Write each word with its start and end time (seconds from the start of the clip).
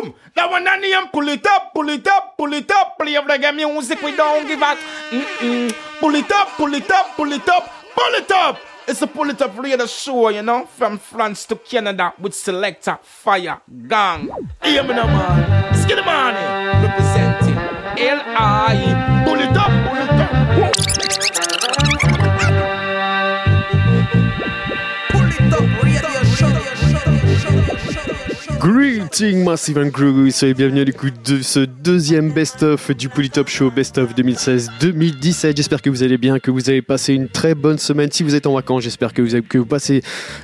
boom. 0.00 0.14
That 0.34 0.50
one 0.50 0.66
I 0.66 0.76
name, 0.78 1.08
pull 1.12 1.28
it 1.28 1.46
up, 1.46 1.74
pull 1.74 1.88
it 1.88 2.06
up, 2.06 2.36
pull 2.36 2.52
it 2.52 2.70
up. 2.70 2.98
Play 2.98 3.14
reggae 3.14 3.54
music, 3.54 4.02
we 4.02 4.14
don't 4.16 4.46
give 4.46 4.60
a 4.60 4.76
mm-mm. 5.10 5.74
Pull 6.00 6.14
it 6.14 6.32
up, 6.32 6.48
pull 6.56 6.74
it 6.74 6.90
up, 6.90 7.16
pull 7.16 7.32
it 7.32 7.48
up, 7.48 7.70
pull 7.94 8.14
it 8.14 8.30
up. 8.30 8.58
It's 8.86 9.02
a 9.02 9.06
pull 9.06 9.28
it 9.28 9.42
up 9.42 9.56
radio 9.58 9.84
show, 9.86 10.30
you 10.30 10.42
know, 10.42 10.64
from 10.64 10.98
France 10.98 11.44
to 11.46 11.56
Canada 11.56 12.14
with 12.18 12.34
selector 12.34 12.98
Fire 13.02 13.60
Gang. 13.86 14.30
Hear 14.62 14.82
me 14.82 14.94
now, 14.94 15.06
man. 15.06 15.74
Skid 15.74 16.04
money 16.04 16.86
representing 16.86 17.58
L.I. 17.98 19.17
Greeting 28.60 29.44
Massive 29.44 29.78
and 29.78 29.90
Crew, 29.90 30.30
soyez 30.32 30.52
bienvenue 30.52 30.80
à 30.80 30.84
l'écoute 30.84 31.14
de 31.24 31.42
ce 31.42 31.60
deuxième 31.60 32.32
best-of 32.32 32.90
du 32.90 33.08
Polytop 33.08 33.48
Show, 33.48 33.70
best-of 33.70 34.14
2016-2017. 34.16 35.56
J'espère 35.56 35.80
que 35.80 35.88
vous 35.90 36.02
allez 36.02 36.18
bien, 36.18 36.40
que 36.40 36.50
vous 36.50 36.68
avez 36.68 36.82
passé 36.82 37.14
une 37.14 37.28
très 37.28 37.54
bonne 37.54 37.78
semaine. 37.78 38.10
Si 38.10 38.24
vous 38.24 38.34
êtes 38.34 38.48
en 38.48 38.54
vacances, 38.54 38.82
j'espère 38.82 39.12
que 39.12 39.22
vous, 39.22 39.36
avez, 39.36 39.44
que 39.44 39.58
vous 39.58 39.64
passez 39.64 40.02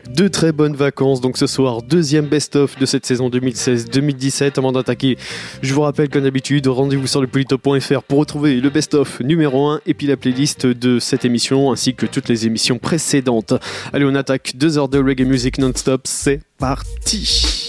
de 0.08 0.28
très 0.28 0.52
bonnes 0.52 0.76
vacances. 0.76 1.20
Donc 1.20 1.36
ce 1.36 1.48
soir, 1.48 1.82
deuxième 1.82 2.26
best-of 2.26 2.78
de 2.78 2.86
cette 2.86 3.04
saison 3.04 3.28
2016-2017. 3.30 4.58
Avant 4.58 4.70
d'attaquer, 4.70 5.18
je 5.62 5.74
vous 5.74 5.82
rappelle 5.82 6.08
qu'en 6.08 6.20
d'habitude, 6.20 6.68
rendez-vous 6.68 7.08
sur 7.08 7.20
le 7.20 7.26
polytop.fr 7.26 8.02
pour 8.04 8.20
retrouver 8.20 8.60
le 8.60 8.70
best-of 8.70 9.20
numéro 9.20 9.66
1 9.66 9.80
et 9.86 9.94
puis 9.94 10.06
la 10.06 10.16
playlist 10.16 10.66
de 10.66 11.00
cette 11.00 11.24
émission 11.24 11.72
ainsi 11.72 11.94
que 11.94 12.06
toutes 12.06 12.28
les 12.28 12.46
émissions 12.46 12.78
précédentes. 12.78 13.54
Allez, 13.92 14.04
on 14.04 14.14
attaque 14.14 14.52
deux 14.54 14.78
heures 14.78 14.88
de 14.88 14.98
reggae 15.02 15.26
music 15.26 15.58
non-stop. 15.58 16.02
C'est 16.04 16.40
parti! 16.58 17.63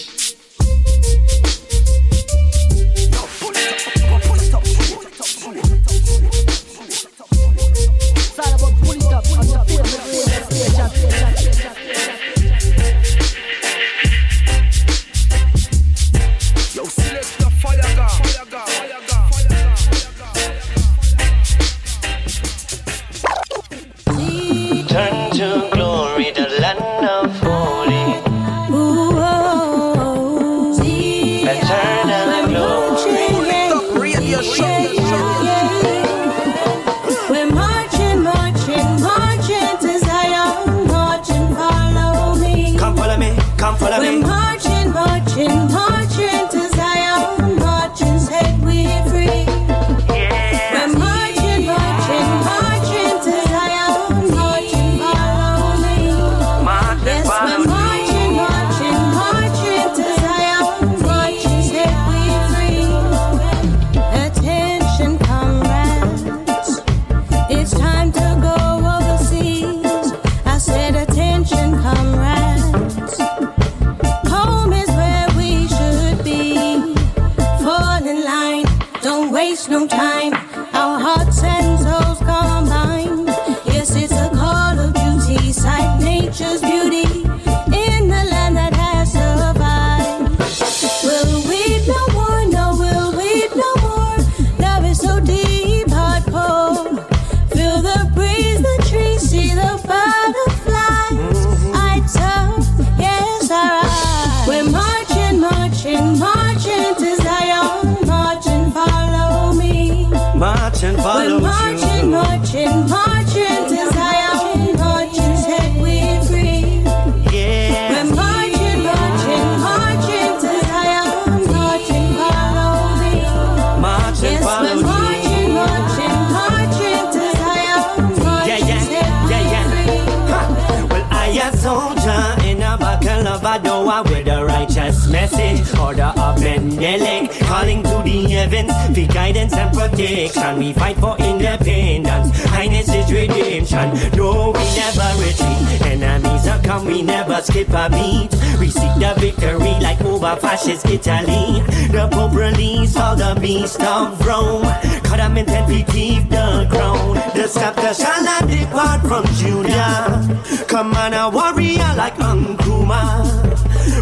Door 133.86 134.02
with 134.02 134.26
a 134.26 134.44
righteous 134.44 135.06
message. 135.06 135.78
Order 135.78 136.02
of 136.02 136.15
Calling 136.46 137.82
to 137.82 138.02
the 138.04 138.28
heavens 138.30 138.72
for 138.94 139.12
guidance 139.12 139.52
and 139.52 139.76
protection. 139.76 140.58
We 140.58 140.72
fight 140.72 140.96
for 140.98 141.16
independence. 141.18 142.44
Highness 142.44 142.88
is 142.88 143.10
redemption. 143.12 144.16
No, 144.16 144.52
we 144.52 144.64
never 144.76 145.08
retreat. 145.18 145.86
Enemies 145.86 146.46
are 146.46 146.62
come, 146.62 146.86
we 146.86 147.02
never 147.02 147.40
skip 147.42 147.68
a 147.70 147.88
beat. 147.90 148.30
We 148.60 148.70
seek 148.70 148.94
the 148.98 149.14
victory 149.18 149.74
like 149.80 150.00
over 150.02 150.36
fascist 150.36 150.86
Italy. 150.86 151.62
The 151.90 152.08
Pope 152.12 152.34
released 152.34 152.96
all 152.96 153.16
the 153.16 153.38
beast 153.40 153.82
of 153.82 154.24
Rome. 154.26 154.64
Cut 155.02 155.16
them 155.16 155.36
in 155.36 155.46
ten 155.46 155.68
feet, 155.68 155.86
keep 155.88 156.28
the 156.28 156.66
crown. 156.70 157.14
The 157.34 157.48
scepter 157.48 157.94
shall 157.94 158.22
not 158.22 158.46
depart 158.48 159.00
from 159.02 159.24
Judah. 159.34 160.66
Come 160.68 160.94
on, 160.94 161.12
a 161.14 161.28
warrior 161.28 161.94
like 161.96 162.16
Nkrumah. 162.16 163.46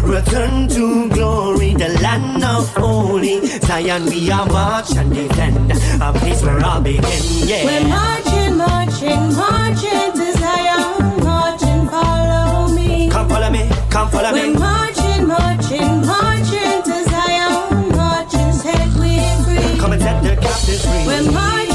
Return 0.03 0.67
to 0.69 1.09
glory, 1.09 1.73
the 1.73 1.89
land 2.01 2.34
of 2.43 2.67
holy 2.75 3.45
Zion. 3.45 4.05
We 4.05 4.31
are 4.31 4.45
march 4.47 4.95
and 4.95 5.13
defend 5.13 5.71
a 6.01 6.13
place 6.13 6.41
where 6.43 6.63
all 6.63 6.81
begin. 6.81 7.03
Yeah. 7.47 7.65
We're 7.65 7.87
marching, 7.87 8.57
marching, 8.57 9.35
marching 9.35 10.11
to 10.13 10.33
Zion, 10.37 11.23
marching, 11.23 11.87
follow 11.89 12.73
me. 12.73 13.09
Come 13.09 13.29
follow 13.29 13.49
me, 13.49 13.69
come 13.89 14.09
follow 14.09 14.31
We're 14.33 14.47
me. 14.53 14.59
marching, 14.59 15.27
marching, 15.27 16.05
marching 16.05 16.83
to 16.83 16.95
Zion, 17.09 17.89
marching, 17.95 18.51
set 18.53 18.87
we 18.99 19.17
free. 19.45 19.79
Come 19.79 19.93
and 19.93 20.01
set 20.01 20.23
the 20.23 20.35
captives 20.41 20.85
free. 20.85 21.05
We're 21.07 21.31
marching, 21.31 21.74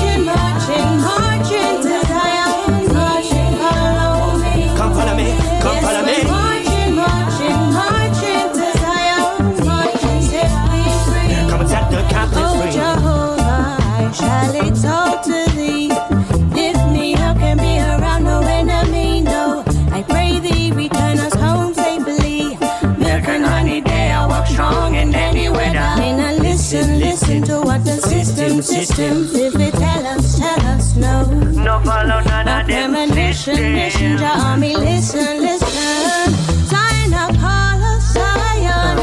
system, 28.25 28.62
system, 28.62 29.28
if 29.34 29.55
it 29.56 29.72
tell 29.75 30.06
us, 30.06 30.38
tell 30.38 30.61
us 30.67 30.96
no. 30.96 31.25
No 31.25 31.81
follow 31.84 32.20
none 32.20 32.49
A 32.49 32.61
of 32.61 32.67
them. 32.67 32.93
premonition, 32.93 33.72
mission, 33.72 34.19
your 34.19 34.26
army, 34.26 34.76
listen, 34.76 35.40
listen. 35.40 36.34
Sign 36.67 37.14
up, 37.14 37.32
call 37.38 37.82
us 37.93 38.12
Zion. 38.12 38.96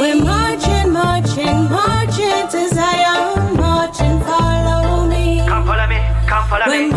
We're 0.00 0.24
marching, 0.24 0.92
marching, 0.92 1.70
marching 1.70 2.48
to 2.52 2.68
Zion, 2.74 3.56
marching, 3.56 4.20
follow 4.22 5.06
me. 5.06 5.44
Come 5.46 5.64
follow 5.66 5.86
me, 5.86 5.98
come 6.26 6.48
follow 6.48 6.66
We're 6.66 6.82
me. 6.86 6.90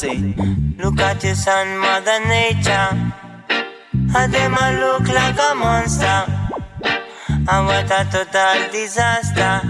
Look 0.00 1.00
at 1.00 1.24
your 1.24 1.34
son, 1.34 1.78
Mother 1.78 2.20
Nature. 2.20 3.12
And 4.14 4.32
them 4.32 4.54
a 4.54 4.78
look 4.78 5.08
like 5.08 5.34
a 5.36 5.54
monster. 5.56 6.24
And 7.50 7.66
what 7.66 7.90
a 7.90 8.06
total 8.08 8.70
disaster. 8.70 9.60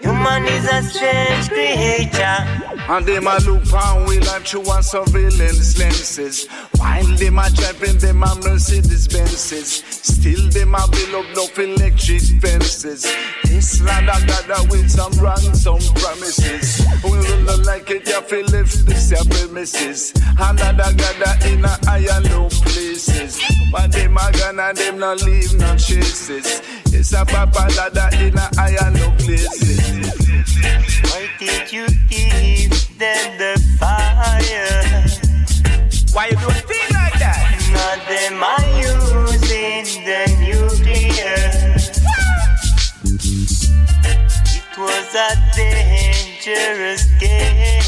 Human 0.00 0.44
is 0.44 0.66
a 0.66 0.82
strange 0.82 1.48
creature. 1.48 2.44
And 2.90 3.06
them 3.06 3.26
a 3.28 3.38
look 3.38 3.72
on 3.72 4.04
we 4.06 4.20
like 4.20 4.42
through 4.42 4.60
one 4.60 4.82
surveillance 4.82 5.78
lenses. 5.78 6.46
While 6.80 7.14
them 7.16 7.38
a 7.38 7.50
driving 7.50 7.98
them 7.98 8.22
a 8.22 8.34
Mercedes 8.36 9.06
Benzes. 9.06 9.84
Still 9.92 10.48
them 10.48 10.74
a 10.74 10.88
build 10.88 11.14
up 11.14 11.36
no 11.36 11.62
electric 11.62 12.22
fences. 12.40 13.04
This 13.44 13.82
land 13.82 14.08
I 14.08 14.24
gather 14.24 14.66
with 14.70 14.88
some 14.90 15.12
ransom 15.20 15.78
promises. 16.00 16.80
We 17.04 17.10
will 17.10 17.62
like 17.64 17.90
it, 17.90 18.08
you 18.08 18.20
feel 18.22 18.46
lift 18.46 18.86
this 18.86 19.10
your 19.10 19.24
premises. 19.26 20.14
And 20.38 20.58
I 20.58 20.72
gather 20.72 21.48
in 21.48 21.64
a 21.66 21.76
high 21.84 22.16
and 22.16 22.30
low 22.32 22.48
places. 22.48 23.38
But 23.70 23.92
them 23.92 24.16
a 24.16 24.32
gonna 24.32 24.72
them 24.72 24.98
not 24.98 25.20
leave 25.22 25.52
no 25.58 25.76
traces. 25.76 26.62
It's 26.86 27.12
a 27.12 27.26
papa 27.26 27.68
ladder 27.76 28.08
in 28.24 28.38
a 28.38 28.48
high 28.56 28.76
and 28.86 28.98
low 29.00 29.10
places. 29.18 30.08
Why 31.04 31.28
did 31.38 31.70
you 31.70 31.86
give 32.08 32.98
them 32.98 33.36
the 33.36 33.62
fire? 33.78 35.09
Why 36.12 36.26
you 36.26 36.36
do 36.36 36.48
a 36.48 36.52
thing 36.52 36.88
like 36.92 37.16
that? 37.20 37.38
Not 37.72 37.98
them 38.08 38.42
are 38.42 38.66
using 38.76 40.04
the 40.04 40.26
nuclear. 40.40 41.38
It 44.56 44.78
was 44.78 45.14
a 45.14 45.30
dangerous 45.54 47.04
game. 47.20 47.79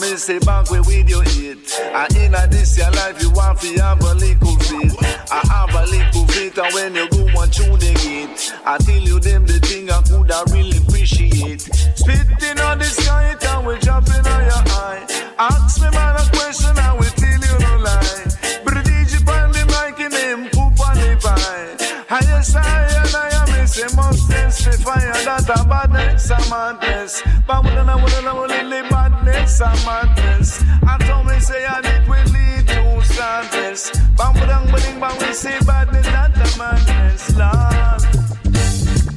Mean 0.00 0.16
say 0.16 0.38
back 0.38 0.70
way 0.70 0.80
with 0.80 1.08
your 1.08 1.22
hit. 1.22 1.58
And 1.80 2.16
in 2.16 2.34
a 2.34 2.46
this 2.46 2.78
your 2.78 2.90
life, 2.92 3.20
you 3.22 3.30
want 3.30 3.60
to 3.60 3.72
have 3.80 4.00
a 4.00 4.14
little 4.14 4.56
bit. 4.56 4.92
I 5.30 5.40
have 5.52 5.74
a 5.74 5.84
little 5.90 6.24
bit, 6.26 6.56
and 6.56 6.74
when 6.74 6.94
you 6.94 7.08
go 7.10 7.26
and 7.40 7.52
through 7.52 7.76
the 7.76 7.92
gate, 8.00 8.52
I 8.64 8.78
tell 8.78 8.96
you 8.96 9.18
them 9.20 9.44
the 9.44 9.58
thing 9.60 9.90
I 9.90 10.00
could 10.02 10.30
I 10.30 10.42
really 10.52 10.78
appreciate. 10.78 11.60
Spitting 11.60 12.60
on 12.60 12.78
the 12.78 12.84
sky, 12.84 13.36
and 13.40 13.66
we 13.66 13.78
jumping 13.80 14.26
on 14.26 14.42
your 14.44 14.62
eye. 14.80 15.04
Ask 15.38 15.80
me 15.80 15.90
man 15.90 16.16
a 16.16 16.24
question, 16.30 16.78
I 16.78 16.94
will 16.94 17.12
tell 17.18 17.40
you 17.42 17.58
no 17.58 17.76
lie. 17.82 18.26
British 18.64 19.18
on 19.28 19.52
the 19.52 19.64
mic 19.72 19.98
him, 19.98 20.48
poop 20.50 20.78
on 20.80 20.96
the 20.96 21.18
pie. 21.20 21.76
Highest 22.08 22.56
I 22.56 22.60
and 23.02 23.16
I 23.16 23.31
am 23.78 23.86
is 23.86 23.92
a 23.92 23.96
monsters 23.96 24.64
for 24.64 24.72
fire 24.82 25.12
that 25.24 25.48
a 25.48 25.64
badness 25.64 26.30
a 26.30 26.38
madness. 26.50 27.22
But 27.46 27.64
we 27.64 27.70
don't 27.70 27.86
know 27.86 27.96
what 27.96 28.12
I 28.12 28.32
will 28.32 28.68
live 28.68 28.90
badness 28.90 29.60
a 29.60 29.70
madness. 29.86 30.62
I 30.86 30.98
told 30.98 31.26
me 31.26 31.38
say 31.40 31.64
and 31.64 31.86
it 31.86 32.08
will 32.08 32.24
lead 32.32 32.68
to 32.68 33.04
sadness. 33.04 33.92
But 34.16 34.34
we 34.34 34.40
don't 34.40 34.66
believe 34.66 35.00
but 35.00 35.18
we 35.20 35.32
say 35.32 35.58
badness 35.64 36.06
that 36.06 36.36
a 36.36 36.58
madness. 36.58 37.36
Lord. 37.36 38.02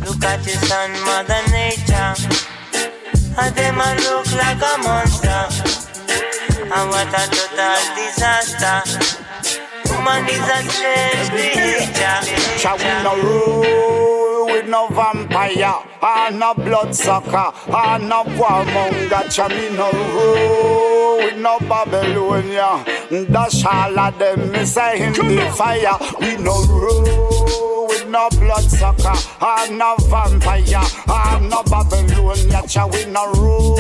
Look 0.06 0.24
at 0.24 0.46
your 0.46 0.60
son, 0.68 0.92
Mother 1.04 1.44
Nature. 1.52 2.16
And 3.38 3.56
them 3.56 3.80
a 3.80 3.90
look 4.08 4.32
like 4.40 4.62
a 4.64 4.74
monster. 4.84 5.44
And 6.64 6.90
what 6.90 7.12
a 7.12 7.24
total 7.28 7.82
disaster. 7.98 8.78
Woman 9.92 10.26
is 10.30 10.48
a 10.48 10.60
strange 10.70 11.30
creature. 11.30 12.20
Shall 12.58 12.78
we 12.78 13.04
no 13.04 13.16
rule 13.22 14.15
with 14.46 14.68
no 14.68 14.88
vampire, 14.88 15.76
or 16.02 16.32
no 16.32 16.54
bloodsucker, 16.54 17.52
or 17.68 18.00
no 18.00 18.24
warmonger? 18.38 19.50
We 19.50 19.76
no 19.76 19.92
rule 19.92 21.18
with 21.18 21.38
no 21.38 21.60
Babylonia? 21.60 22.84
That's 23.30 23.66
all 23.66 24.00
of 24.00 24.18
them 24.20 24.52
me 24.52 24.66
say 24.66 25.06
in 25.08 25.14
the 25.14 25.54
fire. 25.56 25.98
We 26.20 26.38
no 26.38 26.64
rule 26.66 27.88
with 27.88 28.08
no 28.08 28.30
bloodsucker, 28.30 29.16
or 29.42 29.68
no 29.72 29.96
vampire, 30.00 30.84
or 31.10 31.40
no 31.42 31.64
Babylonia. 31.64 32.68
Shall 32.68 32.90
we 32.90 33.06
no 33.06 33.32
rule 33.34 33.76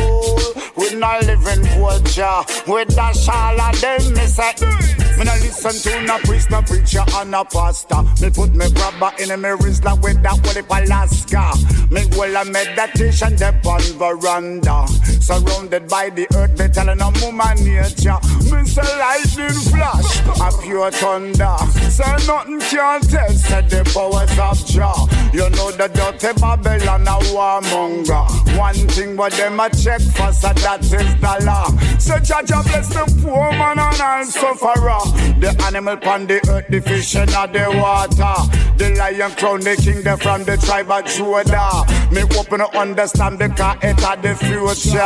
with 0.76 0.96
no 0.96 1.20
living 1.22 1.66
vulture? 1.80 2.44
With 2.68 2.96
that 2.96 3.18
all 3.30 3.62
of 3.62 3.82
them 3.82 4.14
me 4.14 4.26
say. 4.28 5.05
Me 5.18 5.24
no 5.24 5.34
listen 5.40 5.72
to 5.72 6.02
no 6.04 6.18
priest, 6.20 6.52
no 6.52 6.62
preacher, 6.62 7.04
or 7.16 7.26
no 7.26 7.44
pastor. 7.46 8.04
Me 8.22 8.30
put 8.30 8.54
me 8.54 8.70
grabber 8.72 9.12
in 9.20 9.30
me 9.42 9.50
wrist 9.62 9.84
like 9.86 10.02
with 10.02 10.22
that 10.24 10.38
Wally 10.44 10.86
Alaska. 10.86 11.54
Me 11.90 12.06
will 12.18 12.36
a 12.36 12.44
meditation 12.46 13.36
dep 13.36 13.66
on 13.66 13.82
veranda. 13.98 14.86
Surrounded 15.22 15.88
by 15.88 16.10
the 16.10 16.28
earth, 16.36 16.58
me 16.60 16.68
telling 16.68 17.02
a 17.02 17.10
woman 17.24 17.56
nature. 17.64 18.20
Me 18.52 18.66
say 18.66 18.86
lightning 19.00 19.58
flash, 19.72 20.20
a 20.42 20.62
pure 20.62 20.92
thunder. 20.92 21.58
Say 21.90 22.16
nothing 22.28 22.60
can 22.60 23.02
test, 23.02 23.46
say 23.46 23.62
the 23.62 23.84
powers 23.94 24.38
of 24.38 24.66
Jah. 24.68 24.94
You 25.34 25.50
know 25.52 25.72
the 25.72 25.88
dirty 25.88 26.40
Babylon 26.40 27.08
a 27.08 27.18
warmonger. 27.32 28.58
One 28.58 28.76
thing 28.90 29.16
what 29.16 29.34
them 29.34 29.60
a 29.60 29.70
check 29.70 30.02
for, 30.02 30.32
so 30.34 30.52
that 30.54 30.84
is 30.84 30.92
the 30.92 31.46
law. 31.46 31.70
Jah 32.00 32.42
Jah 32.44 32.64
bless 32.64 32.90
the 32.90 33.06
poor 33.22 33.52
man 33.52 33.80
and 33.80 34.02
all 34.02 34.26
sufferer. 34.26 35.05
The 35.40 35.56
animal 35.66 35.98
pon 35.98 36.28
the 36.28 36.36
earth, 36.50 36.68
the 36.70 36.82
fish 36.82 37.16
in 37.16 37.28
the 37.28 37.66
water. 37.82 38.36
The 38.78 38.96
lion 38.98 39.32
crown, 39.32 39.62
the 39.62 39.76
king, 39.76 40.02
the 40.04 40.18
from 40.18 40.44
the 40.44 40.58
tribe 40.58 40.92
of 40.92 41.06
Judah. 41.06 41.86
Me 42.12 42.24
open 42.38 42.60
to 42.60 42.78
understand 42.78 43.40
the 43.40 43.50
car, 43.50 43.78
it 43.82 44.04
are 44.04 44.18
the 44.18 44.36
future. 44.36 45.06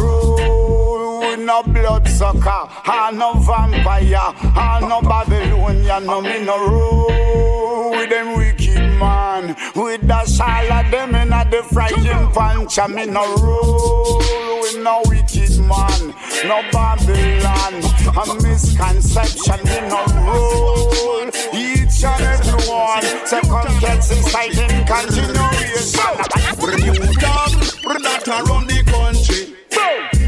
Rule 0.00 1.36
no 1.38 1.62
bloodsucker, 1.62 2.68
or 2.88 3.12
no 3.12 3.34
vampire, 3.34 4.34
or 4.56 4.80
no 4.88 5.00
Babylonian, 5.02 6.06
no 6.06 6.20
me 6.20 6.44
no 6.44 6.58
rule 6.58 7.90
with 7.90 8.10
them 8.10 8.36
wicked 8.36 8.69
man. 9.00 9.56
With 9.74 10.06
the 10.06 10.14
all 10.14 10.72
of 10.72 10.90
them 10.90 11.14
in 11.14 11.32
a 11.32 11.44
the 11.50 11.62
frightened 11.72 12.32
punch, 12.32 12.78
and 12.78 12.94
me 12.94 13.06
no 13.06 13.34
rule 13.36 14.40
with 14.60 14.84
no 14.84 15.02
wicked 15.06 15.58
man, 15.60 16.14
no 16.44 16.62
Babylon, 16.70 17.74
a 18.14 18.42
misconception, 18.42 19.60
me 19.64 19.80
no 19.88 20.04
rule. 20.22 21.30
Each 21.52 22.04
and 22.04 22.22
every 22.22 22.68
one, 22.68 23.02
second 23.26 23.80
gets 23.80 24.10
inside 24.10 24.58
in 24.58 24.86
continuation. 24.86 26.14
Bring 26.60 26.84
you 26.84 26.94
down, 27.16 27.50
bring 27.82 28.02
that 28.02 28.28
around 28.28 28.68
the 28.68 28.82
country. 28.86 29.56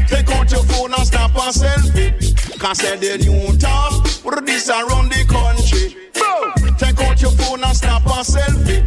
Take 0.07 0.29
out 0.29 0.51
your 0.51 0.63
phone 0.63 0.93
and 0.93 1.07
snap 1.07 1.31
a 1.35 1.51
selfie. 1.51 2.59
Cause 2.59 2.79
say 2.79 2.97
the 2.97 3.17
new 3.23 3.57
talk, 3.57 4.03
bring 4.23 4.45
this 4.45 4.69
around 4.69 5.11
the 5.11 5.25
country. 5.27 5.95
Phone 7.53 7.63
and 7.65 7.77
snap 7.77 8.03
a 8.07 8.23
selfie. 8.23 8.81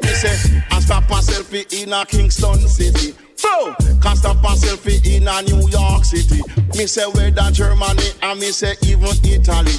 Me 0.00 0.08
say, 0.08 0.62
and 0.70 0.84
snap 0.84 1.10
a 1.10 1.14
selfie 1.14 1.82
in 1.82 1.92
a 1.92 2.06
Kingston 2.06 2.68
City. 2.68 3.25
So, 3.36 3.74
can 4.02 4.16
stop 4.16 4.36
a 4.38 4.54
selfie 4.56 5.04
in 5.06 5.28
a 5.28 5.42
New 5.42 5.68
York 5.68 6.04
City. 6.04 6.40
Me 6.76 6.86
say 6.86 7.06
whether 7.06 7.50
Germany 7.50 8.08
and 8.22 8.40
me 8.40 8.50
say 8.50 8.74
even 8.82 9.10
Italy. 9.24 9.72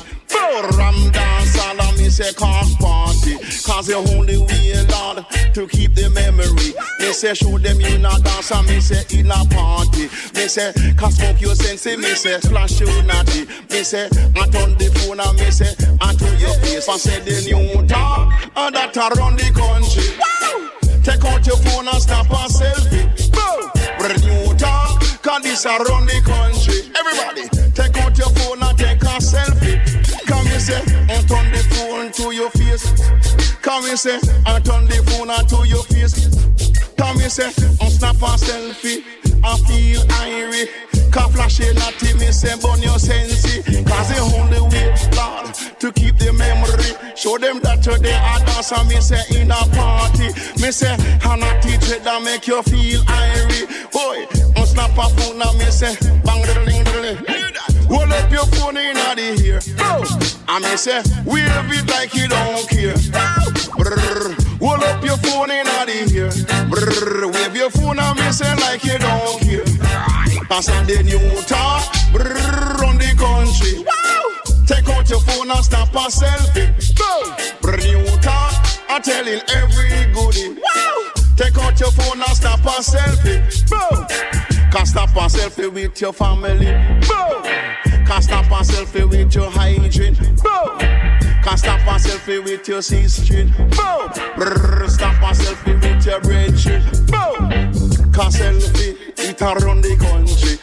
Dance 1.11 1.59
all 1.59 1.81
and 1.81 1.97
me 1.97 2.09
say 2.09 2.31
cock 2.33 2.67
party. 2.79 3.35
Cause 3.65 3.87
the 3.87 3.95
only 3.95 4.37
way, 4.37 4.73
Lord, 4.89 5.25
to 5.53 5.67
keep 5.67 5.93
the 5.93 6.09
memory. 6.09 6.73
Me 6.99 7.13
say 7.13 7.33
show 7.33 7.57
them 7.57 7.79
you 7.81 7.97
not 7.97 8.23
dance 8.23 8.51
and 8.51 8.67
me 8.67 8.79
say 8.79 9.03
in 9.17 9.27
a 9.27 9.45
party. 9.49 10.03
Me 10.35 10.47
say, 10.47 10.73
cause 10.95 11.15
smoke 11.15 11.41
your 11.41 11.55
sense, 11.55 11.85
me 11.85 12.13
say 12.15 12.39
splash 12.39 12.79
you 12.79 12.87
natty. 13.03 13.45
Me 13.69 13.83
say, 13.83 14.05
I 14.05 14.47
turn 14.47 14.77
the 14.77 14.89
phone 15.01 15.19
and 15.19 15.37
me 15.37 15.51
say, 15.51 15.73
I 16.01 16.13
to 16.13 16.25
your 16.37 16.53
face. 16.61 16.87
I 16.87 16.97
say 16.97 17.19
the 17.21 17.41
new 17.45 17.85
talk, 17.87 18.31
and 18.55 18.75
that 18.75 18.95
around 18.97 19.37
the 19.37 19.51
country. 19.51 20.17
Wow! 20.17 20.76
Take 21.07 21.23
out 21.23 21.47
your 21.47 21.55
phone 21.55 21.87
and 21.87 22.01
snap 22.01 22.25
a 22.25 22.51
selfie. 22.51 23.31
Boom! 23.31 23.71
Brand 23.97 24.21
new 24.25 24.53
talk, 24.57 24.99
cause 25.21 25.41
this 25.41 25.65
around 25.65 26.05
the 26.05 26.19
country. 26.19 26.91
Everybody, 26.99 27.47
take 27.71 27.95
out 28.03 28.17
your 28.17 28.27
phone 28.35 28.61
and 28.61 28.77
take 28.77 29.01
a 29.01 29.15
selfie. 29.23 29.79
Come 30.27 30.45
you 30.47 30.59
say, 30.59 30.81
and 31.07 31.25
turn 31.25 31.49
the 31.53 31.63
phone 31.71 32.11
to 32.11 32.35
your 32.35 32.51
face. 32.51 32.91
Come 33.61 33.85
you 33.85 33.95
say, 33.95 34.19
and 34.47 34.65
turn 34.65 34.83
the 34.83 35.01
phone 35.07 35.31
to 35.47 35.65
your 35.65 35.83
face. 35.83 36.27
Come 36.97 37.15
you 37.21 37.29
say, 37.29 37.53
and 37.55 37.89
snap 37.93 38.17
a 38.17 38.35
selfie. 38.35 39.16
I 39.43 39.57
feel 39.67 40.01
irie. 40.25 40.67
Can 41.11 41.29
flash 41.31 41.59
it 41.59 41.75
not 41.75 41.93
me 42.19 42.31
say 42.31 42.55
burn 42.61 42.81
your 42.81 42.99
sense. 42.99 43.43
Cause 43.87 44.09
the 44.09 44.19
only 44.37 44.61
way, 44.69 44.93
Lord, 45.15 45.53
to 45.79 45.91
keep 45.91 46.17
the 46.17 46.33
memory. 46.33 46.91
Show 47.15 47.37
them 47.37 47.59
that 47.61 47.81
today 47.81 48.13
I 48.13 48.43
dance 48.45 48.71
and 48.71 48.87
me 48.89 49.01
say 49.01 49.23
in 49.39 49.51
a 49.51 49.61
party. 49.75 50.27
Me 50.61 50.71
say, 50.71 50.93
and 50.93 51.43
a 51.43 51.57
that 52.03 52.21
make 52.23 52.47
you 52.47 52.61
feel 52.63 53.01
irie. 53.01 53.91
Boy, 53.91 54.25
on 54.59 54.65
snap 54.67 54.91
a 54.97 55.09
phone 55.15 55.41
and 55.41 55.57
me 55.57 55.65
say, 55.65 55.95
bang 56.23 56.43
diddling 56.43 56.83
diddling. 56.83 57.36
Hold 57.89 58.11
up 58.11 58.31
your 58.31 58.45
phone 58.45 58.77
in 58.77 58.95
the 58.95 59.41
ear. 59.43 59.59
And 60.49 60.63
me 60.63 60.77
say, 60.77 61.01
wave 61.25 61.47
it 61.71 61.89
like 61.89 62.13
you 62.13 62.27
don't 62.27 62.67
care. 62.69 62.93
Brrr. 63.75 64.33
Hold 64.59 64.83
up 64.83 65.03
your 65.03 65.17
phone 65.17 65.51
in 65.51 65.65
the 65.65 66.13
ear. 66.13 66.29
Brrr. 66.69 67.33
Wave 67.33 67.55
your 67.55 67.69
phone 67.69 67.99
and 67.99 68.19
me 68.19 68.31
say 68.31 68.53
like 68.55 68.83
you 68.83 68.97
don't 68.99 69.39
care. 69.41 69.65
Pass 70.47 70.69
on 70.69 70.85
the 70.85 71.03
new 71.03 71.41
talk. 71.43 71.83
Brrr. 72.11 72.83
On 72.87 72.97
the 72.97 73.11
country. 73.15 73.85
Take 74.65 74.89
out 74.89 75.09
your 75.09 75.21
phone 75.21 75.49
and 75.49 75.63
snap 75.63 75.93
a 75.93 76.07
selfie. 76.09 76.67
Brrr. 77.61 77.77
New 77.77 78.05
talk. 78.21 78.53
I'm 78.89 79.01
telling 79.01 79.41
every 79.55 80.11
goodie. 80.13 80.59
Take 81.35 81.57
out 81.59 81.79
your 81.79 81.91
phone 81.91 82.21
and 82.21 82.35
snap 82.35 82.59
a 82.65 82.81
selfie. 82.81 84.56
Can 84.71 84.85
snap 84.85 85.09
a 85.15 85.27
selfie 85.29 85.71
with 85.71 85.99
your 86.01 86.13
family. 86.13 86.71
Boom. 87.07 87.43
Can 88.05 88.21
snap 88.21 88.45
a 88.45 88.63
selfie 88.63 89.09
with 89.09 89.33
your 89.33 89.49
hygiene. 89.49 90.15
Can 90.15 91.57
snap 91.57 91.81
a 91.87 91.97
selfie 91.99 92.43
with 92.43 92.67
your 92.67 92.81
sister. 92.81 93.45
Brrr, 94.35 94.89
snap 94.89 95.21
a 95.21 95.33
selfie 95.33 95.81
with 95.81 96.05
your 96.05 96.19
brethren. 96.21 96.81
Can't 98.13 98.33
selfie 98.33 98.97
it 99.17 99.41
around 99.41 99.81
the 99.83 99.95
country. 99.97 100.57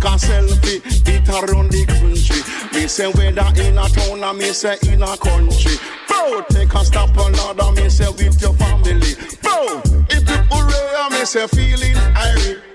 Can't 0.00 0.20
selfie 0.20 0.80
it 1.08 1.28
around 1.28 1.70
the 1.70 1.84
country. 1.86 2.42
Me 2.72 2.86
say 2.88 3.10
whether 3.12 3.62
in 3.62 3.78
a 3.78 3.88
town 3.88 4.24
or 4.24 4.34
me 4.34 4.50
say 4.52 4.78
in 4.84 5.02
a 5.02 5.16
country. 5.18 5.76
Bro, 6.08 6.42
take 6.48 6.72
a 6.72 6.84
stop 6.84 7.10
another 7.16 7.72
me 7.72 7.88
say 7.90 8.08
with 8.08 8.40
your 8.40 8.54
family. 8.54 9.14
Me 11.20 11.26
say 11.26 11.46
feeling. 11.48 11.94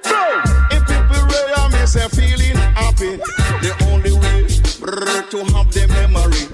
Bro, 0.04 0.42
if 0.70 0.86
people 0.86 1.22
rare 1.32 1.70
me 1.70 1.86
say 1.88 2.08
feeling 2.10 2.56
happy. 2.78 3.18
The 3.66 3.74
only 3.90 4.12
way 4.12 4.46
brr, 4.80 5.24
to 5.32 5.38
have 5.54 5.72
the 5.74 5.88
memory. 5.88 6.46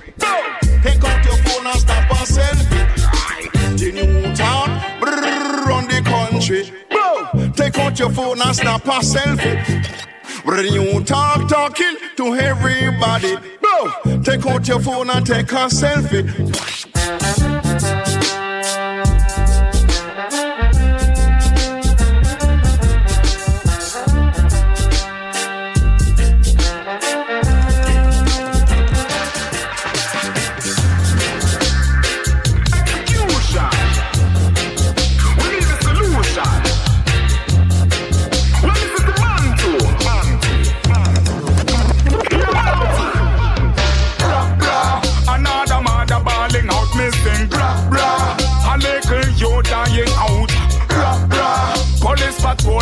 Take 0.84 1.04
out 1.04 1.26
your 1.26 1.38
phone 1.44 1.68
and 1.68 1.80
stop 1.80 2.12
a 2.12 2.24
selfie. 2.24 3.78
The 3.78 3.92
new 3.92 4.36
town, 4.36 4.70
brr, 5.02 5.72
on 5.72 5.88
the 5.88 6.02
country. 6.06 6.72
Take 7.56 7.78
out 7.78 8.00
your 8.00 8.10
phone 8.10 8.42
and 8.42 8.56
snap 8.56 8.86
a 8.86 9.00
selfie. 9.02 9.58
You 10.72 11.04
talk, 11.04 11.50
talking 11.50 11.98
to 12.16 12.36
everybody. 12.36 13.36
Bro, 13.62 14.22
take 14.24 14.46
out 14.46 14.68
your 14.68 14.80
phone 14.80 15.10
and 15.10 15.26
take 15.26 15.52
a 15.52 15.68
selfie. 15.68 17.51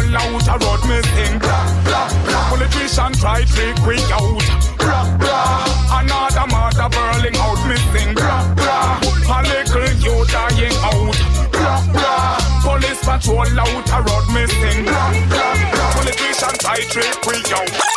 Patrol 0.09 0.17
out 0.17 0.47
a 0.47 0.65
road 0.65 0.81
missing. 0.87 1.39
Bra, 1.39 1.81
bra, 1.83 2.09
bra. 2.25 2.49
Politician 2.49 3.13
try 3.13 3.43
trick 3.43 3.77
we 3.85 3.97
out. 4.13 4.41
Bra, 4.77 5.17
bra. 5.17 5.99
Another 5.99 6.47
mother 6.47 6.89
burling 6.89 7.37
out, 7.37 7.61
missing. 7.67 8.13
Bra, 8.15 8.53
bra. 8.55 8.99
A 9.29 9.37
little 9.43 9.89
you 10.01 10.25
dying 10.27 10.77
out. 10.89 11.17
Bra, 11.51 11.83
bra. 11.93 12.37
Police 12.63 13.03
patrol 13.05 13.59
out 13.59 13.89
a 13.93 14.01
road 14.01 14.27
missing. 14.33 14.85
Bra, 14.85 15.11
bra, 15.29 15.53
bra. 15.71 15.91
Politician 15.93 16.55
try 16.59 16.79
trick 16.89 17.25
we 17.25 17.53
out. 17.53 17.88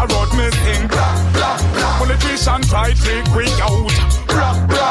A 0.00 0.06
road 0.06 0.30
missing. 0.36 0.88
Bra, 0.88 1.08
bra, 1.32 1.50
bra. 1.74 1.98
Politician 1.98 2.62
try 2.62 2.92
trick 2.94 3.26
we 3.36 3.46
out. 3.60 3.92
Bra, 4.26 4.50
bra. 4.66 4.90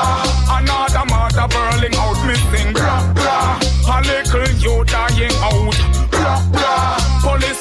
Another 0.58 1.06
mother 1.10 1.48
burling 1.54 1.96
out, 1.96 2.20
missing. 2.26 2.74
Bra, 2.74 2.96
bra. 3.14 3.60
A 3.90 3.98
little 4.02 4.50
you 4.64 4.86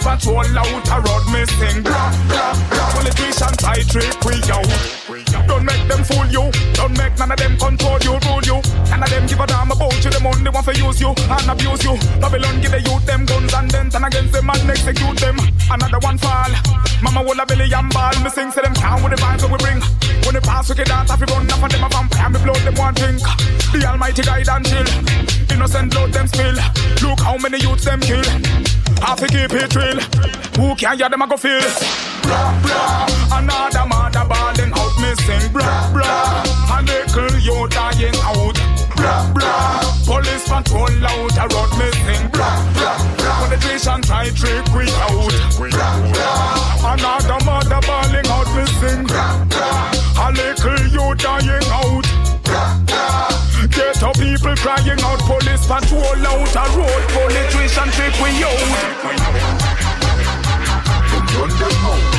patrol 0.09 0.57
out 0.57 0.89
a 0.89 0.97
road 1.05 1.25
missing. 1.29 1.83
Bra, 1.85 2.09
bra, 2.29 2.57
bra. 2.73 2.85
Politician 2.97 3.53
try 3.61 3.77
trick 3.93 4.17
we 4.25 4.41
out. 4.49 4.65
Don't 5.47 5.65
make 5.65 5.85
them 5.85 6.03
fool 6.05 6.25
you. 6.33 6.49
Don't 6.73 6.97
make 6.97 7.13
none 7.19 7.33
of 7.33 7.37
them 7.37 7.57
control 7.59 8.01
you, 8.01 8.17
rule 8.25 8.45
you. 8.49 8.59
None 8.89 9.03
of 9.05 9.11
them 9.11 9.27
give 9.27 9.41
a 9.41 9.47
damn 9.47 9.71
about 9.71 10.01
you. 10.03 10.11
Them 10.11 10.27
only 10.27 10.49
want 10.49 10.65
to 10.65 10.73
use 10.73 11.01
you 11.01 11.13
and 11.13 11.51
abuse 11.53 11.85
you. 11.85 11.95
Babylon 12.21 12.57
give 12.61 12.73
the 12.73 12.81
youth 12.81 13.05
them 13.05 13.27
guns 13.27 13.53
and 13.53 13.71
then 13.71 13.91
turn 13.91 14.05
against 14.05 14.33
them 14.33 14.49
and 14.49 14.71
execute 14.71 15.19
them. 15.21 15.37
Another 15.69 16.01
one 16.01 16.17
fall. 16.17 16.53
Mama 17.03 17.23
will 17.23 17.41
a 17.41 17.45
belly 17.45 17.69
and 17.69 17.93
ball. 17.93 18.17
Me 18.25 18.31
sing 18.31 18.51
to 18.53 18.61
them 18.65 18.73
town 18.73 19.03
with 19.05 19.13
the 19.13 19.21
vibes 19.21 19.45
that 19.45 19.51
we 19.53 19.59
bring. 19.61 19.81
When 20.25 20.35
they 20.35 20.41
pass, 20.41 20.69
we 20.71 20.75
can 20.75 20.89
dance. 20.89 21.13
If 21.13 21.21
we 21.21 21.27
run 21.29 21.53
off 21.53 21.63
of 21.63 21.69
them 21.69 21.85
a 21.85 21.89
vampire, 21.89 22.31
me 22.33 22.39
blow 22.41 22.57
them 22.65 22.75
one 22.81 22.95
drink. 22.95 23.21
The 23.73 23.85
Almighty 23.85 24.23
guide 24.23 24.49
and 24.49 24.65
chill. 24.65 24.89
Innocent 25.53 25.93
blood 25.93 26.13
them 26.13 26.27
spill. 26.27 26.57
Look 27.05 27.21
how 27.21 27.37
many 27.37 27.61
youths 27.61 27.85
them 27.85 28.01
kill. 28.01 28.25
Half 29.01 29.21
to 29.21 29.29
keep 29.29 29.53
it 29.53 29.75
real. 29.77 29.98
Who 30.57 30.75
can 30.75 30.99
hear 30.99 31.09
them 31.09 31.23
a 31.23 31.27
go 31.27 31.37
feel? 31.37 31.61
Bra 32.23 32.53
bra, 32.63 33.07
another 33.39 33.87
mother 33.87 34.25
balling 34.29 34.73
out 34.75 34.95
missing. 35.01 35.53
Bra 35.53 35.91
bra, 35.93 36.43
a 36.75 36.83
little 36.83 37.39
you 37.39 37.69
dying 37.69 38.17
out. 38.23 38.59
Bra 38.97 39.33
bra, 39.33 39.81
police 40.05 40.49
patrol 40.49 41.07
out 41.07 41.37
a 41.39 41.45
road 41.55 41.73
missing. 41.79 42.29
Bra 42.29 42.51
bra, 42.75 42.93
politician 43.41 44.03
try 44.03 44.29
trick 44.31 44.67
we 44.75 44.85
out. 45.09 45.33
Bra 45.57 45.91
bra, 46.13 46.93
another 46.93 47.41
mother 47.45 47.81
balling 47.87 48.29
out 48.29 48.49
missing. 48.55 49.07
Bra 49.07 49.45
bra, 49.49 49.93
a 50.21 50.33
little 50.33 50.87
you 50.93 51.15
dying 51.15 51.69
out. 51.73 52.07
Bra 52.45 52.79
bra. 52.87 53.39
Get 53.71 54.03
up 54.03 54.15
people 54.15 54.57
crying 54.57 55.01
out, 55.03 55.21
police 55.21 55.67
patrol 55.67 56.27
out 56.27 56.57
a 56.57 56.65
road, 56.77 57.03
politician 57.15 57.89
trick 57.91 58.15
we 58.23 58.31
out. 58.45 59.48
Run 61.89 62.18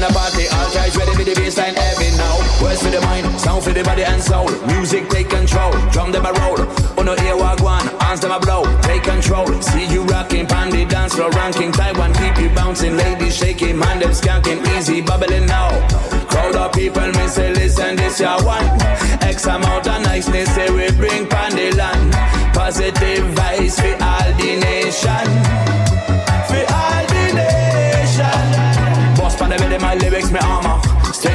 in 0.00 0.10
a 0.10 0.12
party, 0.14 0.48
all 0.48 0.72
guys 0.72 0.96
ready 0.96 1.12
for 1.12 1.24
the 1.24 1.34
baseline 1.36 1.76
heavy 1.76 2.16
now. 2.16 2.36
Words 2.62 2.82
for 2.82 2.90
the 2.90 3.00
mind, 3.02 3.26
sound 3.38 3.62
for 3.62 3.72
the 3.72 3.82
body 3.82 4.04
and 4.04 4.22
soul, 4.22 4.48
music 4.66 5.08
take 5.10 5.28
control. 5.28 5.72
Drum 5.92 6.10
them 6.12 6.24
a 6.24 6.32
roll, 6.40 6.56
oh, 6.58 6.94
On 6.98 7.04
the 7.04 7.14
ear 7.26 7.36
wag 7.36 7.60
one, 7.60 7.86
hands 8.00 8.20
them 8.20 8.32
a 8.32 8.40
blow. 8.40 8.64
Take 8.82 9.02
control, 9.02 9.46
see 9.60 9.86
you 9.92 10.02
rocking, 10.04 10.46
pan 10.46 10.70
the 10.70 10.84
dance 10.86 11.14
floor, 11.14 11.30
ranking 11.30 11.72
Taiwan, 11.72 12.14
keep 12.14 12.38
you 12.38 12.48
bouncing, 12.50 12.96
ladies 12.96 13.36
shaking, 13.36 13.78
man 13.78 13.98
them 13.98 14.10
skanking, 14.10 14.60
easy 14.76 15.02
bubbling 15.02 15.46
now. 15.46 15.68
Crowd 16.28 16.56
of 16.56 16.72
people, 16.72 17.06
me 17.06 17.26
say 17.28 17.52
listen, 17.52 17.96
this 17.96 18.20
your 18.20 18.42
one. 18.42 18.64
X 19.20 19.44
amount 19.46 19.86
of 19.86 20.02
niceness, 20.02 20.54
say 20.54 20.70
we 20.70 20.90
bring 20.96 21.26
pan 21.28 21.52
the 21.52 21.72
land. 21.76 22.12
Positive 22.54 23.24
vibes 23.36 23.76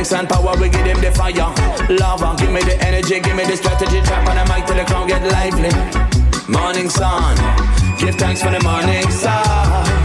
Strength 0.05 0.21
and 0.21 0.29
power, 0.29 0.55
we 0.61 0.69
give 0.69 0.85
them 0.85 1.01
the 1.01 1.11
fire. 1.11 1.33
Lava, 1.89 2.35
give 2.37 2.51
me 2.51 2.61
the 2.61 2.79
energy, 2.79 3.19
give 3.19 3.35
me 3.35 3.43
the 3.43 3.57
strategy. 3.57 4.01
Trap 4.01 4.29
on 4.29 4.35
the 4.35 4.53
mic 4.53 4.67
till 4.67 4.75
the 4.75 4.85
crowd 4.85 5.07
get 5.07 5.23
lively. 5.31 5.71
Morning 6.47 6.89
sun, 6.89 7.35
give 7.97 8.13
thanks 8.13 8.43
for 8.43 8.51
the 8.51 8.61
morning 8.61 9.09
sun. 9.09 10.04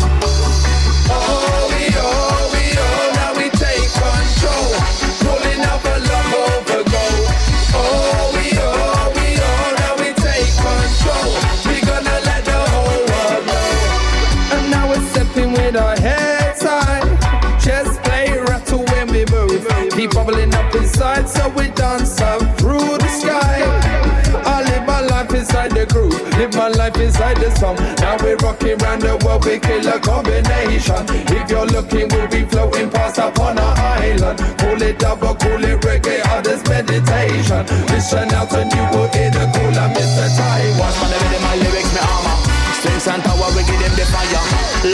Live 26.41 26.55
my 26.57 26.69
life 26.69 26.97
inside 26.97 27.37
the 27.37 27.51
song. 27.61 27.77
Now 28.01 28.17
we're 28.23 28.37
rocking 28.41 28.81
around 28.81 29.03
the 29.05 29.15
world, 29.25 29.45
we 29.45 29.61
kill 29.61 29.85
a 29.85 30.01
combination. 30.01 31.05
If 31.37 31.51
you're 31.53 31.69
looking, 31.69 32.09
we'll 32.09 32.33
be 32.33 32.49
floating 32.49 32.89
past 32.89 33.19
upon 33.21 33.61
an 33.61 33.75
island. 33.77 34.39
Call 34.57 34.81
it 34.81 34.97
double, 34.99 35.35
call 35.37 35.61
it 35.61 35.79
reggae, 35.85 36.25
others 36.33 36.63
meditation. 36.65 37.63
Listen 37.93 38.33
out 38.33 38.53
and 38.57 38.73
you 38.73 38.85
will 38.93 39.09
hear 39.13 39.29
the 39.29 39.45
call 39.53 39.77
of 39.85 39.91
Mr. 39.93 40.27
Taiwan. 40.33 40.93
Man, 41.01 41.13
rhythm, 41.21 41.43
my 41.45 41.57
lyrics, 41.61 41.93
me 41.93 42.01
armor. 42.09 42.37
Strength 42.81 43.09
and 43.13 43.23
power, 43.23 43.49
we 43.53 43.61
give 43.69 43.81
them 43.85 43.95
the 44.01 44.07
fire. 44.09 44.45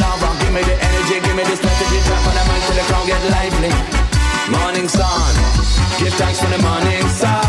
Lava, 0.02 0.28
give 0.42 0.50
me 0.50 0.62
the 0.66 0.74
energy, 0.74 1.16
give 1.22 1.36
me 1.38 1.44
the 1.46 1.54
strategy. 1.54 1.98
Trap 2.10 2.26
on 2.26 2.34
the 2.34 2.42
mic 2.50 2.60
till 2.66 2.74
the 2.74 2.84
crowd 2.90 3.06
get 3.06 3.22
lively. 3.30 3.70
Morning 4.50 4.88
sun, 4.90 5.34
give 6.02 6.14
thanks 6.18 6.42
for 6.42 6.50
the 6.50 6.58
morning 6.58 7.06
sun. 7.14 7.45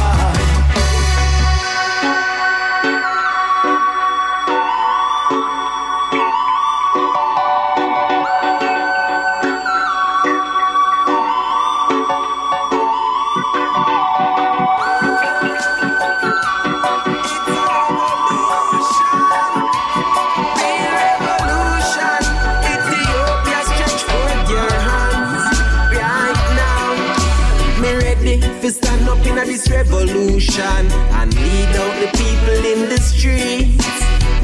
Revolution 30.57 30.91
and 31.13 31.33
lead 31.35 31.75
out 31.75 31.99
the 32.01 32.09
people 32.17 32.65
in 32.65 32.89
the 32.89 32.97
streets. 32.97 33.85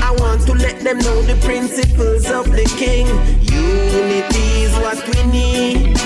I 0.02 0.15
want 0.19 0.45
to 0.47 0.54
let 0.54 0.80
them 0.82 0.97
know 0.99 1.21
the 1.23 1.36
principles 1.45 2.30
of 2.30 2.52
the 2.52 2.65
king. 2.78 3.08
Unity 3.41 4.63
is 4.63 4.73
what 4.78 4.99
we 5.08 5.23
need. 5.32 5.97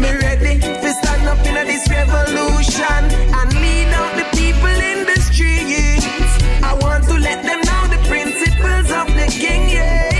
Me 0.00 0.12
ready 0.12 0.60
to 0.60 0.92
stand 0.92 1.28
up 1.28 1.38
in 1.46 1.54
this 1.66 1.88
revolution 1.88 3.02
and 3.38 3.52
lead 3.54 3.92
out 3.94 4.12
the 4.16 4.26
people 4.36 4.76
in 4.90 5.06
the 5.06 5.18
streets. 5.20 6.32
I 6.62 6.76
want 6.82 7.04
to 7.04 7.18
let 7.18 7.42
them 7.42 7.60
know 7.60 7.82
the 7.88 8.02
principles 8.08 8.90
of 8.90 9.06
the 9.16 9.26
king, 9.30 9.70
yeah. 9.70 10.12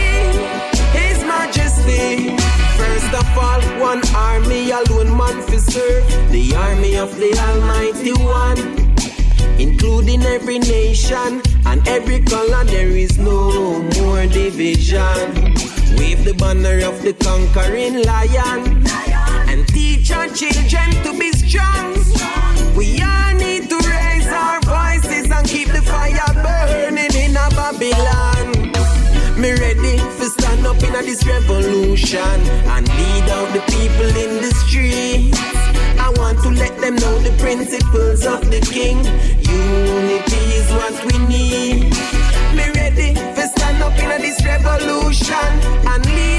His 0.93 1.23
majesty. 1.25 2.37
First 2.79 3.13
of 3.15 3.39
all, 3.39 3.61
one 3.81 4.03
army 4.15 4.71
alone 4.71 5.17
man 5.17 5.43
fi 5.43 5.59
serve. 5.59 6.07
The 6.31 6.55
army 6.55 6.97
of 6.97 7.17
the 7.17 7.33
Almighty 7.39 8.13
One. 8.13 8.86
Every 10.37 10.59
nation 10.59 11.41
and 11.65 11.89
every 11.89 12.21
color, 12.21 12.63
there 12.65 12.91
is 12.91 13.17
no 13.17 13.81
more 13.97 14.27
division. 14.27 15.55
Wave 15.97 16.27
the 16.27 16.37
banner 16.39 16.85
of 16.85 17.01
the 17.03 17.15
conquering 17.15 18.05
lion 18.05 18.85
and 19.49 19.67
teach 19.69 20.13
our 20.13 20.29
children 20.29 20.91
to 21.05 21.19
be 21.19 21.33
strong. 21.33 21.95
We 22.77 23.01
all 23.01 23.35
need 23.35 23.71
to 23.71 23.79
raise 23.89 24.29
our 24.29 24.61
voices 24.61 25.31
and 25.31 25.49
keep 25.49 25.69
the 25.69 25.81
fire 25.81 26.13
burning 26.45 27.15
in 27.17 27.35
a 27.35 27.49
Babylon. 27.57 29.41
Me 29.41 29.53
ready 29.53 29.97
to 29.97 30.25
stand 30.29 30.67
up 30.67 30.83
in 30.83 30.93
this 31.07 31.27
revolution 31.27 32.37
and 32.75 32.87
lead 32.87 33.31
out 33.31 33.49
the 33.55 33.63
people 33.73 34.13
in 34.21 34.43
the 34.43 34.53
streets. 34.67 35.56
To 36.47 36.53
let 36.53 36.79
them 36.81 36.95
know 36.95 37.19
the 37.19 37.35
principles 37.43 38.25
of 38.25 38.41
the 38.53 38.61
king. 38.61 38.99
Unity 39.43 40.43
is 40.55 40.71
what 40.71 40.95
we 41.07 41.19
need. 41.27 41.91
Me 42.55 42.71
ready 42.71 43.15
to 43.15 43.43
stand 43.49 43.83
up 43.83 43.99
in 43.99 44.23
this 44.23 44.39
revolution 44.45 45.51
and 45.91 46.07
lead 46.07 46.36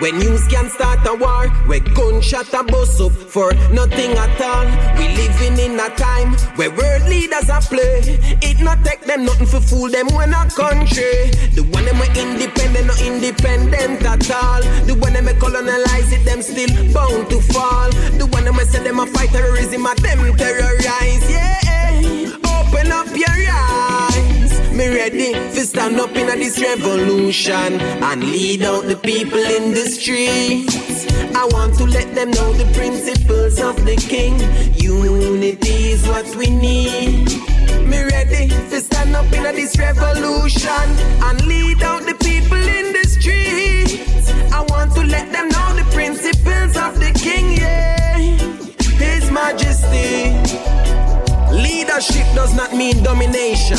when 0.00 0.18
news 0.18 0.46
can 0.48 0.68
start 0.70 1.06
a 1.06 1.14
war, 1.14 1.48
where 1.68 1.80
gunshot 1.80 2.52
a 2.54 2.64
bust 2.64 3.00
up 3.00 3.12
for 3.12 3.52
nothing 3.70 4.12
at 4.16 4.40
all. 4.40 4.66
We 4.98 5.08
living 5.14 5.58
in 5.58 5.78
a 5.78 5.88
time 5.94 6.34
where 6.56 6.70
world 6.70 7.02
leaders 7.08 7.48
are 7.50 7.60
play. 7.60 8.18
It 8.42 8.60
not 8.60 8.82
take 8.84 9.02
them 9.02 9.24
nothing 9.24 9.46
for 9.46 9.60
fool 9.60 9.88
them 9.88 10.08
when 10.08 10.32
a 10.32 10.48
country. 10.50 11.30
The 11.54 11.62
one 11.70 11.84
them 11.84 12.00
are 12.00 12.12
independent, 12.16 12.86
not 12.86 13.00
independent 13.02 14.02
at 14.02 14.30
all. 14.30 14.62
The 14.86 14.94
one 14.94 15.12
them 15.12 15.28
colonize 15.38 16.12
it, 16.12 16.24
them 16.24 16.42
still 16.42 16.72
bound 16.92 17.28
to 17.30 17.40
fall. 17.52 17.90
The 18.16 18.26
one 18.32 18.44
them 18.44 18.56
say 18.66 18.82
them 18.82 19.00
a 19.00 19.06
fight 19.06 19.30
terrorism, 19.30 19.84
a 19.84 19.94
them 19.96 20.36
terrorize. 20.36 21.30
Yeah, 21.30 21.69
Me 24.80 24.88
ready 24.88 25.34
to 25.34 25.60
stand 25.66 26.00
up 26.00 26.16
in 26.16 26.26
this 26.38 26.58
revolution 26.58 27.78
and 28.08 28.24
lead 28.24 28.62
out 28.62 28.86
the 28.86 28.96
people 28.96 29.38
in 29.38 29.74
the 29.74 29.84
streets. 29.84 31.06
I 31.36 31.44
want 31.52 31.74
to 31.76 31.84
let 31.84 32.14
them 32.14 32.30
know 32.30 32.54
the 32.54 32.64
principles 32.72 33.60
of 33.60 33.76
the 33.84 33.96
king. 33.96 34.40
Unity 34.80 35.92
is 35.92 36.08
what 36.08 36.34
we 36.34 36.48
need. 36.48 37.28
Me 37.86 38.04
ready 38.04 38.48
to 38.48 38.80
stand 38.80 39.14
up 39.14 39.30
in 39.34 39.42
this 39.54 39.78
revolution 39.78 40.86
and 41.28 41.46
lead 41.46 41.82
out 41.82 42.04
the 42.06 42.14
people 42.14 42.56
in 42.56 42.94
the 42.94 43.04
streets. 43.06 44.32
I 44.50 44.62
want 44.70 44.94
to 44.94 45.04
let 45.04 45.30
them 45.30 45.50
know 45.50 45.74
the 45.76 45.84
principles 45.92 46.74
of 46.78 46.98
the 46.98 47.12
king, 47.22 47.52
yeah. 47.52 48.16
His 48.96 49.30
majesty. 49.30 50.79
Leadership 51.62 52.26
does 52.34 52.54
not 52.54 52.74
mean 52.74 53.02
domination. 53.02 53.76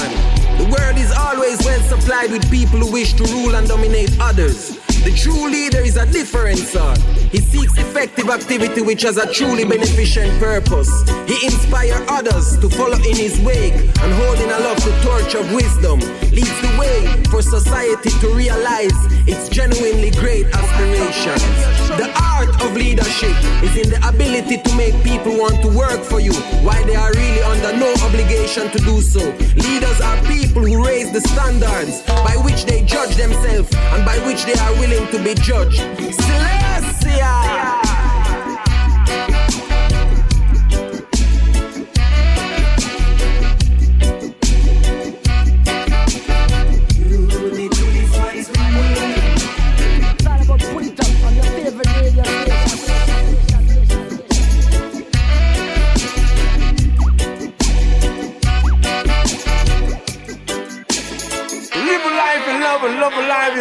The 0.58 0.66
world 0.70 0.98
is 0.98 1.12
always 1.12 1.58
well 1.66 1.82
supplied 1.82 2.32
with 2.32 2.50
people 2.52 2.80
who 2.80 2.92
wish 2.92 3.14
to 3.14 3.24
rule 3.24 3.56
and 3.56 3.68
dominate 3.68 4.16
others. 4.20 4.78
The 5.04 5.12
true 5.18 5.50
leader 5.50 5.80
is 5.80 5.98
a 5.98 6.06
different 6.06 6.60
sort. 6.60 7.00
He 7.32 7.40
seeks 7.40 7.76
effective 7.80 8.30
activity 8.30 8.82
which 8.82 9.02
has 9.02 9.18
a 9.18 9.32
truly 9.34 9.66
beneficent 9.66 10.40
purpose. 10.40 10.92
He 11.26 11.44
inspires 11.44 12.06
others 12.08 12.60
to 12.60 12.70
follow 12.70 12.98
in 12.98 13.16
his 13.16 13.40
wake 13.42 13.74
and 13.74 14.14
holding 14.22 14.52
aloft 14.52 14.86
the 14.86 14.94
torch 15.02 15.34
of 15.34 15.52
wisdom 15.54 16.00
leads 16.30 16.62
the 16.62 16.78
way 16.80 17.24
for 17.32 17.42
society 17.42 18.12
to 18.22 18.28
realize 18.36 18.94
its 19.28 19.50
genuinely 19.50 20.12
great 20.12 20.46
aspirations. 20.54 21.91
The 22.02 22.10
art 22.20 22.50
of 22.64 22.74
leadership 22.74 23.30
is 23.62 23.78
in 23.78 23.92
the 23.92 24.02
ability 24.10 24.58
to 24.58 24.76
make 24.76 24.96
people 25.04 25.38
want 25.38 25.62
to 25.62 25.68
work 25.78 26.02
for 26.02 26.20
you 26.20 26.34
while 26.66 26.84
they 26.88 26.96
are 26.96 27.12
really 27.12 27.44
under 27.44 27.78
no 27.78 27.94
obligation 28.02 28.72
to 28.72 28.80
do 28.80 29.02
so. 29.02 29.20
Leaders 29.54 30.02
are 30.02 30.18
people 30.26 30.66
who 30.66 30.84
raise 30.84 31.12
the 31.12 31.22
standards 31.22 32.02
by 32.26 32.36
which 32.44 32.66
they 32.66 32.84
judge 32.86 33.16
themselves 33.18 33.70
and 33.94 34.04
by 34.04 34.18
which 34.26 34.46
they 34.46 34.58
are 34.58 34.74
willing 34.80 35.08
to 35.12 35.24
be 35.24 35.36
judged. 35.36 35.78
Celestia! 36.26 37.91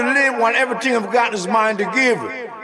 Love 0.02 0.16
a 0.16 0.20
life 0.20 0.30
you 0.30 0.32
live 0.32 0.40
while 0.40 0.54
everything 0.54 0.96
I've 0.96 1.12
got 1.12 1.34
is 1.34 1.46
mine 1.46 1.76
to 1.78 1.84
give. 1.84 2.18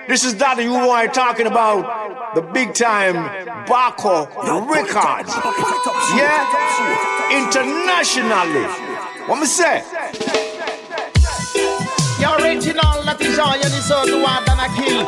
This 0.08 0.24
is 0.24 0.34
Daddy 0.34 0.64
who 0.64 0.90
I 0.90 1.06
talking 1.06 1.46
about 1.46 2.34
the 2.34 2.42
big 2.42 2.74
time 2.74 3.14
Baco 3.66 4.26
Records. 4.68 5.34
Yeah? 6.14 6.46
Internationally. 7.32 8.66
What 9.26 9.40
me 9.40 9.46
say? 9.46 9.82
The 12.18 12.36
original 12.40 13.02
that 13.04 13.20
is 13.20 13.38
all 13.38 13.56
you 13.56 13.62
deserve 13.64 14.06
to 14.06 14.22
want 14.22 14.48
and 14.48 14.60
a 14.60 14.68
kill. 14.76 15.06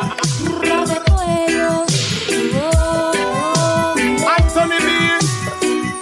Anthony 4.29 4.79
B. 4.79 4.89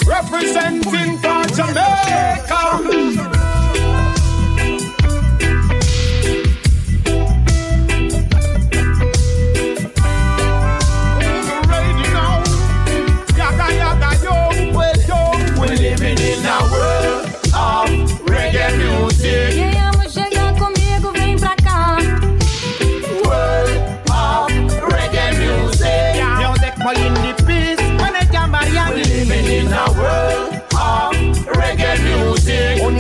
Representing 0.07 1.17
for 1.19 1.45
Jamaica. 1.55 3.37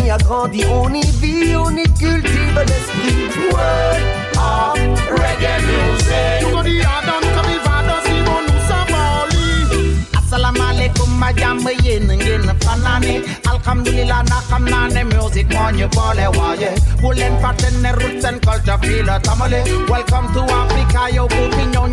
Y 0.07 0.09
a 0.09 0.17
grandi, 0.17 0.63
on 0.63 0.95
y 0.95 1.01
vit, 1.19 1.53
on 1.55 1.77
y 1.77 1.83
cultive 1.99 2.55
l'esprit. 2.55 3.51
World 3.51 4.03
of 4.37 4.79
reggae 5.19 5.59
music. 5.67 6.41
You 6.41 6.51
go 6.51 6.63
the 6.63 6.79
Adam, 6.95 7.23
come 7.35 7.49
in 7.51 7.59
Vado, 7.65 7.95
Simon, 8.05 8.43
Musabali. 8.47 9.97
Assalamu 10.15 10.61
alaikum, 10.69 11.09
ma 11.19 11.31
jàmm 11.33 11.67
yéen 11.83 12.07
ngeen 12.07 12.47
fanaane 12.63 13.13
alhamdulillah 13.51 14.23
na 14.29 14.37
xam 14.49 14.63
naa 14.71 14.87
ne 14.95 15.03
music 15.11 15.47
moo 15.55 15.69
ñu 15.77 15.87
boole 15.95 16.25
waaye 16.37 16.69
bu 17.01 17.11
leen 17.17 17.33
fàtte 17.41 17.67
ne 17.83 17.91
roots 17.99 18.25
and 18.29 18.39
culture 18.45 18.77
fii 18.83 19.01
la 19.07 19.19
tamale 19.19 19.59
welcome 19.91 20.27
to 20.33 20.41
Africa 20.61 21.01
yow 21.15 21.27
bu 21.33 21.41
fi 21.55 21.63
ñëw 21.73 21.85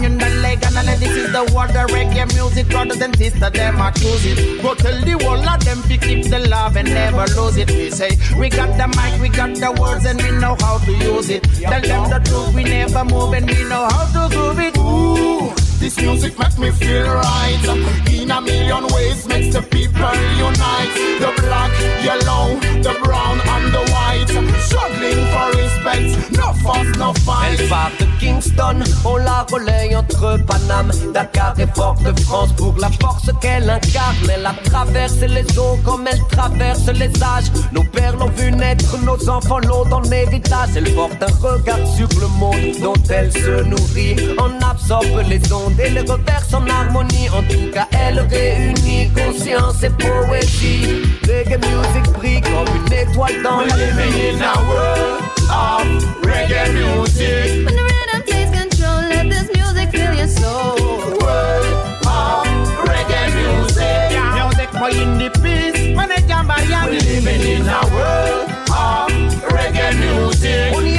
dañ 0.75 0.99
this 0.99 1.17
is 1.17 1.33
the 1.33 1.43
world 1.55 1.71
the 1.71 1.85
reggae 1.95 2.27
music 2.35 2.69
brothers 2.69 3.01
and 3.01 3.17
sisters 3.17 3.53
them 3.53 3.81
are 3.81 3.93
choosing. 3.93 4.37
Go 4.63 4.75
tell 4.75 4.99
the 5.09 5.15
world 5.25 5.47
of 5.47 5.65
them 5.65 5.83
to 5.83 5.97
keep 5.97 6.29
the 6.29 6.41
love 6.49 6.77
and 6.77 6.89
never 6.89 7.27
lose 7.37 7.57
it. 7.57 7.71
We 7.71 7.91
say 7.91 8.11
we 8.39 8.49
got 8.49 8.71
the 8.77 8.87
mic 8.97 9.21
we 9.21 9.29
got 9.29 9.55
the 9.55 9.71
words 9.81 10.05
and 10.05 10.21
we 10.23 10.31
know 10.33 10.57
how 10.61 10.79
to 10.79 10.93
use 10.93 11.31
it. 11.31 11.45
Tell 11.45 11.81
them 11.81 12.11
the 12.11 12.21
truth 12.29 12.55
we 12.55 12.65
never 12.65 13.05
move 13.05 13.33
and 13.35 13.47
we 13.51 13.63
know 13.65 13.85
how 13.91 14.05
to 14.15 14.35
groove 14.35 14.61
it. 14.61 14.77
Ooh. 14.79 15.64
This 15.79 15.97
music 15.99 16.39
make 16.39 16.59
me 16.59 16.71
feel 16.71 17.05
right 17.05 17.65
In 18.09 18.31
a 18.31 18.41
million 18.41 18.87
ways 18.95 19.27
makes 19.29 19.55
the 19.55 19.63
people 19.63 20.17
unite 20.37 20.93
The 21.21 21.33
black, 21.43 21.73
yellow, 22.03 22.59
the 22.83 22.99
brown 23.03 23.41
and 23.55 23.73
the 23.73 23.85
white 23.93 24.31
Struggling 24.61 25.23
for 25.33 25.49
respect, 25.59 26.33
no 26.39 26.53
fuss, 26.65 26.99
no 26.99 27.13
fight 27.25 27.61
Elle 27.61 27.69
part 27.69 27.93
de 27.99 28.07
Kingston, 28.19 28.83
on 29.05 29.17
la 29.19 29.45
relaye 29.51 29.95
entre 29.95 30.39
Paname, 30.47 30.91
Dakar 31.13 31.55
et 31.59 31.67
Fort-de-France 31.75 32.53
pour 32.57 32.75
la 32.79 32.89
force 33.01 33.31
qu'elle 33.41 33.69
incarne. 33.69 34.17
Elle 34.33 34.47
a 34.47 34.55
traversé 34.65 35.29
les 35.29 35.59
eaux 35.59 35.79
comme 35.85 36.07
elle 36.07 36.23
traverse 36.31 36.87
les 36.87 37.11
âges. 37.23 37.51
Nos 37.73 37.85
pères 37.85 38.17
l'ont 38.17 38.31
vu 38.31 38.51
naître, 38.51 38.97
nos 39.05 39.29
enfants 39.29 39.59
l'ont 39.59 39.91
en 39.93 40.03
héritage. 40.11 40.71
Elle 40.77 40.93
porte 40.95 41.23
un 41.23 41.47
regard 41.47 41.87
sur 41.97 42.09
le 42.21 42.29
monde 42.39 42.81
dont 42.83 43.03
elle 43.11 43.33
se 43.33 43.63
nourrit. 43.65 44.17
On 44.39 44.65
absorbe 44.67 45.23
les 45.29 45.53
ondes 45.53 45.64
et 45.79 45.91
les 45.91 46.01
reverse 46.01 46.53
en 46.53 46.67
harmonie. 46.69 47.29
En 47.31 47.43
tout 47.43 47.71
cas, 47.73 47.87
elle 47.93 48.21
réunit 48.21 49.11
conscience 49.11 49.83
et 49.83 49.91
poésie. 49.91 51.03
Reggae 51.23 51.59
music 51.59 52.13
brille 52.13 52.41
comme 52.41 52.69
une 52.77 52.93
étoile 52.93 53.43
dans 53.43 53.59
We're 53.59 53.69
la 53.69 53.77
living 53.77 54.15
in 54.21 54.43
a 54.43 54.55
world 54.69 55.23
of 55.51 55.87
reggae 56.25 56.73
music 56.73 57.67
When 57.67 57.75
the 57.77 57.83
rhythm 57.83 58.23
takes 58.27 58.51
control, 58.51 59.01
let 59.09 59.29
this 59.31 59.49
music 59.55 59.91
fill 59.91 60.15
your 60.15 60.29
soul. 60.29 60.77
World 61.21 61.67
of 62.07 62.47
reggae 62.89 63.33
music 63.35 64.11
Music 64.35 64.69
for 64.71 64.91
indie 64.91 65.31
peace 65.43 65.97
When 65.97 66.09
they 66.09 66.23
jam 66.27 66.49
We're 66.49 66.91
living 66.91 67.41
in 67.41 67.69
a 67.69 67.81
world 67.95 68.51
of 68.71 69.11
reggae 69.53 69.95
music 69.99 70.94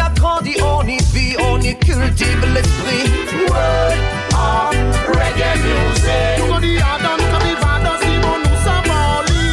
y 1.66 1.76
cultive 1.78 2.46
l'esprit. 2.54 3.10
World 3.50 4.00
of 4.34 4.76
reggae 5.18 5.56
music 5.64 6.38
You 6.38 6.48
go 6.48 6.60
the 6.60 6.78
Adam, 6.78 7.20
come 7.32 7.48
the 7.48 7.56
Vado, 7.62 7.94
Simon, 8.02 8.42
Musabali 8.46 9.46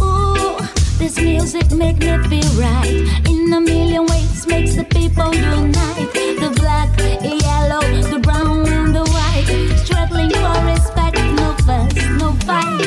Ooh, 0.00 0.58
this 0.98 1.18
music 1.20 1.70
make 1.72 1.98
me 1.98 2.16
feel 2.28 2.50
right. 2.60 3.26
In 3.28 3.52
a 3.52 3.60
million 3.60 4.06
ways, 4.06 4.46
makes 4.46 4.76
the 4.76 4.84
people 4.84 5.34
unite. 5.34 6.12
The 6.42 6.52
black, 6.60 6.88
the 6.96 7.34
yellow, 7.42 7.82
the 8.12 8.20
brown 8.20 8.68
and 8.68 8.94
the 8.94 9.04
white. 9.14 9.48
Struggling 9.84 10.30
for 10.30 10.58
respect, 10.70 11.18
no 11.34 11.54
fuss, 11.66 11.94
no 12.20 12.32
fight. 12.46 12.79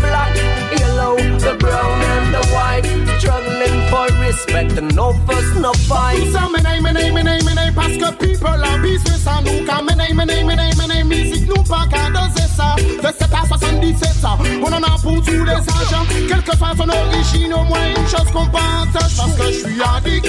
Black, 0.00 0.34
yellow, 0.78 1.16
the 1.38 1.56
brown, 1.58 2.00
and 2.02 2.34
the 2.34 2.42
white. 2.54 2.84
Struggling 3.18 3.80
for 3.88 4.06
respect 4.20 4.78
and 4.78 4.94
no 4.94 5.12
fuss, 5.26 5.54
no 5.60 5.72
fight. 5.88 6.32
Ça 6.32 6.48
menait, 6.50 6.80
menait, 6.80 7.10
menait, 7.10 7.42
menait 7.42 7.72
Parce 7.74 7.96
que 7.96 8.12
people 8.16 8.48
en 8.48 8.78
business 8.80 9.26
à 9.26 9.40
nous 9.42 9.64
Car 9.64 9.82
menait, 9.82 10.12
menait, 10.12 10.44
menait, 10.44 10.70
menait 10.76 11.04
Musique 11.04 11.46
nous 11.48 11.62
pas 11.62 11.86
qu'à 11.90 12.10
doser 12.10 12.48
ça 12.56 12.76
De 12.76 13.06
7 13.06 13.28
à 13.32 13.46
77 13.46 14.08
ça 14.20 14.36
On 14.62 14.66
en 14.66 14.82
a 14.82 14.98
pour 15.02 15.22
tous 15.22 15.44
les 15.44 15.52
âges 15.52 16.28
Quelle 16.28 16.42
que 16.42 16.56
soit 16.56 16.74
son 16.76 16.88
origine 16.88 17.54
Au 17.54 17.64
moins 17.64 17.88
une 17.96 18.08
chose 18.08 18.30
qu'on 18.32 18.46
partage 18.46 19.16
Parce 19.16 19.32
que 19.36 19.46
je 19.46 19.58
suis 19.58 19.82
addict, 19.82 20.26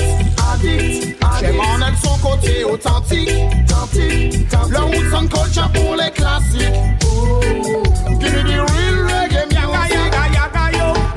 addict, 0.53 1.17
addict. 1.21 1.39
J'aime 1.39 1.59
en 1.59 1.85
elle 1.85 1.97
son 2.03 2.17
côté 2.19 2.63
authentique 2.63 3.29
Authentique, 3.29 4.47
Le 4.69 4.79
roots 4.79 5.13
and 5.13 5.27
culture 5.27 5.69
pour 5.73 5.95
les 5.95 6.11
classiques. 6.11 6.73
Give 8.19 8.33
me 8.33 8.43
the 8.43 8.59
real 8.71 8.97
reggae 9.07 9.34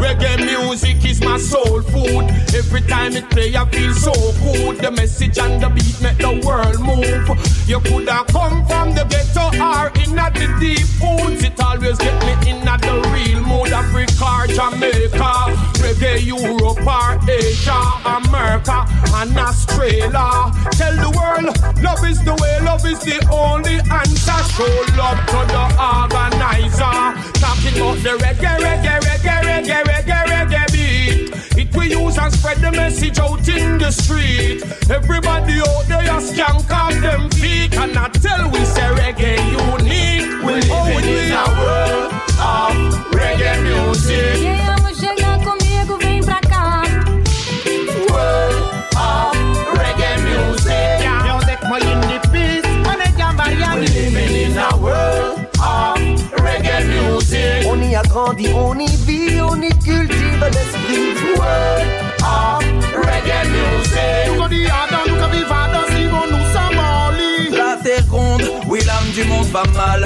Reggae 0.09 0.39
music 0.39 1.05
is 1.05 1.21
my 1.21 1.37
soul 1.37 1.83
food. 1.83 2.25
Every 2.57 2.81
time 2.81 3.13
it 3.15 3.29
play, 3.29 3.55
I 3.55 3.69
feel 3.69 3.93
so 3.93 4.13
good. 4.41 4.79
The 4.79 4.91
message 4.91 5.39
and 5.39 5.63
the 5.63 5.69
beat 5.69 6.01
make 6.01 6.17
the 6.17 6.33
world 6.47 6.81
move. 6.81 7.29
You 7.69 7.79
coulda 7.81 8.25
come 8.33 8.65
from 8.67 8.95
the 8.95 9.05
ghetto 9.05 9.53
or 9.61 9.89
in 10.01 10.17
the 10.17 10.29
deep 10.61 10.89
woods. 11.05 11.45
It 11.45 11.61
always 11.61 11.99
get 11.99 12.17
me 12.25 12.33
in 12.49 12.65
the 12.65 12.93
real 13.13 13.43
mood. 13.45 13.69
Africa, 13.69 14.49
Jamaica, 14.49 15.68
reggae, 15.95 16.25
Europe 16.25 16.87
or 16.87 17.31
Asia, 17.31 17.81
America 18.05 18.85
and 19.15 19.37
Australia. 19.39 20.53
Tell 20.73 20.95
the 20.97 21.11
world, 21.17 21.57
love 21.83 22.05
is 22.05 22.23
the 22.25 22.35
way, 22.41 22.59
love 22.61 22.85
is 22.85 23.01
the 23.01 23.19
only 23.33 23.79
answer. 23.91 24.39
Show 24.55 24.69
love 24.97 25.19
to 25.33 25.41
the 25.49 25.65
organizer. 25.79 26.99
Talking 27.41 27.77
about 27.77 27.99
the 28.03 28.15
reggae, 28.25 28.59
reggae, 28.59 29.01
reggae, 29.01 29.41
reggae, 29.49 29.83
reggae, 29.85 30.25
reggae 30.27 30.73
beat. 30.73 31.59
It 31.59 31.75
we 31.75 31.91
use 31.91 32.19
and 32.19 32.33
spread 32.33 32.59
the 32.59 32.71
message 32.73 33.19
out 33.19 33.49
in 33.49 33.79
the 33.79 33.91
street. 33.91 34.63
Everybody 34.91 35.61
out 35.61 35.85
there 35.89 36.03
just 36.03 36.35
skank 36.35 36.71
off 36.71 36.95
them 37.01 37.31
feet. 37.31 37.75
And 37.77 37.97
I 37.97 38.09
tell 38.09 38.51
we 38.51 38.65
say 38.65 38.89
reggae 39.01 39.39
unique. 39.53 40.29
We 40.45 40.55
live 40.55 41.05
in 41.05 41.33
a 41.33 41.47
world 41.61 42.13
of 42.39 42.77
reggae 43.13 43.63
music. 43.63 44.39
Quem 44.39 44.78
of 58.39 58.47
reggae 58.47 58.47
music. 58.47 58.47
On 58.47 58.47
y 58.47 58.47
a 58.47 58.53
grandi, 58.53 58.53
on 58.55 58.79
y 58.81 58.97
vit, 59.05 59.41
on 59.41 59.63
y 59.63 59.69
cultive 59.85 60.41
l'esprit. 60.41 61.15
World 61.37 61.87
of 62.23 62.65
reggae 62.95 63.43
music. 63.49 64.37
Nous 64.37 64.49
dit 64.49 64.67
Adam, 64.67 65.03
nous 65.07 65.17
quand 65.17 65.31
vivons 65.31 65.87
si 65.89 66.07
bon 66.09 66.27
nous 66.31 66.47
sommes 66.53 66.79
en. 66.79 66.99
La 67.51 67.77
terre 67.83 68.05
ronde, 68.11 68.43
oui 68.69 68.81
l'âme 68.87 69.11
du 69.15 69.25
monde 69.25 69.47
va 69.47 69.63
mal 69.75 70.05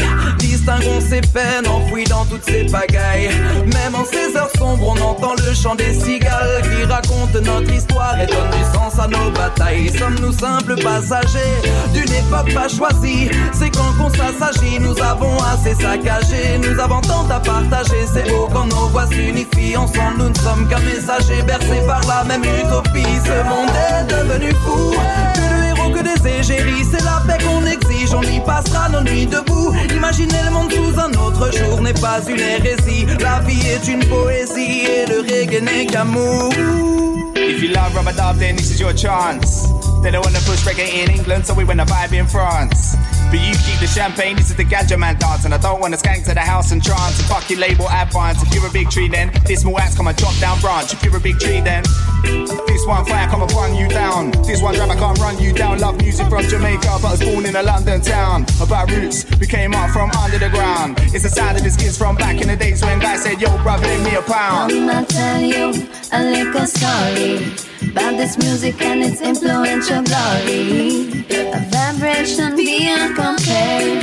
Distinguons 0.62 1.01
ses 1.01 1.20
peines 1.22 1.66
enfouies 1.66 2.05
dans 2.05 2.25
toutes 2.25 2.44
ces 2.44 2.64
pagailles. 2.66 3.31
Même 3.66 3.96
en 3.96 4.05
ces 4.05 4.37
heures 4.37 4.51
sombres 4.57 4.94
on 4.96 5.03
entend 5.03 5.35
le 5.35 5.53
chant 5.55 5.75
des 5.75 5.92
cigales 5.92 6.62
Qui 6.62 6.85
raconte 6.85 7.35
notre 7.35 7.72
histoire 7.72 8.14
et 8.20 8.27
donne 8.27 8.51
du 8.51 8.62
sens 8.72 8.96
à 8.96 9.09
nos 9.09 9.33
batailles. 9.33 9.90
Sommes-nous 9.98 10.31
simples 10.31 10.81
passagers 10.81 11.59
d'une 11.92 12.12
époque 12.12 12.55
pas 12.55 12.68
choisie? 12.68 13.29
C'est 13.53 13.70
quand 13.70 13.92
qu'on 13.98 14.11
s'assagit, 14.11 14.79
nous 14.79 14.96
avons 15.03 15.37
assez 15.38 15.75
saccagé. 15.75 16.59
Nous 16.62 16.79
avons 16.79 17.01
tant 17.01 17.29
à 17.29 17.40
partager, 17.40 18.07
c'est 18.14 18.31
beau 18.31 18.48
quand 18.53 18.66
nos 18.66 18.87
voix 18.87 19.09
s'unifient. 19.09 19.77
Ensemble 19.77 20.18
nous 20.18 20.29
ne 20.29 20.38
sommes 20.38 20.68
qu'un 20.68 20.79
messager 20.79 21.42
bercé 21.42 21.81
par 21.88 22.03
la 22.07 22.22
même 22.22 22.44
utopie. 22.44 23.18
Ce 23.25 23.48
monde 23.48 23.70
est 23.90 24.05
devenu 24.05 24.53
fou 24.64 24.94
C'est 26.20 27.05
la 27.05 27.22
paix 27.27 27.42
qu'on 27.42 27.64
exige, 27.64 28.12
on 28.14 28.22
y 28.22 28.40
passera 28.40 28.88
nos 28.90 29.01
nuits 29.01 29.27
debout. 29.27 29.72
Imaginer 29.94 30.42
le 30.44 30.51
monde 30.51 30.72
sous 30.72 31.01
un 31.01 31.11
autre 31.12 31.51
jour 31.57 31.81
n'est 31.81 31.94
pas 31.94 32.20
une 32.29 32.40
hérésie. 32.40 33.07
La 33.20 33.40
vie 33.40 33.66
est 33.66 33.88
une 33.88 34.05
poésie 34.05 34.83
et 34.83 35.07
le 35.07 35.20
reggae 35.20 35.62
n'est 35.62 35.87
qu'amour. 35.87 36.53
If 37.35 37.62
you 37.62 37.70
love 37.72 37.92
then 38.38 38.57
this 38.57 38.70
is 38.70 38.81
your 38.81 38.92
chance. 38.94 39.82
They 40.03 40.11
don't 40.11 40.25
wanna 40.27 40.43
push 40.43 40.67
reggae 40.67 40.91
in 41.05 41.11
England, 41.12 41.47
so 41.47 41.55
we 41.55 41.62
wanna 41.62 41.87
vibe 41.87 42.12
in 42.12 42.27
France. 42.27 42.97
But 43.31 43.38
you 43.38 43.55
keep 43.55 43.79
the 43.79 43.87
champagne, 43.87 44.35
this 44.35 44.51
is 44.51 44.57
the 44.57 44.65
gadget 44.65 44.99
man 44.99 45.17
dance, 45.17 45.45
and 45.45 45.55
I 45.55 45.59
don't 45.59 45.81
wanna 45.81 45.97
skank 45.97 46.25
to 46.25 46.35
the 46.35 46.41
house 46.41 46.73
and 46.73 46.83
trance 46.83 47.21
and 47.21 47.29
fuck 47.29 47.49
your 47.49 47.61
label 47.61 47.87
advance. 47.88 48.43
If 48.43 48.53
you're 48.53 48.67
a 48.67 48.71
big 48.71 48.91
tree, 48.91 49.07
then 49.07 49.31
this 49.47 49.61
small 49.61 49.79
axe 49.79 49.97
come 49.97 50.09
a 50.09 50.12
drop 50.12 50.37
down 50.41 50.59
branch. 50.61 50.93
If 50.93 51.05
you're 51.05 51.17
a 51.17 51.21
big 51.21 51.38
tree, 51.38 51.61
then 51.61 51.85
this 52.67 52.85
one 52.85 53.05
fire 53.05 53.29
come 53.29 53.43
and 53.43 53.53
run 53.53 53.77
you 53.77 53.88
down. 53.88 54.33
This 54.43 54.61
one 54.61 54.75
drum 54.75 54.91
I 54.91 54.97
can't 54.97 55.19
run 55.21 55.38
you 55.38 55.53
down. 55.53 55.79
Love 55.79 55.97
music 55.99 56.27
from 56.27 56.43
Jamaica, 56.49 56.99
but 57.01 57.07
I 57.07 57.11
was 57.12 57.23
born 57.23 57.47
in 57.47 57.55
a 57.55 57.62
London 57.62 58.01
town. 58.01 58.45
About 58.61 58.91
roots, 58.91 59.25
we 59.38 59.47
came 59.47 59.73
up 59.73 59.91
from 59.91 60.11
under 60.19 60.38
the 60.38 60.51
ground. 60.51 60.99
It's 61.15 61.23
the 61.23 61.31
sound 61.31 61.59
of 61.59 61.62
the 61.62 61.71
skins 61.71 61.97
from 61.97 62.17
back 62.17 62.41
in 62.41 62.49
the 62.49 62.57
days 62.57 62.83
when 62.83 62.99
guys 62.99 63.23
said, 63.23 63.41
Yo, 63.41 63.49
bruv, 63.62 63.81
lend 63.81 64.03
me 64.03 64.17
a 64.17 64.23
pound. 64.23 64.73
I'ma 64.73 65.05
tell 65.05 65.41
you 65.41 65.88
a 66.11 66.21
little 66.23 66.67
story 66.67 67.71
about 67.90 68.16
this 68.16 68.38
music 68.38 68.81
and 68.83 69.03
its 69.03 69.21
influential 69.21 70.03
glory. 70.03 71.25
A 71.31 71.61
vibration 71.71 72.57
beyond 72.57 73.16
compare, 73.16 74.01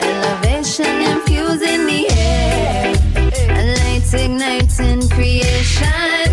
elevation 0.00 0.94
infusing 1.12 1.86
the 1.86 2.06
air, 2.10 2.94
a 3.50 3.62
light 3.78 4.14
igniting 4.14 5.08
creation, 5.10 6.28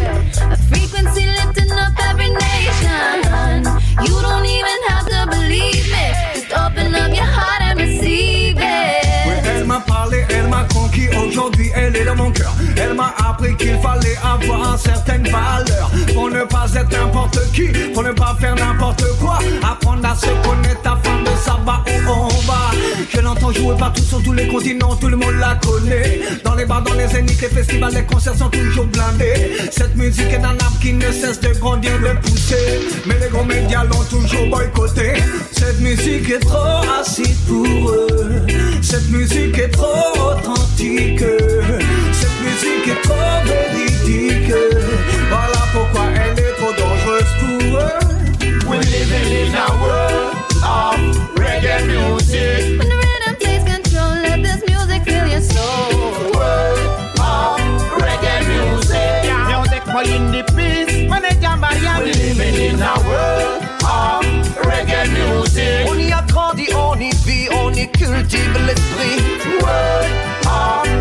a 0.52 0.58
frequency 0.70 1.26
lifting 1.26 1.72
up 1.72 1.94
every 2.10 2.30
nation. 2.30 3.64
You 4.06 4.16
don't 4.22 4.46
even 4.46 4.80
have 4.90 5.06
to 5.14 5.28
believe 5.30 5.86
me, 5.94 6.06
just 6.34 6.52
open 6.54 6.94
up 6.96 7.14
your 7.14 7.26
heart 7.26 7.62
and 7.62 7.80
receive 7.80 8.56
Oui, 8.56 8.64
it. 8.64 9.46
elle 9.46 9.66
m'a 9.66 9.80
parlé, 9.82 10.26
elle 10.30 10.48
m'a 10.48 10.64
conquis, 10.74 11.10
aujourd'hui 11.10 11.72
elle 11.76 11.96
est 11.96 12.06
dans 12.06 12.16
mon 12.16 12.32
cœur. 12.32 12.54
Elle 12.78 12.94
m'a 12.94 13.14
qu'il 13.48 13.78
fallait 13.80 14.18
avoir 14.24 14.78
certaines 14.78 15.24
valeurs 15.24 15.90
pour 16.14 16.30
ne 16.30 16.44
pas 16.44 16.66
être 16.76 16.92
n'importe 16.92 17.40
qui, 17.54 17.68
pour 17.94 18.04
ne 18.04 18.12
pas 18.12 18.36
faire 18.40 18.56
n'importe 18.56 19.04
quoi. 19.20 19.40
Apprendre 19.64 20.06
à 20.06 20.16
se 20.16 20.28
connaître 20.48 20.86
afin 20.86 21.22
de 21.22 21.38
savoir 21.38 21.84
où 21.88 22.10
on 22.10 22.28
va. 22.48 22.72
Je 23.10 23.22
l'entends 23.22 23.52
jouer 23.52 23.76
partout 23.78 24.04
sur 24.04 24.22
tous 24.24 24.34
les 24.34 24.48
continents, 24.48 24.96
tout 24.96 25.08
le 25.08 25.18
monde 25.18 25.36
la 25.40 25.56
connaît. 25.56 26.20
Dans 26.44 26.56
les 26.56 26.66
bars, 26.66 26.82
dans 26.84 26.94
les 26.94 27.08
zéniths, 27.08 27.42
les 27.42 27.50
festivals, 27.50 27.94
les 27.94 28.06
concerts 28.06 28.36
sont 28.36 28.50
toujours 28.50 28.86
blindés. 28.86 29.58
Cette 29.72 29.96
musique 29.96 30.32
est 30.32 30.44
un 30.44 30.58
arbre 30.58 30.80
qui 30.82 30.94
ne 30.94 31.12
cesse 31.12 31.40
de 31.40 31.54
grandir, 31.60 31.94
de 32.00 32.20
pousser. 32.28 32.80
Mais 33.06 33.20
les 33.20 33.30
gros 33.30 33.46
médias 33.46 33.84
l'ont 33.84 34.04
toujours 34.10 34.48
boycotté. 34.50 35.14
Cette 35.52 35.80
musique 35.80 36.30
est 36.30 36.40
trop 36.40 36.82
acide 37.00 37.38
pour 37.48 37.92
eux. 37.92 38.46
Cette 38.82 39.10
musique 39.10 39.58
est 39.58 39.70
trop 39.70 40.32
authentique. 40.32 41.24
Cette 42.90 42.98
musique 42.98 42.98
est 42.98 43.02
trop 43.02 43.16
véridique. 43.46 44.54
Voilà 45.30 45.62
pourquoi 45.74 46.06
elle 46.16 46.40
est 46.40 46.54
trop 46.54 46.74
dangereuse 46.74 47.34
pour 47.40 47.78
eux. 47.78 48.00
Eh? 48.42 48.68
We're 48.68 48.82
living 48.82 49.30
in 49.32 49.56
a 49.56 49.68
world 49.82 50.34
of 50.64 51.00
reggae 51.36 51.86
music. 51.86 52.80
When 52.80 52.90
the 52.90 52.96
rhythm 52.96 53.36
takes 53.40 53.64
control, 53.64 54.12
let 54.24 54.42
this 54.42 54.62
music 54.68 55.04
fill 55.04 55.28
your 55.28 55.42
soul. 55.42 56.32
World 56.34 56.80
of 57.20 57.60
reggae 58.02 58.38
music. 58.48 59.22
Music 59.48 59.84
for 59.86 60.04
in 60.04 60.32
the 60.32 60.44
peace, 60.56 61.10
when 61.10 61.22
they 61.22 61.36
jam 61.40 61.62
We're 61.62 62.06
living 62.06 62.56
in 62.56 62.82
a 62.82 62.94
world 63.06 63.64
of 63.84 64.26
reggae 64.66 65.06
music. 65.14 65.88
On 65.90 66.00
y 66.00 66.12
a 66.12 66.24
grandi, 66.28 66.74
on 66.74 67.00
y 67.00 67.12
vit, 67.26 67.50
on 67.52 67.76
y 67.76 67.88
cultive 67.88 68.58
l'esprit 68.66 69.22
World 69.62 70.06
of 70.48 70.99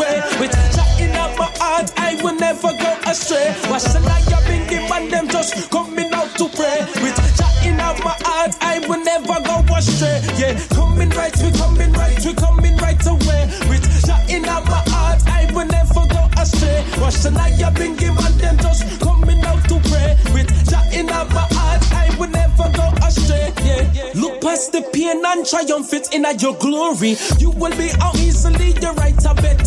away. 0.00 0.22
With 0.40 0.52
chatting 0.74 1.14
up 1.16 1.36
my 1.38 1.50
heart, 1.60 1.92
I 1.96 2.16
will 2.22 2.34
never 2.34 2.72
go 2.72 2.90
astray. 3.06 3.52
The 3.68 4.00
light 4.08 4.32
up 4.32 4.48
in 4.48 4.66
the 4.66 4.88
man, 4.88 5.08
them 5.08 5.28
just 5.28 5.70
coming 5.70 6.12
out 6.12 6.30
to 6.38 6.48
pray. 6.48 6.86
With 7.02 7.16
chatting 7.36 7.80
up 7.80 7.98
my 8.04 8.16
heart, 8.24 8.56
I 8.60 8.80
will 8.88 9.02
never 9.04 9.40
go 9.44 9.56
astray. 9.76 10.20
Yeah, 10.36 10.58
coming 10.74 11.10
right, 11.10 11.36
we 11.42 11.50
coming 11.52 11.92
right, 11.92 12.18
we 12.24 12.32
coming 12.34 12.76
right 12.76 13.06
away. 13.06 13.42
With 13.68 13.84
chatting 14.06 14.48
up 14.48 14.64
my 14.66 14.82
heart, 14.88 15.20
I 15.26 15.50
will 15.52 15.66
never 15.66 16.04
go 16.08 16.22
astray. 16.40 16.84
The 17.22 17.30
light 17.32 17.60
up 17.62 17.78
in 17.80 17.96
the 17.96 18.12
man, 18.14 18.38
them 18.38 18.56
just 18.58 19.00
coming 19.00 19.44
out 19.44 19.62
to 19.68 19.76
pray. 19.90 20.16
With 20.32 20.48
chatting 20.70 21.10
up 21.10 21.28
my 21.30 21.46
heart, 21.50 21.82
I 21.92 22.14
will 22.18 22.30
never 22.30 22.70
go 22.72 22.86
astray. 23.04 23.52
Yeah, 23.64 24.12
look 24.14 24.40
past 24.40 24.72
the 24.72 24.82
pain 24.92 25.22
and 25.24 25.44
triumph 25.44 25.92
it 25.92 26.14
in 26.14 26.24
your 26.38 26.54
glory. 26.56 27.16
You 27.38 27.50
will 27.50 27.76
be 27.76 27.90
out 28.00 28.16
write 28.16 28.29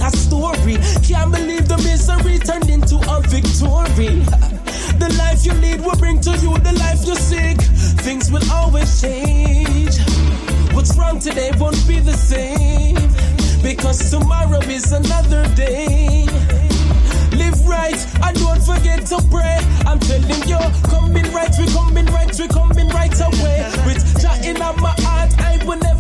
a 0.04 0.12
story. 0.12 0.76
Can't 1.08 1.32
believe 1.32 1.68
the 1.68 1.78
misery 1.78 2.38
turned 2.40 2.70
into 2.70 2.98
a 3.10 3.22
victory. 3.22 4.20
The 5.00 5.10
life 5.18 5.46
you 5.46 5.54
lead 5.54 5.82
will 5.82 5.96
bring 5.96 6.20
to 6.22 6.32
you 6.44 6.58
the 6.60 6.74
life 6.74 7.06
you 7.08 7.16
seek. 7.16 7.60
Things 8.04 8.32
will 8.32 8.44
always 8.52 9.02
change. 9.02 9.98
What's 10.74 10.98
wrong 10.98 11.20
today 11.20 11.52
won't 11.58 11.88
be 11.88 12.00
the 12.00 12.14
same. 12.14 12.96
Because 13.64 14.12
tomorrow 14.12 14.60
is 14.68 14.92
another 14.92 15.48
day. 15.56 16.26
Live 17.32 17.66
right 17.66 18.00
and 18.24 18.36
don't 18.38 18.62
forget 18.62 19.06
to 19.08 19.18
pray. 19.32 19.58
I'm 19.88 20.00
telling 20.00 20.44
you, 20.48 20.60
coming 20.90 21.32
right, 21.32 21.54
we 21.58 21.66
coming 21.72 22.06
right, 22.08 22.34
we 22.38 22.48
coming 22.48 22.90
right 22.90 23.20
away. 23.22 23.72
With 23.86 24.04
Jah 24.22 24.38
in 24.44 24.60
my 24.60 24.94
heart, 25.00 25.32
I 25.40 25.64
will 25.66 25.78
never 25.78 25.93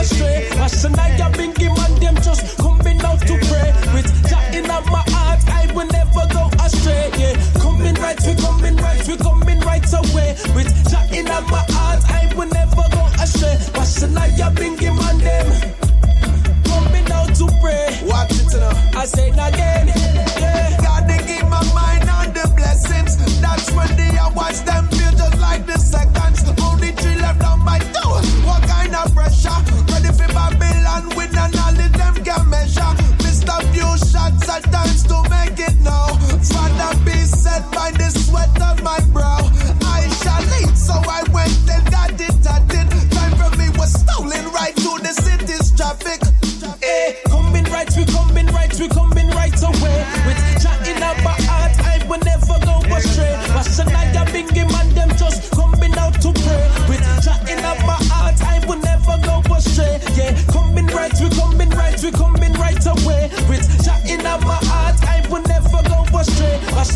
astray. 0.00 0.48
Ashania 0.64 1.28
Bingy 1.36 1.68
man, 1.76 1.92
them 2.00 2.16
just 2.22 2.56
coming 2.58 3.00
out 3.02 3.20
to 3.20 3.34
pray. 3.48 3.68
With 3.92 4.08
Jah 4.28 4.56
in 4.56 4.66
my 4.66 5.04
heart, 5.12 5.40
I 5.48 5.70
will 5.74 5.86
never 5.86 6.24
go 6.32 6.48
astray. 6.64 7.10
Yeah, 7.18 7.36
coming 7.60 7.94
right, 7.94 8.20
we 8.26 8.34
coming 8.34 8.76
right, 8.76 9.06
we 9.06 9.16
coming 9.16 9.60
right 9.60 9.92
away. 9.92 10.36
With 10.56 10.70
Jah 10.90 11.06
in 11.12 11.26
my 11.26 11.64
heart, 11.76 12.02
I 12.08 12.32
will 12.34 12.48
never 12.48 12.86
go 12.96 13.04
astray. 13.22 13.56
Ashania 13.80 14.48
Bingy 14.56 14.90
man, 14.96 15.18
them 15.18 15.48
coming 16.64 17.10
out 17.12 17.34
to 17.36 17.46
pray. 17.60 18.00
Watch 18.08 18.32
it 18.32 18.52
now. 18.56 18.72
I 18.98 19.04
say 19.04 19.28
it 19.28 19.34
again, 19.34 19.88
yeah. 20.40 20.76
God, 20.80 21.08
they 21.08 21.20
give 21.28 21.48
my 21.48 21.62
mind 21.74 22.08
on 22.08 22.32
the 22.32 22.50
blessings. 22.56 23.16
That's 23.40 23.70
when 23.72 23.90
they 23.96 24.16
are 24.18 24.32
watch 24.32 24.58
them 24.64 24.88
feel 24.88 25.12
just 25.12 25.38
like 25.38 25.66
the 25.66 25.78
seconds. 25.78 26.59
Father, 36.42 36.98
be 37.04 37.12
set 37.26 37.70
by 37.72 37.90
the 37.92 38.08
sweat 38.10 38.48
of 38.62 38.82
my 38.82 38.98
brow. 39.12 39.19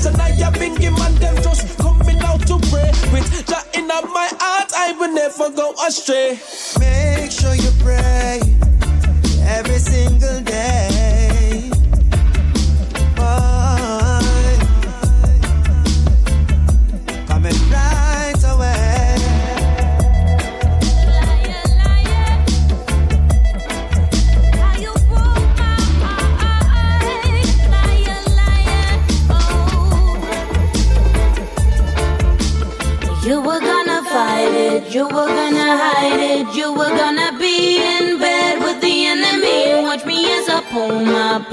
Christ 0.05 0.21
and 0.21 0.23
I 0.23 0.45
have 0.45 0.55
been 0.55 0.75
given 0.75 1.15
them 1.17 1.35
just 1.43 1.79
coming 1.79 2.19
out 2.21 2.47
to 2.47 2.59
pray. 2.71 2.91
With 3.13 3.47
Jah 3.47 3.63
in 3.75 3.87
my 3.87 4.29
heart, 4.39 4.73
I 4.77 4.93
will 4.93 5.13
never 5.13 5.51
go 5.51 5.73
astray. 5.87 6.39
Make 6.79 7.31
sure 7.31 7.55
you 7.55 7.71
pray. 7.81 8.64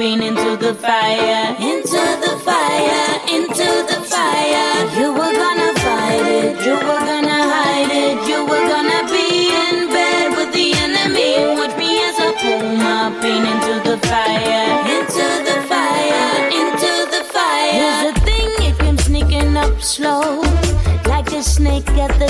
pain 0.02 0.24
into 0.24 0.58
the 0.58 0.74
fire, 0.74 1.56
into 1.60 2.02
the 2.26 2.34
fire, 2.44 3.06
into 3.38 3.68
the 3.92 4.00
fire. 4.14 4.70
You 5.00 5.14
were 5.14 5.34
gonna 5.44 5.72
fight 5.86 6.26
it, 6.42 6.66
you 6.66 6.74
were 6.88 7.04
gonna 7.12 7.42
hide 7.54 7.92
it, 8.06 8.18
you 8.28 8.40
were 8.50 8.66
gonna 8.74 9.02
be 9.16 9.28
in 9.66 9.78
bed 9.94 10.28
with 10.38 10.52
the 10.58 10.68
enemy. 10.86 11.54
Watch 11.60 11.78
me 11.78 11.92
as 12.08 12.18
I 12.28 12.30
pull 12.42 12.66
my 12.88 13.14
pain 13.22 13.44
into 13.54 13.74
the 13.88 13.98
fire, 14.10 14.70
into 14.98 15.28
the 15.50 15.58
fire, 15.70 16.34
into 16.62 16.94
the 17.14 17.22
fire. 17.36 17.72
Here's 17.80 18.02
the 18.08 18.14
thing, 18.26 18.50
it 18.68 18.80
came 18.80 18.98
sneaking 18.98 19.56
up 19.56 19.84
slow, 19.84 20.42
like 21.06 21.32
a 21.32 21.44
snake 21.44 21.90
at 22.06 22.18
the 22.18 22.30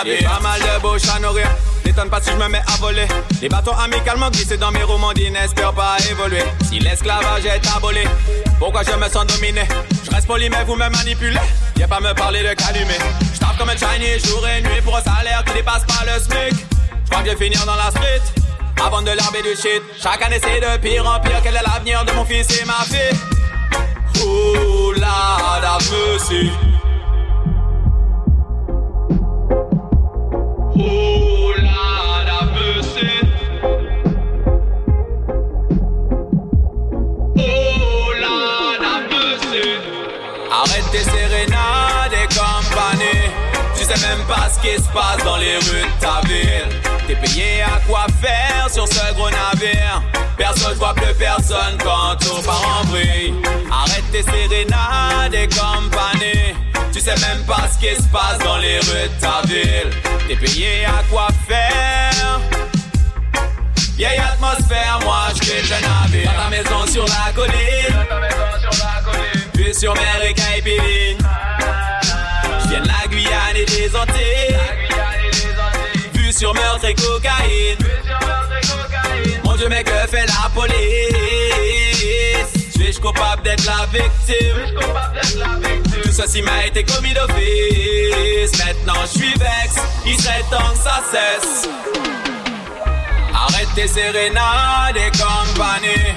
habillé. 0.00 0.24
Pas 0.24 0.40
mal 0.40 0.60
de 0.60 0.80
beaux 0.80 0.96
à 1.14 1.18
nourrir. 1.20 1.48
N'étonne 1.84 2.10
pas 2.10 2.20
si 2.20 2.30
je 2.30 2.36
me 2.36 2.48
mets 2.48 2.62
à 2.66 2.76
voler. 2.80 3.06
Les 3.40 3.48
bâtons 3.48 3.72
amicalement 3.72 4.30
glissés 4.30 4.56
dans 4.56 4.70
mes 4.70 4.82
romans 4.82 5.12
n'espère 5.12 5.72
pas 5.72 5.96
évoluer. 6.10 6.44
Si 6.68 6.78
l'esclavage 6.78 7.46
est 7.46 7.66
abolé, 7.74 8.04
pourquoi 8.58 8.82
je 8.82 8.96
me 8.96 9.08
sens 9.08 9.26
dominé? 9.26 9.62
Je 10.04 10.10
reste 10.10 10.26
poli, 10.26 10.50
mais 10.50 10.64
vous 10.64 10.74
me 10.74 10.88
manipulez. 10.88 11.40
Viens 11.76 11.88
pas 11.88 12.00
me 12.00 12.12
parler 12.14 12.42
de 12.42 12.54
calumet. 12.54 12.98
Je 13.32 13.58
comme 13.58 13.70
un 13.70 13.76
Chinese 13.76 14.24
jour 14.26 14.46
et 14.46 14.62
nuit 14.62 14.80
pour 14.84 14.96
un 14.96 15.02
salaire 15.02 15.42
qui 15.44 15.54
dépasse 15.54 15.84
pas 15.84 16.04
le 16.04 16.20
SMIC. 16.20 16.64
Je 17.04 17.10
crois 17.10 17.22
que 17.22 17.30
je 17.30 17.34
vais 17.36 17.44
finir 17.44 17.64
dans 17.66 17.74
la 17.74 17.90
street. 17.90 18.22
Avant 18.84 19.02
de 19.02 19.10
l'herbe 19.10 19.36
du 19.42 19.60
shit, 19.60 19.82
chaque 20.00 20.22
année 20.22 20.40
c'est 20.40 20.60
de 20.60 20.76
pire 20.78 21.06
en 21.06 21.18
pire. 21.20 21.40
Quel 21.42 21.56
est 21.56 21.62
l'avenir 21.62 22.04
de 22.04 22.12
mon 22.12 22.24
fils 22.24 22.46
et 22.60 22.64
ma 22.64 22.84
fille? 22.84 23.18
Oh 24.22 24.92
la 24.96 25.60
la, 25.60 25.78
monsieur. 25.78 26.50
Quand 51.48 52.16
tout 52.20 52.42
part 52.42 52.82
en. 52.82 52.88
Arrête 53.70 54.04
tes 54.10 54.22
sérénades 54.22 55.34
et 55.34 55.48
compagnie. 55.48 56.54
Tu 56.92 57.00
sais 57.00 57.14
même 57.16 57.44
pas 57.46 57.68
ce 57.72 57.78
qui 57.78 57.94
se 57.94 58.08
passe 58.08 58.38
dans 58.44 58.58
les 58.58 58.78
rues 58.78 59.08
de 59.08 59.20
ta 59.20 59.42
ville. 59.46 59.90
T'es 60.26 60.36
payé 60.36 60.84
à 60.84 61.02
quoi 61.10 61.28
faire? 61.46 62.40
Vieille 63.96 64.18
atmosphère, 64.18 64.98
moi 65.02 65.28
je 65.34 65.40
quitte 65.40 65.70
le 65.70 65.80
navire. 65.86 66.30
Dans 66.32 66.44
ta 66.44 66.50
maison 66.50 66.86
sur 66.86 67.04
la 67.04 67.32
colline. 67.34 68.06
Puis 69.54 69.74
sur 69.74 69.94
mer 69.94 70.22
et 70.22 70.34
Caipirinha. 70.34 71.18
Je 72.62 72.68
viens 72.68 72.80
de 72.80 72.88
la 72.88 73.06
Guyane 73.08 73.56
et 73.56 73.64
des 73.64 73.96
Antilles. 73.96 74.56
Vue 76.14 76.32
sur 76.32 76.54
meurtre 76.54 76.84
et 76.84 76.94
cocaïne. 76.94 77.78
Mon 78.20 79.27
Dieu, 79.58 79.68
mais 79.68 79.82
que 79.82 79.90
fait 79.90 80.24
la 80.26 80.48
police? 80.54 80.70
Suis-je 82.76 83.00
coupable 83.00 83.42
d'être 83.42 83.64
la 83.64 83.86
victime? 83.92 84.80
Tout 86.00 86.12
ceci 86.12 86.42
m'a 86.42 86.66
été 86.66 86.84
commis 86.84 87.12
d'office. 87.12 88.64
Maintenant 88.64 89.00
je 89.02 89.18
suis 89.18 89.32
vex, 89.32 89.82
il 90.06 90.16
serait 90.20 90.44
temps 90.48 90.70
que 90.70 90.78
ça 90.78 91.02
cesse. 91.10 91.68
Arrête 93.34 93.68
tes 93.74 93.88
sérénades 93.88 94.96
et 94.96 95.10
compagnie. 95.18 96.14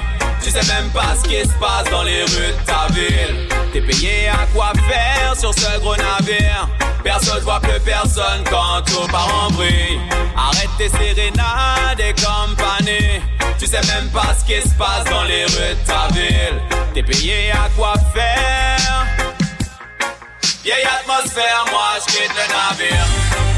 Tu 0.54 0.60
sais 0.60 0.74
même 0.74 0.90
pas 0.90 1.16
ce 1.16 1.30
qui 1.30 1.42
se 1.48 1.54
passe 1.60 1.90
dans 1.90 2.04
les 2.04 2.24
rues 2.24 2.52
de 2.52 2.66
ta 2.66 2.86
ville. 2.92 3.48
T'es 3.72 3.80
payé 3.80 4.28
à 4.28 4.46
quoi 4.54 4.74
faire 4.86 5.34
sur 5.40 5.54
ce 5.54 5.80
gros 5.80 5.96
navire? 5.96 6.68
Personne 7.02 7.42
voit 7.44 7.62
plus 7.62 7.80
personne 7.80 8.44
quand 8.50 8.82
tout 8.86 9.08
part 9.08 9.46
en 9.46 9.52
bruit. 9.52 9.98
Arrête 10.36 10.70
tes 10.78 10.90
sérénades 10.90 12.00
et 12.00 12.14
compagnie. 12.14 13.22
Tu 13.58 13.66
sais 13.66 13.80
même 13.96 14.10
pas 14.10 14.36
ce 14.38 14.44
qui 14.44 14.62
se 14.62 14.76
passe 14.76 15.06
dans 15.10 15.24
les 15.24 15.46
rues 15.46 15.74
de 15.74 15.88
ta 15.88 16.14
ville. 16.14 16.60
T'es 16.94 17.04
payé 17.04 17.52
à 17.52 17.70
quoi 17.78 17.94
faire? 18.14 19.08
Vieille 20.66 20.84
atmosphère, 20.84 21.64
moi 21.72 21.92
je 22.06 22.12
quitte 22.12 22.32
le 22.36 22.88
navire. 22.90 23.51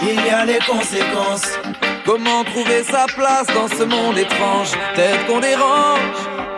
Il 0.00 0.14
y 0.14 0.30
a 0.30 0.44
les 0.44 0.58
conséquences. 0.58 1.58
Comment 2.04 2.44
trouver 2.44 2.84
sa 2.84 3.06
place 3.06 3.46
dans 3.48 3.66
ce 3.66 3.82
monde 3.82 4.16
étrange? 4.16 4.70
Peut-être 4.94 5.26
qu'on 5.26 5.40
dérange, 5.40 5.98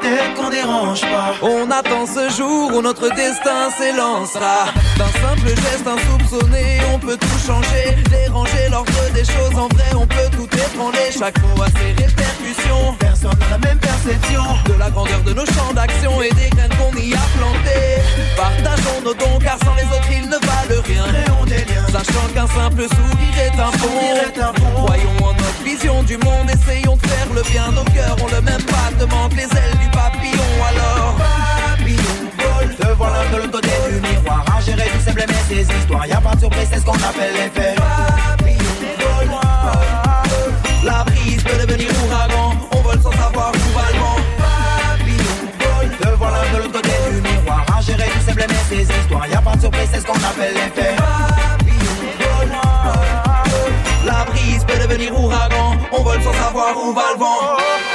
peut-être 0.01 0.35
qu'on 0.35 0.51
dérange 0.51 1.01
pas. 1.01 1.35
On 1.41 1.71
attend 1.71 2.07
ce 2.07 2.29
jour 2.29 2.75
où 2.75 2.83
notre 2.83 3.09
destin 3.15 3.71
s'élancera. 3.71 4.74
D'un 4.99 5.11
simple 5.21 5.49
geste 5.49 5.87
insoupçonné, 5.87 6.79
on 6.93 6.99
peut 6.99 7.17
tout 7.17 7.39
changer. 7.47 7.97
Déranger 8.09 8.69
l'ordre 8.71 8.93
des 9.13 9.25
choses, 9.25 9.55
en 9.57 9.69
vrai, 9.69 9.91
on 9.95 10.07
peut 10.07 10.31
tout 10.31 10.49
ébranler. 10.55 11.11
Chaque 11.19 11.39
mot 11.43 11.63
a 11.63 11.67
ses 11.67 11.93
répercussions. 12.01 12.95
Personne 12.99 13.39
n'a 13.41 13.51
la 13.51 13.59
même 13.59 13.79
perception 13.79 14.43
de 14.67 14.75
la 14.75 14.91
grandeur 14.91 15.21
de 15.23 15.33
nos 15.33 15.47
champs 15.47 15.73
d'action 15.75 16.23
et 16.23 16.31
des 16.31 16.49
graines 16.51 16.75
qu'on 16.79 16.97
y 16.97 17.13
a 17.15 17.25
plantées. 17.37 18.03
Partageons 18.37 19.01
nos 19.05 19.15
dons, 19.15 19.39
car 19.43 19.59
sans 19.65 19.75
les 19.75 19.85
autres, 19.85 20.11
ils 20.13 20.29
ne 20.29 20.39
valent 20.47 20.83
rien. 20.87 21.05
Sachant 21.91 22.27
qu'un 22.35 22.47
simple 22.47 22.83
sourire 22.83 23.39
est 23.39 23.61
un 23.61 23.71
pont. 23.71 24.87
Voyons 24.87 25.17
en 25.23 25.33
notre 25.33 25.63
vision 25.65 26.03
du 26.05 26.17
monde, 26.19 26.51
essayons 26.51 26.97
de 26.97 27.07
faire 27.07 27.33
le 27.35 27.43
bien. 27.43 27.71
Nos 27.73 27.85
cœurs 27.85 28.17
ont 28.23 28.29
le 28.35 28.41
même 28.43 28.63
battement 28.63 29.29
que 29.29 29.37
les 29.37 29.43
ailes 29.43 29.79
du 29.81 29.89
papillon. 29.91 30.51
Alors, 30.69 31.17
te 32.77 32.87
voilà 32.97 33.25
de 33.33 33.37
l'autre 33.37 33.51
côté 33.51 33.69
du 33.89 34.01
miroir. 34.01 34.45
À 34.57 34.61
gérer 34.61 34.89
tout 34.91 35.05
semble 35.05 35.25
mais 35.29 35.35
ces 35.49 35.63
histoires. 35.63 36.07
Y'a 36.07 36.21
pas 36.21 36.35
de 36.35 36.41
surprise, 36.41 36.69
c'est 36.73 36.81
ce 36.81 36.85
qu'on 36.85 36.93
appelle 36.93 37.33
l'effet. 37.35 37.75
La 40.85 41.05
brise 41.05 41.43
peut 41.43 41.67
devenir 41.67 41.89
ouragan. 42.05 42.57
On 42.73 42.81
vole 42.81 43.01
sans 43.01 43.13
savoir 43.13 43.53
où 43.53 43.79
va 43.79 43.87
le 43.93 43.99
vent. 43.99 44.17
Papillon, 44.99 45.99
te 46.01 46.09
voilà 46.17 46.39
de 46.53 46.57
l'autre 46.59 46.73
côté 46.73 46.91
du 47.11 47.21
miroir. 47.21 47.65
À 47.77 47.81
gérer 47.81 48.05
tout 48.05 48.27
semble 48.27 48.45
mais 48.49 48.77
ces 48.77 48.83
histoires. 48.83 49.27
Y'a 49.27 49.41
pas 49.41 49.57
de 49.57 49.61
surprise, 49.61 49.89
c'est 49.93 50.01
ce 50.01 50.07
qu'on 50.07 50.15
appelle 50.15 50.55
l'effet. 50.55 50.97
La 54.05 54.25
brise 54.25 54.65
peut 54.65 54.79
devenir 54.79 55.19
ouragan. 55.19 55.77
On 55.93 56.03
vole 56.03 56.23
sans 56.23 56.35
savoir 56.35 56.77
où 56.77 56.93
va 56.93 57.13
le 57.15 57.19
vent. 57.19 57.94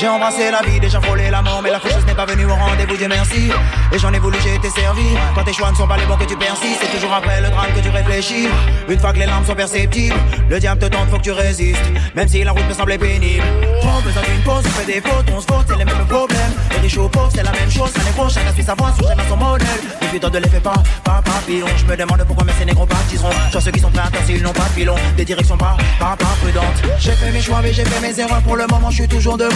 J'ai 0.00 0.06
embrassé 0.06 0.48
la 0.52 0.62
vie, 0.62 0.78
déjà 0.78 1.00
frôlé 1.00 1.28
la 1.28 1.42
mort, 1.42 1.60
mais 1.60 1.72
la 1.72 1.80
faucheuse 1.80 2.04
pas 2.18 2.26
venue 2.26 2.46
au 2.46 2.54
rendez-vous, 2.54 2.96
Dieu 2.96 3.06
merci. 3.06 3.48
Et 3.92 3.98
j'en 4.00 4.12
ai 4.12 4.18
voulu, 4.18 4.36
j'ai 4.42 4.56
été 4.56 4.68
servi. 4.70 5.06
Quand 5.36 5.44
tes 5.44 5.52
choix 5.52 5.70
ne 5.70 5.76
sont 5.76 5.86
pas 5.86 5.96
les 5.96 6.04
bons 6.04 6.16
que 6.16 6.24
tu 6.24 6.36
persistes, 6.36 6.80
c'est 6.80 6.90
toujours 6.90 7.12
après 7.12 7.40
le 7.40 7.48
drame 7.48 7.70
que 7.76 7.80
tu 7.80 7.90
réfléchis. 7.90 8.48
Une 8.88 8.98
fois 8.98 9.12
que 9.12 9.20
les 9.20 9.26
larmes 9.26 9.46
sont 9.46 9.54
perceptibles, 9.54 10.16
le 10.50 10.58
diable 10.58 10.80
te 10.80 10.86
tente, 10.86 11.08
faut 11.10 11.18
que 11.18 11.22
tu 11.22 11.30
résistes. 11.30 11.78
Même 12.16 12.26
si 12.26 12.42
la 12.42 12.50
route 12.50 12.66
peut 12.66 12.74
sembler 12.74 12.98
pénible. 12.98 13.44
Trop 13.80 14.00
besoin 14.02 14.22
d'une 14.22 14.42
pause, 14.42 14.64
on 14.66 14.68
fait 14.70 14.86
des 14.86 15.00
fautes, 15.00 15.26
on 15.32 15.40
se 15.40 15.46
vote, 15.46 15.66
c'est 15.68 15.76
les 15.76 15.84
mêmes 15.84 16.06
problèmes. 16.08 16.52
Les 16.72 16.78
riches 16.80 16.98
aux 16.98 17.08
pauvres, 17.08 17.30
c'est 17.32 17.44
la 17.44 17.52
même 17.52 17.70
chose, 17.70 17.90
ça 17.94 18.02
n'est 18.02 18.10
pas, 18.10 18.28
chacun 18.28 18.52
suit 18.52 18.64
sa 18.64 18.74
sur 18.74 19.08
chacun 19.08 19.28
son 19.28 19.36
modèle. 19.36 19.68
Méfie-toi 20.02 20.30
de 20.30 20.38
l'effet 20.38 20.60
pas, 20.60 20.82
pas 21.04 21.22
papillon. 21.24 21.66
Je 21.76 21.84
me 21.84 21.96
demande 21.96 22.24
pourquoi 22.26 22.44
mes 22.44 22.64
négros 22.64 22.86
partiseront. 22.86 23.30
Soit 23.52 23.60
ceux 23.60 23.70
qui 23.70 23.80
sont 23.80 23.92
à 23.96 24.26
s'ils 24.26 24.42
n'ont 24.42 24.52
pas 24.52 24.64
de 24.64 24.80
filon. 24.80 24.96
Des 25.16 25.24
directions 25.24 25.56
pas, 25.56 25.76
pas, 26.00 26.16
pas 26.16 26.34
prudentes. 26.42 26.82
J'ai 26.98 27.12
fait 27.12 27.30
mes 27.30 27.40
choix, 27.40 27.60
mais 27.62 27.72
j'ai 27.72 27.84
fait 27.84 28.00
mes 28.00 28.18
erreurs. 28.18 28.42
Pour 28.42 28.56
le 28.56 28.66
moment, 28.66 28.90
je 28.90 28.96
suis 28.96 29.08
toujours 29.08 29.36
debout. 29.36 29.54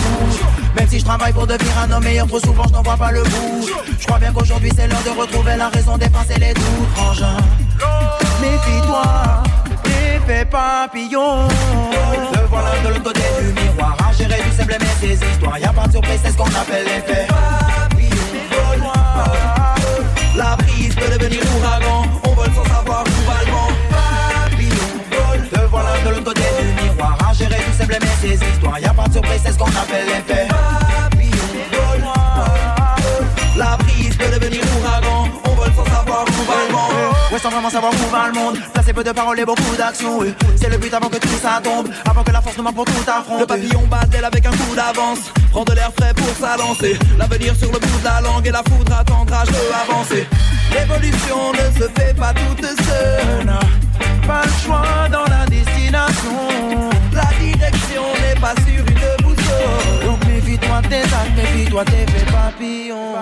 Même 0.77 0.89
si 0.89 1.01
je 1.01 1.05
travaille 1.05 1.33
pour 1.33 1.47
devenir 1.47 1.73
un 1.79 1.91
homme 1.91 2.05
meilleur, 2.05 2.27
trop 2.27 2.39
je 2.67 2.73
n'en 2.73 2.83
vois 2.83 2.97
pas 2.97 3.13
le 3.13 3.23
bout. 3.23 3.69
Je 3.99 4.07
crois 4.07 4.19
bien 4.19 4.33
qu'aujourd'hui 4.33 4.71
c'est 4.77 4.87
l'heure 4.87 5.03
de 5.05 5.11
retrouver 5.11 5.57
la 5.57 5.69
raison 5.69 5.97
d'effacer 5.97 6.39
les 6.39 6.55
doutes. 6.55 6.99
Engin. 6.99 7.37
Méfie-toi, 8.41 9.03
l'effet 9.85 10.45
papillon. 10.45 11.49
Le 11.49 12.47
voilà 12.49 12.71
de 12.85 12.89
l'autre 12.89 13.03
côté 13.03 13.21
du 13.41 13.53
miroir. 13.61 13.97
À 14.09 14.13
gérer 14.13 14.43
du 14.43 14.57
simple 14.57 14.77
mais 14.81 14.87
ces 15.01 15.15
histoires. 15.15 15.59
Y 15.59 15.65
a 15.65 15.73
pas 15.73 15.87
de 15.87 15.93
surprise, 15.93 16.21
c'est 16.25 16.31
ce 16.33 16.37
qu'on 16.37 16.45
appelle 16.45 16.85
l'effet 16.85 17.27
papillon. 17.29 18.93
La 20.37 20.57
brise 20.57 20.95
peut 20.95 21.19
devenir 21.19 21.41
ouragan. 21.57 22.07
On 22.25 22.35
vole 22.35 22.53
sans 22.55 22.65
savoir 22.65 23.05
où 23.05 23.31
va 23.31 23.45
le 23.45 23.53
vent. 23.53 23.69
Te 25.51 25.61
voilà 25.71 25.91
de 26.05 26.11
l'autre 26.11 26.25
côté 26.25 26.43
du 26.61 26.83
miroir. 26.83 27.17
À 27.29 27.33
gérer 27.33 27.57
du 27.57 27.79
simple 27.79 27.99
mais 28.01 28.09
ces 28.21 28.35
histoires. 28.35 28.79
Y 28.79 28.87
a 28.87 28.95
pas 28.95 29.07
de 29.09 29.13
surprise, 29.13 29.41
c'est 29.45 29.53
ce 29.53 29.59
qu'on 29.59 29.67
appelle 29.67 30.07
l'effet 30.07 30.49
sans 37.43 37.51
vraiment 37.51 37.71
savoir 37.71 37.93
où 37.93 38.11
va 38.11 38.29
le 38.29 38.35
monde. 38.35 38.59
Placer 38.73 38.93
peu 38.93 39.03
de 39.03 39.11
paroles 39.11 39.41
et 39.41 39.45
beaucoup 39.45 39.77
d'actions. 39.77 40.21
C'est 40.57 40.71
le 40.71 40.79
but 40.79 40.95
avant 40.95 41.09
que 41.09 41.17
tout 41.17 41.39
ça 41.43 41.61
tombe. 41.63 41.89
Avant 42.09 42.23
que 42.23 42.31
la 42.31 42.41
force 42.41 42.57
nous 42.57 42.63
manque 42.63 42.77
pour 42.77 42.85
tout 42.85 42.93
affronter. 43.07 43.41
Le 43.41 43.47
papillon 43.47 43.83
bat 43.91 44.07
avec 44.25 44.47
un 44.47 44.51
coup 44.51 44.75
d'avance. 44.77 45.33
Prends 45.51 45.65
de 45.65 45.73
l'air 45.73 45.91
frais 45.99 46.15
pour 46.15 46.29
s'alancer. 46.37 46.97
L'avenir 47.19 47.57
sur 47.57 47.73
le 47.73 47.81
bout 47.81 47.99
de 47.99 48.05
la 48.05 48.21
langue 48.21 48.47
et 48.47 48.53
la 48.53 48.63
foudre 48.63 48.97
attendra, 48.97 49.45
je 49.45 49.51
veux 49.51 49.75
avancer. 49.91 50.27
L'évolution 50.73 51.53
ne 51.53 51.81
se 51.81 51.89
fait 51.99 52.15
pas 52.15 52.33
toute 52.33 52.65
seule. 52.65 53.53
Pas 54.27 54.43
le 54.45 54.65
choix 54.65 55.09
dans 55.11 55.25
la 55.25 55.45
destination. 55.47 56.91
La 57.13 57.29
direction 57.41 58.03
n'est 58.23 58.41
pas 58.41 58.55
sur 58.65 58.87
une 58.87 59.25
boussole. 59.25 60.07
Donc 60.07 60.25
méfie-toi 60.27 60.81
tes 60.89 61.03
actes, 61.03 61.37
méfie-toi 61.37 61.85
tes 61.87 62.13
faits 62.13 62.31
papillons. 62.31 63.17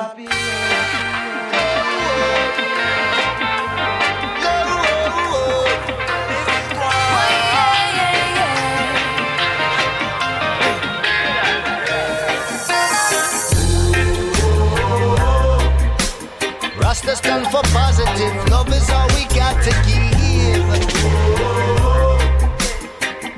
Rasta 16.91 17.14
stand 17.14 17.47
for 17.53 17.62
positive. 17.70 18.34
Love 18.51 18.68
is 18.74 18.91
all 18.91 19.07
we 19.14 19.24
got 19.26 19.55
to 19.62 19.70
give. 19.86 20.66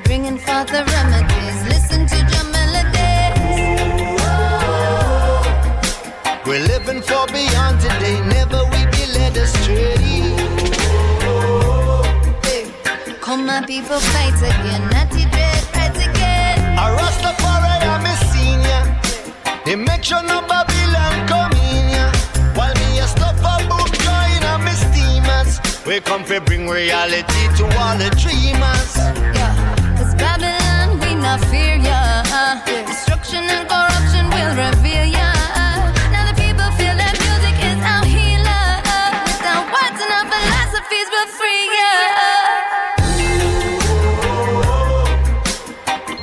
Bringing 0.05 0.39
forth 0.39 0.69
the 0.69 0.83
remedies. 0.95 1.57
Listen 1.73 2.07
to 2.07 2.17
your 2.33 2.45
melodies. 2.49 3.37
We're 6.47 6.65
living 6.65 7.03
for 7.03 7.27
beyond 7.27 7.79
today. 7.79 8.19
Never 8.25 8.63
we 8.71 8.87
be 8.95 9.05
led 9.13 9.37
astray. 9.37 10.33
Come 13.21 13.45
my 13.45 13.61
people 13.67 13.99
fight 13.99 14.35
again. 14.41 14.92
Reality 26.73 27.43
to 27.55 27.63
all 27.77 27.95
the 27.97 28.09
dreamers. 28.17 28.93
Cause 29.97 30.13
Babylon, 30.15 30.99
we 30.99 31.13
not 31.13 31.39
fear 31.45 31.75
ya. 31.77 32.23
Destruction 32.65 33.43
and 33.45 33.69
corruption 33.69 34.25
will 34.33 34.53
reveal 34.57 35.05
ya. 35.05 35.29
Now 36.09 36.25
the 36.29 36.33
people 36.33 36.65
feel 36.79 36.95
that 36.97 37.13
music 37.21 37.57
is 37.61 37.79
our 37.93 38.05
healer. 38.09 38.65
Without 39.29 39.65
words 39.69 39.99
and 40.01 40.11
our 40.17 40.25
philosophies 40.33 41.07
will 41.13 41.29
free 41.37 41.65
ya. 41.77 41.93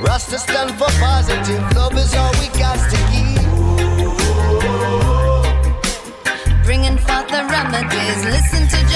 Rasta 0.03 0.37
stand 0.37 0.71
for 0.75 0.91
positive. 0.99 1.63
Love 1.79 1.95
is 1.95 2.13
all 2.13 2.33
we 2.43 2.47
got 2.59 2.75
to 2.91 2.99
give. 3.13 3.39
Bringing 6.65 6.97
forth 6.97 7.27
the 7.31 7.41
remedies. 7.47 8.19
Listen 8.25 8.67
to 8.67 8.90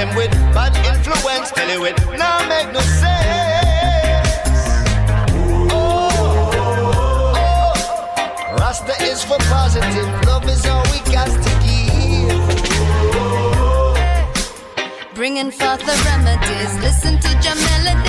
them 0.00 0.16
with 0.16 0.30
bad 0.56 0.74
influence. 0.88 1.50
Tell 1.52 1.68
you 1.68 1.84
it 1.84 1.96
now 2.16 2.38
make 2.48 2.72
no 2.72 2.80
sense. 2.80 4.30
Oh, 5.70 6.08
oh, 6.56 7.34
oh, 7.36 8.56
Rasta 8.58 8.94
is 9.02 9.22
for 9.22 9.38
positive. 9.56 10.08
Love 10.24 10.48
is 10.48 10.64
all 10.66 10.84
we 10.92 10.98
got 11.12 11.30
to 11.46 11.52
give. 11.66 12.40
Bringing 15.14 15.50
forth 15.50 15.82
the 15.90 15.96
remedies. 16.08 16.72
Listen 16.86 17.18
to 17.20 17.30
your 17.44 17.56
melodies. 17.68 17.99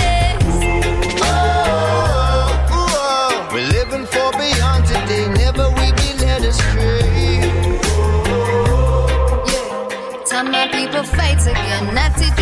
Fight 11.80 12.20
again. 12.20 12.41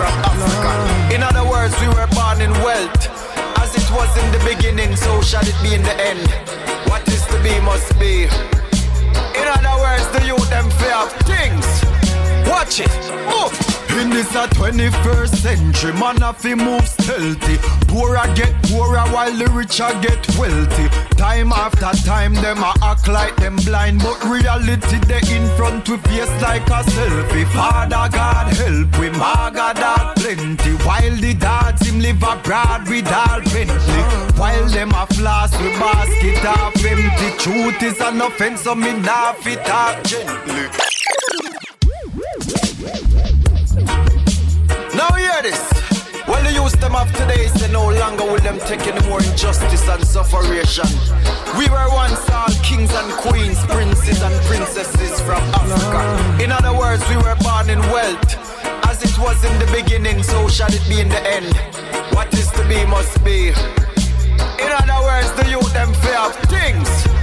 From 0.00 0.16
Africa. 0.24 0.72
In 1.14 1.22
other 1.22 1.44
words, 1.44 1.74
we 1.80 1.88
were 1.88 2.08
born 2.16 2.40
in 2.40 2.52
wealth. 2.64 3.02
As 3.60 3.70
it 3.76 3.88
was 3.92 4.10
in 4.22 4.28
the 4.32 4.42
beginning, 4.48 4.96
so 4.96 5.20
shall 5.20 5.44
it 5.44 5.58
be 5.62 5.74
in 5.74 5.82
the 5.82 5.96
end. 6.00 6.28
What 6.88 7.06
is 7.08 7.24
to 7.26 7.36
be 7.42 7.54
must 7.60 7.92
be. 7.98 8.24
In 9.40 9.46
other 9.56 9.76
words, 9.84 10.06
the 10.14 10.22
youth 10.26 10.48
them 10.48 10.68
fear 10.80 10.98
of 11.04 11.12
things. 11.28 11.66
Watch 12.48 12.80
it. 12.80 12.94
Move. 13.28 13.52
In 14.00 14.08
this 14.10 14.30
a 14.34 14.46
21st 14.48 15.34
century, 15.36 15.92
man 15.92 16.16
have 16.18 16.40
to 16.42 16.56
move 16.56 16.86
stealthy. 16.86 17.56
Poorer 17.88 18.26
get 18.34 18.54
poorer 18.64 19.04
while 19.12 19.32
the 19.36 19.48
richer 19.52 19.90
get 20.00 20.22
wealthy. 20.38 20.88
Time 21.20 21.52
after 21.52 21.92
time, 22.06 22.32
them 22.32 22.56
a 22.62 22.72
act 22.82 23.06
like 23.06 23.36
them 23.36 23.56
blind, 23.56 24.00
but 24.00 24.24
reality 24.24 24.96
they 25.00 25.20
in 25.36 25.46
front 25.54 25.86
with 25.86 26.02
face 26.06 26.40
like 26.40 26.66
a 26.68 26.80
selfie. 26.80 27.46
Father 27.52 28.08
God 28.10 28.46
help 28.54 28.98
we, 28.98 29.10
maga 29.10 29.78
dog 29.78 30.16
plenty. 30.16 30.70
While 30.82 31.16
the 31.16 31.34
dads 31.34 31.86
him 31.86 32.00
live 32.00 32.22
abroad 32.22 32.88
with 32.88 33.06
all 33.12 33.40
Bentley. 33.52 34.02
While 34.40 34.66
them 34.70 34.92
a 34.92 35.06
floss 35.08 35.52
with 35.60 35.78
basket 35.78 36.38
half 36.38 36.84
empty. 36.86 37.30
Truth 37.36 37.82
is 37.82 38.00
an 38.00 38.22
offense, 38.22 38.62
so 38.62 38.74
me 38.74 38.94
nah 38.94 39.34
fit 39.34 39.62
talk 39.66 40.02
gently. 40.04 40.68
Now 44.96 45.12
hear 45.16 45.42
this. 45.42 45.80
Well, 46.26 46.42
the 46.44 46.52
youth 46.52 46.80
them 46.80 46.94
of 46.94 47.12
today 47.12 47.48
say 47.48 47.70
no 47.72 47.90
longer 47.90 48.24
will 48.24 48.40
them 48.40 48.58
take 48.60 48.86
any 48.86 49.06
more 49.08 49.20
injustice 49.22 49.88
and 49.88 50.06
sufferation. 50.06 51.09
We 51.58 51.68
were 51.68 51.88
once 51.90 52.28
all 52.30 52.48
kings 52.62 52.92
and 52.92 53.12
queens, 53.12 53.58
princes 53.66 54.22
and 54.22 54.34
princesses 54.46 55.20
from 55.20 55.42
Africa. 55.54 56.42
In 56.42 56.52
other 56.52 56.72
words, 56.76 57.02
we 57.08 57.16
were 57.16 57.36
born 57.40 57.68
in 57.68 57.80
wealth. 57.90 58.34
As 58.88 59.02
it 59.02 59.18
was 59.18 59.42
in 59.44 59.58
the 59.58 59.70
beginning, 59.72 60.22
so 60.22 60.48
shall 60.48 60.72
it 60.72 60.82
be 60.88 61.00
in 61.00 61.08
the 61.08 61.22
end. 61.26 61.54
What 62.14 62.32
is 62.34 62.50
to 62.52 62.66
be 62.68 62.86
must 62.86 63.22
be. 63.24 63.48
In 63.48 64.70
other 64.80 65.00
words, 65.02 65.32
the 65.32 65.46
youth 65.50 65.72
them 65.72 65.92
fear 65.94 66.18
of 66.18 66.34
things. 66.48 67.19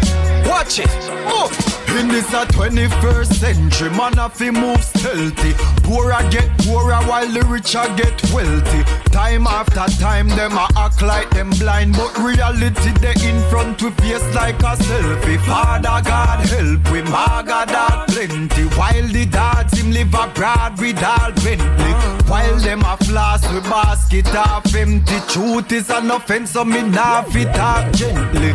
Watch 0.47 0.79
it. 0.79 0.89
Move. 1.27 1.77
In 1.97 2.09
this 2.09 2.31
a 2.31 2.45
21st 2.45 3.33
century, 3.33 3.89
man 3.89 4.13
have 4.13 4.37
to 4.37 4.51
move 4.51 4.83
stealthy. 4.83 5.53
Poorer 5.83 6.21
get 6.29 6.47
poorer 6.59 7.01
while 7.07 7.27
the 7.27 7.41
richer 7.43 7.83
get 7.95 8.21
wealthy. 8.31 8.83
Time 9.11 9.47
after 9.47 9.87
time, 9.99 10.29
them 10.29 10.51
a 10.53 10.67
act 10.77 11.01
like 11.01 11.29
them 11.31 11.49
blind, 11.51 11.93
but 11.93 12.15
reality 12.19 12.91
they 13.01 13.15
in 13.27 13.39
front 13.49 13.81
with 13.81 13.97
face 13.99 14.35
like 14.35 14.59
a 14.59 14.75
selfie. 14.77 15.39
Father 15.45 16.01
God 16.07 16.45
help 16.47 16.91
we, 16.91 17.01
maga 17.03 17.65
dog 17.65 18.07
plenty. 18.09 18.63
While 18.77 19.07
the 19.07 19.25
dads 19.25 19.79
him 19.79 19.91
live 19.91 20.13
abroad 20.13 20.79
with 20.79 21.03
all 21.03 21.31
Bentley. 21.31 21.93
While 22.29 22.57
them 22.57 22.81
a 22.81 22.95
floss 22.97 23.41
with 23.51 23.63
basket 23.63 24.27
half 24.27 24.75
empty. 24.75 25.19
Truth 25.29 25.71
is 25.71 25.89
an 25.89 26.11
offense, 26.11 26.51
so 26.51 26.63
me 26.63 26.83
nah 26.83 27.23
fit 27.23 27.53
talk 27.55 27.91
gently. 27.93 28.53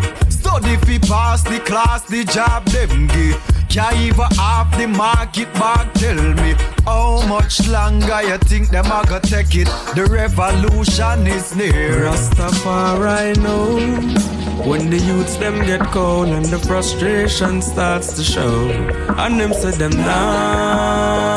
Study 0.53 0.77
fi 0.85 0.99
pass 0.99 1.43
the 1.43 1.59
class, 1.61 2.03
the 2.05 2.25
job 2.25 2.67
them 2.67 3.07
give. 3.07 3.41
Can't 3.71 3.97
even 3.97 4.31
half 4.37 4.71
the 4.77 4.87
market 4.87 5.51
bag 5.55 5.91
tell 5.95 6.35
me 6.35 6.55
How 6.85 7.27
much 7.27 7.67
longer 7.69 8.21
you 8.23 8.37
think 8.37 8.69
them 8.69 8.85
a 8.85 9.03
go 9.09 9.19
take 9.19 9.55
it? 9.55 9.69
The 9.95 10.05
revolution 10.11 11.27
is 11.27 11.57
near. 11.57 12.05
Rastafari 12.05 13.35
know 13.39 13.79
when 14.69 14.91
the 14.91 14.99
youths 14.99 15.37
them 15.37 15.65
get 15.65 15.81
cold 15.87 16.29
and 16.29 16.45
the 16.45 16.59
frustration 16.59 17.63
starts 17.63 18.13
to 18.17 18.23
show, 18.23 18.69
and 19.17 19.41
them 19.41 19.55
say 19.55 19.71
them 19.71 19.93
nah 19.93 21.33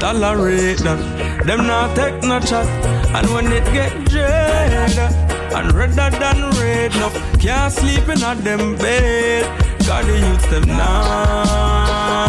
tolerate 0.00 0.78
that, 0.78 1.46
them 1.46 1.64
not 1.64 1.94
take 1.94 2.20
no 2.24 2.40
chat, 2.40 2.66
and 3.14 3.28
when 3.32 3.52
it 3.52 3.64
get 3.72 3.92
dread 4.06 5.29
and 5.52 5.72
redder 5.72 6.10
than 6.10 6.50
red, 6.60 6.94
enough 6.94 7.14
can't 7.40 7.72
sleep 7.72 8.08
in 8.08 8.22
a 8.22 8.34
them 8.34 8.76
bed. 8.76 9.44
Got 9.86 10.04
the 10.04 10.18
youths 10.18 10.46
them 10.46 10.66
now 10.66 12.20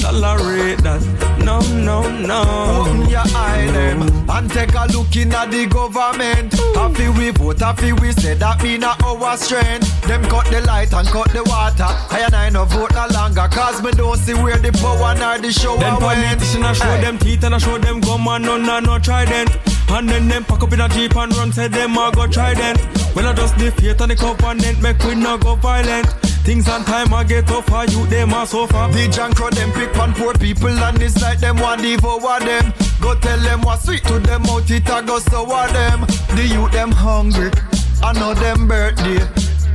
tolerate 0.00 0.78
that. 0.82 1.27
No, 1.58 2.02
no, 2.02 2.26
no. 2.26 2.82
Open 2.82 3.10
your 3.10 3.20
eye 3.34 3.66
them 3.72 4.02
and 4.30 4.50
take 4.50 4.74
a 4.74 4.86
look 4.92 5.16
in 5.16 5.34
at 5.34 5.50
the 5.50 5.66
government. 5.66 6.54
Happy 6.74 7.08
we 7.08 7.30
vote, 7.30 7.58
happy 7.58 7.92
we 7.92 8.12
say 8.12 8.34
that 8.34 8.62
mean 8.62 8.84
a 8.84 8.94
our 9.04 9.36
strength. 9.36 9.86
Them 10.02 10.22
cut 10.24 10.46
the 10.46 10.60
light 10.60 10.92
and 10.92 11.08
cut 11.08 11.30
the 11.32 11.42
water. 11.44 11.90
I 12.14 12.22
and 12.26 12.34
I 12.34 12.50
no 12.50 12.64
vote 12.64 12.92
no 12.92 13.06
longer 13.12 13.48
cause 13.50 13.82
me 13.82 13.90
don't 13.92 14.16
see 14.18 14.34
where 14.34 14.58
the 14.58 14.70
power 14.72 15.14
nor 15.18 15.38
the 15.38 15.50
show 15.50 15.76
went. 15.76 15.98
politicians 15.98 16.64
a 16.64 16.74
show 16.74 16.96
them 17.00 17.18
teeth 17.18 17.42
and 17.42 17.54
a 17.54 17.60
show 17.60 17.78
them 17.78 18.00
gum 18.00 18.28
and 18.28 18.44
none 18.44 18.68
and 18.68 18.86
no 18.86 18.98
trident. 18.98 19.50
And 19.90 20.08
then 20.08 20.28
them 20.28 20.44
pack 20.44 20.62
up 20.62 20.72
in 20.72 20.80
a 20.80 20.88
jeep 20.88 21.16
and 21.16 21.34
run, 21.36 21.50
say 21.52 21.66
them 21.66 21.96
a 21.96 22.12
go 22.14 22.26
trident. 22.28 22.78
Well, 23.16 23.26
I 23.26 23.32
just 23.32 23.58
the 23.58 23.72
faith 23.72 24.00
and 24.00 24.10
the 24.12 24.16
covenant, 24.16 24.80
make 24.80 25.02
we 25.02 25.14
not 25.16 25.40
go 25.40 25.56
violent. 25.56 26.06
Things 26.44 26.68
on 26.68 26.84
time 26.84 27.12
I 27.12 27.24
get 27.24 27.46
tougher, 27.46 27.84
you 27.90 28.06
them 28.06 28.32
a 28.32 28.46
suffer. 28.46 28.88
The 28.92 29.08
jankro 29.08 29.50
them 29.50 29.70
pick 29.72 29.96
on 29.98 30.14
poor 30.14 30.34
people 30.34 30.68
and 30.68 31.00
it's 31.02 31.20
like 31.20 31.40
them 31.40 31.56
want 31.58 31.82
devour 31.82 32.40
them. 32.40 32.72
Go 33.00 33.14
tell 33.14 33.38
them 33.38 33.60
what's 33.62 33.84
sweet 33.84 34.04
to 34.04 34.18
them 34.18 34.44
out 34.46 34.70
it 34.70 34.88
a 34.88 35.02
go 35.02 35.18
sour 35.18 35.68
them. 35.68 36.00
The 36.34 36.46
youth 36.46 36.72
them 36.72 36.90
hungry, 36.90 37.50
I 38.02 38.12
know 38.12 38.34
them 38.34 38.66
birthday, 38.66 39.20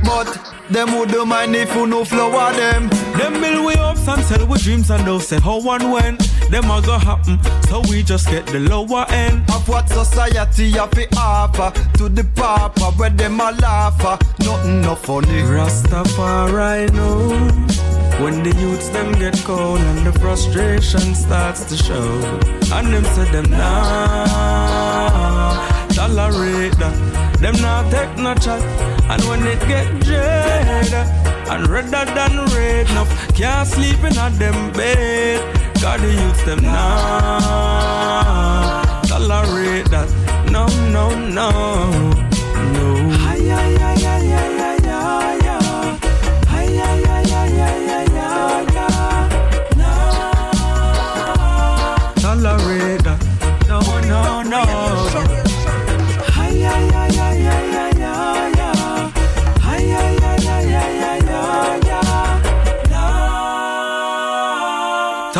but 0.04 0.54
them 0.70 0.98
would 0.98 1.10
do 1.10 1.24
mind 1.26 1.54
if 1.56 1.74
you 1.74 1.86
no 1.86 2.04
flower 2.04 2.52
them. 2.52 2.88
Them 3.18 3.40
build 3.40 3.66
we 3.66 3.74
ups 3.74 4.06
and 4.08 4.22
sell 4.24 4.46
we 4.46 4.58
dreams 4.58 4.90
and 4.90 5.06
they'll 5.06 5.20
say 5.20 5.40
how 5.40 5.58
and 5.72 5.92
when. 5.92 6.18
Them 6.50 6.70
a 6.70 6.80
go 6.82 6.98
happen, 6.98 7.38
so 7.68 7.80
we 7.90 8.02
just 8.02 8.28
get 8.28 8.46
the 8.46 8.60
lower 8.60 9.06
end. 9.08 9.48
Of 9.50 9.68
what 9.68 9.88
society 9.88 10.70
have 10.72 10.90
to 10.92 11.06
offer 11.16 11.72
to 11.98 12.08
the 12.08 12.24
papa 12.34 12.92
where 12.96 13.10
them 13.10 13.40
a 13.40 13.52
laugh 13.52 13.98
Nothing 14.40 14.80
no 14.82 14.94
funny. 14.94 15.42
Rastafari 15.42 16.92
know 16.92 17.28
when 18.22 18.42
the 18.42 18.54
youths 18.60 18.88
them 18.90 19.12
get 19.18 19.36
cold 19.44 19.80
and 19.80 20.06
the 20.06 20.12
frustration 20.18 21.14
starts 21.14 21.64
to 21.64 21.76
show. 21.76 22.38
And 22.72 22.92
them 22.92 23.04
say 23.04 23.30
them 23.32 23.50
nah 23.50 24.84
tolerate 25.94 26.76
that. 26.78 27.33
Them 27.40 27.56
not 27.60 27.90
take 27.90 28.16
no 28.16 28.34
chat. 28.34 28.62
And 29.10 29.22
when 29.28 29.46
it 29.46 29.60
get 29.68 29.86
dread 30.00 30.92
and 31.50 31.68
redder 31.68 32.04
than 32.16 32.46
red, 32.54 32.88
enough 32.90 33.10
can't 33.34 33.68
sleep 33.68 33.98
in 34.04 34.16
a 34.18 34.30
them 34.30 34.72
bed. 34.72 35.40
God 35.80 36.00
the 36.00 36.12
youths 36.12 36.42
them 36.44 36.62
now 36.62 37.84
tolerate 39.06 39.88
that. 39.90 40.08
No, 40.50 40.66
no, 40.90 41.10
no, 41.38 41.50
no. 42.74 42.88
Ay, 43.30 43.50
ay, 43.50 43.76
ay, 43.78 43.83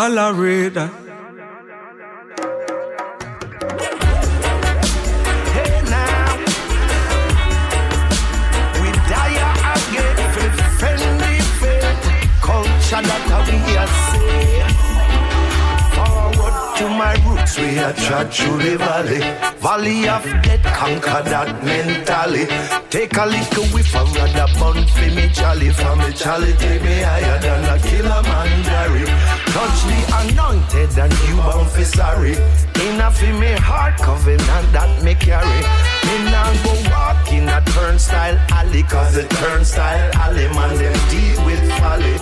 Tolerate. 0.04 1.03
To 16.84 16.90
my 16.90 17.14
roots, 17.24 17.58
we 17.58 17.78
are 17.78 17.94
trod 17.94 18.28
through 18.32 18.58
the 18.58 18.76
valley, 18.76 19.20
valley 19.64 20.08
of 20.08 20.24
death, 20.44 20.64
conquer 20.76 21.22
that 21.32 21.48
mentally. 21.64 22.44
Take 22.90 23.16
a 23.16 23.26
little 23.26 23.66
whiff 23.72 23.94
of 23.96 24.14
rather 24.14 24.48
bun 24.58 24.86
for 24.94 25.08
me 25.16 25.28
jolly, 25.32 25.70
from 25.70 25.98
me 26.00 26.12
jolly 26.12 26.52
take 26.62 26.82
me 26.82 27.00
higher 27.00 27.38
than 27.40 27.64
a 27.74 27.76
killer 27.88 28.22
man 28.28 28.50
Gary. 28.68 29.04
Touch 29.54 29.78
the 29.88 30.00
anointed 30.20 30.92
and 30.98 31.14
you 31.24 31.36
bound 31.46 31.70
for 31.70 31.84
sorry. 31.84 32.34
Enough 32.86 33.22
in 33.22 33.40
me 33.40 33.52
heart 33.68 33.96
covenant 33.96 34.66
that 34.76 34.92
me 35.02 35.14
carry. 35.14 35.60
Me 36.06 36.14
now 36.34 36.50
go 36.64 36.74
walk 36.92 37.32
in 37.32 37.48
a 37.48 37.60
turnstile 37.72 38.36
alley, 38.50 38.82
cause 38.82 39.14
the 39.14 39.24
turnstile 39.40 40.10
alley 40.24 40.48
man 40.56 40.76
them 40.76 40.98
deal 41.08 41.38
with 41.46 41.62
folly. 41.80 42.16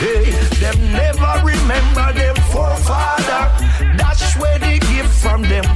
Hey, 0.00 0.30
them 0.60 0.78
never 0.92 1.32
remember 1.44 2.12
them 2.12 2.36
forefather. 2.52 4.05
That's 4.08 4.36
where 4.36 4.58
they 4.60 4.78
give 4.78 5.10
from 5.12 5.42
them 5.42 5.75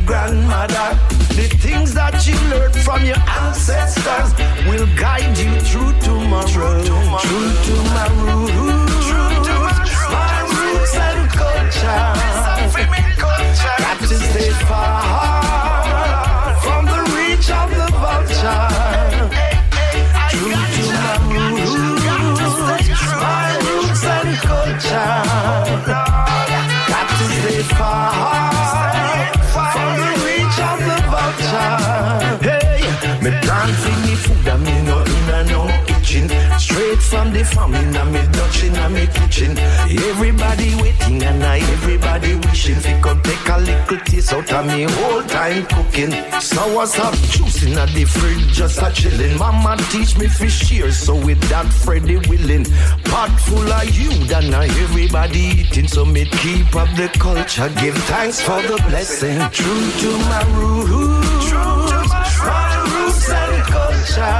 Everybody 40.20 40.74
waiting 40.82 41.22
and 41.22 41.42
I 41.42 41.60
everybody 41.72 42.34
wishing 42.34 42.74
fi 42.74 42.92
come 43.00 43.22
take 43.22 43.48
a 43.48 43.56
little 43.56 43.96
taste 44.04 44.34
out 44.34 44.52
of 44.52 44.66
me 44.66 44.82
whole 44.82 45.22
time 45.22 45.64
cooking. 45.64 46.12
Sour 46.42 46.82
up 46.82 47.14
juice 47.32 47.62
in 47.62 47.72
the 47.72 48.04
fridge 48.04 48.52
just 48.52 48.82
a 48.82 48.92
chilling. 48.92 49.38
Mama 49.38 49.78
teach 49.88 50.18
me 50.18 50.28
fish 50.28 50.68
here, 50.68 50.92
so 50.92 51.14
with 51.16 51.40
that 51.48 51.72
Freddy 51.72 52.18
willing. 52.28 52.66
Pot 53.04 53.30
full 53.40 53.72
of 53.72 53.96
you, 53.96 54.10
and 54.36 54.50
now 54.50 54.60
everybody 54.60 55.40
eating. 55.40 55.88
So 55.88 56.04
me 56.04 56.26
keep 56.26 56.76
up 56.76 56.94
the 56.96 57.08
culture, 57.18 57.70
give 57.80 57.96
thanks 58.04 58.42
for 58.42 58.60
the 58.60 58.76
blessing. 58.88 59.38
True 59.50 59.90
to 60.02 60.10
my 60.28 60.42
roots, 60.52 61.48
true 61.48 61.80
to 61.88 62.00
my 62.44 62.68
roots 62.92 63.30
and 63.30 63.62
culture. 63.72 64.36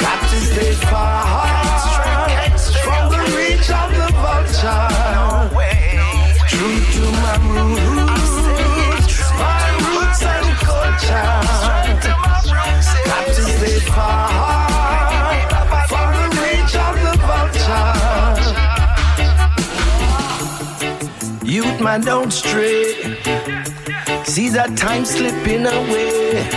Got 0.00 0.20
to 0.30 0.36
stay 0.48 0.72
far 0.88 1.47
True 4.58 4.66
to 6.94 7.02
my 7.22 7.36
roots, 7.46 8.34
my 9.38 9.66
roots 9.86 10.22
and 10.22 10.48
culture. 10.66 11.32
Got 13.06 13.26
to 13.26 13.42
stay 13.54 13.78
far 13.78 14.26
from 15.86 16.08
the 16.12 16.26
reach 16.42 16.74
of 16.74 16.94
the 17.04 17.14
vulture. 17.28 17.94
Youth 21.46 21.78
man, 21.80 22.00
don't 22.00 22.32
stray. 22.32 22.82
See 24.24 24.48
that 24.48 24.76
time 24.76 25.04
slipping 25.04 25.66
away. 25.66 26.50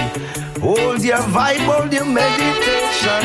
Hold 0.61 1.01
your 1.03 1.17
vibe, 1.17 1.65
hold 1.65 1.91
your 1.91 2.05
meditation. 2.05 3.23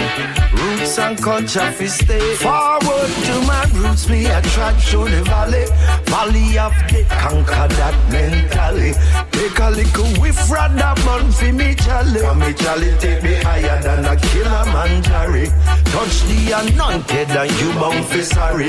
Roots 0.56 0.98
and 0.98 1.18
culture 1.22 1.70
fi 1.72 1.86
stay 1.86 2.34
forward 2.36 3.10
to 3.26 3.34
my 3.46 3.62
roots. 3.74 4.08
Me 4.08 4.24
a 4.24 4.40
trod 4.40 4.74
through 4.82 5.10
the 5.10 5.22
valley, 5.24 5.66
valley 6.06 6.58
of 6.58 6.72
death, 6.88 7.08
conquer 7.22 7.68
that 7.78 7.96
mentally. 8.10 8.92
Take 9.32 9.58
a 9.58 9.70
little 9.70 10.10
whiff, 10.20 10.50
rather 10.50 10.94
bun 11.04 11.30
fi 11.32 11.52
me 11.52 11.74
jolly. 11.74 12.20
For 12.20 12.34
me 12.34 12.52
jolly 12.54 12.92
take 12.98 13.22
me 13.22 13.34
higher 13.42 13.80
than 13.82 14.04
a 14.04 14.16
Kilimanjaro. 14.16 15.44
Touch 15.92 16.16
the 16.28 16.40
anointed 16.60 17.30
and 17.30 17.52
you 17.60 17.72
bound 17.80 18.04
fi 18.06 18.20
sorry. 18.22 18.68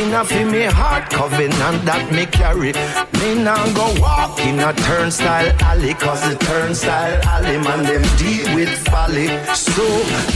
Enough 0.00 0.28
fi 0.28 0.44
me 0.44 0.64
heart 0.64 1.10
covenant 1.10 1.84
that 1.84 2.12
me 2.12 2.26
carry. 2.26 2.72
Me 3.20 3.42
now 3.42 3.62
go 3.72 3.86
walk 4.00 4.38
in 4.40 4.60
a 4.60 4.72
turnstile 4.72 5.50
alley, 5.60 5.94
cause 5.94 6.22
the 6.28 6.36
turnstile 6.36 7.20
alley 7.24 7.58
man 7.58 7.82
them 7.84 8.02
deal 8.18 8.54
with 8.54 8.72
folly. 8.88 9.28
So 9.54 9.86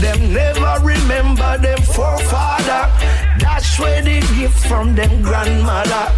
them 0.01 0.33
never 0.33 0.73
remember 0.83 1.57
them 1.57 1.81
forefather. 1.83 2.83
That's 3.57 3.79
where 3.79 4.03
they 4.03 4.19
give 4.37 4.53
from 4.53 4.93
them 4.93 5.23
grandmother. 5.23 6.11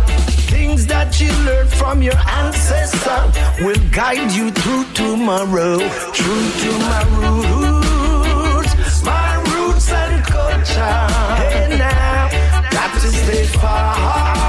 Things 0.52 0.86
that 0.88 1.22
you 1.22 1.32
learned 1.46 1.70
from 1.70 2.02
your 2.02 2.18
ancestor 2.18 3.32
will 3.64 3.80
guide 3.92 4.30
you 4.34 4.52
through 4.52 4.84
tomorrow. 4.94 5.78
True 6.12 6.48
to 6.64 6.72
my 6.92 7.04
roots, 7.16 9.04
my 9.06 9.36
roots 9.56 9.90
and 9.90 10.22
culture. 10.26 11.00
Hey 11.40 11.78
now, 11.78 12.28
got 12.72 12.94
to 13.00 13.08
stay 13.08 13.46
far 13.46 14.49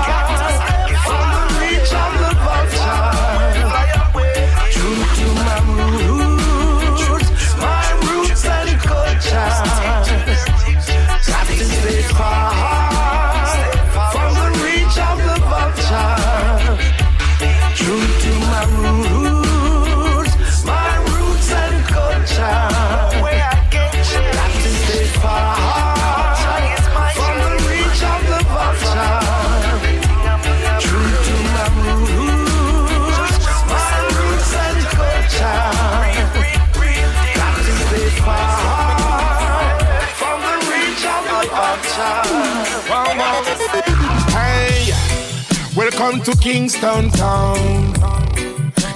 Welcome 46.11 46.35
to 46.35 46.41
Kingston 46.41 47.09
Town. 47.11 47.93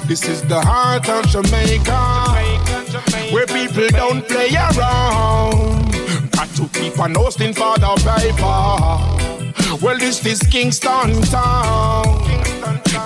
This 0.08 0.28
is 0.28 0.42
the 0.42 0.60
heart 0.60 1.08
of 1.08 1.24
Jamaica, 1.28 2.32
where 3.32 3.46
people 3.46 3.86
don't 3.90 4.26
play 4.26 4.50
around. 4.52 5.92
Got 6.32 6.48
to 6.56 6.68
keep 6.72 6.98
on 6.98 7.14
hosting 7.14 7.54
for 7.54 7.78
the 7.78 7.94
paper. 8.02 9.78
Well, 9.80 9.96
this 9.96 10.26
is 10.26 10.40
Kingston 10.40 11.22
Town. 11.22 12.04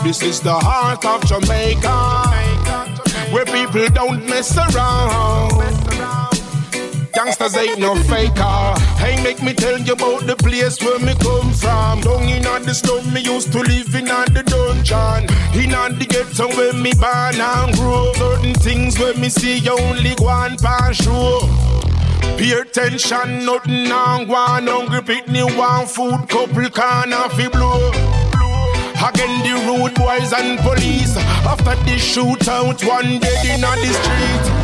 This 0.02 0.22
is 0.22 0.40
the 0.40 0.54
heart 0.54 1.04
of 1.04 1.26
Jamaica, 1.26 2.30
where 3.30 3.44
people 3.44 3.88
don't 3.90 4.24
mess 4.24 4.56
around. 4.56 5.97
Gangsters 7.12 7.56
ain't 7.56 7.78
no 7.78 7.94
faker. 7.94 8.74
Hey, 8.98 9.22
make 9.22 9.42
me 9.42 9.52
tell 9.54 9.78
you 9.78 9.92
about 9.92 10.26
the 10.26 10.36
place 10.36 10.80
where 10.82 10.98
me 10.98 11.14
come 11.20 11.52
from. 11.52 12.00
Down 12.00 12.28
in 12.28 12.46
on 12.46 12.62
the 12.62 12.74
slum, 12.74 13.12
me 13.12 13.20
used 13.20 13.52
to 13.52 13.61
live 13.61 13.94
in 13.94 14.06
the 14.06 14.42
dungeon. 14.46 15.24
In 15.59 15.70
the 15.98 16.06
ghetto 16.06 16.48
where 16.56 16.72
me 16.72 16.92
born 16.94 17.40
and 17.40 17.74
grow. 17.76 18.12
Certain 18.14 18.54
things 18.54 18.98
where 18.98 19.14
me 19.14 19.28
see 19.28 19.68
only 19.68 20.14
one 20.18 20.56
pan 20.59 20.92
show. 20.92 21.40
Pay 22.36 22.52
attention, 22.52 23.44
nothing 23.44 23.90
on 23.90 24.28
one 24.28 24.66
hungry 24.66 25.02
picnic, 25.02 25.56
one 25.56 25.86
food, 25.86 26.28
couple 26.28 26.70
can 26.70 27.12
off 27.12 27.36
blow. 27.52 27.90
Again 28.98 29.42
the 29.44 29.54
road 29.66 29.94
boys 29.94 30.32
and 30.32 30.59
police 30.59 31.16
After 31.46 31.76
the 31.86 31.96
shootout 32.02 32.84
one 32.84 33.20
dead 33.20 33.46
in 33.46 33.61
the 33.61 33.92
street 33.94 34.57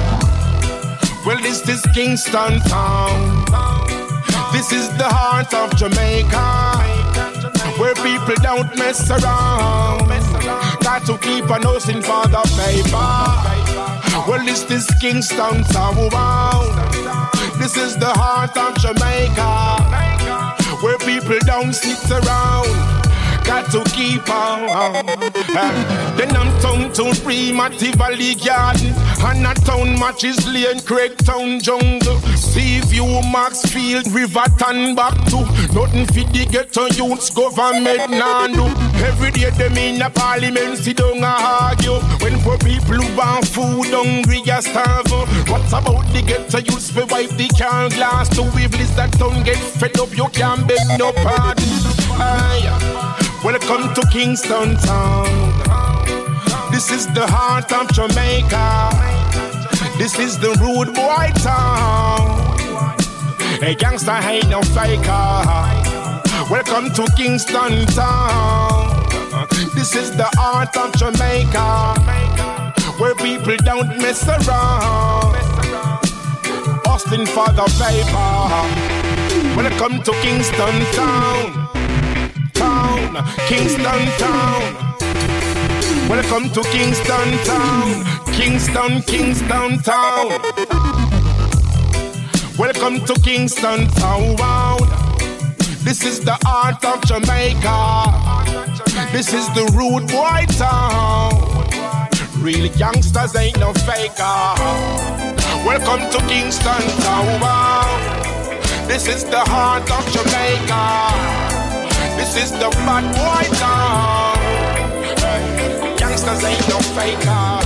well, 1.25 1.41
this 1.41 1.67
is 1.69 1.81
Kingston 1.95 2.61
town. 2.61 3.45
This 4.53 4.73
is 4.73 4.89
the 4.97 5.09
heart 5.09 5.53
of 5.55 5.75
Jamaica, 5.77 6.77
where 7.79 7.95
people 7.95 8.35
don't 8.43 8.77
mess 8.79 9.11
around. 9.11 10.09
Got 10.83 11.07
to 11.07 11.19
keep 11.19 11.49
a 11.51 11.59
nose 11.59 11.89
in 11.89 12.03
for 12.03 12.27
the 12.29 12.43
paper. 12.57 13.25
Well, 14.29 14.45
this 14.45 14.71
is 14.71 14.87
Kingston 15.01 15.65
town. 15.65 16.11
This 17.59 17.77
is 17.77 17.97
the 17.97 18.13
heart 18.13 18.57
of 18.57 18.77
Jamaica, 18.79 19.81
where 20.83 20.99
people 20.99 21.39
don't 21.47 21.73
sit 21.73 22.11
around 22.11 22.95
got 23.45 23.71
to 23.71 23.85
keep 23.91 24.29
on. 24.29 25.07
Then 26.17 26.37
I'm 26.37 26.61
town 26.95 27.13
to 27.13 27.21
Primitive 27.23 27.95
Valley 27.97 28.35
Garden, 28.35 28.93
and 29.27 29.47
a 29.47 29.55
town 29.65 29.99
matches 29.99 30.47
Lane, 30.47 30.81
Craig 30.81 31.17
Town 31.19 31.61
Jungle. 31.61 32.21
You 32.95 33.21
Maxfield, 33.33 34.07
Riverton 34.13 34.95
back 34.95 35.15
to 35.27 35.41
nothing 35.75 36.07
fit 36.07 36.33
the 36.33 36.47
ghetto 36.49 36.87
youths 36.95 37.29
government 37.29 38.09
now 38.09 38.47
do. 38.47 38.65
Every 39.05 39.33
day 39.33 39.51
them 39.51 39.77
in 39.77 40.01
a 40.01 40.09
parliament 40.09 40.79
sit 40.79 40.99
down 40.99 41.17
and 41.17 41.25
argue. 41.25 41.99
When 42.23 42.39
poor 42.41 42.57
people 42.59 43.03
want 43.17 43.49
food 43.49 43.91
hungry 43.91 44.43
a 44.49 44.63
starve. 44.63 45.11
What 45.51 45.67
about 45.69 46.07
the 46.13 46.23
ghetto 46.25 46.59
youths 46.59 46.95
we 46.95 47.03
wipe 47.03 47.31
the 47.31 47.49
can 47.59 47.89
glass 47.91 48.29
to 48.37 48.43
we've 48.55 48.71
that 48.95 49.11
don't 49.19 49.43
get 49.43 49.59
fed 49.59 49.99
up 49.99 50.17
you 50.17 50.29
can't 50.29 50.67
beg 50.69 50.79
no 50.97 51.13
pardon. 51.13 51.65
Aye. 52.23 53.41
Welcome 53.43 53.93
to 53.95 54.09
Kingston 54.13 54.77
town. 54.77 55.94
This 56.75 56.91
is 56.91 57.07
the 57.15 57.25
heart 57.25 57.71
of 57.73 57.87
Jamaica. 57.93 58.91
This 59.97 60.19
is 60.19 60.37
the 60.41 60.51
rude 60.59 60.93
boy 60.93 61.31
town. 61.39 62.59
A 63.63 63.77
gangster 63.77 64.11
ain't 64.11 64.49
no 64.49 64.61
faker. 64.61 65.47
Welcome 66.51 66.91
to 66.95 67.07
Kingston 67.17 67.87
town. 67.95 69.07
This 69.77 69.95
is 69.95 70.17
the 70.17 70.29
heart 70.35 70.77
of 70.77 70.91
Jamaica, 70.99 71.95
where 72.99 73.15
people 73.15 73.55
don't 73.59 73.97
mess 74.03 74.27
around. 74.27 75.37
Austin 76.89 77.25
for 77.25 77.47
the 77.55 77.71
paper. 77.79 78.35
Welcome 79.55 80.03
to 80.03 80.13
Kingston 80.23 80.75
town 80.99 81.71
town, 82.53 83.25
Kingston 83.47 84.07
town. 84.19 85.54
Welcome 86.09 86.51
to 86.51 86.63
Kingston 86.65 87.39
town, 87.45 88.05
Kingston, 88.27 89.03
Kingston 89.03 89.79
town. 89.79 90.29
Welcome 92.59 93.05
to 93.07 93.15
Kingston 93.23 93.89
town. 93.89 94.37
This 95.83 96.05
is 96.05 96.21
the 96.21 96.39
art 96.47 96.85
of 96.85 97.01
Jamaica. 97.07 98.05
This 99.13 99.33
is 99.33 99.47
the 99.55 99.65
rude 99.75 100.07
boy 100.09 100.45
town. 100.59 101.33
Real 102.39 102.67
youngsters 102.77 103.35
ain't 103.35 103.59
no 103.59 103.73
faker. 103.73 104.55
Welcome 105.65 106.11
to 106.11 106.19
Kingston 106.29 106.85
town. 107.01 107.41
This 108.87 109.09
is 109.09 109.25
the 109.25 109.41
heart 109.41 109.91
of 109.91 110.05
Jamaica. 110.13 110.85
This 112.17 112.37
is 112.37 112.53
the 112.53 112.69
bad 112.85 113.05
boy 113.17 113.57
town. 113.57 114.74
Ain't 116.43 116.69
no 116.69 116.81
faker. 116.81 117.64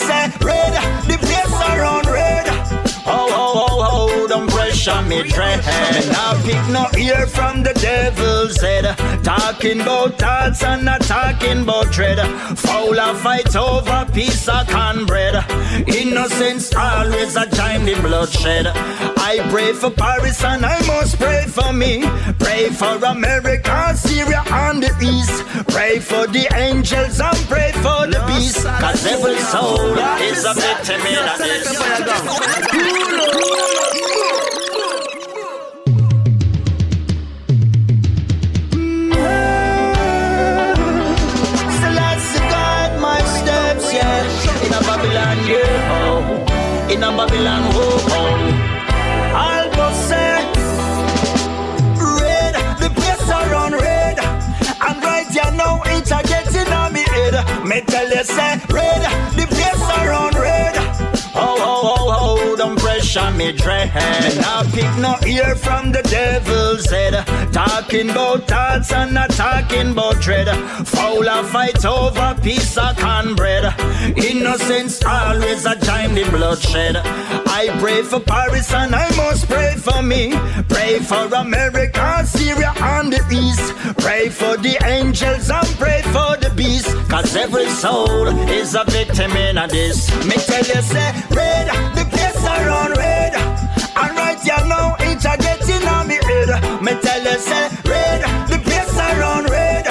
Say, 0.00 0.39
don't 4.84 4.90
pressure 4.94 5.02
me 5.08 5.22
dread. 5.28 5.58
Me 5.94 6.00
now 6.10 6.32
pick 6.44 6.68
no 6.70 6.86
ear 6.98 7.26
from 7.26 7.62
the 7.62 7.72
devil's 7.74 8.60
head. 8.60 8.84
Talking 9.24 9.80
about 9.80 10.18
thoughts 10.18 10.62
and 10.62 10.84
not 10.84 11.00
talking 11.02 11.62
about 11.62 11.90
dread. 11.92 12.18
Fowler 12.58 13.14
fight 13.14 13.54
over 13.56 14.06
piece 14.12 14.48
of 14.48 14.68
cornbread. 14.68 15.34
Innocence 15.88 16.74
always 16.74 17.36
a 17.36 17.46
giant 17.46 17.88
in 17.88 18.00
bloodshed. 18.02 18.66
I 18.66 19.38
pray 19.50 19.72
for 19.72 19.90
Paris 19.90 20.42
and 20.44 20.64
I 20.64 20.78
must 20.86 21.18
pray 21.18 21.44
for 21.46 21.72
me. 21.72 22.04
Pray 22.38 22.70
for 22.70 22.96
America, 23.04 23.94
Syria 23.96 24.42
and 24.46 24.82
the 24.82 24.92
East. 25.02 25.44
Pray 25.68 25.98
for 25.98 26.26
the 26.26 26.48
angels 26.54 27.20
and 27.20 27.36
pray 27.48 27.72
for 27.72 28.06
the 28.06 28.22
beast. 28.26 28.64
Cause 28.64 29.06
every 29.06 29.38
soul 29.38 29.98
is 30.20 30.44
a 30.44 30.54
victim 30.54 31.00
in. 31.06 31.20
Yeah, 45.50 45.98
oh. 45.98 46.90
In 46.92 47.02
a 47.02 47.10
Babylon, 47.16 47.62
oh, 47.74 48.06
oh. 48.10 48.70
Almost 49.46 50.08
say, 50.08 50.36
red, 52.18 52.54
the 52.80 52.90
place 52.94 53.28
around 53.30 53.72
red. 53.74 54.18
And 54.18 55.02
right 55.02 55.26
here 55.28 55.52
now, 55.52 55.82
it's 55.86 56.10
a 56.10 56.22
getting 56.22 56.72
on 56.72 56.92
me 56.92 57.02
head. 57.02 57.34
Me 57.64 57.80
tell 57.82 58.08
you, 58.08 58.24
say, 58.24 58.58
red, 58.70 59.02
the 59.36 59.46
don't 63.14 63.22
pressure 63.22 63.36
me 63.36 63.52
dread. 63.52 63.94
Me 64.22 64.40
not 64.40 64.66
pick 64.66 64.98
no 64.98 65.16
ear 65.26 65.54
from 65.54 65.92
the 65.92 66.02
devil's 66.02 66.88
head. 66.90 67.14
Talking 67.52 68.10
about 68.10 68.46
thoughts 68.46 68.92
and 68.92 69.14
not 69.14 69.30
talking 69.30 69.92
about 69.92 70.20
dread. 70.20 70.48
Fowler 70.86 71.42
fight 71.44 71.84
over 71.84 72.36
piece 72.42 72.76
of 72.76 72.96
cornbread. 72.98 73.64
Innocence 74.16 75.02
always 75.04 75.66
a 75.66 75.76
giant 75.76 76.18
in 76.18 76.30
bloodshed. 76.30 76.96
I 76.96 77.68
pray 77.80 78.02
for 78.02 78.20
Paris 78.20 78.72
and 78.72 78.94
I 78.94 79.08
must 79.16 79.48
pray 79.48 79.74
for 79.76 80.02
me. 80.02 80.32
Pray 80.68 80.98
for 81.00 81.26
America, 81.34 82.24
Syria 82.26 82.72
and 82.76 83.12
the 83.12 83.22
East. 83.32 83.74
Pray 83.98 84.28
for 84.28 84.56
the 84.56 84.78
angels 84.84 85.50
and 85.50 85.68
pray 85.78 86.02
for 86.02 86.36
the 86.36 86.52
beast. 86.54 86.88
Cause 87.08 87.34
every 87.34 87.68
soul 87.68 88.28
is 88.48 88.74
a 88.74 88.84
victim 88.84 89.32
in 89.32 89.58
a 89.58 89.66
this. 89.66 90.08
Me 90.26 90.36
tell 90.36 90.64
you, 90.64 90.82
say, 90.82 91.12
red, 91.30 91.68
the 91.96 92.04
place 92.10 92.44
around 92.44 92.99
tell 97.00 97.22
you, 97.22 97.38
say, 97.38 97.68
red, 97.84 98.22
the 98.48 98.58
place 98.58 98.96
around 98.96 99.50
red. 99.50 99.86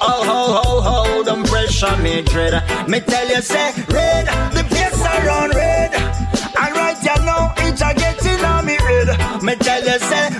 Oh, 0.00 0.22
ho, 0.28 0.40
ho, 0.58 0.80
ho, 0.80 1.22
don't 1.22 1.46
pressure 1.46 1.96
me, 1.98 2.22
dread. 2.22 2.54
Me 2.88 3.00
tell 3.00 3.28
you, 3.28 3.40
say, 3.42 3.72
red, 3.88 4.26
the 4.52 4.64
place 4.64 5.00
around 5.02 5.54
red. 5.54 5.94
And 5.94 6.74
right 6.76 6.98
you 7.02 7.24
now, 7.24 7.54
it's 7.58 7.80
a 7.82 7.94
getting 7.94 8.44
on 8.44 8.66
me 8.66 8.76
red. 8.78 9.42
Me 9.42 9.54
tell 9.56 9.82
you, 9.82 9.98
say, 9.98 10.30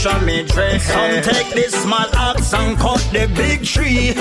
pressure 0.00 0.24
me 0.24 0.42
dread. 0.44 0.80
Some 0.80 1.22
take 1.22 1.52
this 1.54 1.74
small 1.82 2.06
axe 2.14 2.54
and 2.54 2.78
cut 2.78 3.00
the 3.12 3.30
big 3.34 3.64
tree. 3.64 4.12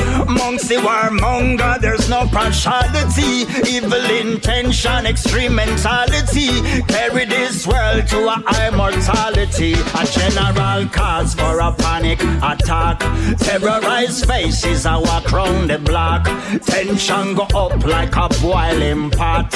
The 0.70 0.76
warmonger, 0.76 1.80
there's 1.82 2.10
no 2.10 2.28
partiality. 2.28 3.48
Evil 3.68 4.06
intention, 4.22 5.06
extreme 5.06 5.56
mentality. 5.56 6.50
Carry 6.84 7.26
this 7.26 7.66
world 7.66 8.08
to 8.08 8.28
a 8.28 8.44
high 8.46 8.70
mortality. 8.70 9.74
A 9.74 10.06
general 10.06 10.88
cause 10.90 11.34
for 11.34 11.60
a 11.60 11.72
panic 11.72 12.22
attack. 12.44 13.00
Terrorized 13.40 14.28
faces 14.28 14.86
walk 14.86 15.32
round 15.32 15.70
the 15.70 15.80
block. 15.80 16.26
Tension 16.66 17.36
go 17.36 17.44
up 17.56 17.84
like 17.86 18.16
a 18.16 18.30
boiling 18.42 19.10
pot. 19.12 19.50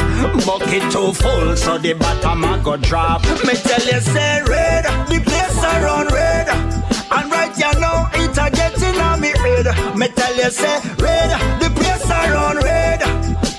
Bucket 0.45 0.91
too 0.91 1.13
full, 1.13 1.55
so 1.55 1.78
the 1.78 1.93
bottom 1.93 2.43
a 2.43 2.59
go 2.63 2.78
drop. 2.78 3.21
Me 3.45 3.53
tell 3.53 3.86
you, 3.86 3.99
say 3.99 4.41
red, 4.47 4.86
the 5.09 5.21
place 5.24 5.63
around 5.63 6.12
red. 6.14 6.47
And 7.16 7.32
right 7.32 7.53
you 7.57 7.74
know 7.82 8.07
it 8.14 8.38
a 8.38 8.49
getting 8.49 8.99
on 9.01 9.20
me 9.20 9.34
red. 9.43 9.68
Me 9.97 10.07
tell 10.09 10.36
you, 10.36 10.49
say 10.49 10.80
red, 10.99 11.32
the 11.61 11.70
place 11.76 12.09
around 12.09 12.57
red. 12.64 13.01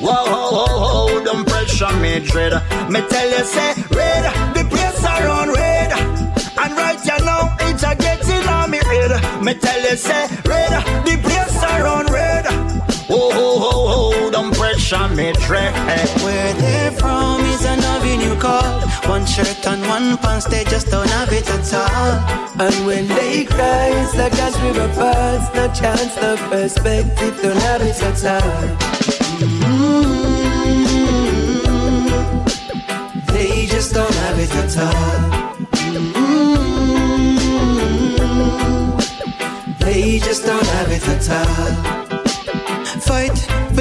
Whoa, 0.01 0.25
ho, 0.33 0.43
ho, 0.57 0.67
ho, 0.85 1.25
them 1.25 1.45
pressure 1.45 1.93
me 1.99 2.21
dread. 2.21 2.53
Me 2.91 3.01
tell 3.09 3.29
you, 3.31 3.45
say 3.45 3.75
red, 3.91 4.25
the 4.55 4.65
place 4.71 5.05
around 5.05 5.53
red. 5.53 5.93
And 5.93 6.73
right 6.77 7.01
you 7.05 7.19
know 7.25 7.43
it 7.61 7.83
a 7.83 7.95
getting 7.97 8.49
on 8.49 8.71
me 8.71 8.81
red. 8.81 9.13
Me 9.43 9.55
tell 9.55 9.81
you, 9.81 9.97
say 9.97 10.27
red, 10.45 10.73
the 11.05 11.17
place 11.23 11.63
around 11.63 12.11
red. 12.11 12.47
Whoa, 13.09 13.31
ho, 13.31 13.59
ho, 13.59 13.73
ho, 13.93 14.31
them 14.31 14.51
pressure 14.53 15.09
me 15.09 15.33
dread. 15.47 15.75
Where 16.23 16.55
they're 16.55 16.93
from 16.93 17.41
is 17.43 17.64
One 19.09 19.27
shirt 19.27 19.67
and 19.67 19.87
one 19.87 20.17
pants, 20.19 20.47
they 20.47 20.65
just 20.65 20.89
don't 20.89 21.09
have 21.11 21.33
it 21.33 21.49
at 21.49 21.75
all. 21.75 22.19
And 22.61 22.87
when 22.87 23.07
they 23.09 23.45
cry, 23.45 23.91
it's 24.03 24.15
like 24.17 24.35
as 24.35 24.61
river 24.61 24.89
falls 24.95 25.55
No 25.55 25.69
chance, 25.73 26.17
no 26.17 26.37
perspective, 26.49 27.41
don't 27.43 27.57
have 27.57 27.83
it 27.83 28.03
at 28.03 28.25
all. 28.25 28.69
Mm. 29.39 30.05
They 33.33 33.67
just 33.67 33.93
don't 33.95 34.15
have 34.15 34.39
it 34.39 34.55
at 34.55 34.77
all. 34.79 35.31
Mm. 35.75 36.59
They 39.79 40.19
just 40.19 40.45
don't 40.45 40.67
have 40.67 40.91
it 40.91 41.09
at 41.09 41.31
all 41.31 42.04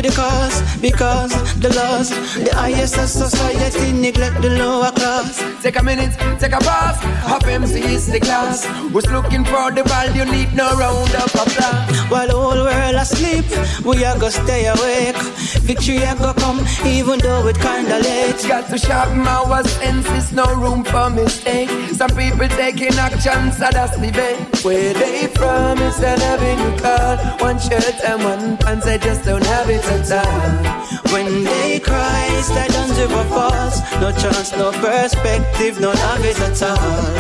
the 0.04 0.10
cause 0.12 0.62
because 0.82 1.32
the 1.60 1.70
laws, 1.76 2.10
the 2.36 2.54
highest 2.54 2.98
of 2.98 3.08
society 3.08 3.94
neglect 3.94 4.42
the 4.42 4.50
lower 4.50 4.92
class. 4.92 5.42
Take 5.64 5.80
a 5.80 5.84
minute, 5.84 6.12
take 6.40 6.52
a 6.52 6.60
pause. 6.60 7.00
Half 7.24 7.48
MC 7.48 7.80
is 7.80 8.08
the 8.12 8.20
class. 8.20 8.66
Who's 8.92 9.10
looking 9.10 9.46
for 9.46 9.72
the 9.72 9.84
value? 9.84 10.26
Need 10.26 10.54
no 10.56 10.68
round 10.76 11.16
of 11.16 11.32
applause. 11.34 12.12
While 12.12 12.28
the 12.28 12.34
whole 12.34 12.64
world 12.68 12.96
asleep, 12.96 13.46
we 13.86 14.04
are 14.04 14.20
gonna 14.20 14.32
stay 14.32 14.68
awake. 14.68 15.16
Victory 15.64 16.04
are 16.04 16.16
gonna 16.16 16.34
come, 16.34 16.60
even 16.86 17.20
though 17.20 17.48
it 17.48 17.58
kinda 17.60 18.00
late. 18.00 18.44
Got 18.48 18.68
to 18.72 18.78
sharpen 18.78 19.26
our 19.26 19.64
senses, 19.64 20.34
no 20.34 20.46
room 20.56 20.84
for 20.84 21.10
mistake. 21.10 21.70
Some 21.96 22.12
people 22.12 22.50
taking 22.50 22.96
action, 23.00 23.52
so 23.54 23.68
that's 23.72 23.96
the 23.98 24.12
way. 24.12 24.36
Where 24.64 24.94
they 24.94 25.28
from 25.28 25.78
is 25.80 26.00
an 26.00 26.22
avenue 26.22 26.76
called 26.84 27.20
One 27.40 27.60
shirt 27.60 27.98
and 28.04 28.24
one 28.24 28.58
pants, 28.58 28.86
they 28.86 28.98
just 28.98 29.24
don't 29.24 29.46
have 29.46 29.70
it 29.70 29.93
When 29.94 31.44
they 31.44 31.80
cry, 31.80 32.28
it's 32.32 32.50
like 32.50 32.74
Duns 32.74 32.98
River 32.98 33.24
Falls 33.26 33.80
No 34.02 34.12
chance, 34.12 34.52
no 34.54 34.72
perspective, 34.72 35.80
no 35.80 35.92
love 35.92 36.26
it 36.26 36.40
at 36.40 36.64
all. 36.64 37.14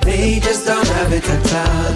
They 0.03 0.41
just 0.41 0.67
don't 0.67 0.89
have 0.89 1.13
it 1.13 1.29
at 1.29 1.55
all. 1.63 1.95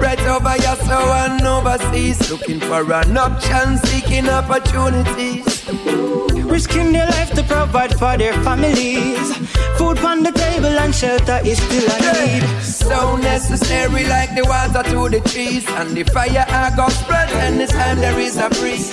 Right 0.00 0.20
over 0.26 0.56
your 0.56 0.76
soul 0.76 1.12
and 1.22 1.46
overseas. 1.46 2.28
Looking 2.28 2.58
for 2.58 2.92
an 2.92 3.16
option, 3.16 3.78
seeking 3.78 4.28
opportunities. 4.28 6.25
Risking 6.56 6.90
their 6.92 7.04
life 7.04 7.32
to 7.32 7.42
provide 7.42 7.98
for 7.98 8.16
their 8.16 8.32
families. 8.42 9.36
Food 9.76 9.98
on 9.98 10.22
the 10.22 10.32
table 10.32 10.72
and 10.84 10.94
shelter 10.94 11.38
is 11.44 11.60
still 11.60 11.84
a 11.84 11.98
need. 12.00 12.48
So 12.62 13.16
necessary, 13.16 14.06
like 14.06 14.34
the 14.34 14.42
water 14.42 14.82
to 14.82 15.10
the 15.10 15.20
trees. 15.28 15.68
And 15.68 15.94
the 15.94 16.04
fire 16.04 16.46
I 16.48 16.74
got 16.74 16.92
spread, 16.92 17.28
and 17.44 17.60
this 17.60 17.72
time 17.72 17.98
there 17.98 18.18
is 18.18 18.38
a 18.38 18.48
breeze. 18.48 18.88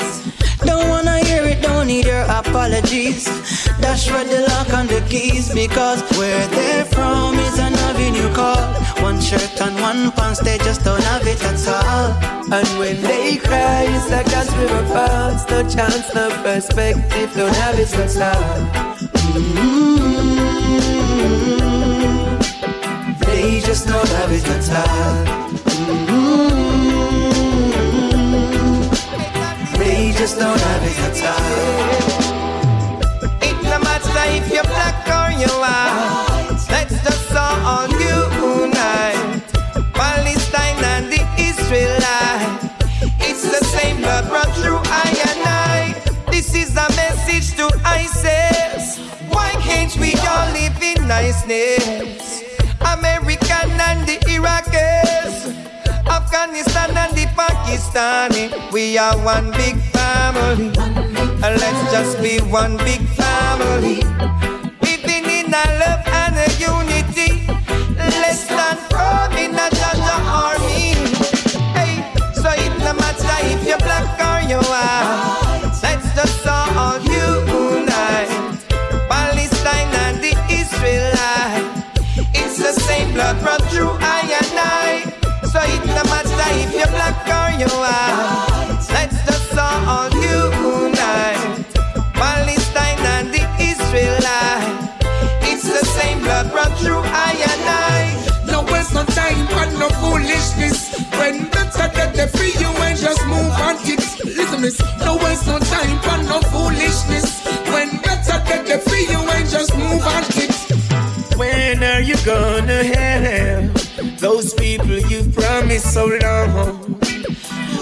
Don't 0.66 0.90
wanna 0.90 1.24
hear 1.24 1.44
it, 1.46 1.62
don't 1.62 1.88
need 1.88 2.06
your 2.06 2.24
apologies. 2.24 3.30
Dash 3.84 4.10
red 4.10 4.28
the 4.28 4.40
lock 4.48 4.72
and 4.80 4.88
the 4.88 5.02
keys 5.10 5.54
because 5.54 6.02
where 6.18 6.48
they're 6.48 6.86
from 6.86 7.36
is 7.38 7.60
an 7.60 7.74
avenue 7.90 8.34
called 8.34 8.78
One 9.04 9.20
shirt 9.20 9.60
and 9.60 9.76
one 9.82 10.10
pants, 10.14 10.40
they 10.40 10.58
just 10.60 10.86
don't 10.86 11.04
have 11.04 11.28
it 11.28 11.44
at 11.44 11.68
all. 11.68 12.14
And 12.54 12.68
when 12.80 13.02
they 13.02 13.36
cry, 13.36 13.84
it's 13.90 14.10
like 14.10 14.32
a 14.32 14.46
river 14.58 14.86
falls. 14.88 15.46
No 15.50 15.68
chance, 15.68 16.14
no 16.16 16.30
perspective, 16.44 17.34
don't 17.36 17.54
have 17.58 17.78
it 17.78 17.94
at 17.94 18.16
all. 18.30 18.56
Mm-hmm. 19.36 20.04
They 23.26 23.60
just 23.60 23.86
don't 23.86 24.08
have 24.08 24.32
it 24.32 24.48
at 24.48 24.70
all. 24.80 25.26
Mm-hmm. 25.90 26.54
They 29.78 30.14
just 30.14 30.40
don't 30.40 30.62
have 30.62 30.84
it 30.84 31.00
at 31.00 31.22
all. 31.28 32.33
If 34.26 34.52
you're 34.52 34.64
black 34.64 35.06
or 35.08 35.32
you're 35.38 35.60
white. 35.60 36.58
Let's 36.72 37.04
just 37.04 37.36
all 37.36 37.88
unite. 37.90 39.44
Palestine 39.94 40.84
and 40.94 41.12
the 41.12 41.22
Israelite. 41.38 42.72
It's 43.20 43.44
the 43.44 43.64
same 43.66 43.98
blood 43.98 44.26
run 44.32 44.48
through 44.54 44.82
I 44.86 45.10
and 45.30 45.42
I. 45.46 46.32
This 46.32 46.56
is 46.56 46.72
a 46.78 46.88
message 46.96 47.56
to 47.58 47.68
ISIS. 47.86 49.00
Why 49.30 49.52
can't 49.60 49.96
we 49.98 50.14
all 50.16 50.48
live 50.54 50.82
in 50.82 51.08
niceness? 51.08 52.44
American 52.80 53.70
and 53.90 54.08
the 54.08 54.18
Iraqis. 54.36 55.52
Afghanistan 56.08 56.96
and 56.96 57.14
the 57.16 57.26
Pakistani, 57.36 58.72
we 58.72 58.98
are 58.98 59.18
one 59.18 59.52
big 59.52 59.76
family. 59.92 60.72
Let's 61.42 61.92
just 61.92 62.22
be 62.22 62.40
one 62.40 62.78
big 62.78 63.02
family. 63.02 63.33
Living 63.56 65.26
in 65.30 65.54
a 65.54 65.66
love 65.78 66.08
and 66.08 66.36
a 66.42 66.50
unity. 66.58 67.46
Let's 67.98 68.46
stand 68.46 68.80
firm 68.90 69.32
in 69.38 69.54
a 69.54 69.70
Jah 69.70 69.94
Jah 69.94 70.22
army. 70.42 70.96
Hey, 71.78 72.02
so 72.34 72.50
it 72.50 72.74
no 72.80 72.94
matter 72.94 73.38
if 73.46 73.68
you're 73.68 73.78
black 73.78 74.10
or 74.18 74.50
you're 74.50 74.64
white. 74.64 75.70
Let's 75.84 76.16
just 76.16 76.48
all 76.48 77.00
unite. 77.02 78.32
Palestine 79.08 79.94
and 80.06 80.18
the 80.18 80.34
Israelite. 80.50 81.86
It's 82.34 82.58
the 82.58 82.74
same 82.74 83.14
blood 83.14 83.40
run 83.44 83.60
through 83.70 83.92
I 84.00 84.22
and 84.42 84.58
I. 84.58 85.14
So 85.46 85.60
it 85.62 85.86
no 85.86 86.04
matter 86.10 86.50
if 86.58 86.74
you're 86.74 86.88
black 86.88 87.28
or 87.30 87.60
you're 87.60 87.70
white. 87.70 88.53
Time 99.34 99.70
and 99.70 99.80
no 99.80 99.90
foolishness. 99.90 100.94
When 101.18 101.50
better 101.50 101.88
get 101.94 102.16
the 102.16 102.28
free 102.38 102.54
you 102.60 102.68
and 102.68 102.98
just 102.98 103.26
move 103.26 103.52
on 103.52 103.78
it. 103.82 104.00
Listen 104.26 104.62
miss, 104.62 104.80
no 105.00 105.18
waste 105.18 105.48
no 105.48 105.60
time 105.60 106.00
and 106.12 106.28
no 106.28 106.40
foolishness. 106.52 107.46
When 107.72 107.90
better 108.02 108.40
get 108.48 108.66
the 108.66 108.78
free 108.90 109.08
you 109.10 109.20
and 109.20 109.50
just 109.50 109.76
move 109.76 110.04
on 110.04 110.24
it. 110.44 111.38
When 111.38 111.84
are 111.84 112.02
you 112.02 112.16
gonna 112.26 112.84
help 112.84 113.74
those 114.20 114.54
people 114.54 114.98
you've 115.12 115.34
promised 115.34 115.94
so 115.94 116.06
long? 116.06 117.00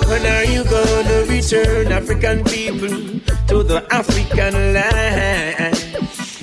When 0.07 0.25
are 0.25 0.45
you 0.45 0.63
gonna 0.63 1.25
return 1.29 1.91
African 1.91 2.43
people 2.43 2.89
to 3.47 3.63
the 3.63 3.85
African 3.91 4.73
land? 4.73 5.75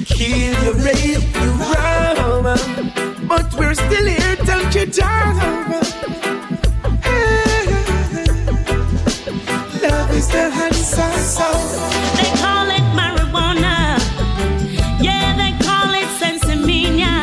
Kill 0.07 0.65
you, 0.65 0.73
rape 0.85 1.35
you, 1.35 1.51
rob, 1.73 3.08
but 3.29 3.55
we're 3.59 3.75
still 3.75 4.07
here, 4.07 4.37
don't 4.47 4.75
you, 4.75 4.87
darling? 4.87 5.69
Love 9.83 10.11
is 10.19 10.29
the 10.29 10.45
answer. 10.67 11.13
They 12.17 12.31
call 12.41 12.69
it 12.79 12.87
marijuana. 12.99 13.99
Yeah, 15.01 15.37
they 15.37 15.53
call 15.67 15.91
it 16.03 16.09
sensimilla. 16.21 17.15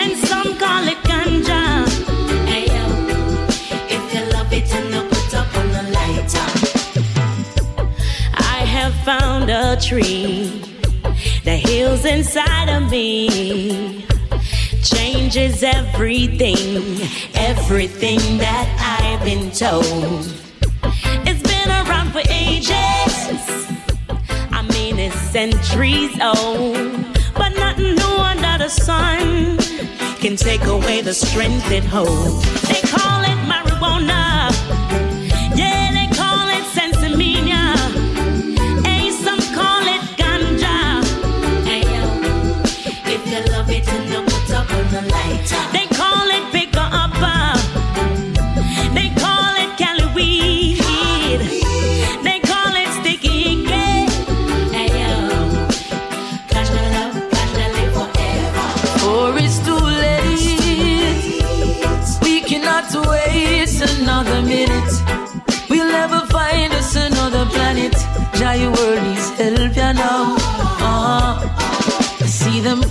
And 0.00 0.12
some 0.26 0.56
call 0.56 0.88
it 0.88 1.00
ganja. 1.08 1.62
Hey 2.48 2.66
yo, 2.74 2.84
if 3.94 4.04
you 4.14 4.22
love 4.32 4.50
it, 4.52 4.64
then 4.70 4.86
you 4.94 5.02
put 5.10 5.34
up 5.34 5.56
on 5.58 5.68
the 5.76 5.82
lighter. 5.96 6.48
I 8.34 8.64
have 8.76 8.94
found 9.04 9.50
a 9.50 9.76
tree 9.76 10.62
that 11.44 11.58
heals 11.58 12.04
inside 12.06 12.70
of 12.70 12.90
me. 12.90 14.06
Changes 14.84 15.62
everything, 15.62 17.00
everything 17.34 18.18
that 18.36 18.68
I've 19.00 19.24
been 19.24 19.50
told. 19.50 20.30
It's 21.26 21.42
been 21.42 21.70
around 21.70 22.12
for 22.12 22.20
ages. 22.28 22.74
I 24.52 24.60
mean, 24.74 24.98
it's 24.98 25.18
centuries 25.18 26.12
old. 26.20 27.02
But 27.34 27.54
nothing 27.56 27.94
new 27.94 28.16
under 28.16 28.58
the 28.62 28.68
sun 28.68 29.56
can 30.20 30.36
take 30.36 30.64
away 30.66 31.00
the 31.00 31.14
strength 31.14 31.70
it 31.70 31.84
holds. 31.84 32.42
They 32.68 32.82
call 32.82 33.22
it 33.22 33.38
marijuana. 33.48 34.53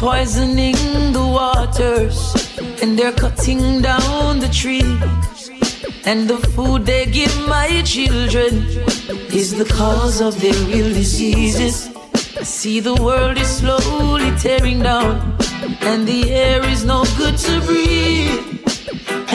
Poisoning 0.04 0.76
the 1.14 1.26
waters, 1.40 2.18
and 2.82 3.00
they're 3.00 3.14
cutting 3.14 3.82
down 3.82 4.38
the 4.38 4.50
trees. 4.50 5.50
And 6.06 6.28
the 6.30 6.40
food 6.54 6.86
they 6.86 7.06
give 7.06 7.34
my 7.48 7.82
children 7.86 8.68
is 9.40 9.56
the 9.56 9.64
cause 9.64 10.20
of 10.20 10.42
their 10.42 10.60
real 10.68 10.90
diseases. 10.94 11.90
I 12.38 12.44
see 12.44 12.82
the 12.82 12.96
world 12.96 13.38
is 13.38 13.48
slowly 13.48 14.30
tearing 14.46 14.80
down, 14.84 15.38
and 15.90 16.06
the 16.06 16.34
air 16.34 16.62
is 16.68 16.84
no 16.84 17.06
good 17.16 17.38
to 17.48 17.62
breathe. 17.62 18.60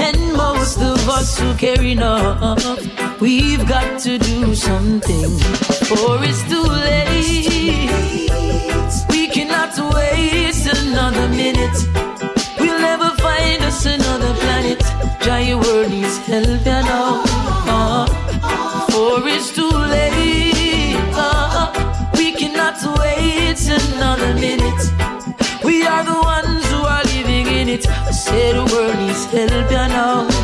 And 0.04 0.20
most 0.36 0.82
of 0.82 1.00
us 1.08 1.38
who 1.38 1.54
carry 1.54 1.92
enough, 1.92 2.78
we've 3.22 3.66
got 3.66 3.98
to 4.00 4.18
do 4.18 4.54
something, 4.54 5.30
or 5.96 6.18
it's 6.28 6.42
too 6.52 6.66
late. 6.88 7.88
We 9.10 9.17
cannot 9.28 9.76
wait 9.94 10.56
another 10.66 11.28
minute. 11.28 11.78
We'll 12.58 12.80
never 12.80 13.10
find 13.16 13.62
us 13.62 13.84
another 13.84 14.32
planet. 14.34 14.80
Giant 15.20 15.64
world 15.64 15.90
needs 15.90 16.18
help, 16.18 16.46
you 16.46 16.82
know. 16.88 17.22
Uh, 17.66 18.06
for 18.90 19.28
it's 19.28 19.54
too 19.54 19.68
late. 19.68 20.96
Uh, 21.14 21.72
we 22.16 22.32
cannot 22.32 22.78
wait 22.98 23.60
another 23.68 24.34
minute. 24.34 24.82
We 25.64 25.86
are 25.86 26.04
the 26.04 26.18
ones 26.34 26.64
who 26.70 26.80
are 26.94 27.04
living 27.04 27.46
in 27.46 27.68
it. 27.68 27.88
I 27.88 28.10
say 28.10 28.52
the 28.52 28.64
world 28.72 28.98
needs 28.98 29.24
help, 29.26 29.70
you 29.70 29.88
know. 29.94 30.37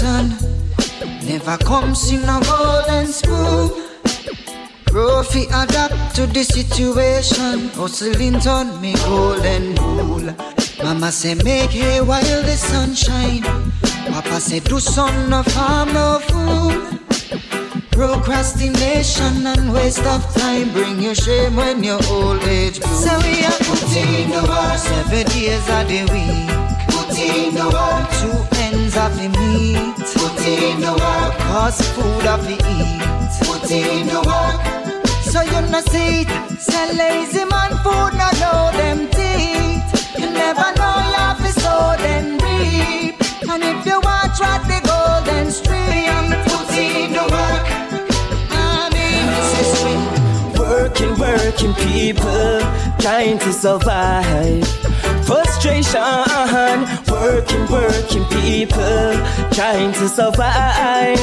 Never 0.00 1.58
comes 1.58 2.10
in 2.10 2.22
a 2.22 2.40
golden 2.40 3.06
spoon. 3.06 3.68
Profi 4.86 5.44
adapt 5.48 6.14
to 6.16 6.26
the 6.26 6.42
situation. 6.42 7.68
Hustling 7.74 8.36
on 8.46 8.80
me 8.80 8.94
golden 9.04 9.74
rule. 9.74 10.34
Mama 10.82 11.12
say 11.12 11.34
make 11.34 11.70
hay 11.70 12.00
while 12.00 12.42
the 12.42 12.56
sun 12.56 12.94
shine. 12.94 13.42
Papa 14.10 14.40
say 14.40 14.60
do 14.60 14.80
son 14.80 15.28
no 15.28 15.42
farm 15.42 15.92
no 15.92 16.18
fool. 16.20 16.72
Procrastination 17.90 19.46
and 19.46 19.72
waste 19.74 20.06
of 20.06 20.22
time 20.34 20.72
bring 20.72 21.02
you 21.02 21.14
shame 21.14 21.54
when 21.56 21.84
your 21.84 22.00
old 22.08 22.42
age 22.44 22.80
blue. 22.80 22.94
So 23.04 23.18
we 23.18 23.44
are 23.44 23.60
putting 23.68 24.30
the 24.30 24.42
work 24.48 24.78
seven 24.78 25.26
days 25.26 25.68
of 25.68 25.86
the 25.86 26.02
week. 26.12 26.48
Putting 26.88 27.54
the 27.54 27.68
work 27.68 28.11
two 28.92 28.98
ends 28.98 28.98
of 28.98 29.16
the 29.16 29.28
meat. 29.38 29.96
Putting 30.14 30.80
the 30.80 30.92
work 30.92 31.38
cause 31.38 31.80
food 31.92 32.26
of 32.26 32.44
the 32.44 32.54
eat. 32.54 33.02
Putting 33.46 34.06
the 34.06 34.20
work 34.26 34.60
so 35.24 35.42
you 35.42 35.60
no 35.70 35.80
see 35.80 36.22
it. 36.22 36.60
Say 36.60 36.92
lazy 36.94 37.44
man 37.44 37.70
food 37.82 38.12
no 38.18 38.28
know 38.40 38.70
them 38.76 39.08
teeth. 39.10 40.18
You 40.18 40.30
never 40.30 40.72
know 40.76 40.96
you 41.08 41.16
have 41.16 41.38
to 41.38 41.60
sow 41.60 41.94
then 41.98 42.38
reap. 42.38 43.16
And 43.50 43.62
if 43.62 43.86
you 43.86 44.00
want 44.00 44.34
try 44.36 44.58
the 44.68 44.80
golden 44.86 45.50
stream, 45.50 46.32
put 46.46 46.76
in 46.76 47.12
the 47.12 47.24
work. 47.36 47.66
I 48.50 48.88
mean, 48.94 50.58
Working, 50.58 51.18
working 51.18 51.74
people 51.74 52.60
trying 52.98 53.38
to 53.38 53.52
survive. 53.52 55.01
Frustration, 55.26 56.00
working, 57.08 57.66
working 57.70 58.24
people 58.26 59.12
trying 59.52 59.92
to 59.92 60.08
survive. 60.08 61.18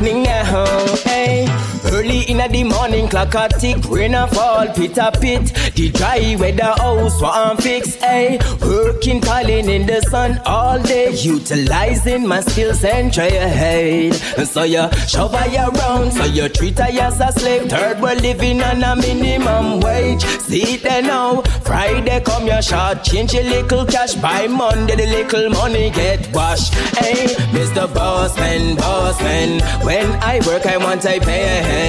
Now, 0.00 0.86
hey. 1.04 1.79
Early 1.92 2.20
in 2.30 2.38
the 2.38 2.64
morning, 2.64 3.08
clock 3.08 3.34
a 3.34 3.48
tick, 3.48 3.84
rain 3.88 4.14
a 4.14 4.28
fall, 4.28 4.66
pit 4.68 4.96
a 4.96 5.10
pit. 5.10 5.52
The 5.74 5.90
dry 5.90 6.36
weather 6.38 6.74
house 6.78 7.20
want 7.20 7.62
fix, 7.62 7.96
hey. 7.96 8.38
Working, 8.62 9.20
calling 9.20 9.68
in 9.68 9.86
the 9.86 10.00
sun 10.02 10.40
all 10.46 10.80
day, 10.80 11.12
utilizing 11.12 12.28
my 12.28 12.40
skills 12.42 12.84
and 12.84 13.12
trade. 13.12 14.14
And 14.38 14.46
so 14.46 14.62
you 14.62 14.88
shove 15.08 15.34
around, 15.34 16.12
so 16.12 16.24
you 16.24 16.48
treat 16.48 16.78
her 16.78 16.84
as 16.84 17.20
a 17.20 17.32
slave. 17.32 17.68
Third 17.68 18.00
world 18.00 18.22
living 18.22 18.62
on 18.62 18.84
a 18.84 18.94
minimum 18.94 19.80
wage. 19.80 20.22
See 20.46 20.74
it 20.74 20.84
now, 20.84 21.42
Friday 21.64 22.20
come 22.20 22.46
your 22.46 22.62
short, 22.62 23.02
change 23.02 23.34
your 23.34 23.42
little 23.42 23.84
cash. 23.84 24.14
By 24.14 24.46
Monday 24.46 24.94
the 24.94 25.06
little 25.06 25.50
money 25.50 25.90
get 25.90 26.32
washed. 26.32 26.72
Hey, 26.98 27.26
Mr. 27.50 27.88
Bossman, 27.88 28.76
Bossman, 28.76 29.84
when 29.84 30.06
I 30.22 30.40
work 30.46 30.66
I 30.66 30.76
want 30.76 31.04
I 31.04 31.18
pay. 31.18 31.79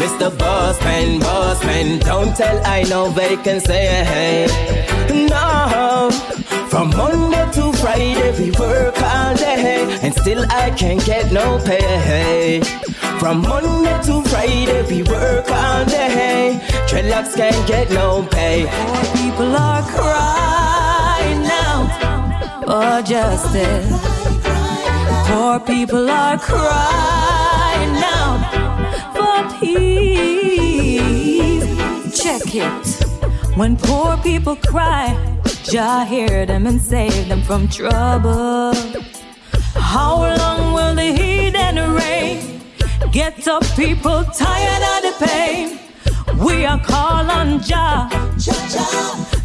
Mr. 0.00 0.30
Bossman, 0.36 1.18
Bossman, 1.20 2.00
don't 2.04 2.36
tell 2.36 2.60
I 2.66 2.82
no 2.84 3.08
vacancy. 3.10 3.86
No, 5.28 6.10
from 6.68 6.90
Monday 6.90 7.46
to 7.52 7.72
Friday 7.80 8.30
we 8.38 8.50
work 8.52 9.00
all 9.02 9.34
day, 9.34 9.98
and 10.02 10.12
still 10.14 10.44
I 10.50 10.70
can't 10.70 11.04
get 11.06 11.32
no 11.32 11.58
pay. 11.64 12.60
From 13.18 13.42
Monday 13.42 13.98
to 14.06 14.22
Friday 14.28 14.82
we 14.90 15.02
work 15.02 15.50
all 15.50 15.84
day, 15.86 16.60
dreadlocks 16.88 17.34
can't 17.34 17.66
get 17.66 17.90
no 17.90 18.26
pay. 18.30 18.66
people 19.16 19.56
are 19.56 19.82
crying 19.94 21.44
out 21.66 21.90
for 22.66 23.02
justice. 23.06 23.88
Poor 25.28 25.60
people 25.60 26.10
are 26.10 26.38
crying 26.38 27.29
Check 29.60 29.68
it. 32.54 32.86
When 33.56 33.76
poor 33.76 34.16
people 34.18 34.56
cry, 34.56 35.14
Jah 35.64 36.06
hear 36.06 36.46
them 36.46 36.66
and 36.66 36.80
save 36.80 37.28
them 37.28 37.42
from 37.42 37.68
trouble. 37.68 38.72
How 39.74 40.16
long 40.38 40.72
will 40.72 40.94
the 40.94 41.12
heat 41.12 41.54
and 41.54 41.76
the 41.76 41.90
rain 41.90 42.62
get 43.12 43.46
up 43.48 43.62
people 43.76 44.24
tired 44.24 44.82
of 44.92 45.02
the 45.04 45.12
pain? 45.26 45.78
We 46.42 46.64
are 46.64 46.80
call 46.82 47.30
on 47.30 47.60
Jah. 47.60 48.08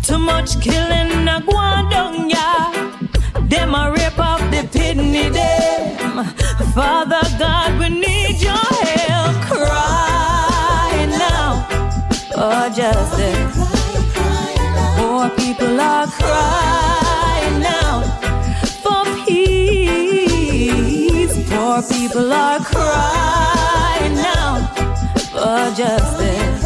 Too 0.02 0.18
much 0.18 0.62
killing 0.62 1.28
a 1.28 1.42
down 1.90 2.30
ya. 2.30 2.72
Them 3.50 3.76
a 3.76 3.92
rip 3.92 4.18
off 4.18 4.40
Nobody 4.50 4.66
pity 4.72 5.28
them. 5.28 6.24
Father 6.74 7.22
God, 7.38 7.78
we 7.80 7.90
need 7.90 8.42
your 8.42 8.75
for 12.46 12.70
justice. 12.70 13.58
More 15.00 15.30
people 15.32 15.80
are 15.82 16.06
crying 16.08 17.60
now 17.60 18.04
for 18.84 19.04
peace. 19.26 20.56
Poor 21.50 21.82
people 21.82 22.32
are 22.32 22.60
crying 22.60 24.16
now 24.16 24.52
for 25.34 25.62
justice. 25.82 26.64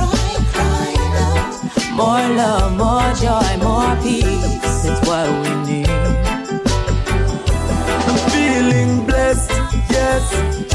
More 2.00 2.28
love, 2.40 2.72
more 2.84 3.14
joy, 3.24 3.52
more 3.64 3.96
peace. 4.04 4.86
It's 4.86 5.02
what 5.08 5.28
we 5.42 5.59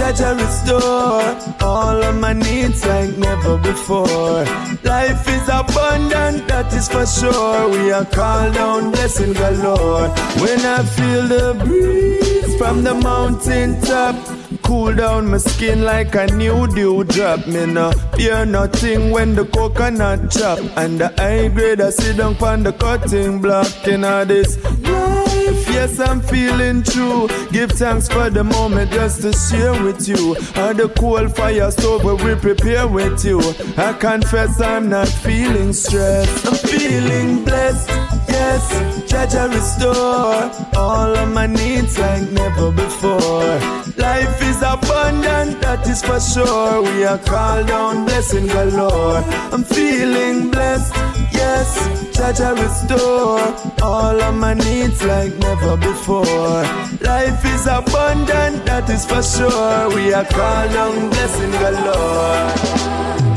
Jah 0.04 0.12
Jah 0.12 0.34
restore 0.34 1.64
all 1.66 2.02
of 2.02 2.16
my 2.16 2.34
needs 2.34 2.84
like 2.84 3.16
never 3.16 3.56
before. 3.56 4.44
Life 4.84 5.26
is 5.26 5.48
abundant, 5.48 6.46
that 6.46 6.70
is 6.74 6.88
for 6.88 7.06
sure. 7.06 7.70
We 7.70 7.90
are 7.90 8.04
called 8.04 8.52
down 8.52 8.90
blessing 8.90 9.32
galore. 9.32 10.08
When 10.42 10.60
I 10.60 10.84
feel 10.84 11.22
the 11.26 11.54
breeze 11.64 12.58
from 12.58 12.84
the 12.84 12.94
mountain 12.94 13.80
top. 13.80 14.14
Cool 14.62 14.94
down 14.94 15.30
my 15.30 15.38
skin 15.38 15.82
like 15.84 16.14
a 16.14 16.26
new 16.26 16.66
dew 16.68 17.04
drop. 17.04 17.46
Me 17.46 17.64
no 17.64 17.90
fear 18.16 18.44
nothing 18.44 19.10
when 19.10 19.34
the 19.34 19.46
coconut 19.46 20.30
chop. 20.30 20.58
And 20.76 21.00
the 21.00 21.08
high 21.16 21.48
grade 21.48 21.80
I 21.80 21.88
sit 21.90 22.18
down 22.18 22.36
on 22.42 22.62
the 22.62 22.72
cutting 22.72 23.40
block. 23.40 23.88
In 23.88 24.04
all 24.04 24.26
this 24.26 24.58
yes, 25.74 25.98
I'm 25.98 26.20
feeling 26.20 26.82
true. 26.82 27.28
Give 27.50 27.70
thanks 27.70 28.08
for 28.08 28.30
the 28.30 28.44
moment 28.44 28.92
just 28.92 29.22
to 29.22 29.32
share 29.32 29.72
with 29.82 30.08
you. 30.08 30.36
And 30.54 30.78
the 30.78 30.88
cool 30.98 31.28
fire 31.28 31.70
stove 31.70 32.04
where 32.04 32.14
we 32.14 32.34
prepare 32.36 32.86
with 32.86 33.24
you. 33.24 33.40
I 33.76 33.92
confess 33.94 34.60
I'm 34.60 34.88
not 34.88 35.08
feeling 35.08 35.72
stressed. 35.72 36.46
I'm 36.46 36.54
feeling 36.54 37.44
blessed. 37.44 38.23
Yes, 38.44 38.68
Jah 39.10 39.26
Jah 39.32 39.48
restore 39.48 40.50
all 40.76 41.12
of 41.22 41.28
my 41.32 41.46
needs 41.46 41.98
like 41.98 42.30
never 42.30 42.70
before. 42.70 43.56
Life 43.96 44.36
is 44.50 44.58
abundant, 44.60 45.62
that 45.62 45.82
is 45.88 46.02
for 46.02 46.20
sure. 46.20 46.82
We 46.82 47.04
are 47.04 47.16
called 47.30 47.68
down 47.68 48.04
blessing 48.04 48.46
galore. 48.46 49.24
I'm 49.54 49.64
feeling 49.64 50.50
blessed. 50.50 50.92
Yes, 51.32 51.68
Jah 52.14 52.32
Jah 52.38 52.54
restore 52.64 53.40
all 53.82 54.20
of 54.28 54.34
my 54.34 54.52
needs 54.52 55.02
like 55.02 55.34
never 55.38 55.76
before. 55.78 56.62
Life 57.12 57.42
is 57.54 57.64
abundant, 57.66 58.66
that 58.66 58.86
is 58.90 59.06
for 59.06 59.22
sure. 59.22 59.88
We 59.96 60.12
are 60.12 60.28
called 60.36 60.76
on 60.84 61.08
blessing 61.14 61.52
galore. 61.62 63.33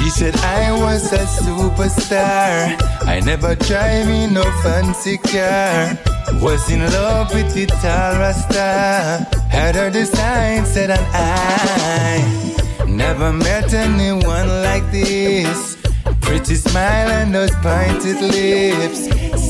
She 0.00 0.08
said 0.08 0.34
I 0.36 0.72
was 0.72 1.12
a 1.12 1.26
superstar. 1.26 2.74
I 3.06 3.20
never 3.20 3.54
drive 3.54 4.08
in 4.08 4.32
no 4.32 4.44
fancy 4.62 5.18
car. 5.18 5.92
Was 6.40 6.70
in 6.70 6.80
love 6.80 7.34
with 7.34 7.52
the 7.52 7.66
tall 7.66 8.16
Rasta. 8.18 9.28
Had 9.50 9.76
her 9.76 9.90
design 9.90 10.64
set 10.64 10.88
an 10.88 11.04
eye. 11.12 12.56
Never 12.88 13.30
met 13.30 13.74
anyone 13.74 14.48
like 14.62 14.90
this. 14.90 15.76
Pretty 16.22 16.54
smile 16.54 17.10
and 17.10 17.34
those 17.34 17.54
pointed 17.56 18.22
lips. 18.22 19.00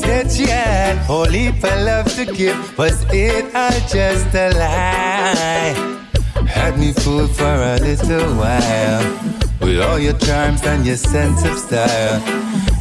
Said 0.01 0.29
she 0.29 0.47
had 0.47 0.97
heap 1.31 1.63
of 1.63 1.79
love 1.79 2.13
to 2.15 2.25
give. 2.25 2.77
Was 2.77 3.05
it 3.13 3.55
all 3.55 3.71
just 3.87 4.35
a 4.35 4.51
lie? 4.51 6.45
Had 6.45 6.77
me 6.77 6.91
fooled 6.91 7.33
for 7.33 7.45
a 7.45 7.79
little 7.79 8.35
while 8.35 9.40
with 9.61 9.79
all 9.81 9.99
your 9.99 10.17
charms 10.17 10.63
and 10.63 10.85
your 10.85 10.97
sense 10.97 11.45
of 11.45 11.57
style. 11.57 12.19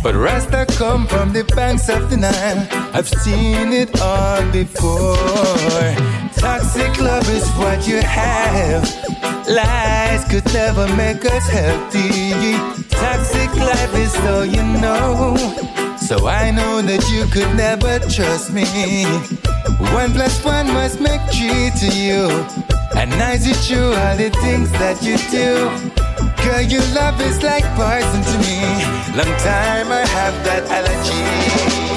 But 0.02 0.14
Rasta 0.14 0.66
come 0.78 1.06
from 1.06 1.32
the 1.32 1.44
banks 1.56 1.88
of 1.88 2.10
the 2.10 2.16
Nile. 2.16 2.66
I've 2.94 3.08
seen 3.08 3.72
it 3.72 4.00
all 4.00 4.42
before. 4.50 5.16
Toxic 6.34 6.98
love 7.00 7.28
is 7.28 7.46
what 7.60 7.86
you 7.86 8.00
have. 8.00 8.82
Lies 9.46 10.24
could 10.30 10.46
never 10.54 10.86
make 10.96 11.24
us 11.26 11.46
healthy. 11.48 12.54
Toxic 12.88 13.54
life 13.56 13.94
is 13.94 14.16
all 14.26 14.44
you 14.44 14.62
know. 14.80 15.36
So 15.98 16.26
I 16.26 16.50
know 16.50 16.82
that 16.82 17.04
you 17.12 17.26
could 17.26 17.54
never 17.56 17.98
trust 18.08 18.52
me. 18.52 18.64
One 19.92 20.12
plus 20.12 20.44
one 20.44 20.66
must 20.68 21.00
make 21.00 21.20
three 21.30 21.70
to 21.80 21.88
you. 21.94 22.26
And 22.96 23.12
I 23.14 23.36
see 23.36 23.54
true 23.68 23.92
all 23.92 24.16
the 24.16 24.30
things 24.42 24.70
that 24.72 25.02
you 25.02 25.16
do. 25.30 26.09
Girl, 26.44 26.62
your 26.62 26.82
love 26.94 27.20
is 27.20 27.42
like 27.42 27.64
poison 27.76 28.22
to 28.22 28.38
me. 28.38 28.60
Long 29.16 29.36
time 29.38 29.92
I 29.92 30.04
have 30.06 30.44
that 30.44 30.64
allergy. 30.70 31.89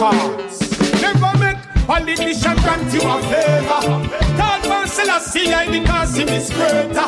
Records 0.00 0.58
never 1.02 1.36
make 1.36 1.58
politician 1.86 2.56
grant 2.62 2.90
you 2.90 3.02
a 3.02 3.20
favor. 3.24 4.08
God 4.38 4.66
man 4.66 4.88
Selassie, 4.88 5.52
I 5.52 5.66
because 5.70 6.16
him 6.16 6.28
is 6.28 6.48
greater. 6.48 7.06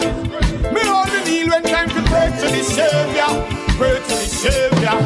Me 0.74 0.82
only 0.86 1.24
kneel 1.24 1.48
when 1.48 1.62
time 1.62 1.88
to 1.88 2.02
pray 2.10 2.28
to 2.28 2.46
the 2.54 2.62
Savior. 2.62 3.30
Pray 3.78 3.94
to 3.94 4.08
the 4.08 4.28
Savior. 4.42 4.98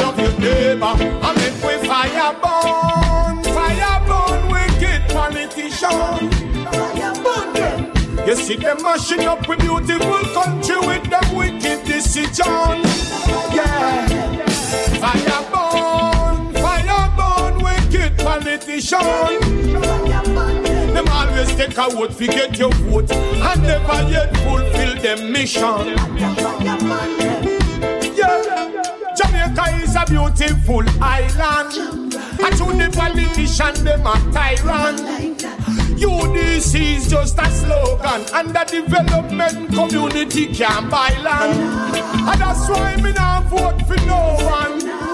Love 0.00 0.18
your 0.18 0.32
neighbor. 0.40 0.96
And 0.96 1.36
make 1.36 1.62
we 1.62 1.86
fire 1.86 2.32
burn. 2.40 3.44
Fire 3.52 4.00
burn 4.08 4.48
wicked 4.48 5.02
politician. 5.12 6.32
You 8.26 8.34
see 8.34 8.56
them 8.56 8.82
mashing 8.82 9.26
up 9.26 9.46
with 9.46 9.58
beautiful 9.58 10.24
country 10.32 10.78
with 10.86 11.04
them 11.10 11.36
wicked 11.36 11.84
decision. 11.84 12.80
Yeah. 13.52 14.05
Politician. 18.86 19.42
Them 20.94 21.08
always 21.08 21.54
take 21.54 21.78
a 21.78 21.88
vote 21.90 22.12
to 22.12 22.26
get 22.26 22.58
your 22.58 22.70
vote 22.72 23.10
and 23.10 23.62
never 23.62 24.08
yet 24.08 24.36
fulfill 24.38 25.02
them 25.02 25.32
mission. 25.32 25.96
Yeah. 28.14 28.72
Jamaica 29.16 29.64
is 29.82 29.96
a 29.96 30.04
beautiful 30.06 30.84
island. 31.02 32.14
I 32.38 32.50
to 32.50 32.64
the 32.76 32.90
politician, 32.94 33.84
them 33.84 34.06
a 34.06 34.32
tyrant. 34.32 35.00
UDC 35.96 36.96
is 36.96 37.08
just 37.08 37.38
a 37.38 37.50
slogan, 37.50 38.26
and 38.34 38.54
the 38.54 38.64
development 38.68 39.72
community 39.72 40.46
can't 40.52 40.90
buy 40.90 41.16
land. 41.22 41.96
And 41.96 42.40
that's 42.40 42.68
why 42.68 42.96
me 42.96 43.12
not 43.12 43.44
vote 43.44 43.80
for 43.86 43.96
no 44.06 44.36
one. 44.44 45.05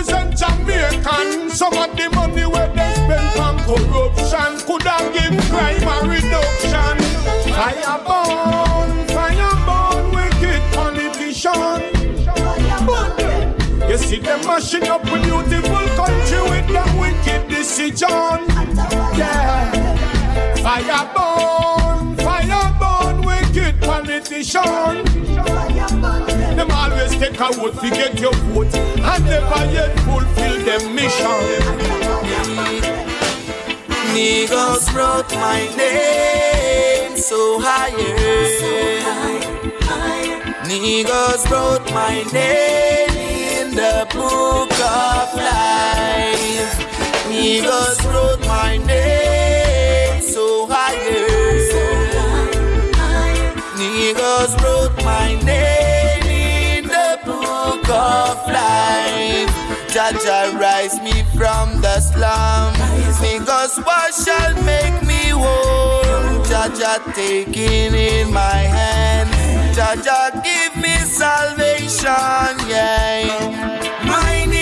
Represent 0.00 0.36
Jamaican. 0.36 1.50
Some 1.50 1.74
of 1.74 1.96
the 1.96 2.08
money 2.14 2.46
where 2.46 2.68
they 2.68 2.94
spend 2.94 3.38
on 3.38 3.58
corruption 3.64 4.58
could 4.66 4.82
have 4.82 5.12
give 5.12 5.38
crime 5.50 5.82
a 5.82 6.00
reduction. 6.08 6.96
Fireborn, 7.52 8.90
fireborn, 9.08 10.04
wicked 10.14 10.62
politician. 10.74 11.80
You 13.88 13.98
see 13.98 14.20
them 14.20 14.40
mashing 14.46 14.88
up 14.88 15.04
a 15.04 15.06
beautiful 15.06 15.86
country 15.96 16.42
with 16.50 16.68
them 16.68 16.98
wicked 16.98 17.48
decision. 17.48 18.46
Yeah. 19.16 19.72
Fireborn, 20.56 21.79
politician. 24.40 25.04
Them 26.56 26.70
always 26.70 27.10
take 27.12 27.40
a 27.40 27.52
vote 27.52 27.74
to 27.80 27.90
get 27.90 28.18
your 28.18 28.32
vote 28.32 28.74
and 28.74 29.24
never 29.24 29.72
yet 29.72 29.98
fulfill 30.00 30.64
them 30.64 30.94
mission. 30.94 31.60
Niggas 34.14 34.94
wrote 34.94 35.32
my 35.34 35.60
name 35.76 37.16
so 37.16 37.60
higher. 37.60 38.16
Niggas 40.64 41.50
wrote 41.50 41.92
my 41.92 42.22
name 42.32 43.10
in 43.60 43.74
the 43.74 44.06
book 44.12 44.72
of 44.72 45.34
life. 45.34 46.78
Niggas 47.28 48.04
wrote 48.12 48.40
my 48.46 48.76
name 48.78 49.29
Niggas 54.50 54.62
wrote 54.62 55.04
my 55.04 55.34
name 55.44 56.24
in 56.24 56.84
the 56.84 57.18
book 57.24 57.88
of 57.88 58.36
life. 58.46 59.50
Jah 59.92 60.12
Jah 60.22 60.56
rise 60.58 61.00
me 61.00 61.22
from 61.36 61.80
the 61.80 62.00
slum. 62.00 62.74
Because 63.20 63.78
what 63.78 64.14
shall 64.14 64.54
make 64.64 65.02
me 65.06 65.30
whole? 65.30 66.42
Jah 66.44 66.68
Jah 66.74 66.98
taking 67.14 67.94
in 67.94 68.32
my 68.32 68.58
hand. 68.76 69.30
Jah 69.74 69.96
Jah 70.02 70.30
give 70.42 70.76
me 70.76 70.94
salvation, 71.06 72.58
yeah. 72.68 73.50
My 74.06 74.34
iniquity, 74.44 74.59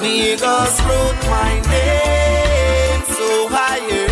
niggas 0.00 0.78
wrote 0.86 1.20
my 1.28 1.60
name 1.70 3.02
so 3.16 3.48
higher. 3.48 4.06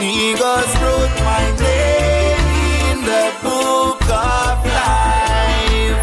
Niggas 0.00 0.72
wrote 0.82 1.16
my 1.24 1.44
name 1.60 2.46
in 2.90 2.98
the 3.04 3.26
book 3.42 4.02
of 4.08 4.56
life. 4.80 6.00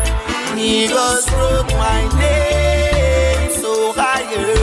Niggas 0.55 1.25
wrote 1.33 1.71
my 1.73 2.01
name 2.19 3.49
so 3.61 3.71
higher. 3.93 4.55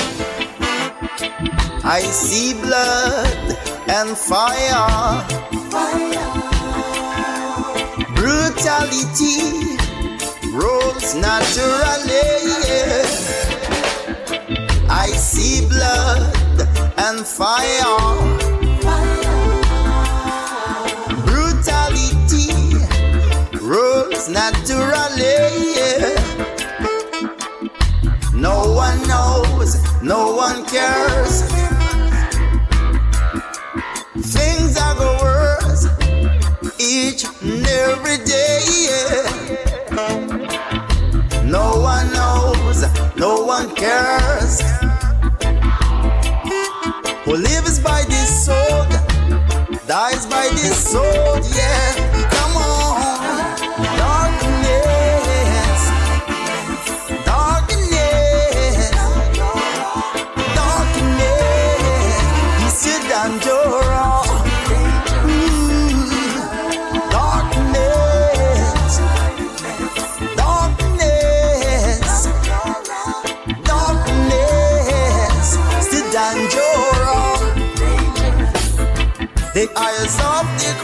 I 1.84 2.00
see 2.02 2.54
blood 2.54 3.73
and 3.88 4.16
fire. 4.16 5.24
Brutality 8.14 9.76
rolls 10.52 11.14
naturally. 11.14 12.24
I 14.88 15.08
see 15.08 15.66
blood 15.68 16.68
and 16.98 17.26
fire. 17.26 17.98
Brutality 21.26 22.52
rolls 23.60 24.28
naturally. 24.28 25.34
No 28.34 28.72
one 28.72 29.00
knows, 29.08 29.76
no 30.02 30.34
one 30.34 30.64
cares. 30.66 31.73
Things 34.36 34.76
are 34.76 34.94
go 34.96 35.10
worse 35.22 35.86
each 36.78 37.24
and 37.42 37.66
every 37.66 38.18
day. 38.24 38.60
No 41.44 41.80
one 41.80 42.12
knows, 42.12 42.84
no 43.16 43.44
one 43.44 43.74
cares. 43.74 44.60
Who 47.24 47.36
lives 47.36 47.78
by 47.80 48.02
this 48.08 48.46
sword 48.46 48.90
dies 49.86 50.26
by 50.26 50.48
this 50.52 50.92
sword, 50.92 51.44
yeah. 51.54 52.33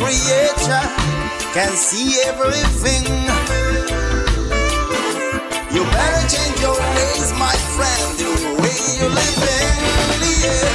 Creator 0.00 0.80
can 1.52 1.72
see 1.76 2.22
everything. 2.24 3.04
You 5.74 5.84
better 5.92 6.24
change 6.26 6.58
your 6.60 6.78
ways, 6.96 7.32
my 7.36 7.54
friend, 7.76 8.04
the 8.16 8.32
way 8.62 8.80
you're 8.96 9.12
living. 9.12 9.76
Yeah. 10.40 10.72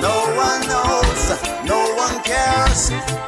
No 0.00 0.16
one 0.36 0.60
knows, 0.68 1.22
no 1.64 1.80
one 1.96 2.22
cares. 2.22 3.21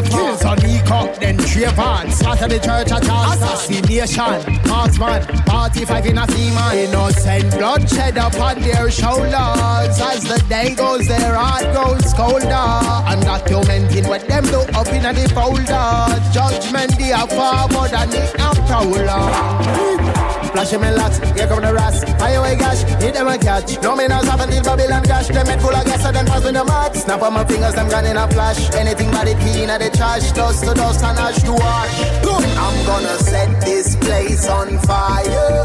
Farm. 0.00 0.24
Kills 0.24 0.44
on 0.44 0.58
e 0.64 0.78
then 1.20 1.36
Trayvon. 1.38 2.08
The 2.48 2.58
church 2.58 2.90
at 2.90 3.04
Assassination, 3.04 4.60
marksman, 4.68 5.22
party 5.44 5.84
five 5.84 6.06
in 6.06 6.18
a 6.18 6.26
theme. 6.26 6.56
Innocent 6.72 7.50
bloodshed 7.52 8.16
upon 8.16 8.60
their 8.60 8.90
shoulders. 8.90 10.00
As 10.00 10.24
the 10.24 10.42
day 10.48 10.74
goes, 10.74 11.06
their 11.06 11.34
heart 11.34 11.64
grows 11.74 12.12
colder. 12.14 12.72
Undocumented 13.12 14.08
what 14.08 14.26
them 14.28 14.44
do 14.44 14.60
up 14.74 14.88
in 14.88 15.02
the 15.02 15.28
folder. 15.34 16.32
Judgment, 16.32 16.98
they 16.98 17.12
are 17.12 17.28
forward 17.28 17.92
and 17.92 18.12
they 18.12 18.32
are 18.40 18.54
prowler. 18.66 20.21
Flash 20.52 20.70
him 20.70 20.84
in 20.84 20.94
lots, 20.96 21.18
here 21.18 21.46
come 21.46 21.62
the 21.62 21.72
rats. 21.72 22.02
High 22.20 22.32
away 22.32 22.56
gash, 22.56 22.82
hit 23.00 23.14
them 23.14 23.26
a 23.26 23.38
catch. 23.38 23.80
No 23.82 23.96
me 23.96 24.06
not 24.06 24.24
stop 24.24 24.40
until 24.40 24.62
Babylon 24.62 25.02
cash. 25.02 25.28
Them 25.28 25.46
head 25.46 25.62
full 25.62 25.74
of 25.74 25.84
gas, 25.86 26.02
so 26.02 26.12
them 26.12 26.26
pass 26.26 26.44
with 26.44 26.54
the 26.54 26.64
mat. 26.64 26.94
Snap 26.94 27.22
on 27.22 27.32
my 27.32 27.44
fingers, 27.44 27.74
them 27.74 27.88
gone 27.88 28.04
in 28.04 28.18
a 28.18 28.28
flash. 28.28 28.70
Anything 28.74 29.10
but 29.10 29.26
it 29.26 29.38
clean 29.38 29.70
at 29.70 29.80
the 29.80 29.88
trash. 29.96 30.30
Dust 30.32 30.64
to 30.64 30.74
dust 30.74 31.02
and 31.02 31.18
ash 31.18 31.42
to 31.42 31.52
wash. 31.52 32.22
I'm 32.62 32.86
gonna 32.86 33.16
set 33.18 33.60
this 33.62 33.96
place 33.96 34.46
on 34.48 34.78
fire. 34.80 35.64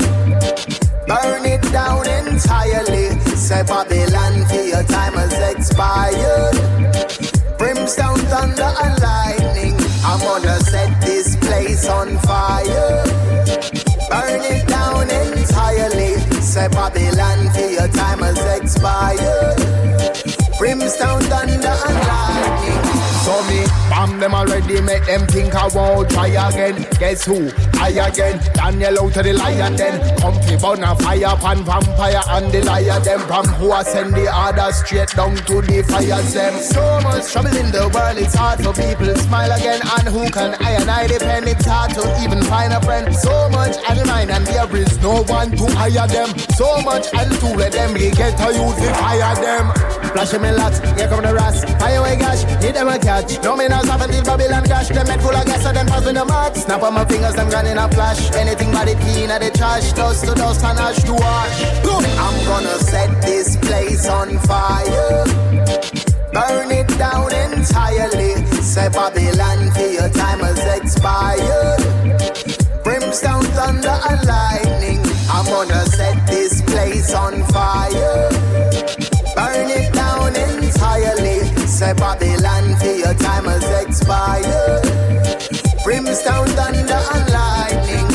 Burn 1.06 1.46
it 1.46 1.62
down 1.72 2.08
entirely. 2.08 3.20
Say 3.36 3.64
Babylon, 3.64 4.46
for 4.48 4.56
your 4.56 4.84
time 4.84 5.14
has 5.14 5.34
expired. 5.56 6.56
Brimstone, 7.58 8.20
thunder, 8.32 8.72
and 8.84 9.02
lightning. 9.02 9.76
I'm 10.04 10.20
gonna 10.20 10.60
set 10.62 11.02
this 11.02 11.36
place 11.36 11.88
on 11.90 12.18
fire. 12.20 13.27
Burn 14.10 14.42
it 14.42 14.68
down 14.68 15.10
entirely. 15.10 16.16
Say 16.42 16.68
Babylon, 16.70 17.50
for 17.54 17.60
your 17.60 17.88
time 17.90 18.20
has 18.20 18.40
expired. 18.62 19.58
Brimstone, 20.58 21.22
thunder, 21.24 21.76
and 21.88 22.08
lightning. 22.08 23.17
So 23.28 23.44
me 23.44 23.68
bomb 23.90 24.22
them 24.22 24.34
already, 24.34 24.80
make 24.80 25.06
them 25.06 25.28
think 25.28 25.54
I 25.54 25.68
won't 25.76 26.10
try 26.12 26.28
again. 26.28 26.88
Guess 26.98 27.26
who? 27.26 27.52
I 27.76 27.90
again. 27.90 28.40
Daniel 28.54 29.04
out 29.04 29.14
to 29.16 29.22
the 29.22 29.34
lion 29.34 29.76
then. 29.76 30.00
Comfy 30.18 30.56
burn 30.56 30.82
a 30.82 30.96
fire 30.96 31.36
pan 31.36 31.60
vampire 31.66 32.24
and 32.30 32.50
the 32.54 32.64
liar 32.64 33.02
them. 33.02 33.20
From 33.28 33.46
who 33.60 33.74
I 33.74 33.84
send 33.84 34.14
the 34.14 34.32
order 34.32 34.72
straight 34.72 35.10
down 35.10 35.36
to 35.36 35.60
the 35.60 35.84
fire 35.84 36.24
them. 36.32 36.54
So 36.64 37.02
much 37.04 37.30
trouble 37.30 37.58
in 37.58 37.70
the 37.70 37.92
world, 37.92 38.18
it's 38.18 38.34
hard 38.34 38.64
for 38.64 38.72
people 38.72 39.14
smile 39.20 39.52
again. 39.52 39.82
And 40.00 40.08
who 40.08 40.30
can 40.32 40.56
I 40.64 40.80
and 40.80 40.90
I 40.90 41.08
depend? 41.08 41.50
It's 41.50 41.66
hard 41.66 41.92
to 41.96 42.08
even 42.24 42.42
find 42.44 42.72
a 42.72 42.80
friend. 42.80 43.14
So 43.14 43.50
much 43.50 43.76
I 43.90 43.98
mind 44.06 44.32
and 44.32 44.46
there 44.48 44.76
is 44.78 44.98
no 45.02 45.24
one 45.24 45.52
to 45.52 45.66
hire 45.76 46.08
them. 46.08 46.32
So 46.56 46.82
much 46.82 47.08
I'll 47.14 47.30
to 47.30 47.48
let 47.56 47.74
them 47.74 47.94
get 47.94 48.38
to 48.40 48.48
use 48.56 48.78
the 48.80 48.90
fire 48.96 49.36
them. 49.36 49.72
Flash 50.14 50.32
them 50.32 50.46
in 50.46 50.56
lots, 50.56 50.80
here 50.80 51.08
come 51.08 51.24
the 51.24 51.34
rats. 51.34 51.64
Fire 51.76 52.00
away 52.00 52.16
gash, 52.18 52.44
hit 52.64 52.74
them 52.74 52.88
a 52.88 52.98
catch. 53.22 53.44
No 53.44 53.56
me 53.56 53.68
not 53.68 53.86
stop 53.86 54.02
until 54.02 54.24
Babylon 54.24 54.64
crash. 54.66 54.90
Them 54.90 55.06
head 55.06 55.22
full 55.22 55.36
of 55.36 55.46
gas, 55.46 55.64
so 55.64 55.72
them 55.72 55.88
pass 55.88 56.06
with 56.06 56.16
the 56.16 56.26
mark. 56.26 56.56
Snap 56.56 56.84
on 56.84 56.94
my 56.94 57.06
fingers, 57.06 57.36
them 57.36 57.50
gone 57.50 57.68
in 57.68 57.78
a 57.78 57.88
flash. 57.90 58.32
Anything 58.36 58.72
but 58.72 58.88
it 58.88 58.98
clean 59.00 59.30
at 59.30 59.42
the 59.42 59.52
trash. 59.52 59.94
Dust 59.94 60.26
to 60.26 60.36
dust 60.36 60.64
and 60.64 60.80
ash 60.80 61.04
to 61.04 61.16
ash. 61.16 61.58
I'm 62.20 62.38
gonna 62.46 62.78
set 62.80 63.22
this 63.22 63.58
place 63.58 64.08
on 64.08 64.38
fire. 64.40 65.26
Burn 66.34 66.72
it 66.72 66.88
down 66.98 67.34
entirely. 67.34 68.46
Say 68.62 68.90
Babylon, 68.90 69.72
for 69.72 69.88
your 69.88 70.10
time 70.10 70.40
has 70.40 70.62
expired. 70.78 71.82
Brimstone, 72.84 73.44
thunder, 73.58 73.98
and 74.10 74.22
lightning. 74.28 75.02
I'm 75.30 75.46
gonna 75.46 75.86
set 75.86 76.16
this 76.28 76.62
place 76.62 77.14
on 77.14 77.44
fire. 77.46 78.77
Say 81.78 81.94
Babylon, 81.94 82.76
for 82.78 82.88
your 82.88 83.14
time 83.14 83.46
has 83.46 83.86
expired. 83.86 84.82
Brimstone, 85.84 86.48
thunder, 86.58 87.02
and 87.14 87.30
lightning. 87.30 88.08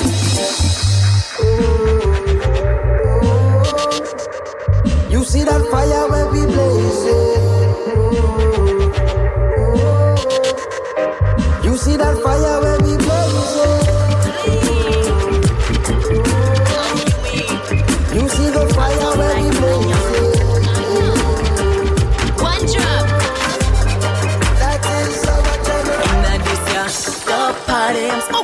You 5.12 5.22
see 5.22 5.44
that 5.44 5.62
fire 5.70 6.09
when 6.10 6.26
we 6.32 6.51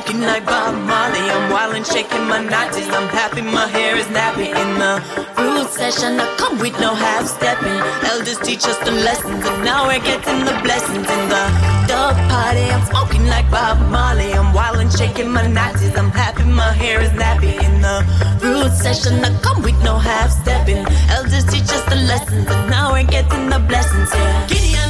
smoking 0.09 0.25
like 0.25 0.45
Bob 0.45 0.75
Marley. 0.87 1.19
I'm 1.19 1.51
wild 1.51 1.75
and 1.75 1.85
shaking 1.85 2.25
my 2.27 2.39
nighties. 2.39 2.89
I'm 2.91 3.07
happy, 3.09 3.41
my 3.41 3.67
hair 3.67 3.95
is 3.95 4.07
nappy. 4.07 4.47
In 4.47 4.79
the 4.79 5.01
fruit 5.35 5.69
session, 5.69 6.19
I 6.19 6.25
come 6.37 6.57
with 6.59 6.79
no 6.79 6.93
half 6.95 7.27
stepping. 7.27 7.79
Elders 8.09 8.39
teach 8.39 8.65
us 8.65 8.77
the 8.79 8.91
lessons, 8.91 9.45
and 9.45 9.63
now 9.63 9.87
we're 9.87 9.99
getting 9.99 10.45
the 10.45 10.57
blessings. 10.63 11.07
In 11.15 11.23
the 11.29 11.43
the 11.87 12.13
party, 12.29 12.65
I'm 12.73 12.85
smoking 12.85 13.25
like 13.27 13.49
Bob 13.51 13.77
Marley. 13.89 14.33
I'm 14.33 14.53
wild 14.53 14.77
and 14.77 14.91
shaking 14.91 15.29
my 15.29 15.45
nighties. 15.45 15.95
I'm 15.97 16.11
happy, 16.11 16.43
my 16.43 16.71
hair 16.73 17.01
is 17.01 17.11
nappy. 17.11 17.53
In 17.67 17.81
the 17.81 17.95
fruit 18.39 18.71
session, 18.71 19.23
I 19.23 19.29
come 19.41 19.61
with 19.61 19.79
no 19.83 19.97
half 19.97 20.31
stepping. 20.31 20.85
Elders 21.09 21.45
teach 21.45 21.69
us 21.77 21.83
the 21.85 21.99
lessons, 22.11 22.47
and 22.49 22.69
now 22.69 22.93
we're 22.93 23.11
getting 23.17 23.49
the 23.49 23.59
blessings. 23.59 24.09
Yeah. 24.13 24.47
Gideon 24.47 24.88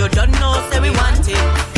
You 0.00 0.08
don't 0.08 0.32
know, 0.40 0.66
say 0.70 0.80
we 0.80 0.88
want 0.88 1.28
it. 1.28 1.69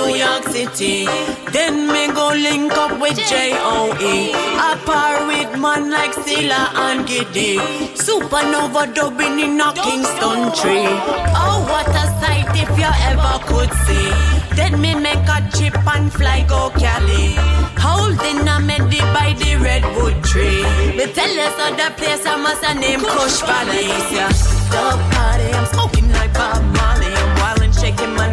York 0.00 0.44
City. 0.48 1.04
Then 1.52 1.86
me 1.86 2.06
go 2.12 2.28
link 2.28 2.72
up 2.72 3.00
with 3.00 3.16
J.O.E. 3.16 4.32
I 4.34 4.80
par 4.86 5.26
with 5.26 5.60
man 5.60 5.90
like 5.90 6.14
Silla 6.14 6.70
and 6.74 7.06
Giddy. 7.06 7.58
Supernova 7.94 8.94
dubbing 8.94 9.38
in 9.40 9.60
a 9.60 9.72
Kingston 9.74 10.52
tree. 10.58 10.88
Oh, 11.36 11.66
what 11.68 11.88
a 11.88 12.06
sight 12.20 12.48
if 12.56 12.70
you 12.78 12.90
ever 13.10 13.34
could 13.48 13.72
see. 13.84 14.08
Then 14.56 14.80
me 14.80 14.94
make 14.94 15.28
a 15.28 15.38
chip 15.54 15.76
and 15.86 16.12
fly 16.12 16.44
go 16.48 16.70
Cali. 16.70 17.36
Holding 17.78 18.48
a 18.48 18.60
medi 18.60 19.00
by 19.16 19.34
the 19.38 19.56
redwood 19.56 20.22
tree. 20.24 20.62
Me 20.96 21.06
tell 21.12 21.34
us 21.46 21.56
other 21.58 21.92
place 21.96 22.24
I 22.24 22.36
must 22.36 22.62
a 22.64 22.74
name 22.74 23.00
Kush 23.00 23.40
Valley. 23.42 23.88
Yeah. 24.14 24.28
The 24.72 24.96
party, 25.12 25.48
I'm 25.52 25.66
smoking 25.66 26.08
like 26.12 26.32
Bob 26.32 26.62
Marley. 26.76 27.12
I'm 27.12 27.38
wild 27.40 27.60
and 27.60 27.74
shaking 27.74 28.14
my 28.14 28.31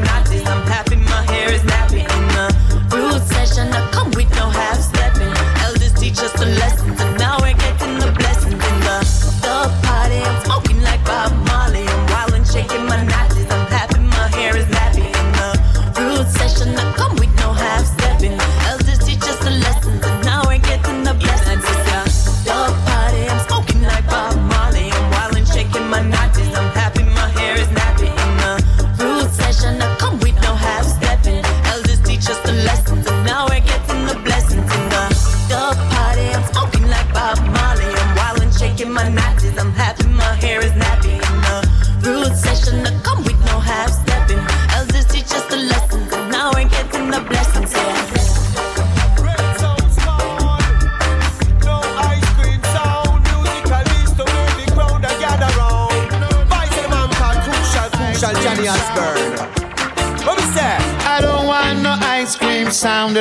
session. 3.60 3.74
I 3.74 3.92
come 3.92 4.12
with 4.12 4.30
no 4.36 4.50
half 4.50 4.79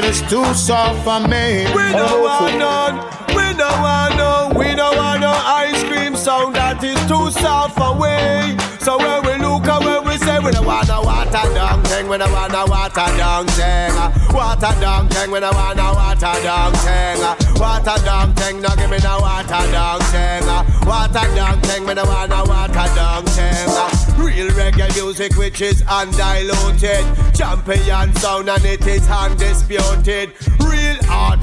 cream 0.01 0.05
sound, 0.05 0.05
it 0.05 0.05
is 0.05 0.21
too 0.31 0.55
soft 0.55 1.05
for 1.05 1.29
me. 1.29 1.67
Oh, 1.67 1.77
we 1.77 1.93
don't 1.93 2.23
want 2.23 2.59
none. 2.59 2.97
We 3.29 3.57
don't 3.57 3.81
want 3.81 4.17
no. 4.17 4.53
We 4.59 4.75
don't 4.75 4.97
want 4.97 5.21
no 5.21 5.31
ice 5.31 5.83
cream 5.85 6.17
sound 6.17 6.55
that 6.57 6.83
is 6.83 6.99
too 7.07 7.31
soft 7.31 7.79
away. 7.79 8.57
So 8.81 8.99
when 8.99 9.23
we 9.25 9.45
look 9.45 9.67
at 9.67 9.85
when 9.85 10.05
we 10.05 10.17
say 10.19 10.39
we 10.39 10.51
don't 10.51 10.67
want 10.67 10.89
no 10.89 11.03
water 11.03 11.45
down 11.55 11.83
thing, 11.85 12.09
we 12.09 12.19
don't 12.19 12.33
want 12.33 12.53
no 12.53 12.65
water 12.67 13.09
down 13.17 13.47
thing. 13.49 13.93
Ah. 13.95 14.13
Water 14.33 14.81
down 14.81 15.09
thing, 15.09 15.31
we 15.31 15.41
don't 15.41 15.55
want 15.55 15.77
no 15.77 15.93
water 15.93 16.35
down 16.43 16.73
thing. 16.73 17.19
Ah. 17.21 17.37
Water 17.57 17.99
down 18.05 18.35
thing, 18.35 18.61
no 18.63 18.69
give 18.77 18.91
me 18.91 18.99
no 19.03 19.19
water 19.21 19.65
down 19.73 20.01
thing. 20.13 20.43
Ah. 20.47 20.65
Water 20.87 21.27
down 21.35 21.61
thing, 21.63 21.87
we 21.87 21.95
don't 21.95 22.09
want 22.09 22.31
no 22.31 22.45
water 22.45 22.89
down 22.95 23.25
thing. 23.27 23.98
Real 24.19 24.49
reggae 24.51 24.95
music 24.97 25.37
which 25.37 25.61
is 25.61 25.83
undiluted, 25.89 27.05
champion 27.35 28.15
sound 28.17 28.49
and 28.51 28.65
it 28.65 28.87
is 28.87 29.09
undisputed. 29.09 30.33
Real 30.61 30.88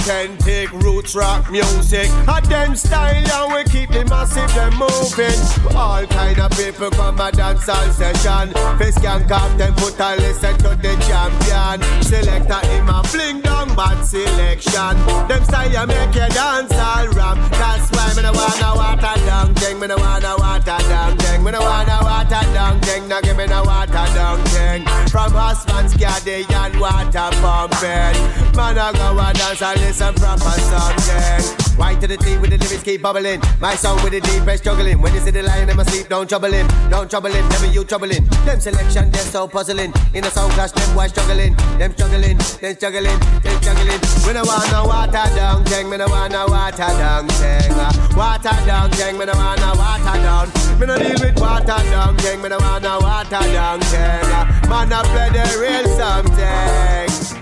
authentic 0.05 0.71
roots 0.83 1.15
rock 1.15 1.49
music, 1.49 2.07
a 2.27 2.39
them 2.47 2.75
style 2.75 3.15
and 3.15 3.53
we 3.53 3.63
keep 3.71 3.89
the 3.89 4.05
massive 4.05 4.53
them 4.53 4.77
moving. 4.77 5.75
All 5.75 6.05
kind 6.05 6.39
of 6.39 6.51
people 6.51 6.91
come 6.91 7.19
a 7.19 7.31
dance 7.31 7.67
all 7.67 7.89
session. 7.89 8.53
Face 8.77 8.99
can 8.99 9.27
come 9.27 9.57
them 9.57 9.73
put 9.73 9.99
a 9.99 10.15
listen 10.17 10.55
to 10.59 10.77
the 10.77 10.93
champion. 11.09 11.81
Selector 12.03 12.67
him 12.67 12.87
a 12.87 13.01
fling 13.05 13.41
down 13.41 13.73
bad 13.75 14.03
selection. 14.03 14.93
Them 15.27 15.43
style 15.43 15.87
make 15.87 16.13
you 16.13 16.29
dance 16.29 16.73
all 16.73 17.07
ram. 17.17 17.41
That's 17.57 17.89
why 17.89 18.13
me 18.15 18.21
no 18.21 18.31
wanna 18.31 18.77
water 18.77 19.25
down 19.25 19.55
thing. 19.55 19.79
Me 19.79 19.87
no 19.87 19.97
wanna 19.97 20.35
water 20.37 20.77
down 20.85 21.17
thing. 21.17 21.43
Me 21.43 21.49
no 21.49 21.61
wanna 21.61 21.97
water 22.03 22.45
down 22.53 22.79
thing. 22.81 23.07
Now 23.07 23.21
give 23.21 23.37
me 23.37 23.47
no 23.47 23.63
water 23.63 24.05
down 24.13 24.37
thing. 24.53 24.85
From 25.09 25.31
husband's 25.31 25.95
and 25.97 26.79
water 26.79 27.29
pumping. 27.41 28.15
Man 28.55 28.77
I 28.77 28.91
go 28.93 29.17
a 29.17 29.33
dance 29.33 29.61
and 29.63 29.81
listen 29.81 29.94
proper 29.97 30.39
something. 30.39 31.77
White 31.77 31.99
to 32.01 32.07
the 32.07 32.17
T 32.17 32.37
with 32.37 32.51
the 32.51 32.57
lyrics 32.57 32.83
keep 32.83 33.01
bubbling. 33.01 33.41
My 33.59 33.75
song 33.75 34.01
with 34.03 34.13
the 34.13 34.21
deepest 34.21 34.63
struggling. 34.63 35.01
When 35.01 35.13
you 35.13 35.19
see 35.19 35.31
the 35.31 35.43
lion 35.43 35.69
in 35.69 35.75
my 35.77 35.83
sleep, 35.83 36.07
don't 36.09 36.27
trouble 36.27 36.51
him. 36.51 36.67
Don't 36.89 37.09
trouble 37.09 37.31
him, 37.31 37.47
never 37.49 37.67
you 37.67 37.83
troubling. 37.83 38.23
Them 38.45 38.59
selection, 38.59 39.11
they're 39.11 39.21
so 39.21 39.47
puzzling. 39.47 39.93
In 40.13 40.23
a 40.23 40.31
sound 40.31 40.53
clash, 40.53 40.71
them 40.71 40.95
boys 40.95 41.11
struggling. 41.11 41.55
Them 41.77 41.91
struggling, 41.93 42.37
them 42.37 42.75
struggling, 42.75 43.19
them 43.43 43.61
struggling. 43.61 43.99
We 44.25 44.33
no 44.33 44.43
want 44.43 44.71
no 44.71 44.85
water 44.85 45.27
down 45.35 45.63
thing. 45.65 45.89
Me 45.89 45.97
no 45.97 46.07
want 46.07 46.31
no 46.31 46.45
water 46.47 46.77
down. 46.77 47.27
Uh, 47.29 47.91
Water 48.15 48.55
down 48.65 48.89
thing. 48.91 49.17
Me 49.17 49.25
no 49.25 49.33
want 49.33 49.59
no 49.59 49.73
water 49.75 50.17
down. 50.23 50.47
Me 50.79 50.85
no 50.87 50.97
deal 50.97 51.19
with 51.19 51.39
water 51.39 51.65
down 51.91 52.15
thing. 52.17 52.41
Me 52.41 52.49
no 52.49 52.57
want 52.59 52.83
no 52.83 52.99
water 52.99 53.43
down. 53.51 53.79
Uh, 53.83 54.45
Man, 54.69 54.91
I 54.91 55.03
play 55.03 55.29
the 55.35 55.43
real 55.59 55.85
something. 55.99 57.35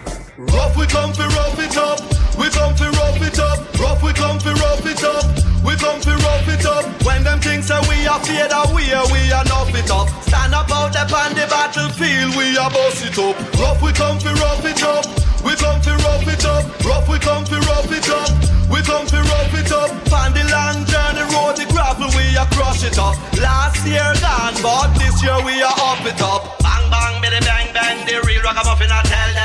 Rough 0.54 0.76
we 0.78 0.86
come 0.88 1.14
fi 1.14 1.26
rough 1.28 1.60
it 1.60 1.78
up. 1.78 2.23
We 2.38 2.50
come 2.50 2.74
fi 2.76 2.88
rough 2.90 3.22
it 3.22 3.40
up. 3.40 3.60
Rough 3.80 4.02
we 4.04 4.12
come 4.14 4.40
fi 4.40 4.52
rough 4.54 4.86
it 4.86 5.04
up. 5.04 5.26
We 5.64 5.76
come 5.78 6.02
fi 6.02 6.14
rough 6.14 6.50
it 6.50 6.66
up. 6.66 6.86
When 7.06 7.24
them 7.24 7.40
things 7.40 7.68
say 7.68 7.80
we 7.88 8.08
are 8.08 8.20
fear 8.26 8.48
that 8.50 8.74
we 8.74 8.92
are 8.92 9.06
we 9.14 9.32
are 9.32 9.46
nuff 9.46 9.74
it 9.74 9.90
up. 9.92 10.10
Stand 10.26 10.54
up 10.54 10.72
out 10.72 10.94
there 10.94 11.06
on 11.06 11.32
the 11.38 11.46
battlefield, 11.48 12.36
we 12.36 12.58
are 12.58 12.70
boss 12.70 13.00
it 13.06 13.18
up. 13.18 13.38
Rough 13.62 13.82
we 13.82 13.92
come 13.94 14.20
fi 14.20 14.34
rough 14.42 14.66
it 14.66 14.82
up. 14.84 15.06
We 15.46 15.54
come 15.56 15.80
fi 15.82 15.94
rough 15.94 16.28
it 16.28 16.46
up. 16.46 16.64
Rough 16.84 17.08
we 17.08 17.20
come 17.20 17.46
fi 17.46 17.58
rough 17.70 17.92
it 17.92 18.10
up. 18.10 18.30
We 18.72 18.82
come 18.82 19.06
fi 19.06 19.20
rough 19.22 19.54
it 19.54 19.72
up. 19.72 19.92
On 20.12 20.34
the 20.34 20.44
long 20.50 20.82
journey 20.90 21.26
road, 21.36 21.56
the 21.60 21.66
gravel 21.70 22.10
we 22.18 22.34
are 22.36 22.50
crush 22.58 22.84
it 22.84 22.98
up. 22.98 23.14
Last 23.38 23.86
year 23.86 24.10
gone, 24.24 24.58
but 24.66 24.90
this 24.98 25.22
year 25.22 25.38
we 25.46 25.62
are 25.62 25.78
up 25.86 26.02
it 26.08 26.22
up. 26.22 26.58
Bang 26.66 26.90
bang, 26.90 27.22
biddy 27.22 27.40
bang 27.46 27.70
bang, 27.76 27.98
the 28.08 28.18
real 28.26 28.42
ragamuffin 28.42 28.90
I 28.90 29.02
tell 29.06 29.32
them. 29.38 29.43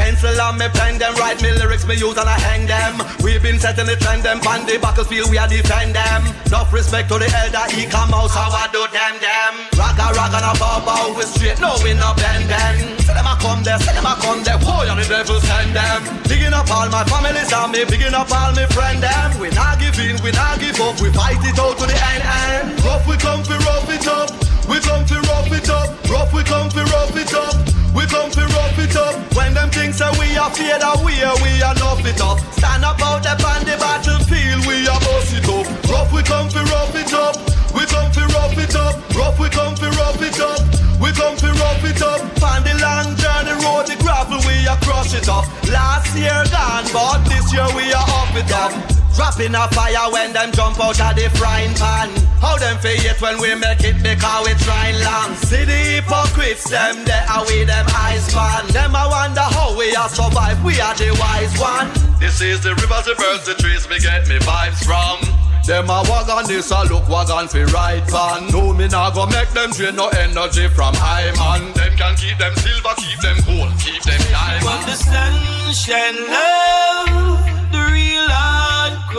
Pencil 0.00 0.40
on 0.40 0.56
me 0.56 0.64
pen 0.72 0.96
them, 0.96 1.12
write 1.20 1.44
me 1.44 1.52
lyrics 1.52 1.84
me 1.84 1.92
use 1.92 2.16
and 2.16 2.24
I 2.24 2.40
hang 2.40 2.64
them. 2.64 3.04
We've 3.20 3.42
been 3.44 3.60
setting 3.60 3.84
the 3.84 4.00
trend 4.00 4.24
them, 4.24 4.40
on 4.48 4.64
the 4.64 4.80
battlefield 4.80 5.28
we 5.28 5.36
are 5.36 5.46
defend 5.46 5.92
them. 5.92 6.24
Enough 6.48 6.72
respect 6.72 7.12
to 7.12 7.20
the 7.20 7.28
elder, 7.28 7.68
he 7.68 7.84
come 7.84 8.08
out, 8.16 8.32
how 8.32 8.48
I 8.48 8.64
do 8.72 8.80
them 8.88 9.20
them. 9.20 9.52
Raga 9.76 10.16
raga 10.16 10.40
na 10.40 10.56
bow 10.56 10.80
bow, 10.88 11.12
we 11.12 11.28
straight, 11.28 11.60
no 11.60 11.76
we 11.84 11.92
no 11.92 12.16
bend 12.16 12.48
bend. 12.48 12.96
Say 13.04 13.12
them 13.12 13.28
a 13.28 13.36
come 13.44 13.60
there, 13.60 13.76
say 13.76 13.92
them 13.92 14.08
a 14.08 14.16
come 14.24 14.40
there, 14.40 14.56
whoa, 14.64 14.88
you 14.88 14.96
the 14.96 15.04
devil 15.04 15.36
send 15.36 15.76
them. 15.76 16.00
Bigging 16.24 16.56
up 16.56 16.72
all 16.72 16.88
my 16.88 17.04
families 17.04 17.52
and 17.52 17.68
me, 17.68 17.84
bigging 17.84 18.16
up 18.16 18.32
all 18.32 18.56
me 18.56 18.64
friend 18.72 19.04
them. 19.04 19.36
We 19.36 19.52
not 19.52 19.76
give 19.76 20.00
in, 20.00 20.16
we 20.24 20.32
not 20.32 20.56
give 20.64 20.80
up, 20.80 20.96
we 21.04 21.12
fight 21.12 21.44
it 21.44 21.60
out 21.60 21.76
to 21.76 21.84
the 21.84 21.98
end 22.16 22.24
end. 22.24 22.64
Rough 22.88 23.04
we 23.04 23.20
come 23.20 23.44
fi 23.44 23.60
rough 23.68 23.92
it 23.92 24.08
up, 24.08 24.32
we 24.64 24.80
come 24.80 25.04
fi 25.04 25.20
rough 25.28 25.52
it 25.52 25.68
up. 25.68 25.92
Rough 26.08 26.32
we 26.32 26.40
come 26.48 26.72
fi 26.72 26.88
rough 26.88 27.12
it 27.20 27.36
up. 27.36 27.69
We 27.94 28.06
come 28.06 28.30
fi 28.30 28.44
rough 28.46 28.78
it 28.78 28.96
up. 28.96 29.14
When 29.34 29.54
them 29.54 29.70
things 29.70 29.96
say 29.98 30.10
we 30.18 30.36
are 30.38 30.50
fear 30.50 30.78
that 30.78 31.02
we 31.02 31.18
are, 31.22 31.34
we 31.42 31.58
are 31.62 31.74
nuff 31.74 32.04
it 32.06 32.20
up. 32.20 32.38
Stand 32.54 32.84
up 32.84 33.00
out 33.02 33.22
there 33.22 33.34
on 33.34 33.64
the 33.66 33.76
battlefield, 33.78 34.66
we 34.66 34.86
are 34.86 35.00
boss 35.00 35.32
it 35.34 35.46
up. 35.48 35.66
Rough 35.90 36.12
we 36.12 36.22
come 36.22 36.48
fi 36.48 36.62
rough 36.70 36.94
it 36.94 37.12
up. 37.12 37.34
We 37.74 37.86
come 37.86 38.10
fi 38.12 38.22
rough 38.34 38.58
it 38.58 38.74
up. 38.76 38.94
Rough 39.14 39.38
we 39.38 39.48
come 39.50 39.74
fi 39.74 39.88
rough 39.98 40.22
it 40.22 40.38
up. 40.38 40.62
We 41.02 41.10
come 41.12 41.36
fi 41.36 41.50
rough 41.50 41.84
it 41.84 42.02
up. 42.02 42.20
On 42.42 42.62
the 42.62 42.74
long 42.78 43.14
journey 43.18 43.56
road, 43.64 43.86
the 43.90 43.96
gravel 43.98 44.38
we 44.46 44.66
are 44.70 44.78
crush 44.86 45.14
it 45.14 45.28
up. 45.28 45.46
Last 45.66 46.14
year 46.16 46.42
gone, 46.50 46.86
but 46.94 47.18
this 47.26 47.52
year 47.52 47.66
we 47.74 47.92
are 47.92 48.06
up 48.06 48.34
it 48.38 48.52
up. 48.52 48.89
Dropping 49.20 49.54
a 49.54 49.68
fire 49.76 50.10
when 50.10 50.32
them 50.32 50.50
jump 50.50 50.80
out 50.80 50.98
of 50.98 51.12
the 51.14 51.28
frying 51.36 51.74
pan. 51.76 52.08
How 52.40 52.56
them 52.56 52.78
feel 52.78 52.96
it 53.04 53.20
when 53.20 53.36
we 53.36 53.54
make 53.54 53.84
it 53.84 54.00
because 54.00 54.48
we 54.48 54.54
trying 54.64 54.96
long. 55.04 55.36
See 55.44 55.62
the 55.68 56.00
hypocrites, 56.00 56.64
them 56.70 57.04
there 57.04 57.26
are 57.28 57.44
we 57.44 57.64
them 57.64 57.84
eyes 58.00 58.32
fan. 58.32 58.66
Them 58.68 58.96
I 58.96 59.04
wonder 59.06 59.44
how 59.44 59.76
we 59.76 59.94
are 59.94 60.08
survive. 60.08 60.64
We 60.64 60.80
are 60.80 60.96
the 60.96 61.12
wise 61.20 61.52
one. 61.60 61.92
This 62.18 62.40
is 62.40 62.62
the 62.64 62.72
rivers, 62.80 63.04
the 63.04 63.14
birds, 63.20 63.44
the 63.44 63.60
trees. 63.60 63.86
Me 63.90 64.00
get 64.00 64.26
me 64.26 64.38
vibes 64.40 64.80
from. 64.88 65.20
Them 65.68 65.90
a 65.90 66.00
wag 66.08 66.30
on 66.30 66.48
this, 66.48 66.70
a 66.70 66.82
look 66.88 67.06
wag 67.06 67.28
on 67.28 67.46
fi 67.46 67.64
right 67.76 68.00
pan. 68.08 68.48
No, 68.48 68.72
me 68.72 68.88
nah 68.88 69.10
go 69.12 69.26
make 69.26 69.50
them 69.50 69.68
drain 69.72 69.96
no 69.96 70.08
energy 70.16 70.66
from 70.68 70.96
high 70.96 71.28
man. 71.36 71.74
Them 71.74 71.92
can 71.94 72.16
keep 72.16 72.38
them 72.38 72.56
silver, 72.56 72.96
keep 72.96 73.20
them 73.20 73.36
gold, 73.44 73.68
keep 73.76 74.00
them 74.00 74.16
diamond. 74.32 74.64
But 74.64 74.88
the 74.88 74.96
sunshine 74.96 76.16
love, 76.24 76.80
the 77.04 77.20
real 77.20 77.39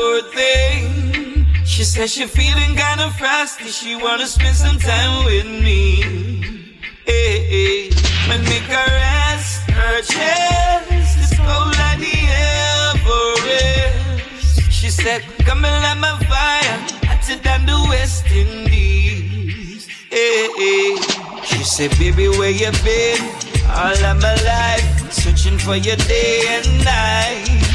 hardcore 0.01 0.23
thing. 0.33 1.45
She 1.65 1.83
says 1.83 2.11
she 2.13 2.25
feeling 2.25 2.75
kinda 2.75 3.09
frosty, 3.17 3.65
she 3.65 3.95
wanna 3.95 4.27
spend 4.27 4.55
some 4.55 4.77
time 4.77 5.25
with 5.25 5.45
me. 5.45 6.79
Hey, 7.05 7.39
hey. 7.53 7.89
Let 8.27 8.41
me 8.41 8.59
caress 8.67 9.59
her 9.67 10.01
searches. 10.03 11.15
It's 11.21 11.37
cold 11.37 11.77
like 11.77 11.99
the 11.99 12.17
Everest. 12.93 14.71
She 14.71 14.89
said, 14.89 15.23
Come 15.45 15.65
and 15.65 15.83
light 15.83 15.97
my 15.97 16.17
fire. 16.29 16.77
Hotter 17.09 17.37
than 17.41 17.65
the 17.65 17.77
West 17.89 18.25
Indies. 18.31 19.87
Hey, 20.09 20.47
hey. 20.57 20.97
She 21.43 21.63
said, 21.63 21.91
Baby, 21.97 22.29
where 22.29 22.51
you 22.51 22.71
been? 22.83 23.21
All 23.69 24.05
of 24.05 24.21
my 24.21 24.35
life, 24.43 25.11
searching 25.11 25.57
for 25.57 25.75
you 25.75 25.95
day 25.95 26.43
and 26.47 26.85
night. 26.85 27.70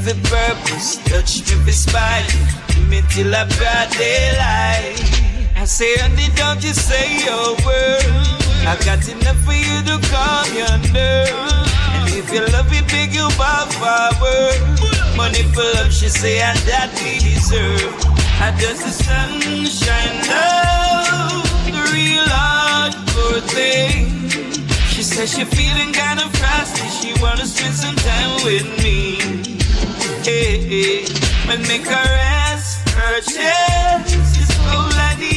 Come 0.00 0.08
a 0.08 0.28
purpose, 0.28 0.96
touch 1.04 1.44
me 1.50 1.62
with 1.66 1.74
spine, 1.74 2.24
me 2.88 3.02
till 3.10 3.34
I 3.34 3.44
brought 3.44 3.90
daylight. 3.92 4.96
I 5.56 5.64
say, 5.66 5.94
honey, 5.98 6.28
don't 6.36 6.62
you 6.64 6.72
say 6.72 7.20
your 7.20 7.52
word. 7.66 8.08
I 8.64 8.80
got 8.80 9.06
enough 9.06 9.36
for 9.44 9.52
you 9.52 9.84
to 9.84 10.00
your 10.56 10.72
nerve. 10.94 11.68
And 11.92 12.08
if 12.16 12.32
you 12.32 12.40
love 12.48 12.72
it 12.72 12.88
big, 12.88 13.12
you 13.12 13.28
buy 13.36 13.68
forward. 13.76 14.56
Money 15.18 15.42
for 15.52 15.68
love, 15.76 15.92
she 15.92 16.08
say, 16.08 16.40
and 16.40 16.58
that 16.60 16.88
we 17.04 17.18
deserve. 17.20 17.92
I 18.40 18.56
just 18.58 18.80
the 18.80 18.92
sunshine, 19.04 20.16
love, 20.32 21.44
the 21.66 21.82
real 21.92 22.24
hardcore 22.24 23.42
thing. 23.52 24.30
She 24.88 25.02
says 25.02 25.34
she 25.34 25.44
feeling 25.44 25.92
kinda 25.92 26.26
frosty, 26.38 26.88
she 26.88 27.20
wanna 27.20 27.44
spend 27.44 27.74
some 27.74 27.96
time 27.96 28.44
with 28.44 28.82
me. 28.82 29.59
Hey, 30.22 30.58
hey, 30.58 31.04
but 31.46 31.60
make 31.66 31.86
her 31.86 33.20
chest. 33.22 34.14
It's 34.38 34.54
cold 34.68 34.92
like 35.00 35.16
the 35.16 35.34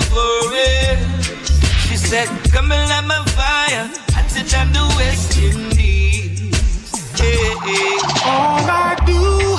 Everest. 0.00 1.44
She 1.88 1.96
said, 1.96 2.28
Come 2.50 2.72
and 2.72 2.88
light 2.88 3.04
my 3.04 3.22
fire, 3.36 3.90
hotter 4.14 4.44
than 4.44 4.72
the 4.72 4.84
West 4.96 5.36
Indies. 5.36 6.50
Hey. 7.20 7.52
All 8.24 8.64
I 8.64 8.96
do 9.04 9.58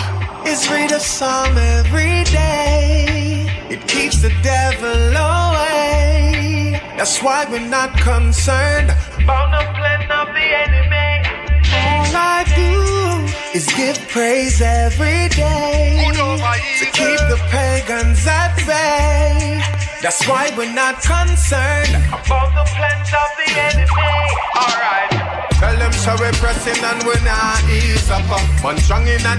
is 0.50 0.68
read 0.72 0.92
a 0.92 1.00
psalm 1.00 1.56
every 1.58 2.24
day. 2.26 3.46
It 3.70 3.88
keeps 3.88 4.22
the 4.22 4.34
devil 4.42 5.16
away. 5.16 6.82
That's 6.98 7.22
why 7.22 7.46
we're 7.52 7.60
not 7.60 7.96
concerned 8.00 8.90
about 9.24 9.52
the 9.54 9.64
plan 9.78 10.10
of 10.10 10.28
the 10.34 10.48
enemy. 10.66 11.22
All 11.72 12.16
I 12.16 12.44
do 12.56 13.29
is 13.56 13.66
give 13.74 13.98
praise 14.10 14.62
every 14.62 15.28
day 15.30 16.06
to 16.14 16.86
keep 16.86 17.20
the 17.30 17.40
pagans 17.50 18.26
at 18.28 18.56
bay. 18.68 19.62
That's 20.02 20.28
why 20.28 20.52
we're 20.56 20.74
not 20.74 21.02
concerned 21.02 21.96
about 22.08 22.54
the 22.56 22.66
plans 22.76 23.10
of 23.10 23.30
the 23.40 23.50
enemy. 23.68 23.90
Alright. 24.56 25.50
Tell 25.60 25.78
them 25.78 25.92
so 25.92 26.16
we're 26.20 26.32
pressing 26.34 26.84
and 26.84 27.04
we're 27.04 27.26
not 27.26 27.64
ease 27.70 28.10
up. 28.10 28.24
Man 28.64 28.78
strong 28.78 29.08
in 29.08 29.26
a 29.26 29.36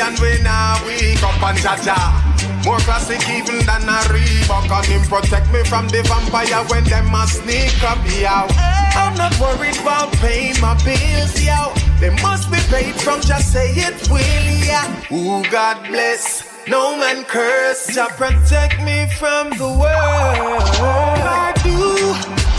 and 0.00 0.18
we're 0.20 0.42
not 0.42 0.84
weak 0.86 1.22
up 1.22 1.42
and 1.42 1.58
Jah 1.58 1.76
Jah. 1.84 2.51
More 2.64 2.78
classic 2.78 3.22
even 3.28 3.58
than 3.66 3.82
a 3.88 3.98
Reebok 4.12 4.70
and 4.70 4.86
him 4.86 5.02
protect 5.02 5.50
me 5.52 5.64
from 5.64 5.88
the 5.88 6.02
vampire 6.02 6.64
when 6.68 6.84
them 6.84 7.14
a 7.14 7.26
sneak 7.26 7.82
up, 7.82 7.98
yo. 8.06 8.46
I'm 8.94 9.16
not 9.16 9.38
worried 9.40 9.76
about 9.80 10.12
paying 10.22 10.60
my 10.60 10.74
bills, 10.84 11.42
yo. 11.42 11.74
They 11.98 12.10
must 12.22 12.50
be 12.50 12.58
paid 12.70 12.94
from 12.94 13.20
just 13.20 13.52
say 13.52 13.70
it 13.74 14.08
will, 14.08 14.46
yeah. 14.64 14.86
Ooh, 15.12 15.42
God 15.50 15.86
bless. 15.88 16.52
No 16.68 16.96
man 16.96 17.24
curse, 17.24 17.92
Jah 17.92 18.08
protect 18.16 18.80
me 18.82 19.08
from 19.18 19.50
the 19.50 19.66
world. 19.66 20.62
All 20.78 21.18
I 21.18 21.52
do 21.64 22.14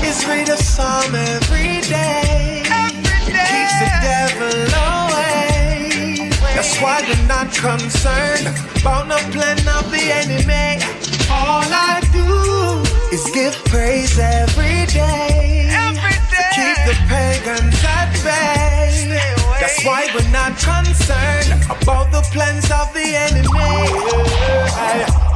is 0.05 0.27
read 0.27 0.49
a 0.49 0.57
psalm 0.57 1.15
every 1.15 1.79
day. 1.87 2.63
Keeps 2.65 3.75
the 3.79 3.89
devil 4.01 4.73
away. 4.73 5.02
That's 6.83 7.05
why 7.05 7.15
we're 7.15 7.27
not 7.27 7.47
concerned 7.53 8.47
about 8.81 9.07
no 9.07 9.15
plan 9.31 9.57
of 9.71 9.89
the 9.89 10.03
enemy. 10.19 10.83
All 11.31 11.63
I 11.63 12.03
do 12.11 12.83
is 13.15 13.23
give 13.31 13.55
praise 13.71 14.19
every 14.19 14.85
day. 14.91 15.71
To 15.71 16.43
keep 16.51 16.75
the 16.83 16.95
pagans 17.07 17.79
at 17.87 18.11
bay. 18.21 19.07
That's 19.61 19.85
why 19.85 20.09
we're 20.13 20.29
not 20.31 20.59
concerned 20.59 21.63
about 21.71 22.11
the 22.11 22.21
plans 22.33 22.69
of 22.69 22.91
the 22.93 23.15
enemy. 23.15 23.47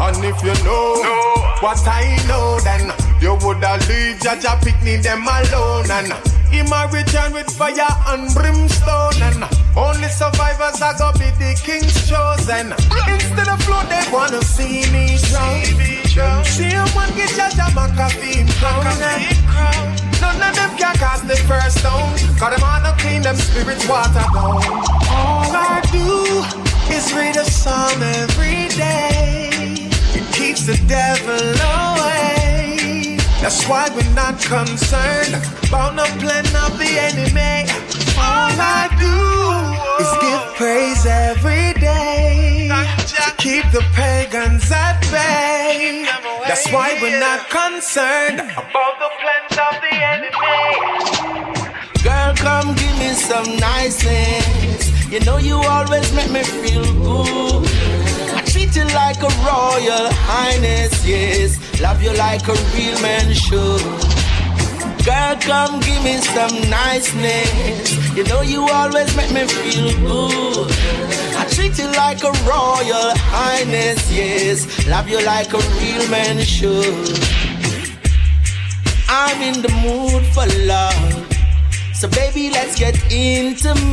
And 0.04 0.26
if 0.26 0.44
you 0.44 0.52
know 0.66 1.00
what 1.62 1.80
I 1.88 2.20
know, 2.28 2.60
then 2.60 2.92
you 3.22 3.38
woulda 3.40 3.80
leave 3.88 4.20
Jah 4.20 4.38
Jah 4.38 4.60
picnic 4.62 5.02
them 5.02 5.24
alone 5.24 5.90
and 5.92 6.37
he 6.50 6.64
might 6.64 6.92
return 6.92 7.34
with 7.34 7.50
fire 7.50 7.92
and 8.08 8.34
brimstone 8.34 9.22
and 9.22 9.44
only 9.76 10.10
survivors 10.10 10.82
are 10.82 10.98
gonna 10.98 11.18
be 11.20 11.30
the 11.38 11.54
king's 11.64 11.94
chosen. 12.10 12.74
Instead 13.08 13.48
of 13.48 13.62
float, 13.64 13.88
they 13.90 14.04
wanna 14.12 14.42
see 14.42 14.90
me 14.92 15.18
drown. 15.30 16.44
See 16.46 16.72
him 16.74 16.88
one 16.96 17.14
get 17.16 17.30
Jah 17.38 17.50
Jah 17.54 17.70
McAfee 17.78 18.50
crown. 18.60 18.84
None 20.22 20.42
of 20.42 20.56
them 20.56 20.72
can 20.78 20.96
cast 20.96 21.28
the 21.28 21.36
first 21.50 21.80
stone. 21.80 22.12
Cause 22.40 22.52
them 22.52 22.62
wanna 22.62 22.96
clean 22.98 23.22
them 23.22 23.36
spirits 23.36 23.88
water 23.88 24.26
down. 24.34 24.62
All 25.14 25.54
I 25.54 25.82
do 25.92 26.44
is 26.94 27.14
read 27.14 27.36
a 27.36 27.46
psalm 27.46 28.02
every 28.02 28.68
day. 28.70 29.90
It 30.18 30.26
keeps 30.34 30.66
the 30.66 30.78
devil. 30.88 31.57
That's 33.58 33.70
why 33.70 33.90
we're 33.90 34.14
not 34.14 34.40
concerned 34.40 35.34
about 35.68 35.96
no 35.96 36.06
plan 36.22 36.46
of 36.46 36.78
the 36.78 36.94
enemy. 37.10 37.66
All 38.14 38.54
I 38.54 38.86
do 39.02 39.18
is 39.98 40.12
give 40.22 40.44
praise 40.58 41.04
every 41.08 41.74
day 41.82 42.70
to 42.70 43.36
keep 43.38 43.66
the 43.72 43.82
pagans 43.96 44.72
at 44.72 45.02
bay. 45.10 46.06
That's 46.48 46.72
why 46.72 47.00
we're 47.02 47.20
not 47.20 47.50
concerned 47.50 48.42
about 48.42 48.94
the 49.02 49.10
plans 49.22 49.58
of 49.58 49.82
the 49.82 49.96
enemy. 50.14 50.62
Girl, 52.04 52.36
come 52.36 52.76
give 52.76 53.00
me 53.00 53.14
some 53.16 53.58
niceness. 53.58 55.12
You 55.12 55.20
know 55.22 55.38
you 55.38 55.56
always 55.56 56.14
make 56.14 56.30
me 56.30 56.44
feel 56.44 56.84
good. 57.02 58.07
Treat 58.68 58.84
you 58.84 58.96
like 58.96 59.18
a 59.20 59.30
royal 59.48 60.12
highness, 60.12 61.06
yes. 61.08 61.58
Love 61.80 62.04
you 62.04 62.12
like 62.18 62.46
a 62.50 62.54
real 62.76 63.02
man 63.02 63.34
should. 63.34 63.82
Girl, 65.06 65.38
come 65.40 65.80
give 65.80 66.04
me 66.04 66.18
some 66.18 66.70
niceness. 66.70 67.96
You 68.14 68.26
know 68.26 68.42
you 68.42 68.68
always 68.68 69.16
make 69.16 69.32
me 69.32 69.48
feel 69.48 69.90
good. 70.06 70.72
I 71.38 71.48
treat 71.50 71.80
you 71.80 71.88
like 71.94 72.22
a 72.26 72.32
royal 72.44 73.16
highness, 73.32 74.12
yes. 74.12 74.86
Love 74.86 75.08
you 75.08 75.24
like 75.24 75.54
a 75.54 75.62
real 75.80 76.10
man 76.10 76.44
should. 76.44 77.24
I'm 79.08 79.42
in 79.42 79.62
the 79.62 79.72
mood 79.82 80.26
for 80.34 80.46
love. 80.68 81.37
So 82.00 82.08
baby, 82.10 82.52
let's 82.52 82.78
get 82.78 82.94
intimate. 83.12 83.90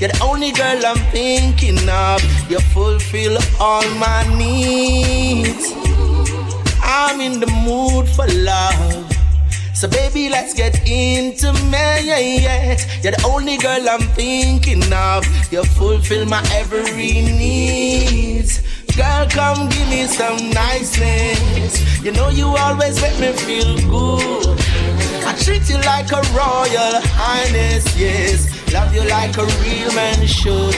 You're 0.00 0.08
the 0.08 0.20
only 0.22 0.52
girl 0.52 0.80
I'm 0.86 0.96
thinking 1.12 1.76
of. 1.86 2.22
You 2.50 2.60
fulfill 2.72 3.36
all 3.60 3.86
my 3.96 4.24
needs. 4.38 5.70
I'm 6.82 7.20
in 7.20 7.40
the 7.40 7.46
mood 7.66 8.08
for 8.08 8.26
love. 8.26 9.04
So 9.74 9.86
baby, 9.86 10.30
let's 10.30 10.54
get 10.54 10.88
intimate. 10.88 12.06
You're 13.02 13.12
the 13.12 13.22
only 13.26 13.58
girl 13.58 13.86
I'm 13.90 14.08
thinking 14.16 14.90
of. 14.94 15.26
You 15.52 15.64
fulfill 15.64 16.24
my 16.24 16.42
every 16.54 17.20
needs. 17.20 18.62
Girl, 18.96 19.26
come 19.30 19.68
give 19.70 19.88
me 19.88 20.06
some 20.06 20.50
niceness. 20.50 22.02
You 22.02 22.12
know 22.12 22.28
you 22.28 22.46
always 22.46 23.00
make 23.00 23.18
me 23.18 23.32
feel 23.32 23.76
good. 23.88 24.58
I 25.24 25.34
treat 25.42 25.68
you 25.70 25.76
like 25.78 26.12
a 26.12 26.20
royal 26.36 27.00
highness, 27.16 27.96
yes. 27.96 28.50
Love 28.72 28.94
you 28.94 29.02
like 29.08 29.36
a 29.38 29.46
real 29.62 29.94
man 29.94 30.26
should. 30.26 30.74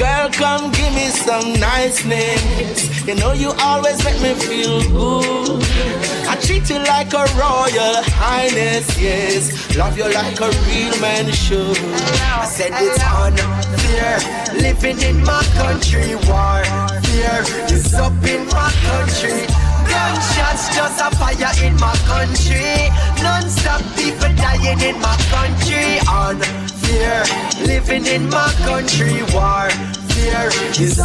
Girl, 0.00 0.30
come 0.30 0.72
give 0.72 0.94
me 0.94 1.08
some 1.08 1.52
niceness. 1.60 3.06
You 3.06 3.16
know 3.16 3.32
you 3.32 3.52
always 3.60 4.02
make 4.02 4.18
me 4.22 4.32
feel 4.32 4.80
good. 4.88 5.62
I 6.26 6.36
treat 6.40 6.70
you 6.70 6.78
like 6.78 7.12
a 7.12 7.26
royal 7.36 8.00
highness, 8.16 8.98
yes. 8.98 9.76
Love 9.76 9.98
you 9.98 10.04
like 10.04 10.40
a 10.40 10.48
real 10.64 10.98
man 11.02 11.30
should. 11.32 11.76
I 11.76 12.46
said 12.46 12.72
it's 12.76 13.04
unfair 13.04 14.16
living 14.56 15.02
in 15.02 15.22
my 15.22 15.42
country. 15.60 16.14
War 16.28 16.64
fear 17.04 17.44
is 17.68 17.92
up 17.92 18.24
in 18.24 18.46
my 18.46 18.72
country. 18.88 19.59
Gunshots 19.90 20.74
just 20.74 21.00
a 21.00 21.10
fire 21.16 21.52
in 21.66 21.74
my 21.76 21.94
country. 22.06 22.90
Non-stop 23.22 23.82
people 23.96 24.32
dying 24.36 24.80
in 24.80 24.96
my 25.00 25.16
country. 25.34 25.98
Unfair 26.08 27.24
living 27.66 28.06
in 28.06 28.28
my 28.30 28.52
country. 28.64 29.22
War 29.34 29.68
fear 30.20 30.50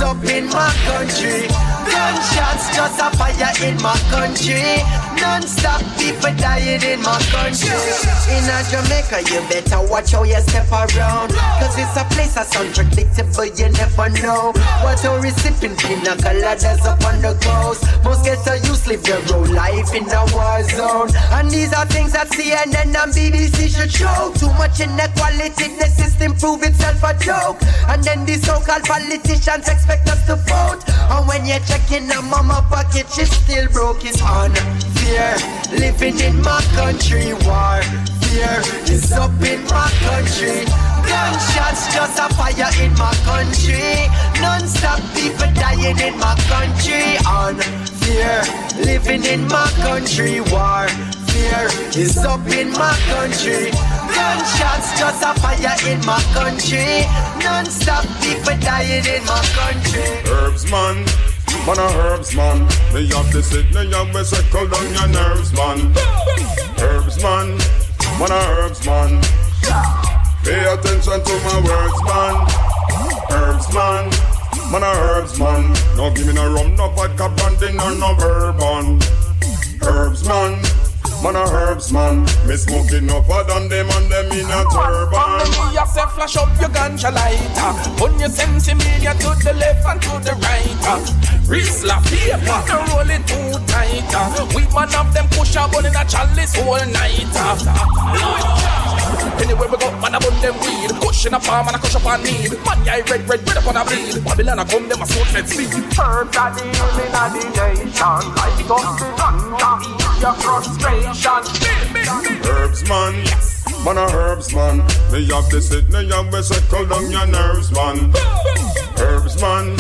up 0.04 0.24
in 0.26 0.46
my 0.48 0.72
country. 0.86 1.48
Gunshots 1.88 2.76
just 2.76 3.00
a 3.00 3.10
fire 3.16 3.54
in 3.64 3.78
my 3.82 3.96
country. 4.12 4.84
Non-stop 5.22 5.82
people 5.98 6.34
dying 6.36 6.82
in 6.84 7.02
my 7.02 7.20
country. 7.32 7.72
In 8.28 8.44
a 8.52 8.58
Jamaica, 8.68 9.24
you 9.32 9.40
better 9.48 9.80
watch 9.88 10.12
how 10.12 10.24
you 10.24 10.40
step 10.42 10.70
around. 10.72 11.32
Cause 11.60 11.78
it's 11.78 11.96
a 11.96 12.04
place 12.12 12.36
that's 12.36 12.56
unpredictable, 12.56 13.46
you 13.46 13.70
never 13.70 14.10
know. 14.22 14.52
What 14.84 15.04
a 15.06 15.20
recipient 15.22 15.80
pina 15.80 16.16
coladas 16.20 16.84
up 16.86 17.04
on 17.06 17.22
the 17.22 17.34
coast. 17.40 17.86
Most 18.04 18.26
get 18.26 18.46
a 18.48 18.58
youth 18.68 18.86
live 18.88 19.04
their 19.04 19.22
whole 19.22 19.48
life 19.48 19.94
in 19.94 20.10
a 20.10 20.24
war 20.34 20.64
zone. 20.76 21.10
And 21.32 21.50
these 21.50 21.74
are 21.74 21.86
things 21.86 22.12
that 22.14 22.30
CNN 22.30 22.76
and 22.76 23.14
BBC 23.14 23.72
should 23.72 23.92
show. 23.92 24.34
Too 24.36 24.52
much 24.60 24.80
inequality, 24.82 25.72
the 25.78 25.88
system 25.96 26.36
prove 26.36 26.64
itself 26.64 27.02
a 27.04 27.14
joke. 27.18 27.62
And 27.88 28.04
then 28.04 28.26
the 28.26 28.36
so-called 28.36 28.84
politicians 29.06 29.68
expect 29.68 30.08
us 30.10 30.26
to 30.26 30.36
vote. 30.36 30.82
And 30.88 31.28
when 31.28 31.46
you're 31.46 31.60
checking 31.60 32.10
a 32.12 32.22
mama 32.22 32.66
pocket, 32.70 33.08
she's 33.14 33.32
still 33.32 33.68
broke. 33.70 33.96
On 34.22 34.52
fear. 34.98 35.36
Living 35.80 36.20
in 36.20 36.42
my 36.42 36.62
country, 36.76 37.34
war. 37.46 37.82
Fear 38.22 38.62
is 38.92 39.12
up 39.14 39.32
in 39.42 39.64
my 39.66 39.90
country. 40.06 40.66
Gunshots 41.06 41.94
just 41.94 42.20
a 42.20 42.28
fire 42.36 42.72
in 42.84 42.94
my 42.94 43.14
country. 43.24 44.10
Non-stop 44.42 45.00
people 45.14 45.52
dying 45.54 46.00
in 46.00 46.18
my 46.20 46.36
country. 46.50 47.18
On 47.28 47.56
fear, 48.02 48.42
living 48.84 49.24
in 49.26 49.48
my 49.48 49.70
country, 49.82 50.42
war. 50.52 50.88
Fear 51.36 51.68
is 52.00 52.18
up 52.24 52.48
in 52.48 52.72
my 52.72 52.96
country. 53.12 53.68
Gunshots 54.16 54.98
just 54.98 55.22
a 55.22 55.34
fire 55.44 55.76
in 55.84 56.00
my 56.06 56.22
country. 56.32 57.04
Non-stop 57.44 58.06
people 58.24 58.56
dying 58.64 59.04
in 59.04 59.24
my 59.26 59.44
country. 59.52 60.32
Herbs 60.32 60.64
man. 60.72 61.04
Man 61.68 61.78
a 61.78 61.88
herbs 62.00 62.34
man. 62.38 62.60
Me 62.94 63.12
have 63.12 63.28
the 63.34 63.44
sickness 63.44 63.94
and 63.94 64.14
me 64.14 64.24
circle 64.24 64.68
down 64.70 64.88
your 64.96 65.08
nerves 65.10 65.52
man. 65.52 65.92
Herbs 66.80 67.22
man. 67.22 67.48
Man 68.16 68.32
a 68.32 68.42
herbs 68.56 68.86
man. 68.86 69.20
Pay 70.48 70.64
attention 70.72 71.20
to 71.20 71.36
my 71.44 71.60
words 71.68 72.00
man. 72.08 72.36
Herbs 73.36 73.68
man. 73.76 74.06
Man 74.72 74.84
a 74.84 74.92
herbs 75.04 75.38
man. 75.38 75.74
No 75.98 76.14
give 76.14 76.28
me 76.28 76.34
no 76.34 76.54
rum, 76.54 76.78
no 76.78 76.88
vodka, 76.92 77.28
brandy, 77.28 77.74
nor 77.76 77.92
no 77.92 78.16
bourbon. 78.16 79.02
Herbs 79.84 80.26
man 80.26 80.64
Man 81.24 81.36
a 81.36 81.44
herbs 81.50 81.92
man 81.92 82.22
Me 82.48 82.56
smoking 82.56 83.10
up 83.10 83.30
a 83.30 83.44
than 83.48 83.70
them 83.70 83.90
and 83.90 84.12
them 84.12 84.32
in 84.32 84.46
a 84.46 84.62
turban 84.72 85.50
Me 85.52 85.78
a 85.78 85.86
say 85.88 86.06
flash 86.14 86.38
up 86.38 86.50
your 86.60 86.70
ganja 86.70 87.12
lighter 87.12 87.72
Put 87.98 88.20
your 88.20 88.30
sensimilla 88.30 89.14
to 89.20 89.44
the 89.44 89.54
left 89.54 89.86
and 89.86 90.02
to 90.02 90.14
the 90.24 90.34
right 90.42 90.86
uh. 90.86 91.00
Rizla 91.46 92.02
paper, 92.10 92.60
the 92.66 92.76
roll 92.90 93.10
it 93.10 93.26
too 93.28 93.58
tight 93.68 94.14
uh. 94.14 94.46
We 94.56 94.64
man 94.74 94.94
of 94.96 95.14
them 95.14 95.28
push 95.30 95.56
a 95.56 95.68
bun 95.68 95.86
in 95.86 95.96
a 95.96 96.06
chalice 96.06 96.58
all 96.60 96.86
night 96.94 97.36
uh. 97.36 98.76
Anywhere 99.42 99.68
we 99.68 99.78
go, 99.78 99.92
man, 100.00 100.16
I 100.16 100.20
bun 100.20 100.42
them 100.42 100.56
weed. 100.62 100.92
Kush 101.02 101.26
in 101.26 101.34
a 101.34 101.40
palm 101.40 101.68
and 101.68 101.76
a 101.76 101.80
kush 101.80 101.96
up 101.96 102.06
on 102.06 102.24
need. 102.24 102.52
Man, 102.64 102.86
yeah, 102.86 103.04
red, 103.10 103.28
red, 103.28 103.48
red 103.48 103.58
up 103.58 103.68
on 103.68 103.78
a 103.78 103.84
bleed. 103.84 104.24
Babylon, 104.24 104.60
I 104.60 104.64
come, 104.64 104.88
them 104.88 105.02
a 105.02 105.06
sword 105.06 105.28
fed 105.28 105.48
speed. 105.50 105.74
Herbs 106.00 106.38
are 106.38 106.54
the 106.56 106.62
healing 106.64 107.14
of 107.14 107.32
the 107.34 107.44
nation. 107.52 108.22
Like 108.36 108.66
something 108.66 109.20
under 109.20 110.05
your 110.22 110.34
frustration. 110.34 111.44
Herbs, 112.46 112.88
man. 112.90 113.26
Man 113.86 114.00
a 114.00 114.10
herbs 114.10 114.52
man, 114.52 114.78
me 115.14 115.30
have 115.30 115.48
the 115.52 115.62
sickness 115.62 116.12
and 116.12 116.34
we 116.34 116.42
settle 116.42 116.88
down 116.88 117.12
your 117.12 117.28
nerves 117.28 117.72
man. 117.72 118.12
Herbs 118.98 119.40
man, 119.40 119.78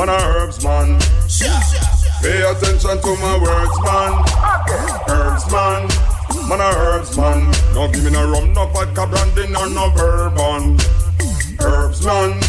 man 0.00 0.08
a 0.08 0.16
herbs 0.16 0.64
man. 0.64 0.96
Pay 2.24 2.40
attention 2.40 2.96
to 3.04 3.12
my 3.20 3.36
words 3.36 3.78
man. 3.84 4.12
Herbs 5.12 5.44
man, 5.52 5.84
man 6.48 6.60
a 6.64 6.72
herbs 6.72 7.18
man. 7.18 7.52
No 7.74 7.86
give 7.92 8.04
me 8.04 8.12
no 8.12 8.30
rum, 8.30 8.54
no 8.54 8.64
vodka, 8.72 9.06
brandy, 9.06 9.46
nor 9.52 9.68
no 9.68 9.90
bourbon. 9.90 10.78
Herbs 11.60 12.00
man, 12.00 12.40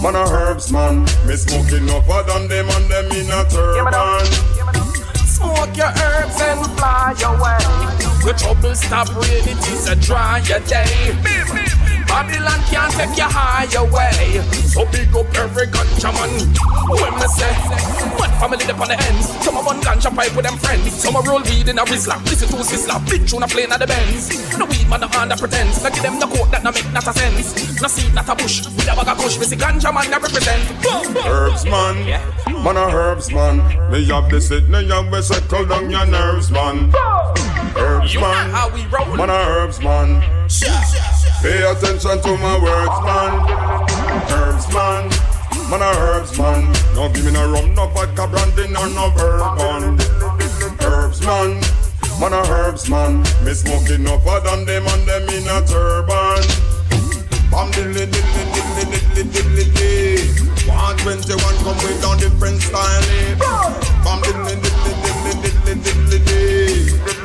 man 0.00 0.14
a 0.14 0.30
herbs 0.30 0.70
man. 0.70 1.02
Me 1.26 1.34
smoking 1.34 1.90
up 1.90 2.06
than 2.06 2.46
them 2.46 2.70
and 2.70 2.86
them 2.86 3.10
in 3.10 3.34
a 3.34 3.42
turban. 3.50 4.55
Smoke 5.36 5.76
your 5.76 5.88
herbs 5.88 6.40
and 6.40 6.66
fly 6.78 7.14
away. 7.24 8.24
Your 8.24 8.32
trouble 8.32 8.74
stop 8.74 9.08
rain, 9.16 9.44
it 9.44 9.68
is 9.68 9.86
a 9.86 9.94
dry 9.94 10.40
day. 10.40 11.95
Babylon 12.16 12.60
can't 12.72 12.88
take 12.96 13.12
you 13.12 13.28
high 13.28 13.68
away. 13.76 14.40
So 14.72 14.88
big 14.88 15.12
up 15.12 15.28
every 15.36 15.68
ganja 15.68 16.08
man. 16.16 16.32
When 16.88 17.12
me 17.12 17.28
say, 17.28 17.52
one 18.16 18.32
family 18.40 18.64
up 18.64 18.80
on 18.80 18.88
the 18.88 18.96
ends. 18.96 19.28
Some 19.44 19.60
of 19.60 19.66
one 19.66 19.82
ganja 19.84 20.08
pipe 20.16 20.34
with 20.34 20.48
them 20.48 20.56
friends. 20.56 20.96
Some 20.96 21.14
a 21.16 21.20
roll 21.20 21.44
weed 21.44 21.68
in 21.68 21.76
a 21.76 21.84
Rizla. 21.84 22.16
Listen 22.24 22.48
to 22.48 22.64
Sizzla. 22.64 23.04
Big 23.04 23.28
tune 23.28 23.42
a 23.42 23.46
playing 23.46 23.70
at 23.70 23.80
the 23.80 23.86
Benz. 23.86 24.32
No 24.56 24.64
weed 24.64 24.88
man, 24.88 25.00
no 25.00 25.08
under 25.12 25.36
pretense. 25.36 25.84
No 25.84 25.90
give 25.90 26.02
them 26.02 26.18
the 26.18 26.24
coat 26.24 26.50
that 26.52 26.64
no 26.64 26.72
make 26.72 26.90
not 26.90 27.06
a 27.06 27.12
sense. 27.12 27.82
No 27.82 27.88
seed, 27.88 28.14
not 28.14 28.28
a 28.30 28.34
bush. 28.34 28.64
With 28.64 28.88
a 28.88 28.96
bag 28.96 29.08
of 29.12 29.18
kush, 29.20 29.36
me 29.36 29.44
see 29.44 29.56
ganja 29.56 29.92
man 29.92 30.08
that 30.08 30.22
represent. 30.24 30.64
Herbs 31.20 31.66
man, 31.68 32.00
man 32.64 32.76
a 32.80 32.88
herbs 32.96 33.30
man. 33.30 33.60
Me 33.92 34.06
have 34.08 34.30
the 34.30 34.40
sickness 34.40 34.90
and 34.90 35.12
we 35.12 35.20
settle 35.20 35.66
down 35.66 35.90
your 35.90 36.06
nerves 36.06 36.50
man. 36.50 36.90
Herbs 37.76 38.14
You 38.14 38.20
man, 38.20 38.48
how 38.56 38.72
we 38.72 38.86
roll. 38.86 39.16
man 39.20 39.28
a 39.28 39.36
herbs 39.52 39.82
man. 39.82 40.24
Pay 41.42 41.62
attention 41.62 42.20
to 42.22 42.36
my 42.38 42.58
words 42.58 42.98
man. 43.06 43.32
Herbs 44.32 44.66
man, 44.74 45.08
man 45.70 45.82
a 45.82 45.90
herbs 46.00 46.38
man. 46.38 46.72
No 46.94 47.08
give 47.12 47.24
me 47.24 47.32
no 47.32 47.50
rum, 47.52 47.74
no 47.74 47.86
vodka, 47.88 48.26
brandy, 48.26 48.66
nor 48.72 48.88
no 48.88 49.10
bourbon. 49.10 49.98
Herbs 50.80 51.22
man, 51.22 51.60
man 52.20 52.32
a 52.32 52.42
herbs 52.50 52.88
man. 52.88 53.22
Me 53.44 53.52
smoking 53.54 54.06
up 54.08 54.24
than 54.44 54.64
them 54.64 54.86
and 54.86 55.06
them 55.06 55.28
in 55.28 55.46
a 55.46 55.60
turban. 55.66 56.42
Bam 57.50 57.70
diddly 57.72 58.06
diddly 58.06 58.44
diddly 58.52 58.84
diddly 58.90 59.24
diddly 59.32 59.64
diddly. 59.76 60.66
121 60.66 61.56
come 61.62 61.76
with 61.78 62.04
a 62.04 62.16
different 62.18 62.60
style. 62.60 63.06
eh. 63.12 63.34
Bam 64.02 64.20
diddly 64.22 64.56
diddly 64.56 64.92
diddly 65.04 65.32
diddly 65.42 65.74
diddly 65.84 66.18
diddly. 66.26 67.15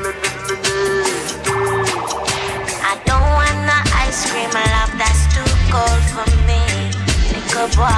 No 4.21 4.27
ice 4.27 4.31
cream, 4.31 4.51
love 4.53 4.93
that's 4.97 5.23
too 5.33 5.51
cold 5.71 6.03
for 6.13 6.29
me. 6.45 6.61
Liquor 7.33 7.67
boy. 7.75 7.89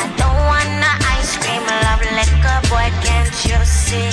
I 0.00 0.06
don't 0.16 0.40
want 0.48 0.68
no 0.80 0.90
ice 1.12 1.36
cream, 1.36 1.62
love 1.84 2.00
liquor 2.16 2.60
boy, 2.70 2.88
can't 3.04 3.32
you 3.44 3.58
see? 3.64 4.08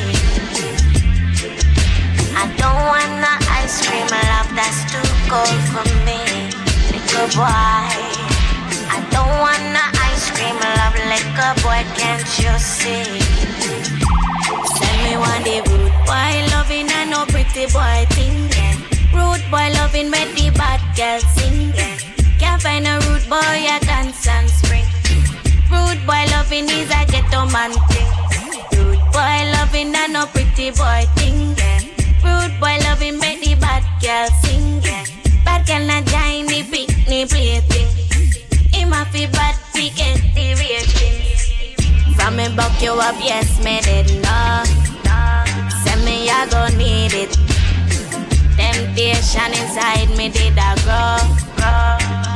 I 2.35 2.47
don't 2.57 2.81
want 2.91 3.11
no 3.21 3.31
ice 3.51 3.87
cream, 3.87 4.07
love 4.07 4.51
that's 4.55 4.83
too 4.91 5.07
cold 5.29 5.61
for 5.71 5.85
me. 6.03 6.19
Liquor 6.91 7.27
boy. 7.35 7.87
I 8.91 8.99
don't 9.11 9.35
want 9.39 9.63
no 9.71 9.83
ice 10.11 10.29
cream, 10.31 10.57
love 10.59 10.95
liquor 11.07 11.53
boy, 11.63 11.83
can't 11.95 12.27
you 12.39 12.51
see? 12.59 13.21
Send 14.75 14.97
me 15.03 15.17
one 15.17 15.43
day 15.43 15.61
rude 15.61 15.91
boy 16.05 16.31
loving 16.51 16.89
and 16.91 17.11
no 17.11 17.25
pretty 17.25 17.65
boy 17.71 18.05
thing. 18.09 18.49
Yeah. 18.51 18.94
Rude 19.15 19.45
boy 19.49 19.67
loving 19.79 20.09
make 20.09 20.35
the 20.35 20.51
bad 20.51 20.81
girl 20.95 21.19
sing. 21.35 21.71
Can't 22.39 22.61
find 22.61 22.85
a 22.85 22.99
rude 23.07 23.27
boy 23.29 23.57
a 23.73 23.79
dance 23.79 24.27
and 24.27 24.49
spring. 24.49 24.85
Rude 25.71 26.05
boy 26.05 26.23
loving 26.31 26.67
is 26.69 26.91
a 26.91 27.01
ghetto 27.11 27.45
man 27.49 27.71
thing. 27.89 28.11
Rude 28.75 29.05
boy 29.15 29.37
loving 29.55 29.95
and 29.95 30.13
no 30.13 30.25
pretty 30.27 30.71
boy 30.71 31.03
thing. 31.15 31.55
Rude 32.23 32.59
boy 32.59 32.77
loving 32.83 33.17
make 33.19 33.39
the 33.39 33.55
bad 33.55 33.83
girl 34.03 34.27
sing. 34.43 34.81
Bad 35.45 35.65
girl 35.65 35.85
not 35.87 36.03
join 36.05 36.45
the 36.47 36.63
picnic 36.69 37.29
plaything. 37.29 37.89
Him 38.73 38.91
a 38.93 39.05
fi 39.05 39.25
bad 39.27 39.55
fi 39.71 39.89
get 39.89 40.19
the 40.35 40.47
rating. 40.59 41.15
From 42.15 42.35
me 42.35 42.47
buck 42.55 42.81
you 42.81 42.91
up, 42.91 43.15
yes, 43.19 43.63
me 43.63 43.79
did 43.81 44.07
know. 44.21 44.63
Say 45.83 45.95
me, 46.03 46.29
I 46.29 46.47
gon' 46.51 46.77
need 46.77 47.13
it. 47.13 47.54
Temptation 48.75 49.53
inside 49.55 50.09
me 50.17 50.27
did 50.27 50.57
a 50.59 50.75
grow, 50.83 51.15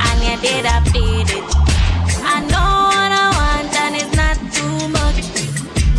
and 0.08 0.20
you 0.24 0.40
did 0.40 0.64
a 0.64 0.80
feed 0.88 1.28
it. 1.36 1.44
I 2.24 2.40
know 2.48 2.88
what 2.88 3.12
I 3.12 3.28
want, 3.36 3.76
and 3.84 3.94
it's 4.00 4.16
not 4.16 4.40
too 4.48 4.88
much. 4.88 5.20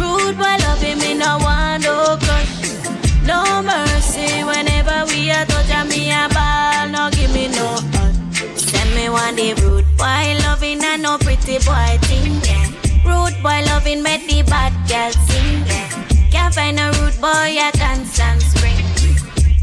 Rude 0.02 0.36
boy 0.42 0.58
loving 0.66 0.98
me, 0.98 1.14
no 1.14 1.38
one 1.38 1.82
no 1.82 2.18
crush. 2.18 2.58
No 3.24 3.62
mercy 3.62 4.42
whenever 4.42 5.06
we 5.14 5.30
are 5.30 5.46
touch 5.46 5.70
and 5.70 5.88
me 5.90 6.10
a 6.10 6.28
ball, 6.34 6.90
no 6.90 7.12
give 7.12 7.32
me 7.36 7.48
no 7.50 7.78
hug. 7.94 8.58
Send 8.58 8.96
me 8.96 9.10
one 9.10 9.36
day 9.36 9.54
rude 9.62 9.86
boy 9.96 10.26
loving 10.42 10.84
and 10.84 11.04
no 11.04 11.20
pretty 11.20 11.60
boy 11.60 12.00
thing. 12.10 12.42
Yeah. 12.50 12.66
Rude 13.06 13.38
boy 13.44 13.62
loving 13.70 14.02
make 14.02 14.26
the 14.28 14.42
bad 14.42 14.74
girl 14.90 15.12
sing. 15.12 15.62
Yeah. 15.68 16.30
Can't 16.32 16.52
find 16.52 16.80
a 16.80 16.90
rude 16.98 17.22
boy 17.22 17.62
a 17.62 17.72
constant 17.78 18.42
spring. 18.42 18.61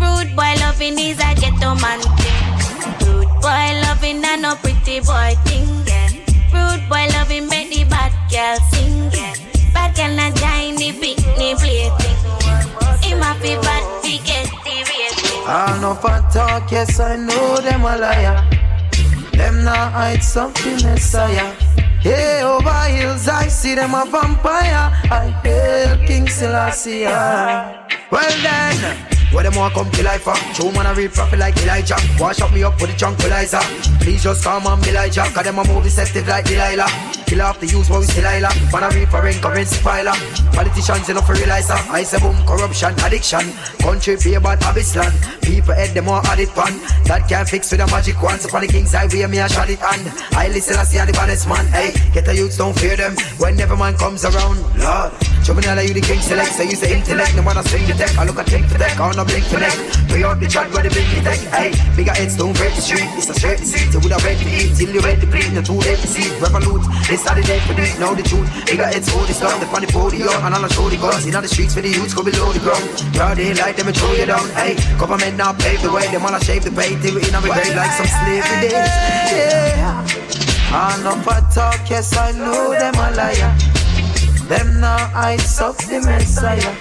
Rude 0.00 0.36
boy 0.36 0.54
loving 0.60 0.98
is 0.98 1.18
a 1.18 1.34
ghetto 1.34 1.74
man 1.82 2.00
thing. 2.18 3.06
Rude 3.06 3.34
boy 3.42 3.68
loving 3.82 4.24
and 4.24 4.42
no 4.42 4.54
pretty 4.56 5.00
boy 5.00 5.34
thing. 5.44 5.68
Yeah. 5.86 6.08
Rude 6.54 6.88
boy 6.88 7.06
loving 7.14 7.48
make 7.48 7.70
the 7.70 7.84
bad 7.84 8.12
girl 8.30 8.56
sing. 8.70 9.10
Bad 9.74 9.96
girl 9.96 10.14
not 10.14 10.34
join 10.36 10.76
the 10.76 10.92
picnic 10.92 11.58
plaything. 11.58 12.18
Him 13.02 13.18
happy 13.20 13.56
bad 13.56 13.84
to 14.02 14.10
get 14.24 14.46
the 14.64 14.76
rating. 14.88 15.44
All 15.48 15.80
no 15.80 15.94
for 15.94 16.20
talk, 16.32 16.70
yes 16.70 17.00
I 17.00 17.16
know 17.16 17.56
them 17.60 17.82
a 17.82 17.96
liar. 17.96 18.44
Them 19.32 19.64
not 19.64 19.92
hide 19.92 20.22
something 20.22 20.76
Messiah. 20.76 21.52
Hey, 22.00 22.42
over 22.42 22.70
hills 22.84 23.26
I 23.28 23.48
see 23.48 23.74
them 23.74 23.94
a 23.94 24.04
vampire. 24.06 24.92
I 25.10 25.30
hail 25.42 26.06
King 26.06 26.28
Selassie. 26.28 27.04
Well 27.04 28.42
then. 28.42 29.17
Where 29.32 29.44
them 29.44 29.54
want 29.56 29.74
come 29.74 29.90
to 29.90 30.02
life 30.02 30.22
for? 30.22 30.34
True 30.54 30.72
man, 30.72 30.86
I 30.86 30.92
read 30.94 31.12
profit 31.12 31.38
like 31.38 31.56
Elijah. 31.58 31.96
Wash 32.18 32.40
up 32.40 32.52
me 32.52 32.62
up 32.62 32.80
with 32.80 32.90
the 32.90 32.96
tranquilizer. 32.96 33.60
Please 34.00 34.22
just 34.22 34.42
come 34.42 34.66
on, 34.66 34.82
Elijah. 34.88 35.24
Cause 35.34 35.44
them 35.44 35.58
a 35.58 35.64
move 35.64 35.84
deceptive 35.84 36.26
like 36.26 36.46
Delilah. 36.46 36.88
Kill 37.28 37.42
off 37.42 37.60
the 37.60 37.66
use, 37.66 37.90
but 37.90 38.00
we 38.00 38.06
still 38.06 38.24
Isla. 38.24 38.48
Man, 38.72 38.84
I 38.84 38.88
read 38.88 39.08
for 39.10 39.20
rent, 39.20 39.42
currency 39.42 39.76
filer. 39.84 40.16
Politicians 40.56 41.10
enough 41.10 41.26
for 41.26 41.34
realize 41.34 41.68
that. 41.68 41.84
I 41.90 42.02
say 42.02 42.18
boom, 42.18 42.34
corruption, 42.46 42.96
addiction. 43.04 43.52
Country 43.84 44.16
be 44.16 44.32
about 44.34 44.62
habits 44.62 44.96
land. 44.96 45.12
People 45.42 45.74
head 45.74 45.92
them 45.92 46.06
more 46.06 46.24
added 46.24 46.48
pan. 46.56 46.72
That 47.04 47.28
can't 47.28 47.46
fix 47.46 47.70
with 47.70 47.80
a 47.80 47.86
magic 47.88 48.16
wand. 48.22 48.40
So 48.40 48.48
for 48.48 48.60
the 48.60 48.66
king's 48.66 48.94
highway, 48.94 49.26
me 49.26 49.40
a 49.40 49.48
shot 49.48 49.68
it 49.68 49.78
hand. 49.78 50.08
I 50.32 50.48
listen, 50.48 50.76
I 50.76 50.84
see 50.84 50.96
the 51.04 51.12
baddest 51.12 51.46
man. 51.46 51.66
Hey, 51.66 51.92
get 52.14 52.24
the 52.24 52.34
youths, 52.34 52.56
don't 52.56 52.72
fear 52.78 52.96
them. 52.96 53.14
Whenever 53.36 53.76
man 53.76 53.94
comes 53.98 54.24
around, 54.24 54.64
Lord. 54.80 55.12
Show 55.48 55.56
me 55.56 55.64
all 55.64 55.80
you 55.80 55.96
the 55.96 56.04
king 56.04 56.20
select. 56.20 56.60
So 56.60 56.62
use 56.62 56.84
the 56.84 56.92
intellect. 56.92 57.32
No 57.32 57.40
one 57.40 57.56
swing 57.64 57.88
the 57.88 57.96
deck. 57.96 58.12
I 58.20 58.28
look 58.28 58.36
at 58.36 58.52
take 58.52 58.68
the 58.68 58.76
deck. 58.76 59.00
I 59.00 59.16
no 59.16 59.24
blink 59.24 59.48
for 59.48 59.56
neck. 59.56 59.72
Pay 60.12 60.20
out 60.20 60.36
the 60.36 60.44
chat 60.44 60.68
where 60.76 60.84
the 60.84 60.92
big 60.92 61.08
tech. 61.24 61.40
Hey, 61.48 61.72
bigger 61.96 62.12
heads 62.12 62.36
don't 62.36 62.52
break 62.52 62.76
the 62.76 62.84
street. 62.84 63.08
It's 63.16 63.32
a 63.32 63.32
straight 63.32 63.64
seat. 63.64 63.88
So 63.88 63.96
would 64.04 64.12
have 64.12 64.20
read 64.28 64.36
to 64.36 64.44
eat 64.44 64.76
till 64.76 64.92
you 64.92 65.00
ready 65.00 65.24
to 65.24 65.26
bleed. 65.32 65.56
Too 65.64 65.80
late 65.80 66.04
to 66.04 66.08
see. 66.12 66.28
Revolute. 66.36 66.84
They 67.08 67.16
started 67.16 67.48
dead 67.48 67.64
for 67.64 67.72
this. 67.72 67.96
Now 67.96 68.12
the 68.12 68.28
truth. 68.28 68.44
Bigger 68.68 68.92
heads 68.92 69.08
hold 69.08 69.24
the 69.24 69.32
stuff. 69.32 69.56
The 69.56 69.64
funny 69.72 69.88
podium. 69.88 70.36
And 70.44 70.52
all 70.52 70.60
I 70.60 70.68
show 70.68 70.84
the 70.92 71.00
guns. 71.00 71.24
In 71.24 71.32
the 71.32 71.48
streets 71.48 71.72
for 71.72 71.80
the 71.80 71.96
youths 71.96 72.12
go 72.12 72.20
below 72.20 72.52
the 72.52 72.60
ground. 72.60 72.84
Broad 73.16 73.40
daylight, 73.40 73.80
them 73.80 73.88
and 73.88 73.96
throw 73.96 74.12
you 74.20 74.28
down. 74.28 74.44
Hey, 74.52 74.76
government 75.00 75.40
now 75.40 75.56
pave 75.56 75.80
the 75.80 75.88
way. 75.88 76.04
Them 76.12 76.28
I 76.28 76.36
shave 76.44 76.68
the 76.68 76.76
pay. 76.76 76.92
Till 77.00 77.16
we 77.16 77.24
in 77.24 77.32
our 77.32 77.40
grave 77.40 77.72
like 77.72 77.96
some 77.96 78.04
slavery 78.04 78.68
days. 78.68 78.92
Yeah. 79.32 80.04
I 80.76 81.00
know 81.00 81.16
for 81.24 81.40
talk, 81.48 81.88
yes, 81.88 82.12
I 82.12 82.36
know 82.36 82.76
them 82.76 82.92
a 83.00 83.16
liar. 83.16 83.77
Them 84.48 84.80
now 84.80 85.10
I 85.14 85.36
suck 85.36 85.76
the 85.76 86.00
Messiah. 86.00 86.72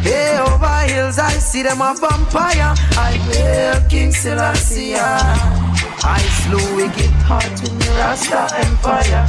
Hey, 0.00 0.38
over 0.38 0.92
hills, 0.92 1.18
I 1.18 1.32
see 1.32 1.62
them 1.62 1.82
a 1.82 1.94
vampire. 1.94 2.74
I 2.96 3.12
hail 3.28 3.88
King 3.90 4.12
Selassie. 4.12 4.94
I 4.96 6.18
slew 6.40 6.76
wicked 6.76 7.12
heart 7.28 7.44
in 7.44 7.78
the 7.78 7.90
Rasta 8.00 8.48
Empire. 8.64 9.26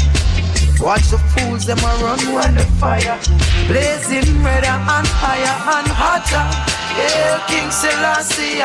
Watch 0.79 1.09
the 1.11 1.17
fools, 1.35 1.65
them 1.65 1.79
a 1.79 1.91
run 2.01 2.19
when 2.33 2.55
the 2.55 2.63
fire 2.79 3.19
blazing 3.67 4.43
redder 4.43 4.67
and 4.67 5.07
higher 5.19 5.55
and 5.75 5.87
hotter. 5.91 6.47
Hail 6.95 7.39
King 7.47 7.69
Selassie. 7.69 8.63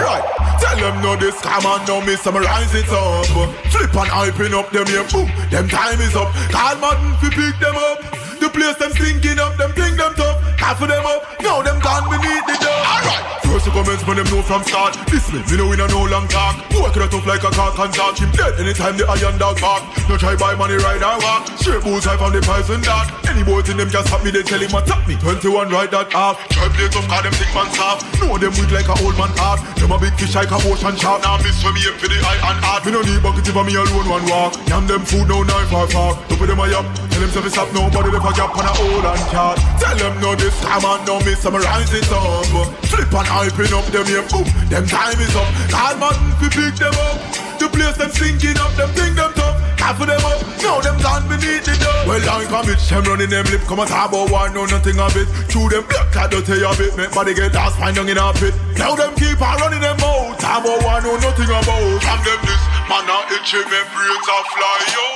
Alright. 0.00 0.33
Tell 0.60 0.76
them 0.76 1.02
no 1.02 1.16
this 1.16 1.40
come 1.40 1.66
on 1.66 1.84
now 1.86 2.04
me 2.04 2.16
summarize 2.16 2.74
it 2.74 2.88
up. 2.90 3.26
Flip 3.70 3.94
and 3.94 4.10
hyping 4.10 4.52
up 4.52 4.70
them 4.70 4.86
here 4.86 5.04
boom 5.10 5.30
Them 5.50 5.68
time 5.68 6.00
is 6.00 6.14
up. 6.14 6.32
Call 6.50 6.76
Madden 6.80 7.14
fi 7.18 7.28
pick 7.30 7.58
them 7.60 7.76
up 7.76 8.23
The 8.44 8.50
place 8.52 8.76
them 8.76 8.92
stinking 8.92 9.40
up 9.40 9.56
Them 9.56 9.72
think 9.72 9.96
them 9.96 10.12
tough. 10.20 10.36
Of 10.60 10.80
them 10.84 11.06
up 11.06 11.24
Now 11.40 11.64
them 11.64 11.80
gone 11.80 12.04
beneath 12.12 12.44
the 12.44 12.56
door 12.60 12.76
Alright. 12.76 13.24
First 13.54 13.70
comments 13.70 14.02
when 14.04 14.18
them 14.18 14.26
know 14.34 14.42
from 14.42 14.66
start. 14.66 14.98
This 15.06 15.30
me, 15.30 15.38
me 15.46 15.54
know 15.56 15.70
we 15.70 15.78
no 15.78 15.86
no 15.86 16.10
long 16.10 16.26
talk. 16.26 16.58
Work 16.74 16.98
it 16.98 17.06
tough 17.06 17.22
like 17.22 17.46
a 17.46 17.54
cock 17.54 17.78
and 17.78 17.94
talk. 17.94 18.18
Him 18.18 18.34
dead 18.34 18.58
anytime 18.58 18.98
the 18.98 19.06
iron 19.06 19.38
dog 19.38 19.60
bark. 19.62 19.86
No 20.10 20.18
try 20.18 20.34
buy 20.34 20.58
money 20.58 20.74
ride 20.74 21.06
or 21.06 21.16
walk. 21.22 21.46
Straight 21.62 21.80
boots 21.86 22.04
I 22.10 22.18
found 22.18 22.34
the 22.34 22.42
poison 22.42 22.82
dart 22.82 23.08
Any 23.30 23.46
boys 23.46 23.70
in 23.70 23.78
them 23.78 23.88
just 23.88 24.10
stop 24.10 24.26
me 24.26 24.34
They 24.34 24.42
tell 24.42 24.58
him 24.58 24.74
attack 24.74 25.06
me. 25.06 25.14
21 25.22 25.70
right 25.70 25.88
that 25.88 26.10
half 26.10 26.36
Try 26.50 26.66
days 26.74 26.92
of 26.98 27.06
car 27.06 27.22
them 27.22 27.32
think 27.38 27.54
man 27.54 27.70
soft 27.72 28.02
Know 28.18 28.34
them 28.36 28.52
weak 28.58 28.74
like 28.74 28.90
a 28.90 28.96
old 29.06 29.14
man 29.14 29.30
heart 29.38 29.62
Them 29.78 29.94
a 29.94 29.96
big 30.02 30.18
fish 30.18 30.34
like 30.34 30.50
a 30.50 30.58
ocean 30.58 30.98
shark. 30.98 31.22
Now 31.22 31.38
miss 31.38 31.62
when 31.62 31.78
me 31.78 31.86
aim 31.86 31.94
for 31.96 32.10
the 32.10 32.18
eye 32.20 32.42
and 32.50 32.58
heart. 32.58 32.82
Me 32.82 32.90
no 32.90 33.00
need 33.06 33.22
bucket 33.22 33.46
if 33.46 33.54
me 33.54 33.72
alone 33.78 34.08
one 34.10 34.26
walk. 34.26 34.58
Yam 34.66 34.90
them 34.90 35.06
food 35.06 35.30
no 35.30 35.46
knife 35.46 35.70
or 35.70 35.86
fork 35.86 36.18
Don't 36.26 36.42
put 36.42 36.50
them 36.50 36.58
a 36.58 36.66
yap 36.66 36.84
Tell 37.14 37.22
them 37.22 37.30
to 37.30 37.50
stop 37.54 37.70
nobody 37.70 38.10
a 38.10 38.33
gap 38.34 38.52
on 38.58 38.66
a 38.66 38.72
old 38.82 39.06
and 39.06 39.24
cat 39.30 39.56
Tell 39.78 39.96
them 39.96 40.14
no 40.20 40.34
this 40.34 40.54
come 40.60 40.84
on 40.84 41.00
no 41.06 41.18
me 41.22 41.34
summarize 41.34 41.90
it 41.94 42.10
up. 42.10 42.44
Flip 42.90 43.10
and 43.14 43.28
hyping 43.30 43.72
up 43.72 43.86
them 43.94 44.06
here 44.06 44.26
boom 44.28 44.46
Them 44.68 44.84
time 44.86 45.18
is 45.22 45.34
up. 45.34 45.48
Call 45.70 45.94
Madden 46.02 46.30
fi 46.42 46.48
pick 46.50 46.74
them 46.76 46.94
up. 46.94 47.16
The 47.58 47.66
place 47.70 47.96
them 47.96 48.10
sinking 48.10 48.58
up 48.58 48.74
Them 48.74 48.90
think 48.92 49.14
them 49.14 49.32
tough. 49.38 49.56
Half 49.78 50.00
of 50.02 50.06
them 50.10 50.24
up. 50.26 50.42
Now 50.60 50.82
them 50.82 50.98
gone 50.98 51.24
beneath 51.30 51.64
the 51.64 51.78
door 51.78 52.10
Well 52.10 52.22
like 52.26 52.50
a 52.50 52.60
bitch 52.66 52.82
Them 52.90 53.04
running 53.06 53.30
them 53.30 53.46
lip. 53.48 53.62
Come 53.70 53.80
and 53.80 53.88
talk 53.88 54.10
about 54.10 54.30
war 54.30 54.50
No 54.50 54.66
nothing 54.66 54.98
of 54.98 55.14
it. 55.14 55.30
Chew 55.48 55.70
them 55.70 55.86
black 55.86 56.10
cat 56.10 56.30
don't 56.34 56.44
tell 56.44 56.58
you 56.58 56.68
a 56.68 56.74
bit 56.74 56.92
Make 56.98 57.14
body 57.14 57.34
get 57.34 57.54
lost 57.54 57.78
Find 57.78 57.94
young 57.94 58.10
in 58.10 58.18
a 58.18 58.34
pit. 58.34 58.54
Now 58.76 58.98
them 58.98 59.14
keep 59.14 59.38
on 59.38 59.56
running 59.62 59.80
them 59.80 59.98
out. 60.02 60.42
Talk 60.42 60.66
about 60.66 60.82
war 60.82 60.98
No 61.00 61.14
nothing 61.22 61.48
about. 61.48 62.02
From 62.02 62.20
them 62.26 62.40
this 62.42 62.62
Man 62.90 63.06
a 63.06 63.18
itchy 63.30 63.62
Them 63.62 63.86
brains 63.94 64.26
a 64.26 64.38
fly 64.50 64.82
out 64.98 65.13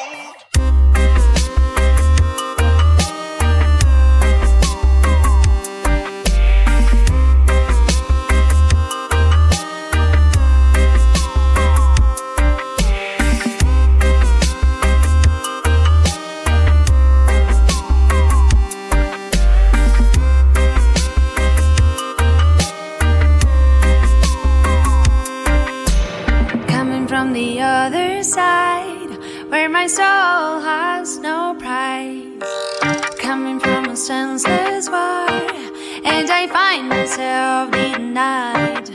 From 27.29 27.35
the 27.35 27.61
other 27.61 28.23
side, 28.23 29.11
where 29.51 29.69
my 29.69 29.87
soul 29.87 30.61
has 30.63 31.19
no 31.19 31.55
pride. 31.59 32.43
Coming 33.19 33.61
from 33.61 33.85
a 33.91 33.97
senseless 33.97 34.89
war, 34.89 35.29
and 36.09 36.31
I 36.31 36.47
find 36.51 36.89
myself 36.89 37.71
denied. 37.71 38.89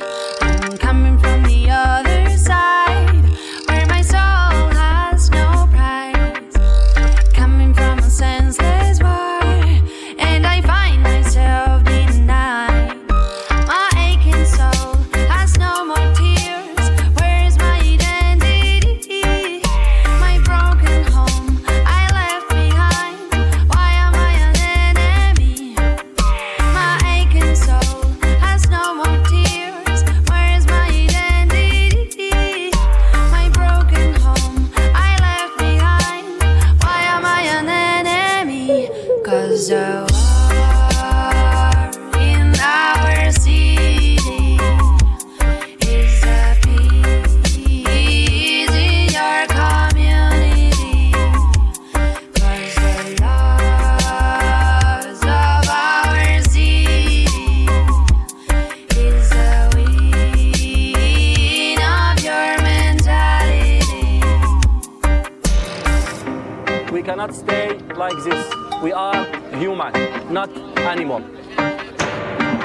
Not 70.33 70.49
animal. 70.79 71.21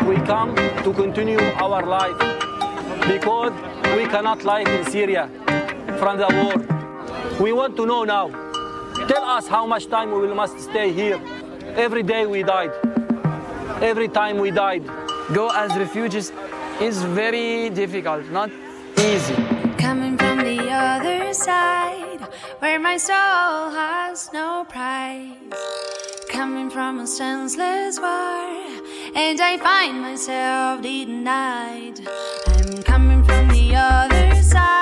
We 0.09 0.17
come 0.27 0.57
to 0.57 0.93
continue 0.95 1.39
our 1.39 1.85
life 1.85 2.19
because 3.07 3.53
we 3.95 4.07
cannot 4.07 4.43
live 4.43 4.67
in 4.69 4.91
Syria 4.91 5.29
from 5.99 6.17
the 6.17 6.29
war. 6.39 6.57
We 7.39 7.53
want 7.53 7.77
to 7.77 7.85
know 7.85 8.05
now. 8.05 8.29
Tell 9.07 9.23
us 9.23 9.47
how 9.47 9.67
much 9.67 9.89
time 9.89 10.11
we 10.13 10.21
will 10.21 10.35
must 10.35 10.59
stay 10.61 10.93
here. 10.93 11.21
Every 11.77 12.03
day 12.03 12.25
we 12.25 12.43
died. 12.43 12.73
Every 13.83 14.09
time 14.09 14.39
we 14.39 14.51
died. 14.51 14.85
Go 15.35 15.51
as 15.51 15.77
refugees 15.77 16.33
is 16.81 17.03
very 17.03 17.69
difficult, 17.69 18.25
not 18.31 18.51
easy. 18.99 19.35
Coming 19.77 20.17
from 20.17 20.39
the 20.39 20.71
other 20.71 21.35
side, 21.35 22.21
where 22.61 22.81
my 22.81 22.97
soul 22.97 23.71
has 23.71 24.33
no 24.33 24.65
price. 24.65 25.98
Coming 26.39 26.71
from 26.71 27.01
a 27.01 27.07
senseless 27.09 27.99
war, 27.99 28.07
and 29.17 29.41
I 29.41 29.59
find 29.59 30.01
myself 30.01 30.81
denied. 30.83 32.01
I'm 32.47 32.81
coming 32.85 33.25
from 33.25 33.49
the 33.49 33.75
other 33.75 34.41
side, 34.41 34.78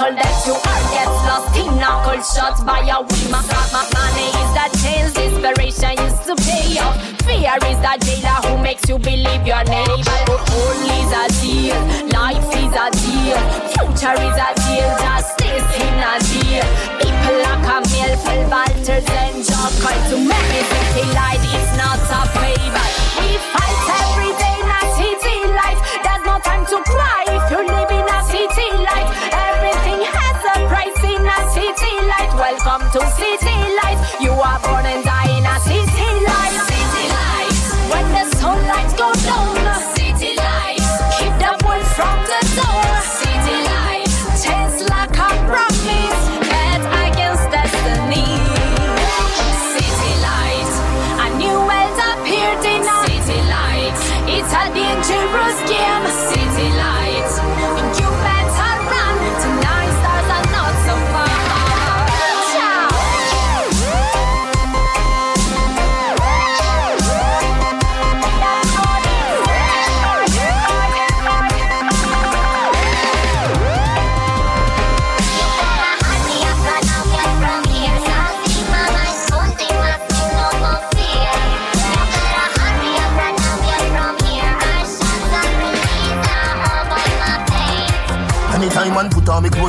All 0.00 0.08
that 0.16 0.32
you 0.48 0.56
are 0.56 0.84
gets 0.96 1.18
lost 1.28 1.52
in 1.60 1.76
a 1.76 1.92
cold 2.00 2.24
shot 2.24 2.56
by 2.64 2.80
a 2.88 3.04
whim. 3.04 3.36
My 3.36 3.84
money 3.92 4.32
is 4.32 4.50
the 4.56 4.66
chains, 4.80 5.12
desperation 5.12 5.92
used 6.00 6.24
to 6.24 6.32
pay 6.40 6.80
off. 6.80 6.96
Fear 7.28 7.60
is 7.68 7.76
the 7.84 7.92
jailer 8.00 8.40
who 8.48 8.56
makes 8.64 8.88
you 8.88 8.96
believe 8.96 9.44
your 9.44 9.60
neighbor. 9.68 10.20
Gold 10.24 10.80
is 10.88 11.12
a 11.12 11.28
deal, 11.44 11.76
life 12.16 12.48
is 12.48 12.72
a 12.72 12.88
deal. 12.96 13.36
Future 13.76 14.16
is 14.24 14.38
a 14.40 14.50
deal, 14.64 14.88
justice 15.04 15.68
in 15.68 16.00
a 16.00 16.16
deal. 16.32 16.64
People 16.96 17.36
like 17.44 17.68
a 17.68 17.76
meal, 17.92 18.12
full 18.24 18.42
Walters 18.48 19.04
and 19.04 19.36
Call 19.84 20.00
to 20.08 20.16
many 20.16 20.60
city 20.64 21.04
light, 21.12 21.44
it's 21.44 21.76
not 21.76 22.00
a 22.00 22.24
favor. 22.40 22.88
We 23.20 23.36
fight 23.52 24.09
Welcome 32.92 33.38
to 33.38 33.49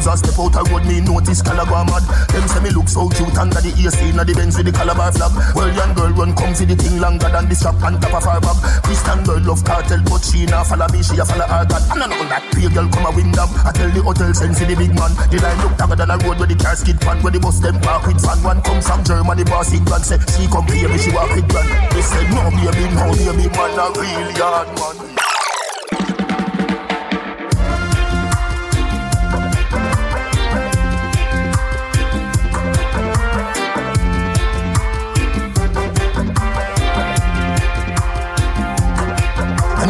clothes 0.02 0.08
and 0.08 0.20
step 0.20 0.40
out 0.40 0.56
a 0.56 0.62
road, 0.72 0.86
me 0.86 1.02
notice 1.02 1.42
Calabar 1.42 1.86
mad. 1.86 2.04
Them 2.30 2.48
say 2.48 2.62
me 2.62 2.70
look 2.72 2.90
so 2.90 3.10
cute 3.10 3.38
under 3.38 3.62
the 3.62 3.72
AC 3.72 4.10
in 4.10 4.18
the 4.18 4.34
Benz 4.34 4.58
with 4.58 4.66
the 4.66 4.72
Calabar 4.72 5.12
flag. 5.12 5.32
Well, 5.56 5.70
young 5.74 5.94
girl 5.94 6.10
run 6.12 6.36
come 6.36 6.54
for 6.54 6.66
the 6.66 6.76
thing 6.76 7.00
longer 7.00 7.30
than 7.30 7.48
the 7.48 7.56
strap 7.56 7.82
on 7.84 8.00
top 8.02 8.14
of 8.18 8.26
her 8.26 8.40
bag. 8.42 8.58
Christian 8.84 9.24
girl 9.24 9.42
love 9.42 9.64
cartel, 9.64 10.02
but 10.06 10.24
she 10.26 10.46
nah 10.46 10.64
follow 10.64 10.88
me, 10.90 11.04
she 11.04 11.18
a 11.18 11.26
follow 11.26 11.46
her 11.46 11.66
God. 11.66 11.84
And 11.94 12.04
I 12.04 12.08
know 12.10 12.26
that 12.30 12.44
pay 12.52 12.68
girl 12.70 12.90
come 12.90 13.06
a 13.06 13.12
win 13.14 13.32
them. 13.32 13.50
I 13.66 13.72
tell 13.72 13.90
the 13.90 14.02
hotel 14.02 14.34
send 14.34 14.58
for 14.58 14.66
the 14.66 14.76
big 14.76 14.94
man. 14.98 15.14
The 15.30 15.38
line 15.42 15.60
look 15.62 15.78
longer 15.78 15.98
than 15.98 16.12
a 16.12 16.18
road 16.18 16.38
where 16.42 16.50
the 16.50 16.58
car 16.58 16.76
skid 16.76 17.00
pan, 17.02 17.22
where 17.22 17.34
the 17.34 17.40
bus 17.40 17.60
them 17.62 17.78
park 17.82 18.08
with 18.08 18.22
van. 18.22 18.40
One 18.42 18.62
come 18.62 18.82
from 18.82 19.04
Germany, 19.06 19.46
boss 19.46 19.72
in 19.74 19.86
grand 19.86 20.06
say 20.06 20.18
she 20.34 20.50
come 20.50 20.66
pay 20.66 20.88
me, 20.88 20.98
she 20.98 21.12
walk 21.14 21.30
with 21.36 21.48
grand. 21.50 21.70
They 21.94 22.02
said 22.02 22.28
no 22.34 22.50
baby, 22.50 22.86
no 22.98 23.06
baby, 23.14 23.48
man 23.54 23.78
a 23.78 23.86
real 23.94 24.30
yard 24.34 24.70
man. 24.76 25.11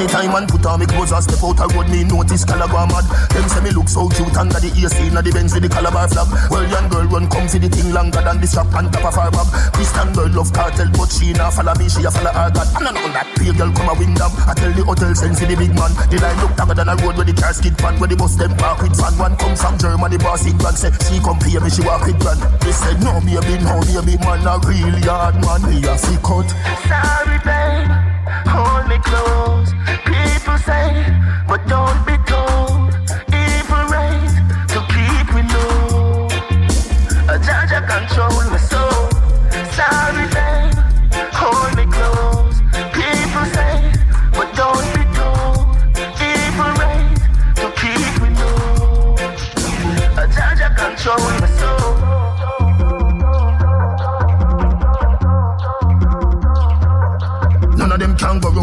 Anytime 0.01 0.33
man 0.33 0.47
put 0.49 0.65
on 0.65 0.79
me 0.81 0.89
clothes 0.89 1.13
and 1.13 1.21
step 1.21 1.45
out 1.45 1.61
a 1.61 1.69
road, 1.77 1.85
me 1.93 2.01
notice 2.01 2.41
Calabar 2.41 2.89
mad. 2.89 3.05
Them 3.29 3.45
say 3.45 3.61
me 3.61 3.69
look 3.69 3.85
so 3.85 4.09
cute 4.09 4.33
under 4.33 4.57
the 4.57 4.73
AC, 4.73 4.97
in 4.97 5.13
the 5.13 5.29
Benz 5.29 5.53
with 5.53 5.61
the 5.61 5.69
Calabar 5.69 6.09
flag. 6.09 6.25
Well, 6.49 6.65
young 6.65 6.89
girl 6.89 7.05
run 7.05 7.29
come 7.29 7.45
for 7.45 7.61
the 7.61 7.69
thing 7.69 7.93
longer 7.93 8.17
than 8.17 8.41
the 8.41 8.49
strap 8.49 8.73
on 8.73 8.89
top 8.89 9.05
of 9.05 9.13
her 9.13 9.29
bag. 9.29 9.45
Christian 9.77 10.09
girl 10.17 10.33
love 10.33 10.49
cartel, 10.57 10.89
but 10.97 11.13
she 11.13 11.37
nah 11.37 11.53
follow 11.53 11.77
me, 11.77 11.85
she 11.85 12.01
a 12.01 12.09
follow 12.09 12.33
her 12.33 12.49
God. 12.49 12.65
And 12.81 12.89
I 12.89 12.91
know 12.97 13.13
that 13.13 13.29
pale 13.37 13.53
girl 13.53 13.69
come 13.77 13.89
a 13.89 13.93
wing 13.93 14.17
down. 14.17 14.33
I 14.49 14.57
tell 14.57 14.73
the 14.73 14.81
hotel 14.81 15.13
send 15.13 15.37
for 15.37 15.45
the 15.45 15.53
big 15.53 15.77
man. 15.77 15.93
The 16.09 16.17
line 16.17 16.39
look 16.41 16.57
longer 16.57 16.73
than 16.81 16.89
a 16.89 16.95
road 16.97 17.21
where 17.21 17.27
the 17.29 17.37
car 17.37 17.53
skid 17.53 17.77
pan, 17.77 18.01
where 18.01 18.09
the 18.09 18.17
bus 18.17 18.33
them 18.41 18.57
park 18.57 18.81
with 18.81 18.97
fan. 18.97 19.13
One 19.21 19.37
come 19.37 19.53
from 19.53 19.77
Germany, 19.77 20.17
boss 20.17 20.49
it 20.49 20.57
grand. 20.57 20.81
Say 20.81 20.89
she 21.05 21.21
come 21.21 21.37
pay 21.37 21.61
me, 21.61 21.69
she 21.69 21.85
walk 21.85 22.09
with 22.09 22.17
grand. 22.17 22.41
They 22.65 22.73
said 22.73 22.97
no 23.05 23.21
baby, 23.21 23.61
no 23.61 23.77
baby, 23.85 24.17
man 24.17 24.49
a 24.49 24.57
real 24.65 24.97
yard 25.05 25.37
man. 25.45 25.61
Me 25.69 25.77
a 25.85 25.93
fi 25.93 26.17
cut. 26.25 26.49
Sorry, 26.89 27.37
babe, 27.45 28.10
hold 28.47 28.87
me 28.87 28.97
close. 28.99 29.71
People 30.05 30.57
say, 30.57 31.05
but 31.47 31.65
don't 31.67 32.05
be 32.05 32.17
told. 32.25 32.60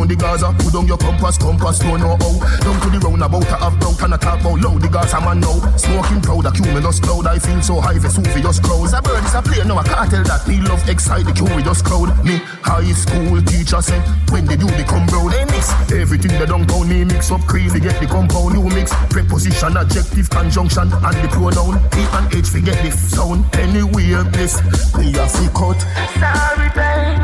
The 0.09 0.17
Gaza. 0.17 0.53
Put 0.59 0.73
down 0.73 0.87
your 0.87 0.99
compass, 0.99 1.39
compass, 1.39 1.79
don't 1.81 2.01
know 2.01 2.17
how. 2.17 2.35
Down 2.61 2.77
to 2.81 2.89
the 2.91 3.01
roundabout, 3.01 3.49
I 3.49 3.71
have 3.71 3.81
broke 3.81 4.03
and 4.03 4.15
I 4.15 4.17
talk 4.17 4.41
about 4.41 4.61
loud. 4.61 4.83
The 4.83 4.89
Gaza 4.89 5.21
man 5.21 5.41
now. 5.41 5.59
Smoking 5.77 6.21
proud, 6.21 6.47
a 6.47 6.51
cumulus 6.53 7.01
cloud. 7.01 7.27
I 7.27 7.39
feel 7.39 7.61
so 7.63 7.81
high, 7.81 7.99
Vesuvius 7.99 8.61
crowds. 8.61 8.93
A 8.93 9.01
bird 9.03 9.25
is 9.25 9.35
a 9.35 9.43
plane, 9.43 9.69
no, 9.69 9.77
I 9.79 9.85
can't 9.85 10.11
tell 10.11 10.25
that. 10.25 10.47
Me 10.47 10.61
love 10.61 10.87
excite 10.89 11.27
the 11.27 11.33
curious 11.33 11.83
crowd. 11.83 12.13
Me 12.25 12.41
high 12.63 12.93
school 12.93 13.41
teacher 13.43 13.81
say, 13.83 14.01
when 14.31 14.47
did 14.47 14.61
you 14.61 14.71
become 14.77 15.07
brown? 15.07 15.31
They 15.31 15.45
mix 15.47 15.73
everything 15.93 16.39
they 16.39 16.47
don't 16.47 16.67
downtown. 16.67 16.89
Me 16.89 17.05
mix 17.05 17.31
up 17.31 17.43
crazy, 17.47 17.81
get 17.81 18.01
the 18.01 18.07
compound. 18.07 18.55
You 18.55 18.65
mix 18.75 18.93
preposition, 19.11 19.77
adjective, 19.77 20.31
conjunction, 20.31 20.93
and 20.93 21.17
the 21.23 21.29
pronoun. 21.31 21.79
P 21.91 22.01
and 22.01 22.35
H, 22.35 22.49
forget 22.49 22.83
the 22.83 22.91
sound. 22.91 23.45
Anywhere, 23.55 24.25
this, 24.25 24.63
me 24.97 25.13
a 25.17 25.27
fi 25.29 25.47
cut. 25.53 25.81
Sorry, 26.19 26.71
babe, 26.75 27.19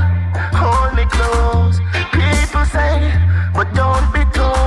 me 0.97 1.05
close. 1.11 1.81
People 2.55 2.66
say, 2.66 3.12
but 3.52 3.74
don't 3.74 4.12
be 4.12 4.24
told. 4.31 4.64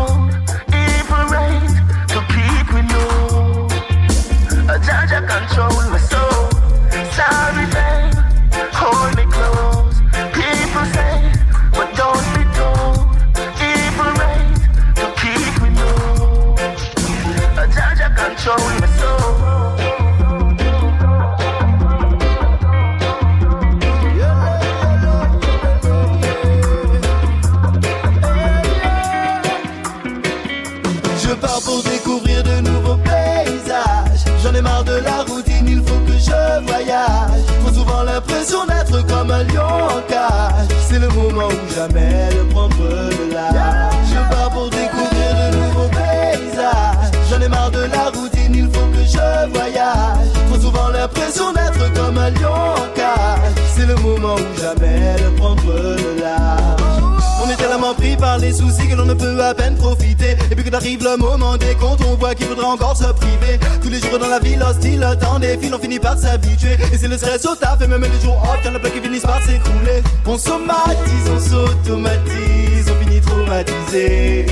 Soucis 58.57 58.87
que 58.87 58.95
l'on 58.95 59.05
ne 59.05 59.13
peut 59.13 59.43
à 59.43 59.53
peine 59.53 59.75
profiter. 59.75 60.31
Et 60.51 60.55
puis 60.55 60.63
que 60.63 60.69
t'arrive 60.69 61.03
le 61.03 61.17
moment 61.17 61.57
des 61.57 61.75
comptes, 61.75 62.01
on 62.09 62.15
voit 62.15 62.33
qu'il 62.35 62.47
faudra 62.47 62.67
encore 62.67 62.97
se 62.97 63.11
priver. 63.13 63.59
Tous 63.81 63.89
les 63.89 63.99
jours 63.99 64.19
dans 64.19 64.27
la 64.27 64.39
ville 64.39 64.61
hostile, 64.61 64.99
le 64.99 65.15
temps 65.15 65.39
des 65.39 65.57
fils, 65.57 65.71
on 65.73 65.79
finit 65.79 65.99
par 65.99 66.17
s'habituer. 66.17 66.77
Et 66.91 66.97
c'est 66.97 67.07
le 67.07 67.17
stress 67.17 67.45
au 67.45 67.55
taf, 67.55 67.81
et 67.81 67.87
même 67.87 68.01
les 68.01 68.21
jours 68.21 68.41
off, 68.43 68.63
y'en 68.65 68.75
a 68.75 68.79
plein 68.79 68.89
qui 68.89 68.99
finissent 68.99 69.21
par 69.23 69.41
s'écrouler. 69.43 70.01
On 70.25 70.37
somatise, 70.37 71.27
on 71.35 71.39
s'automatise, 71.39 72.87
on 72.91 73.03
finit 73.03 73.21
traumatisé. 73.21 74.45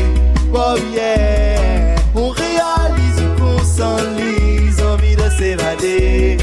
Oh 0.54 0.76
yeah, 0.94 1.96
on 2.14 2.30
réalise 2.30 3.22
qu'on 3.38 3.58
s'enlise, 3.64 4.82
envie 4.82 5.16
de 5.16 5.30
s'évader. 5.38 6.38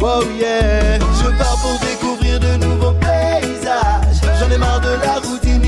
Oh 0.00 0.22
yeah, 0.38 0.98
je 0.98 1.28
pars 1.38 1.58
pour 1.62 1.78
découvrir 1.80 2.38
de 2.38 2.64
nouveaux 2.66 2.92
paysages. 3.00 4.20
J'en 4.38 4.50
ai 4.54 4.58
marre 4.58 4.80
de 4.80 4.94
la 5.02 5.14
routine, 5.26 5.62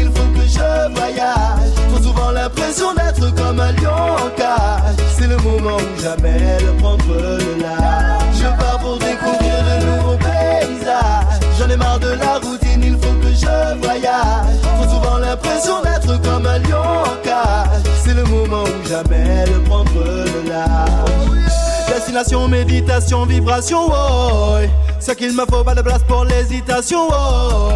l'impression 2.59 2.94
d'être 2.94 3.35
comme 3.35 3.60
un 3.60 3.72
lion 3.72 3.90
en 3.90 4.30
cage. 4.36 4.97
C'est 5.16 5.26
le 5.26 5.36
moment 5.39 5.76
ou 5.76 6.01
jamais 6.01 6.59
de 6.60 6.70
prendre 6.80 7.05
le 7.09 7.62
large. 7.62 8.35
Je 8.35 8.48
pars 8.60 8.78
pour 8.80 8.98
découvrir 8.98 9.56
de 9.68 9.86
nouveaux 9.86 10.18
paysages. 10.18 11.40
J'en 11.59 11.68
ai 11.68 11.76
marre 11.76 12.01
de 12.01 12.10
la 12.10 12.39
routine, 12.39 12.82
il 12.82 12.97
faut 12.98 13.14
que 13.22 13.28
je 13.28 13.78
voyage. 13.80 14.60
Trop 14.62 14.89
souvent 14.94 15.18
l'impression 15.18 15.82
d'être 15.82 16.20
comme 16.22 16.47
un 16.47 16.59
lion 16.59 16.82
en 16.82 17.16
cage. 17.22 17.82
C'est 18.05 18.14
le 18.14 18.24
moment 18.24 18.64
ou 18.64 18.89
jamais 18.89 19.44
de 19.47 19.59
prendre 19.68 19.90
le 19.94 20.48
large. 20.48 21.47
Destination, 22.09 22.48
méditation, 22.48 23.26
vibration, 23.26 23.80
oh 23.90 24.56
Ce 24.98 25.12
qu'il 25.12 25.35
me 25.35 25.44
faut, 25.44 25.62
pas 25.62 25.74
de 25.74 25.82
place 25.82 26.02
pour 26.09 26.24
l'hésitation, 26.24 27.01
oh 27.10 27.68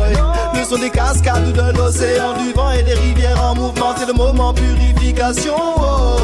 Le 0.54 0.64
son 0.64 0.78
des 0.78 0.88
cascades 0.88 1.52
de 1.52 1.76
l'océan, 1.76 2.32
du 2.38 2.50
vent 2.54 2.70
et 2.70 2.82
des 2.82 2.94
rivières 2.94 3.38
en 3.44 3.54
mouvement 3.54 3.94
C'est 3.94 4.06
le 4.06 4.14
moment 4.14 4.54
purification, 4.54 5.52
oh 5.76 6.22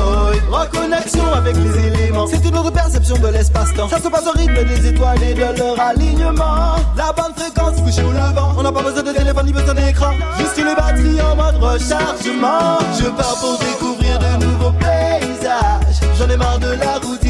Reconnexion 0.51 1.35
avec 1.35 1.55
les 1.56 1.86
éléments 1.86 2.26
C'est 2.26 2.43
une 2.48 2.56
autre 2.56 2.70
perception 2.70 3.18
de 3.18 3.28
l'espace-temps. 3.28 3.90
Ça 3.90 4.01
se 4.01 4.09
passe 4.09 4.26
au 4.26 4.39
rythme 4.39 4.64
des 4.64 4.89
étoiles 4.89 5.22
et 5.22 5.35
de 5.35 5.40
leur 5.40 5.78
alignement. 5.78 6.76
La 6.97 7.12
bonne 7.12 7.35
fréquence, 7.36 7.78
couché 7.82 8.02
au 8.02 8.12
levant 8.12 8.55
On 8.56 8.62
n'a 8.62 8.72
pas 8.72 8.82
besoin 8.82 9.02
de 9.02 9.12
téléphone 9.12 9.44
ni 9.44 9.52
besoin 9.52 9.74
d'écran. 9.74 10.12
Juste 10.39 10.56
les 10.56 10.74
batteries 10.74 11.20
en 11.20 11.36
mode 11.36 11.56
rechargement. 11.62 12.78
Je 12.98 13.05
pars 13.10 13.36
pour 13.39 13.59
découvrir 13.59 14.18
de 14.18 14.44
nouveaux 14.47 14.72
paysages. 14.72 16.01
J'en 16.18 16.28
ai 16.30 16.36
marre 16.36 16.59
de 16.59 16.72
la 16.72 16.98
routine, 16.98 17.27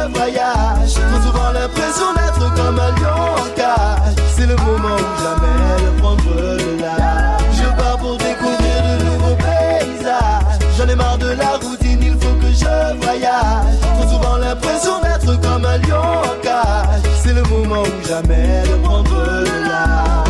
Trop 0.00 1.22
souvent 1.22 1.50
l'impression 1.52 2.12
d'être 2.14 2.54
comme 2.54 2.78
un 2.78 2.90
lion 2.92 3.34
en 3.36 3.48
cage. 3.54 4.14
C'est 4.34 4.46
le 4.46 4.56
moment 4.56 4.96
ou 4.96 5.22
jamais 5.22 5.84
de 5.84 6.00
prendre 6.00 6.22
le 6.34 6.80
large. 6.80 7.42
Je 7.52 7.68
pars 7.76 7.98
pour 7.98 8.16
découvrir 8.16 8.82
de 8.82 9.04
nouveaux 9.04 9.36
paysages. 9.36 10.58
J'en 10.78 10.88
ai 10.88 10.94
marre 10.94 11.18
de 11.18 11.28
la 11.28 11.56
routine, 11.56 12.00
il 12.02 12.12
faut 12.12 12.34
que 12.36 12.46
je 12.46 13.04
voyage. 13.04 13.78
Trop 13.98 14.08
souvent 14.08 14.36
l'impression 14.38 15.00
d'être 15.02 15.40
comme 15.40 15.64
un 15.64 15.78
lion 15.78 16.00
en 16.00 16.42
cage. 16.42 17.02
C'est 17.22 17.34
le 17.34 17.42
moment 17.42 17.82
ou 17.82 18.08
jamais 18.08 18.62
de 18.62 18.82
prendre 18.82 19.22
le 19.40 19.68
large. 19.68 20.20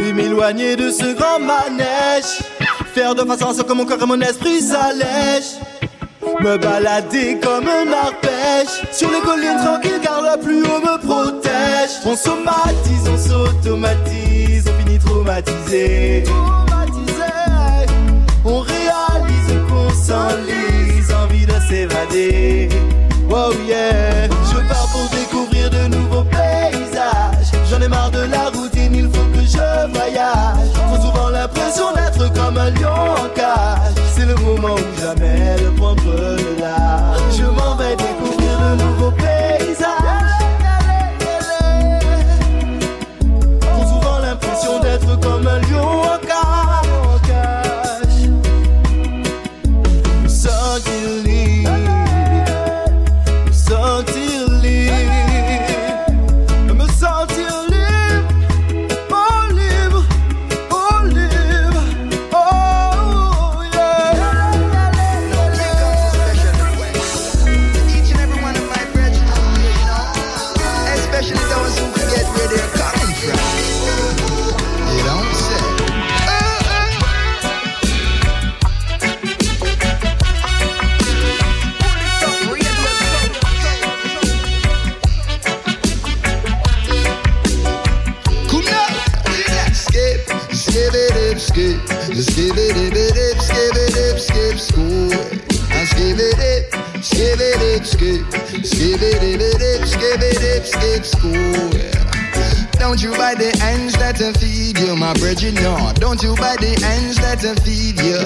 Et 0.00 0.12
m'éloigner 0.12 0.76
de 0.76 0.90
ce 0.90 1.14
grand 1.14 1.38
manège. 1.38 2.42
Faire 2.94 3.14
de 3.14 3.22
façon 3.24 3.50
à 3.50 3.54
ce 3.54 3.62
que 3.62 3.72
mon 3.72 3.84
corps 3.84 4.02
et 4.02 4.06
mon 4.06 4.20
esprit 4.20 4.60
s'allègent. 4.60 5.58
Me 6.40 6.56
balader 6.56 7.38
comme 7.40 7.68
un 7.68 7.92
arpège. 7.92 8.82
Sur 8.90 9.10
les 9.10 9.20
collines 9.20 9.58
tranquilles 9.62 10.00
car 10.02 10.22
le 10.22 10.40
plus 10.42 10.62
haut 10.62 10.80
me 10.80 10.98
protège. 10.98 11.90
On 12.04 12.16
somatise, 12.16 13.08
on 13.08 13.18
s'automatise 13.18 14.64
On 14.66 14.84
finit 14.84 14.98
traumatisé. 14.98 16.24
On 18.44 18.60
réalise 18.60 19.62
qu'on 19.68 19.90
s'enlise 19.90 21.12
Envie 21.12 21.46
de 21.46 21.54
s'évader. 21.68 22.68
Oh 23.30 23.52
yeah. 23.66 24.28
Je 24.28 24.68
pars 24.68 24.88
pour 24.90 25.08
découvrir 25.16 25.70
de 25.70 25.94
nouveaux 25.94 26.24
paysages. 26.24 27.52
J'en 27.70 27.80
ai 27.80 27.88
marre 27.88 28.10
de 28.10 28.22
la 28.22 28.48
routine, 28.50 28.94
il 28.94 29.04
faut 29.04 29.26
que 29.32 29.40
je 29.40 29.92
voyage. 29.92 30.72
Trop 30.74 30.96
souvent 30.96 31.28
l'impression 31.28 31.92
d'être 31.94 32.32
comme 32.32 32.58
un 32.58 32.70
lion 32.70 33.12
en 33.12 33.28
cage 33.34 34.01
moment 34.42 34.74
ou 34.74 35.00
jamais 35.00 35.56
de 35.62 35.70
prendre 35.76 36.02
le 36.04 36.60
large 36.60 37.20
Je 37.36 37.44
m'en 37.44 37.76
vais 37.76 37.96
découvrir 37.96 38.58
de 38.60 38.82
nouveaux 38.82 39.12
paysages. 39.12 39.88
Trop 43.60 43.84
souvent 43.86 44.18
l'impression 44.20 44.80
d'être 44.80 45.20
comme 45.20 45.46
un 45.46 45.60
lion 45.60 45.81
no. 105.40 105.92
Don't 105.96 106.22
you 106.22 106.36
buy 106.36 106.56
the 106.60 106.76
ends 106.84 107.16
that 107.24 107.40
feed 107.64 107.96
you. 108.04 108.20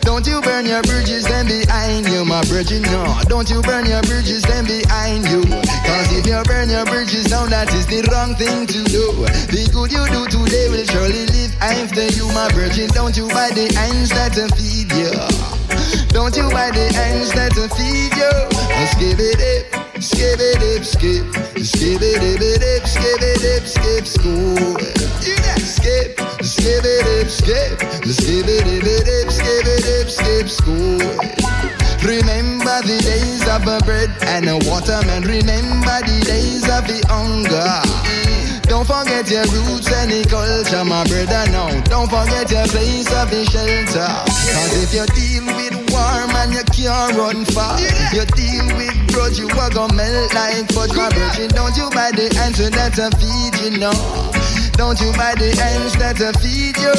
Don't 0.00 0.24
you 0.24 0.40
burn 0.40 0.64
your 0.64 0.80
bridges 0.82 1.28
then 1.28 1.44
behind 1.44 2.08
you, 2.08 2.24
my 2.24 2.40
no. 2.88 3.04
Don't 3.28 3.50
you 3.50 3.60
burn 3.60 3.84
your 3.84 4.00
bridges 4.08 4.40
then 4.48 4.64
behind 4.64 5.28
you. 5.28 5.44
Cause 5.44 6.08
if 6.16 6.24
you 6.24 6.40
burn 6.48 6.70
your 6.70 6.86
bridges 6.86 7.28
down, 7.28 7.50
that 7.50 7.68
is 7.74 7.84
the 7.86 8.00
wrong 8.08 8.32
thing 8.34 8.64
to 8.64 8.80
do. 8.88 9.12
The 9.52 9.68
good 9.76 9.92
you 9.92 10.04
do 10.08 10.24
today 10.32 10.72
will 10.72 10.88
surely 10.88 11.28
live 11.36 11.52
after 11.60 12.08
you, 12.08 12.24
my 12.32 12.48
virgin. 12.56 12.88
Don't 12.96 13.12
you 13.16 13.28
buy 13.28 13.52
the 13.52 13.68
hands 13.76 14.08
that 14.16 14.32
feed 14.56 14.88
you. 14.96 15.12
Don't 16.16 16.32
you 16.32 16.48
buy 16.48 16.72
the 16.72 16.88
hands 16.96 17.28
that 17.36 17.52
feed 17.76 18.16
you. 18.16 18.32
Skip 18.88 19.20
it 19.20 19.36
up, 19.44 20.00
skip 20.00 20.40
it 20.40 20.64
up, 20.64 20.80
skip. 20.80 21.46
Skip 21.60 22.00
it 22.00 22.62
up, 22.62 22.86
skip 22.88 23.20
it 23.20 23.44
up, 23.52 23.66
skip 23.66 24.06
school. 24.06 24.80
Yeah, 25.20 25.45
skip, 25.86 26.18
skip 26.42 26.84
it 26.84 27.30
skip. 27.30 27.78
Skip 28.06 28.46
it 28.48 29.06
up, 29.06 29.30
skip 29.30 29.66
it 29.66 29.86
up, 29.94 30.08
skip 30.10 30.48
school. 30.48 30.98
Remember 32.02 32.78
the 32.82 32.98
days 33.02 33.46
of 33.48 33.66
a 33.66 33.78
bread 33.84 34.10
and 34.22 34.48
a 34.48 34.58
water, 34.68 34.98
man. 35.06 35.22
Remember 35.22 35.98
the 36.06 36.22
days 36.26 36.66
of 36.70 36.86
the 36.86 37.02
hunger. 37.08 37.82
Don't 38.66 38.86
forget 38.86 39.30
your 39.30 39.46
roots 39.46 39.90
and 39.94 40.10
the 40.10 40.26
culture, 40.26 40.84
my 40.84 41.06
brother, 41.06 41.46
no. 41.54 41.70
Don't 41.86 42.10
forget 42.10 42.50
your 42.50 42.66
place 42.66 43.10
of 43.14 43.30
the 43.30 43.46
shelter. 43.46 44.10
Cause 44.26 44.74
if 44.82 44.90
you 44.90 45.06
deal 45.14 45.46
with 45.54 45.74
warm 45.94 46.34
and 46.34 46.52
you 46.52 46.64
can't 46.74 47.14
run 47.14 47.44
far, 47.46 47.78
you 48.10 48.26
deal 48.34 48.66
with 48.74 48.94
grudge, 49.14 49.38
you 49.38 49.48
are 49.50 49.70
gonna 49.70 49.94
melt 49.94 50.34
like 50.34 50.66
fudge, 50.72 50.94
my 50.94 51.08
brother. 51.10 51.46
Don't 51.48 51.76
you 51.76 51.90
buy 51.90 52.10
the 52.10 52.26
answer 52.42 52.70
that 52.70 52.98
I 52.98 53.10
feed 53.18 53.54
you, 53.62 53.78
no. 53.78 54.65
Don't 54.76 55.00
you 55.00 55.12
buy 55.12 55.34
the 55.34 55.50
ends 55.50 55.96
that 55.96 56.20
I 56.20 56.32
feed 56.40 56.76
you. 56.76 56.94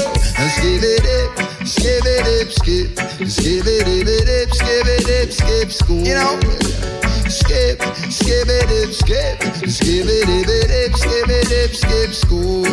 Skip 0.50 0.82
it 0.84 1.06
up, 1.06 1.68
skip 1.68 2.04
it 2.06 2.26
up, 2.26 2.52
skip, 2.52 2.90
skip 3.30 3.66
it 3.66 3.88
up, 3.88 4.54
skip 4.54 4.88
it 4.88 5.08
up, 5.22 5.32
skip 5.32 5.72
school. 5.72 6.02
You 6.02 6.16
know 6.16 6.88
skip, 7.30 7.82
skip 8.12 8.48
it 8.48 8.68
dip, 8.68 8.92
skip, 8.92 9.38
skip 9.68 10.06
it 10.08 10.26
dip, 10.26 10.96
skip 10.96 11.30
it 11.30 11.48
dip, 11.50 11.72
skip 11.76 12.12
school. 12.14 12.66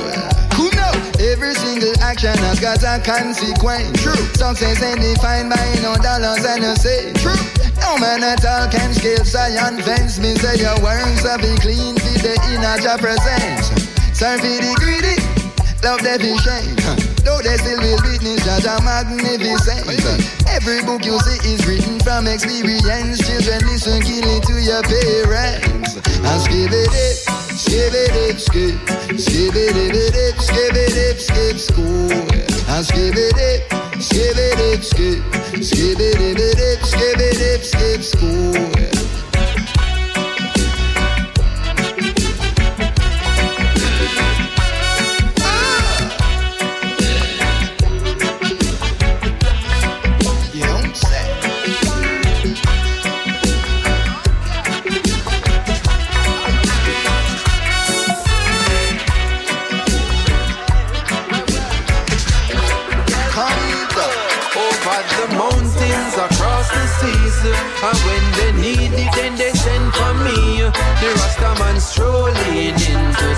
Who 0.57 0.71
know? 0.71 0.93
Every 1.19 1.55
single 1.55 1.95
action 2.01 2.37
has 2.49 2.61
got 2.61 2.83
a 2.83 3.03
consequence. 3.03 4.03
True. 4.03 4.15
Success 4.35 4.83
ain't 4.83 5.01
defined 5.01 5.51
by 5.51 5.63
no 5.83 5.97
dollars 5.97 6.45
and 6.45 6.65
a 6.65 6.77
cent. 6.77 7.17
True. 7.19 7.35
No 7.81 7.99
man 7.99 8.23
at 8.23 8.45
all 8.45 8.69
can 8.71 8.95
scale 8.95 9.25
science 9.25 9.85
fence. 9.85 10.19
Me 10.19 10.35
say 10.37 10.59
your 10.59 10.79
works 10.83 11.23
have 11.23 11.41
be 11.41 11.55
clean 11.59 11.97
for 11.97 12.19
the 12.23 12.35
inner 12.51 12.99
presence. 12.99 13.84
Serve 14.15 14.39
for 14.39 14.47
the 14.47 14.73
greedy, 14.79 15.19
love 15.83 15.99
the 15.99 16.39
shame. 16.47 16.79
Though 17.27 17.43
they 17.43 17.59
still 17.59 17.83
will 17.83 17.99
witness 18.07 18.47
that 18.47 18.63
a 18.63 18.79
magnificent. 18.87 19.91
Every 20.55 20.87
book 20.87 21.05
you 21.05 21.19
see 21.19 21.51
is 21.51 21.67
written 21.67 21.99
from 21.99 22.29
experience. 22.29 23.19
Children, 23.27 23.67
listen 23.67 23.99
keenly 24.07 24.39
to 24.39 24.55
your 24.63 24.87
parents. 24.87 25.99
And 25.99 26.41
skip 26.47 26.71
it 26.71 27.35
skip 27.59 27.91
it 27.91 28.39
skip, 28.39 28.79
skip 29.19 29.55
it 29.59 30.39
skip 30.39 30.79
it 30.79 31.19
skip 31.19 31.59
school. 31.59 32.15
And 32.71 32.87
skip 32.87 33.19
it 33.19 33.67
skip 33.99 34.39
it 34.39 34.85
skip, 34.85 35.19
skip 35.59 35.99
it 35.99 36.85
skip 36.87 37.19
it 37.19 37.65
skip 37.67 38.03
school. 38.03 39.04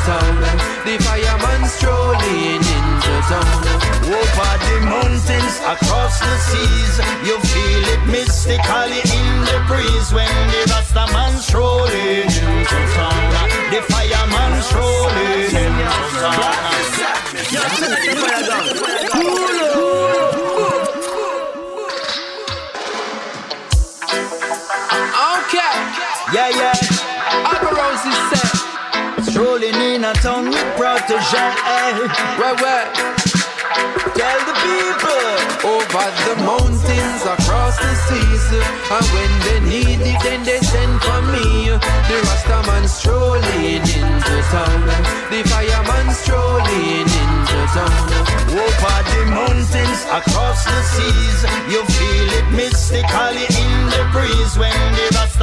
Town. 0.06 0.38
The 0.86 0.94
fireman 1.02 1.66
strolling 1.66 2.62
into 2.62 3.14
town. 3.26 3.62
Over 4.06 4.54
the 4.66 4.76
mountains, 4.86 5.54
across 5.66 6.20
the 6.20 6.34
seas, 6.48 6.94
you 7.26 7.36
feel 7.50 7.84
it 7.94 8.02
mystically 8.06 9.02
in 9.02 9.30
the 9.50 9.58
breeze 9.66 10.08
when 10.14 10.30
the 10.54 10.62
Rastaman 10.70 11.34
strolling 11.42 12.30
into 12.30 12.78
town. 12.94 13.50
The 13.74 13.82
fireman 13.90 14.62
strolling 14.62 15.50
into 15.50 15.90
town. 16.22 16.66
Yeah, 26.34 26.48
yeah. 26.50 26.72
Alba 27.46 27.96
said. 27.96 28.65
Strolling 29.36 29.74
in 29.74 30.02
a 30.02 30.14
town 30.24 30.48
with 30.48 30.64
Protoje. 30.80 31.44
Where, 32.40 32.56
where? 32.56 32.88
Tell 34.16 34.40
the 34.48 34.56
people. 34.64 35.28
Over 35.76 36.08
the 36.24 36.40
mountains, 36.40 37.20
across 37.20 37.76
the 37.76 37.92
seas. 38.08 38.48
And 38.88 39.06
when 39.12 39.32
they 39.44 39.60
need 39.68 40.00
it, 40.00 40.16
then 40.24 40.42
they 40.42 40.56
send 40.64 41.02
for 41.04 41.20
me. 41.20 41.68
The 42.08 42.16
Rastaman 42.24 42.88
strolling 42.88 43.84
into 43.84 44.34
town. 44.48 44.88
The 45.28 45.44
fireman 45.52 46.14
strolling 46.16 47.04
into 47.04 47.60
town. 47.76 48.08
Over 48.56 48.98
the 49.12 49.22
mountains, 49.36 50.00
across 50.16 50.64
the 50.64 50.80
seas. 50.96 51.44
You 51.68 51.84
feel 51.84 52.28
it 52.40 52.48
mystically 52.56 53.44
in 53.52 53.72
the 53.92 54.08
breeze 54.16 54.56
when 54.56 54.72
the 54.96 55.12
Rastaman 55.12 55.35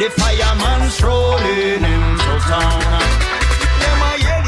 The 0.00 0.08
fireman 0.08 0.88
strolling 0.88 1.84
into 1.84 2.38
town 2.48 3.00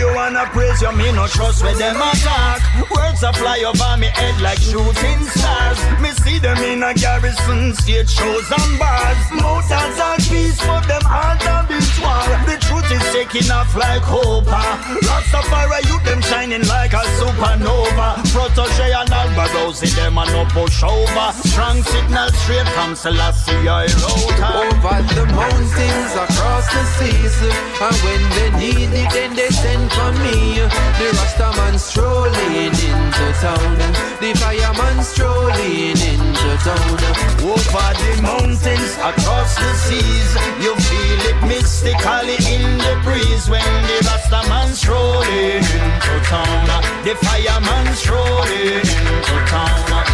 you 0.03 0.13
wanna 0.15 0.47
praise 0.47 0.72
you, 0.83 0.93
me 0.93 1.13
no 1.13 1.27
trust 1.27 1.63
where 1.63 1.75
them 1.75 1.97
attack. 1.97 2.61
Words 2.91 3.23
a 3.23 3.33
fly 3.33 3.63
over 3.63 3.97
me 3.99 4.09
head 4.09 4.41
like 4.43 4.59
shooting 4.59 5.23
stars. 5.31 5.79
Me 6.03 6.11
see 6.23 6.39
them 6.39 6.59
in 6.59 6.83
a 6.83 6.93
garrison, 6.95 7.75
stage 7.75 8.11
shows 8.11 8.51
and 8.51 8.79
bars. 8.79 9.19
Mountains 9.31 9.99
are 10.03 10.17
peace, 10.17 10.59
but 10.67 10.83
them 10.91 11.03
hearts 11.07 11.47
beat 11.69 11.93
war. 12.03 12.27
The 12.51 12.59
truth 12.59 12.91
is 12.91 13.05
taking 13.15 13.51
off 13.51 13.75
like 13.77 14.03
hope. 14.03 14.51
Rastafari, 14.51 15.87
you 15.87 15.99
them 16.05 16.21
shining 16.23 16.67
like 16.67 16.93
a 16.93 17.05
supernova. 17.19 18.19
Protoje 18.35 18.91
and 18.91 19.11
Alborosie, 19.11 19.95
them 19.95 20.19
a 20.19 20.25
no 20.27 20.45
push 20.51 20.83
over. 20.83 21.29
Strong 21.47 21.83
signal 21.83 22.29
straight 22.43 22.69
from 22.75 22.97
Selassie, 22.97 23.69
I 23.69 23.87
wrote 24.03 24.41
Over 24.43 24.99
the 25.15 25.25
mountains, 25.31 26.13
across 26.19 26.67
the 26.75 26.83
seas. 26.99 27.37
And 27.83 27.97
when 28.03 28.23
they 28.35 28.51
need 28.59 28.91
it, 28.93 29.11
then 29.13 29.35
they 29.37 29.51
send 29.51 29.91
for 29.93 30.13
me. 30.25 30.72
The 30.99 31.09
Rastaman 31.19 31.79
strolling 31.79 32.55
into 32.57 33.27
town. 33.41 33.77
The 34.21 34.31
fireman 34.39 35.03
strolling 35.03 35.97
into 35.99 36.51
town. 36.63 36.99
Over 37.43 37.91
the 38.03 38.13
mountains, 38.23 38.93
across 39.03 39.57
the 39.57 39.73
seas, 39.75 40.31
you 40.63 40.75
feel 40.77 41.21
it 41.31 41.39
mystically 41.49 42.39
in 42.55 42.79
the 42.79 43.01
breeze 43.03 43.49
when 43.49 43.63
the 43.89 43.99
Rastaman 44.07 44.71
strolling 44.75 45.65
into 45.65 46.15
town. 46.31 46.69
The 47.05 47.15
fireman 47.17 47.95
strolling 47.95 48.79
into 48.81 49.37
town. 49.51 50.05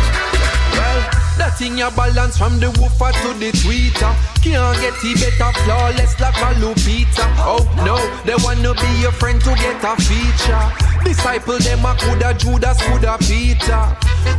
Well, 0.72 1.27
that 1.38 1.56
thing 1.56 1.78
you 1.78 1.90
balance 1.92 2.36
from 2.36 2.58
the 2.60 2.70
woofer 2.78 3.12
to 3.22 3.32
the 3.38 3.50
tweeter. 3.52 4.12
Can't 4.42 4.76
get 4.82 4.94
it 5.02 5.38
better, 5.38 5.52
flawless 5.64 6.18
like 6.20 6.36
a 6.36 6.54
Lupita. 6.60 7.24
Oh 7.46 7.62
no, 7.86 7.96
they 8.26 8.36
wanna 8.44 8.74
be 8.74 8.90
your 9.00 9.12
friend 9.12 9.40
to 9.42 9.54
get 9.54 9.82
a 9.82 9.94
feature. 9.96 10.97
Disciple 11.04 11.58
them 11.58 11.84
a 11.84 11.94
coulda 11.94 12.34
Judas, 12.34 12.80
coulda 12.82 13.16
Peter. 13.20 13.96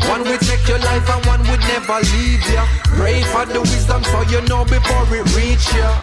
One 0.08 0.24
will 0.24 0.38
take 0.38 0.68
your 0.68 0.80
life 0.80 1.10
and 1.10 1.26
one 1.26 1.42
would 1.50 1.60
never 1.72 2.00
leave 2.14 2.46
ya. 2.52 2.66
Pray 2.98 3.22
for 3.24 3.46
the 3.46 3.62
wisdom 3.62 4.04
so 4.04 4.22
you 4.30 4.42
know 4.48 4.66
before 4.66 5.06
it 5.14 5.26
reach 5.36 5.66
ya. 5.74 6.02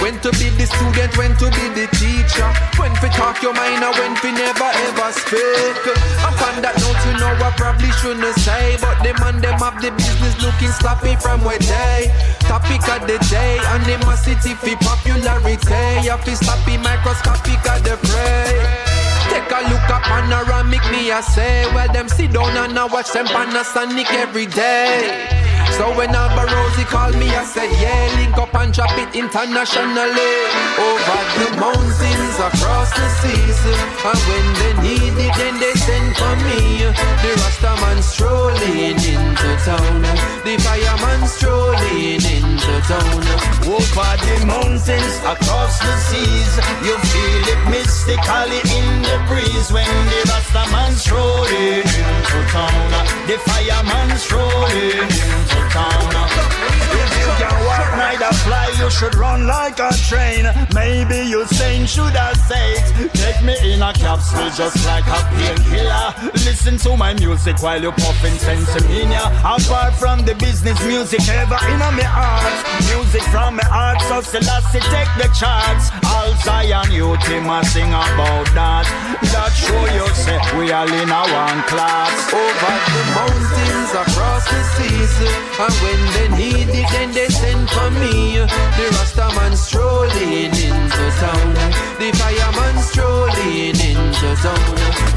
When 0.00 0.18
to 0.20 0.30
be 0.38 0.50
the 0.54 0.66
student, 0.66 1.16
when 1.16 1.36
to 1.36 1.46
be 1.50 1.66
the 1.74 1.86
teacher. 1.96 2.48
When 2.78 2.92
to 3.02 3.08
talk 3.14 3.42
your 3.42 3.54
mind 3.54 3.82
and 3.82 3.94
when 3.96 4.14
to 4.16 4.30
never 4.32 4.70
ever 4.86 5.10
speak. 5.12 5.82
I'm 6.22 6.34
on 6.46 6.62
that 6.62 6.76
note, 6.78 7.00
you 7.08 7.14
know 7.18 7.32
I 7.34 7.50
probably 7.56 7.90
shouldn't 8.00 8.38
say, 8.40 8.76
but 8.80 9.02
them 9.02 9.16
man 9.20 9.40
them 9.40 9.58
have 9.58 9.80
the 9.80 9.90
business 9.92 10.34
looking 10.42 10.72
sloppy 10.72 11.16
from 11.16 11.42
where 11.42 11.58
they. 11.58 12.12
Topic 12.40 12.82
of 12.88 13.06
the 13.06 13.18
day, 13.30 13.58
animosity 13.72 14.54
for 14.54 14.76
popularity. 14.82 16.08
Up 16.08 16.26
is 16.28 16.38
sloppy, 16.38 16.76
microscopic 16.78 17.62
of 17.66 17.82
the 17.82 17.96
fray. 18.08 18.93
Take 19.34 19.50
a 19.50 19.62
look 19.66 19.90
at 19.90 20.02
panoramic, 20.06 20.84
me 20.92 21.10
I 21.10 21.20
say. 21.20 21.66
Well, 21.74 21.92
them 21.92 22.08
sit 22.08 22.32
down 22.32 22.56
and 22.56 22.78
I 22.78 22.84
watch 22.84 23.10
them 23.10 23.26
Panasonic 23.26 24.06
every 24.12 24.46
day. 24.46 25.26
So 25.76 25.90
when 25.96 26.10
Alborosie 26.14 26.86
called 26.86 27.16
me, 27.18 27.34
I 27.34 27.42
said, 27.42 27.66
yeah, 27.82 28.06
link 28.14 28.38
up 28.38 28.54
and 28.54 28.72
drop 28.72 28.94
it 28.94 29.10
internationally. 29.14 30.30
Over 30.78 31.20
the 31.34 31.48
mountains, 31.58 32.36
across 32.38 32.94
the 32.94 33.08
seas. 33.18 33.58
And 34.06 34.20
when 34.30 34.46
they 34.60 34.74
need 34.86 35.14
it, 35.18 35.34
then 35.34 35.58
they 35.58 35.74
send 35.74 36.14
for 36.14 36.34
me. 36.46 36.86
The 37.26 37.30
Rastaman 37.42 38.02
strolling 38.06 39.02
into 39.02 39.50
town. 39.66 40.02
The 40.46 40.54
fireman 40.62 41.26
strolling 41.26 42.22
into 42.22 42.74
town. 42.86 43.22
Over 43.66 44.14
the 44.22 44.46
mountains, 44.46 45.14
across 45.26 45.74
the 45.82 45.94
seas. 46.06 46.54
You 46.86 46.94
feel 47.02 47.44
it 47.50 47.62
mystically 47.66 48.62
in 48.78 49.02
the 49.02 49.18
breeze. 49.26 49.72
When 49.74 49.90
the 50.06 50.20
Rastaman 50.30 50.94
strolling 50.94 51.82
into 51.82 52.38
town. 52.54 52.90
The 53.26 53.42
fireman 53.42 54.16
strolling 54.18 55.02
into 55.02 55.50
town. 55.50 55.63
If 55.76 57.23
you 57.24 57.32
can 57.40 57.54
walk, 57.64 57.88
neither 57.96 58.32
fly, 58.44 58.68
you 58.78 58.90
should 58.90 59.14
run 59.14 59.46
like 59.46 59.78
a 59.78 59.90
train. 60.08 60.44
Maybe 60.74 61.18
you 61.28 61.46
saying 61.46 61.86
should 61.86 62.14
I 62.14 62.32
say 62.48 62.74
it? 62.78 63.10
Take 63.14 63.40
me 63.42 63.54
in 63.72 63.80
a 63.82 63.92
capsule 63.92 64.50
just 64.50 64.84
like 64.86 65.06
a 65.06 65.20
painkiller. 65.32 66.12
Listen 66.44 66.76
to 66.84 66.96
my 66.96 67.14
music 67.14 67.62
while 67.62 67.80
you're 67.80 67.92
puffing 67.92 68.36
sensimania. 68.36 69.24
Apart 69.40 69.94
from 69.94 70.24
the 70.24 70.34
business 70.34 70.78
music 70.84 71.26
ever 71.28 71.58
in 71.72 71.78
my 71.78 72.04
heart. 72.04 72.54
Music 72.92 73.22
from 73.32 73.56
my 73.56 73.64
heart, 73.64 74.00
so 74.08 74.20
Selassie 74.20 74.84
take 74.92 75.12
the 75.16 75.28
charts. 75.32 75.88
All 76.12 76.32
Zion 76.44 76.90
youth 76.92 77.24
him 77.26 77.48
a 77.48 77.64
sing 77.64 77.88
about 77.88 78.48
that. 78.52 78.86
That 79.32 79.52
show 79.56 79.84
you 79.96 80.06
say 80.14 80.38
we 80.58 80.72
all 80.72 80.88
in 80.88 81.08
a 81.08 81.22
one 81.32 81.62
class. 81.70 82.12
Over 82.32 82.74
the 82.92 83.02
mountains, 83.16 83.90
across 83.96 84.44
the 84.50 84.60
seas. 84.76 85.14
And 85.56 85.74
when 85.84 86.00
they 86.14 86.28
need 86.36 86.68
it, 86.68 86.88
then 86.92 87.12
they 87.12 87.23
send 87.28 87.68
for 87.70 87.90
me. 87.90 88.38
The 88.76 88.86
Rastaman 88.96 89.56
strolling 89.56 90.52
into 90.52 91.04
town. 91.20 91.54
The 91.98 92.10
fireman 92.18 92.76
strolling 92.82 93.76
into 93.76 94.30
town. 94.42 94.74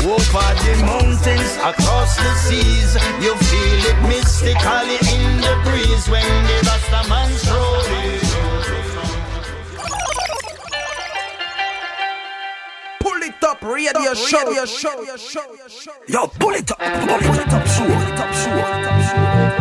Over 0.08 0.50
the 0.64 0.74
mountains, 0.86 1.52
across 1.58 2.16
the 2.18 2.34
seas, 2.46 2.94
you 3.22 3.36
feel 3.36 3.82
it 3.92 4.00
mystically 4.08 4.98
in 5.16 5.42
the 5.42 5.56
breeze 5.66 6.08
when 6.10 6.28
the 6.48 6.58
Rastaman 6.70 7.30
strolling. 7.42 8.28
Pull 13.00 13.22
it 13.24 13.44
up, 13.44 13.62
radio 13.62 14.14
show. 14.14 14.48
Radio 14.48 14.66
show. 14.66 15.56
Yo, 16.08 16.28
pull 16.28 16.54
it 16.54 16.72
up, 16.72 16.78
pull 16.78 17.40
it 17.40 17.54
up, 17.54 17.68
show, 17.68 17.86
pull 17.86 18.02
it 18.02 18.20
up, 18.20 18.34
show. 18.34 19.57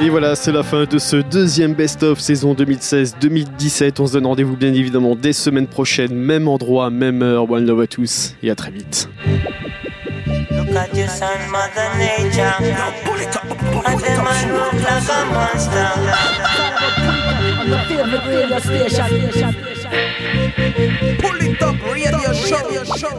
Et 0.00 0.10
voilà, 0.10 0.34
c'est 0.34 0.52
la 0.52 0.62
fin 0.62 0.84
de 0.84 0.98
ce 0.98 1.16
deuxième 1.16 1.72
best-of 1.72 2.20
saison 2.20 2.54
2016-2017. 2.54 4.00
On 4.00 4.06
se 4.06 4.12
donne 4.12 4.26
rendez-vous 4.26 4.56
bien 4.56 4.72
évidemment 4.74 5.16
dès 5.16 5.32
semaine 5.32 5.66
prochaine, 5.66 6.14
même 6.14 6.48
endroit, 6.48 6.90
même 6.90 7.22
heure. 7.22 7.50
One 7.50 7.66
love 7.66 7.80
à 7.80 7.86
tous 7.86 8.34
et 8.42 8.50
à 8.50 8.54
très 8.54 8.70
vite. 8.70 9.08
Look 10.50 10.68
at 10.76 10.88
your 10.94 11.08
son, 11.08 11.24
Mother 11.50 11.88
Nature. 11.98 12.54
And 13.86 13.98
the 14.00 14.10
man 14.22 14.52
look 14.52 14.72
like 14.82 15.08
a 15.08 15.24
monster. 15.32 15.88
On 17.58 17.66
your 17.68 17.80
favorite 17.86 18.24
radio 18.26 18.58
station. 18.58 19.08
Pull 21.18 21.40
it 21.42 21.62
up, 21.62 21.76
radio 21.90 22.32
show. 22.34 23.16